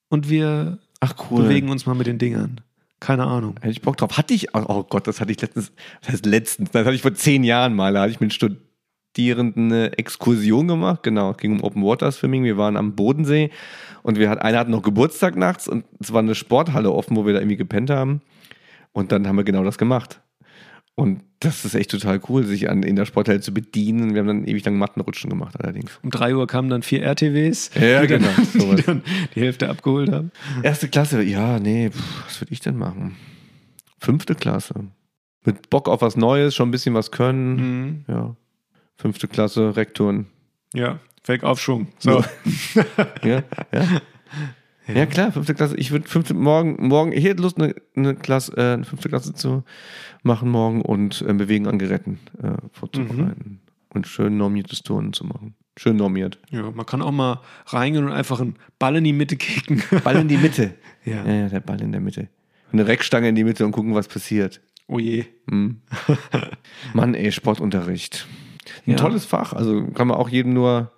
und 0.10 0.30
wir 0.30 0.80
Ach 1.00 1.14
cool. 1.30 1.44
bewegen 1.44 1.70
uns 1.70 1.86
mal 1.86 1.96
mit 1.96 2.08
den 2.08 2.18
Dingern. 2.18 2.62
Keine 3.00 3.26
Ahnung. 3.26 3.56
Hätte 3.62 3.72
ich 3.72 3.82
Bock 3.82 3.96
drauf. 3.96 4.18
Hatte 4.18 4.34
ich, 4.34 4.54
oh 4.54 4.84
Gott, 4.84 5.08
das 5.08 5.22
hatte 5.22 5.32
ich 5.32 5.42
letztens, 5.42 5.72
das 6.02 6.12
heißt 6.12 6.26
letztens, 6.26 6.72
das 6.72 6.86
hatte 6.86 6.96
ich 6.96 7.02
vor 7.02 7.14
zehn 7.14 7.46
Jahren 7.46 7.74
mal, 7.74 7.94
da 7.94 8.02
hatte 8.02 8.12
ich 8.12 8.20
mit 8.20 8.34
Studierenden 8.34 8.68
eine 9.18 9.97
Exkursion 9.97 10.68
gemacht, 10.68 11.03
genau, 11.03 11.32
es 11.32 11.38
ging 11.38 11.53
um 11.53 11.64
Open 11.64 11.84
Water 11.84 12.12
Swimming, 12.12 12.43
wir 12.43 12.57
waren 12.57 12.78
am 12.78 12.95
Bodensee 12.95 13.49
und 14.03 14.18
wir 14.18 14.30
hat, 14.30 14.41
einer 14.41 14.60
hatte 14.60 14.72
noch 14.72 14.82
Geburtstag 14.84 15.36
nachts 15.36 15.68
und 15.68 15.84
es 15.99 16.14
war 16.14 16.20
eine 16.20 16.36
Sporthalle 16.36 16.91
offen, 16.91 17.18
wo 17.18 17.26
wir 17.26 17.34
da 17.34 17.39
irgendwie 17.39 17.57
gepennt 17.57 17.89
haben 17.89 18.22
und 18.93 19.12
dann 19.12 19.28
haben 19.28 19.36
wir 19.38 19.43
genau 19.43 19.64
das 19.64 19.78
gemacht. 19.78 20.22
Und 20.95 21.22
das 21.39 21.64
ist 21.64 21.76
echt 21.76 21.91
total 21.91 22.20
cool, 22.28 22.43
sich 22.43 22.70
an, 22.70 22.84
in 22.84 22.97
der 22.97 23.05
Sporthalle 23.05 23.39
zu 23.39 23.53
bedienen. 23.53 24.14
Wir 24.14 24.20
haben 24.20 24.28
dann 24.28 24.43
ewig 24.45 24.66
lang 24.66 24.78
Mattenrutschen 24.78 25.30
gemacht 25.30 25.55
allerdings. 25.57 25.97
Um 26.03 26.10
drei 26.10 26.36
Uhr 26.36 26.45
kamen 26.45 26.70
dann 26.70 26.82
vier 26.84 27.03
RTWs, 27.03 27.72
Ja, 27.76 28.01
die, 28.01 28.07
dann, 28.07 28.22
genau, 28.22 28.34
sowas. 28.53 28.76
die 28.76 28.84
dann 28.84 29.03
die 29.34 29.39
Hälfte 29.39 29.70
abgeholt 29.70 30.12
haben. 30.12 30.32
Erste 30.62 30.89
Klasse, 30.89 31.24
ja, 31.24 31.57
nee, 31.57 31.89
pff, 31.89 32.26
was 32.26 32.41
würde 32.41 32.51
ich 32.51 32.60
denn 32.60 32.76
machen? 32.76 33.16
Fünfte 33.99 34.36
Klasse. 34.36 34.74
Mit 35.45 35.70
Bock 35.70 35.88
auf 35.88 36.01
was 36.01 36.18
Neues, 36.18 36.53
schon 36.53 36.68
ein 36.68 36.72
bisschen 36.72 36.93
was 36.93 37.12
können. 37.12 37.55
Mhm. 37.55 38.05
Ja. 38.10 38.36
Fünfte 39.00 39.30
Klasse, 39.30 39.78
Rektoren. 39.78 40.28
Ja, 40.74 41.00
Fake-Aufschwung. 41.24 41.88
So. 42.00 42.24
Ja, 43.24 43.43
ja. 43.72 44.02
Ja, 44.93 45.06
klar, 45.06 45.32
fünfte 45.32 45.54
Klasse. 45.54 45.78
Ich 45.78 45.91
würde 45.91 46.08
fünfte 46.08 46.34
morgen, 46.34 46.88
morgen, 46.88 47.12
ich 47.12 47.24
hätte 47.24 47.41
Lust, 47.41 47.62
eine, 47.62 47.76
eine 47.95 48.16
Klasse, 48.16 48.58
äh, 48.58 48.74
eine 48.74 48.84
fünfte 48.84 49.08
Klasse 49.08 49.34
zu 49.34 49.64
machen 50.24 50.50
morgen 50.50 50.82
und 50.82 51.22
äh, 51.22 51.34
Bewegen 51.34 51.68
an 51.68 51.80
Geräten 51.80 52.20
äh, 52.41 52.54
vorzubereiten. 52.72 53.62
Und 53.93 54.08
schön 54.08 54.38
normiertes 54.38 54.84
Turnen 54.84 55.14
zu 55.14 55.26
machen. 55.26 55.56
Schön 55.78 55.95
normiert. 55.95 56.39
Ja, 56.50 56.70
man 56.72 56.86
kann 56.86 57.02
auch 57.02 57.12
mal 57.12 57.41
reingehen 57.68 58.06
und 58.06 58.12
einfach 58.12 58.41
einen 58.41 58.56
Ball 58.80 58.97
in 58.97 59.04
die 59.06 59.14
Mitte 59.14 59.38
kicken. 59.38 59.82
Ball 60.04 60.18
in 60.18 60.28
die 60.28 60.38
Mitte. 60.38 60.76
Ja. 61.06 61.26
ja, 61.26 61.34
ja, 61.34 61.50
der 61.50 61.62
Ball 61.62 61.82
in 61.82 61.91
der 61.91 62.02
Mitte. 62.02 62.28
Eine 62.72 62.86
Reckstange 62.86 63.30
in 63.30 63.36
die 63.36 63.43
Mitte 63.45 63.66
und 63.66 63.72
gucken, 63.72 63.95
was 63.95 64.08
passiert. 64.08 64.62
Oh 64.88 65.00
je. 65.00 65.26
Hm. 65.50 65.82
Mann, 66.93 67.14
ey, 67.14 67.32
Sportunterricht. 67.32 68.28
Ein 68.88 68.92
Ja. 68.92 68.98
tolles 68.98 69.26
Fach. 69.26 69.54
Also 69.54 69.86
kann 69.94 70.08
man 70.08 70.18
auch 70.18 70.30
jedem 70.30 70.54
nur 70.54 70.92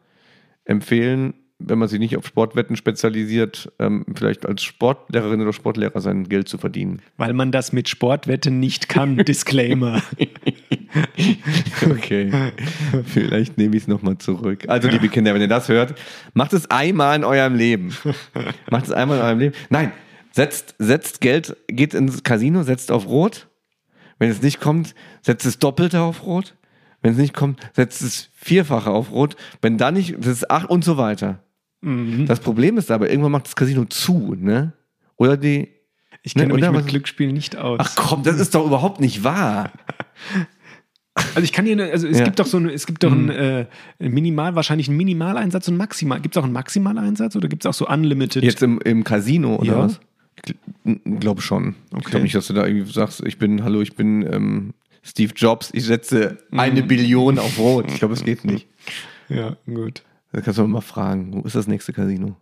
empfehlen, 0.66 1.34
wenn 1.64 1.78
man 1.78 1.88
sich 1.88 2.00
nicht 2.00 2.18
auf 2.18 2.26
Sportwetten 2.26 2.76
spezialisiert, 2.76 3.72
ähm, 3.78 4.04
vielleicht 4.16 4.48
als 4.48 4.64
Sportlehrerin 4.64 5.42
oder 5.42 5.54
Sportlehrer 5.54 6.02
sein 6.02 6.28
Geld 6.28 6.48
zu 6.50 6.58
verdienen. 6.58 7.02
Weil 7.18 7.34
man 7.34 7.52
das 7.52 7.72
mit 7.72 7.88
Sportwetten 7.88 8.60
nicht 8.60 8.90
kann. 8.90 9.18
Disclaimer. 9.26 10.02
Okay. 11.90 12.32
vielleicht 13.06 13.58
nehme 13.58 13.76
ich 13.76 13.84
es 13.84 13.88
nochmal 13.88 14.18
zurück. 14.18 14.66
Also, 14.68 14.88
liebe 14.90 15.08
Kinder, 15.10 15.34
wenn 15.34 15.42
ihr 15.42 15.48
das 15.48 15.70
hört, 15.70 15.96
macht 16.34 16.54
es 16.54 16.70
einmal 16.70 17.16
in 17.16 17.24
eurem 17.24 17.56
Leben. 17.56 17.96
Macht 18.70 18.86
es 18.86 18.92
einmal 18.92 19.18
in 19.18 19.24
eurem 19.24 19.40
Leben. 19.40 19.56
Nein, 19.70 19.92
setzt, 20.32 20.76
setzt 20.80 21.22
Geld, 21.22 21.56
geht 21.68 21.94
ins 21.94 22.24
Casino, 22.24 22.64
setzt 22.64 22.92
auf 22.92 23.08
Rot. 23.08 23.48
Wenn 24.20 24.30
es 24.30 24.42
nicht 24.42 24.60
kommt, 24.60 24.94
setzt 25.22 25.46
es 25.46 25.60
Doppelte 25.60 26.02
auf 26.02 26.26
Rot. 26.26 26.56
Wenn 27.02 27.14
es 27.14 27.18
nicht 27.18 27.34
kommt, 27.34 27.60
setzt 27.74 28.02
es 28.02 28.30
Vierfache 28.34 28.90
auf 28.92 29.12
Rot. 29.12 29.36
Wenn 29.62 29.78
dann 29.78 29.96
nicht, 29.96 30.16
das 30.20 30.28
ist 30.28 30.52
acht 30.52 30.70
und 30.70 30.84
so 30.84 30.98
weiter. 30.98 31.40
Mhm. 31.82 32.26
Das 32.28 32.40
Problem 32.40 32.78
ist 32.78 32.92
aber, 32.92 33.10
irgendwann 33.10 33.32
macht 33.32 33.46
das 33.48 33.56
Casino 33.56 33.86
zu, 33.86 34.36
ne? 34.38 34.74
Oder 35.18 35.38
die. 35.38 35.70
Ich 36.24 36.34
kenne 36.36 36.50
Ne, 36.50 36.54
mich 36.54 36.64
mit 36.70 36.74
was- 36.76 36.86
Glücksspiel 36.86 37.32
nicht 37.34 37.56
aus. 37.56 37.80
Ach 37.82 37.96
komm, 37.96 38.22
das 38.24 38.40
ist 38.40 38.54
doch 38.54 38.66
überhaupt 38.66 39.00
nicht 39.00 39.24
wahr. 39.24 39.72
Also 41.36 41.42
ich 41.42 41.52
kann 41.52 41.66
hier, 41.66 41.78
also 41.92 42.08
es 42.08 42.18
Ja. 42.18 42.22
Mhm. 42.22 42.26
gibt 42.28 42.40
doch 42.40 42.46
so 42.46 42.56
eine, 42.58 42.72
es 42.72 42.86
gibt 42.88 43.04
doch 43.04 43.12
einen 43.12 43.30
äh, 43.30 43.66
Minimal, 44.00 44.56
wahrscheinlich 44.56 44.88
einen 44.88 44.96
Minimaleinsatz 44.96 45.68
und 45.68 45.76
Maximal. 45.76 46.22
Gibt 46.22 46.36
es 46.36 46.40
auch 46.40 46.46
einen 46.46 46.54
Maximaleinsatz 46.54 47.36
oder 47.36 47.50
gibt 47.50 47.66
es 47.66 47.70
auch 47.70 47.74
so 47.74 47.86
Unlimited? 47.88 48.42
Jetzt 48.44 48.64
im, 48.64 48.80
im 48.80 49.04
Casino, 49.04 49.58
oder 49.58 49.66
Ja. 49.74 49.78
was? 49.80 50.00
Ich 50.46 50.56
glaube 51.20 51.42
schon. 51.42 51.76
Ich 51.90 51.98
Okay. 51.98 52.12
glaube 52.12 52.24
nicht, 52.24 52.34
dass 52.36 52.48
du 52.48 52.54
da 52.54 52.66
irgendwie 52.66 52.90
sagst, 52.92 53.22
ich 53.26 53.38
bin, 53.38 53.62
hallo, 53.66 53.82
ich 53.82 53.94
bin 53.96 54.22
ähm, 54.26 54.74
Steve 55.04 55.34
Jobs, 55.36 55.70
ich 55.74 55.86
setze 55.86 56.38
Mhm. 56.52 56.60
eine 56.60 56.84
Billion 56.84 57.40
auf 57.40 57.58
Rot. 57.58 57.86
Ich 57.90 58.00
glaube, 58.00 58.14
es 58.14 58.24
geht 58.24 58.46
nicht. 58.46 58.68
Ja, 59.30 59.56
gut. 59.66 60.04
Da 60.34 60.42
kannst 60.42 60.60
du 60.60 60.68
mal 60.68 60.82
fragen, 60.82 61.34
wo 61.34 61.40
ist 61.48 61.56
das 61.56 61.66
nächste 61.66 61.94
Casino? 61.94 62.36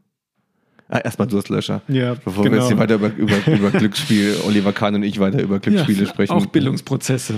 Ah, 0.88 0.98
erstmal 0.98 1.28
Durstlöscher. 1.28 1.84
Ja, 1.88 2.16
Bevor 2.16 2.44
wir 2.44 2.50
genau. 2.50 2.64
jetzt 2.64 2.70
hier 2.70 2.80
weiter 2.80 2.96
über, 2.96 3.14
über, 3.16 3.36
über 3.46 3.70
Glücksspiel, 3.70 4.38
Oliver 4.48 4.74
Kahn 4.74 4.96
und 4.96 5.04
ich 5.04 5.20
weiter 5.20 5.40
über 5.40 5.60
Glücksspiele 5.60 6.06
ja, 6.06 6.10
sprechen. 6.10 6.32
Auch 6.34 6.48
Bildungsprozesse. 6.48 7.36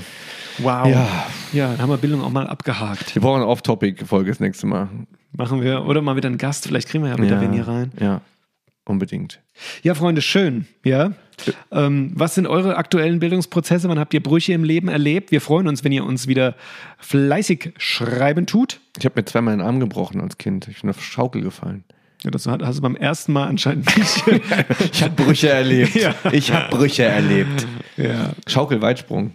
Wow. 0.60 0.88
Ja, 0.88 1.26
Ja, 1.52 1.72
dann 1.72 1.82
haben 1.82 1.90
wir 1.90 1.98
Bildung 1.98 2.22
auch 2.22 2.30
mal 2.30 2.48
abgehakt. 2.48 3.14
wir 3.14 3.22
brauchen 3.22 3.42
eine 3.42 3.48
Off-Topic-Folge 3.48 4.32
das 4.32 4.40
nächste 4.40 4.68
Mal. 4.68 4.88
Machen 5.34 5.62
wir. 5.62 5.86
Oder 5.86 6.02
mal 6.02 6.16
wieder 6.16 6.30
einen 6.30 6.38
Gast. 6.38 6.66
Vielleicht 6.66 6.88
kriegen 6.88 7.04
wir 7.04 7.12
ja 7.12 7.18
wieder 7.18 7.36
ja, 7.36 7.42
wen 7.42 7.52
hier 7.52 7.68
rein. 7.68 7.92
Ja, 8.00 8.22
unbedingt. 8.92 9.42
Ja, 9.82 9.96
Freunde, 9.96 10.22
schön. 10.22 10.68
Ja. 10.86 11.14
Ähm, 11.72 12.12
was 12.14 12.36
sind 12.36 12.46
eure 12.46 12.78
aktuellen 12.78 13.20
Bildungsprozesse? 13.20 13.90
Wann 13.90 13.98
habt 13.98 14.14
ihr 14.14 14.22
Brüche 14.22 14.54
im 14.54 14.64
Leben 14.64 14.90
erlebt? 14.90 15.32
Wir 15.32 15.42
freuen 15.42 15.68
uns, 15.68 15.84
wenn 15.84 15.92
ihr 15.92 16.06
uns 16.06 16.28
wieder 16.28 16.56
fleißig 17.00 17.74
schreiben 17.78 18.46
tut. 18.46 18.80
Ich 19.00 19.06
habe 19.06 19.20
mir 19.20 19.26
zweimal 19.26 19.56
den 19.58 19.66
Arm 19.66 19.80
gebrochen 19.80 20.22
als 20.22 20.38
Kind. 20.38 20.68
Ich 20.68 20.82
bin 20.82 20.90
auf 20.92 21.04
Schaukel 21.04 21.42
gefallen. 21.42 21.84
Ja, 22.24 22.30
das 22.30 22.46
hast 22.46 22.78
du 22.78 22.82
beim 22.84 22.96
ersten 22.96 23.34
Mal 23.34 23.48
anscheinend 23.48 23.98
nicht. 23.98 24.24
Ich 24.94 25.02
habe 25.02 25.16
Brüche 25.24 25.50
erlebt. 25.50 25.96
Ja. 25.96 26.14
Ich 26.32 26.52
habe 26.52 26.76
Brüche 26.76 27.04
erlebt. 27.04 27.66
ja. 27.98 28.34
Schaukelweitsprung. 28.48 29.32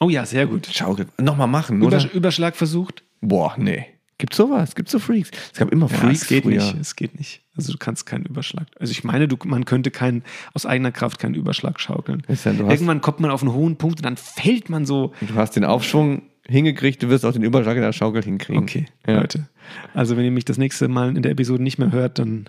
Oh 0.00 0.10
ja, 0.10 0.26
sehr 0.26 0.46
gut. 0.46 0.66
Schaukel. 0.70 1.06
Nochmal 1.18 1.46
machen, 1.48 1.80
oder? 1.82 1.96
Übersch 1.98 2.14
Überschlag 2.14 2.54
versucht? 2.56 3.02
Boah, 3.22 3.54
nee. 3.56 3.86
Gibt's 4.18 4.36
sowas? 4.36 4.74
Gibt's 4.74 4.92
so 4.92 4.98
Freaks? 4.98 5.30
Es 5.52 5.58
gab 5.58 5.70
immer 5.72 5.88
Ja, 5.90 5.96
Freaks 5.96 6.22
es 6.22 6.28
geht 6.28 6.44
früher. 6.44 6.62
nicht. 6.62 6.76
Es 6.80 6.96
geht 6.96 7.18
nicht. 7.18 7.40
Also 7.56 7.72
du 7.72 7.78
kannst 7.78 8.06
keinen 8.06 8.24
Überschlag. 8.26 8.66
Also 8.78 8.90
ich 8.90 9.04
meine, 9.04 9.28
du, 9.28 9.36
man 9.44 9.64
könnte 9.64 9.90
keinen, 9.90 10.22
aus 10.54 10.66
eigener 10.66 10.92
Kraft 10.92 11.18
keinen 11.18 11.34
Überschlag 11.34 11.80
schaukeln. 11.80 12.22
Ja, 12.28 12.52
Irgendwann 12.52 13.00
kommt 13.00 13.20
man 13.20 13.30
auf 13.30 13.42
einen 13.42 13.52
hohen 13.52 13.76
Punkt 13.76 14.00
und 14.00 14.04
dann 14.04 14.16
fällt 14.16 14.68
man 14.68 14.84
so. 14.86 15.12
du 15.20 15.34
hast 15.34 15.56
den 15.56 15.64
Aufschwung 15.64 16.22
hingekriegt, 16.46 17.02
du 17.02 17.08
wirst 17.08 17.24
auch 17.24 17.32
den 17.32 17.42
Überschlag 17.42 17.76
in 17.76 17.82
der 17.82 17.92
Schaukel 17.92 18.22
hinkriegen. 18.22 18.62
Okay, 18.62 18.86
Ja. 19.06 19.20
Leute. 19.20 19.48
Also 19.94 20.16
wenn 20.16 20.24
ihr 20.24 20.30
mich 20.30 20.44
das 20.44 20.58
nächste 20.58 20.86
Mal 20.88 21.16
in 21.16 21.22
der 21.22 21.32
Episode 21.32 21.62
nicht 21.62 21.78
mehr 21.78 21.90
hört, 21.90 22.18
dann 22.18 22.48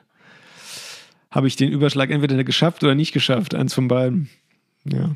habe 1.32 1.48
ich 1.48 1.56
den 1.56 1.72
Überschlag 1.72 2.10
entweder 2.12 2.44
geschafft 2.44 2.84
oder 2.84 2.96
nicht 2.96 3.12
geschafft. 3.12 3.56
Eins 3.56 3.74
von 3.74 3.88
beiden. 3.88 4.30
Ja. 4.86 5.16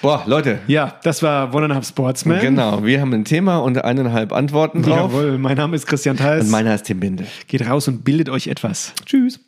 Boah, 0.00 0.22
Leute. 0.26 0.60
Ja, 0.68 0.96
das 1.02 1.22
war 1.22 1.52
One 1.54 1.64
and 1.64 1.72
a 1.72 1.76
Half 1.76 1.88
Sportsman. 1.88 2.40
Genau, 2.40 2.84
wir 2.84 3.00
haben 3.00 3.12
ein 3.12 3.24
Thema 3.24 3.58
und 3.58 3.82
eineinhalb 3.82 4.32
Antworten 4.32 4.82
drauf. 4.82 5.12
Jawohl, 5.12 5.38
mein 5.38 5.56
Name 5.56 5.74
ist 5.74 5.86
Christian 5.86 6.16
Theis. 6.16 6.44
Und 6.44 6.50
meiner 6.50 6.74
ist 6.74 6.84
Tim 6.84 7.00
Binde. 7.00 7.26
Geht 7.48 7.68
raus 7.68 7.88
und 7.88 8.04
bildet 8.04 8.28
euch 8.28 8.46
etwas. 8.46 8.92
Tschüss. 9.04 9.40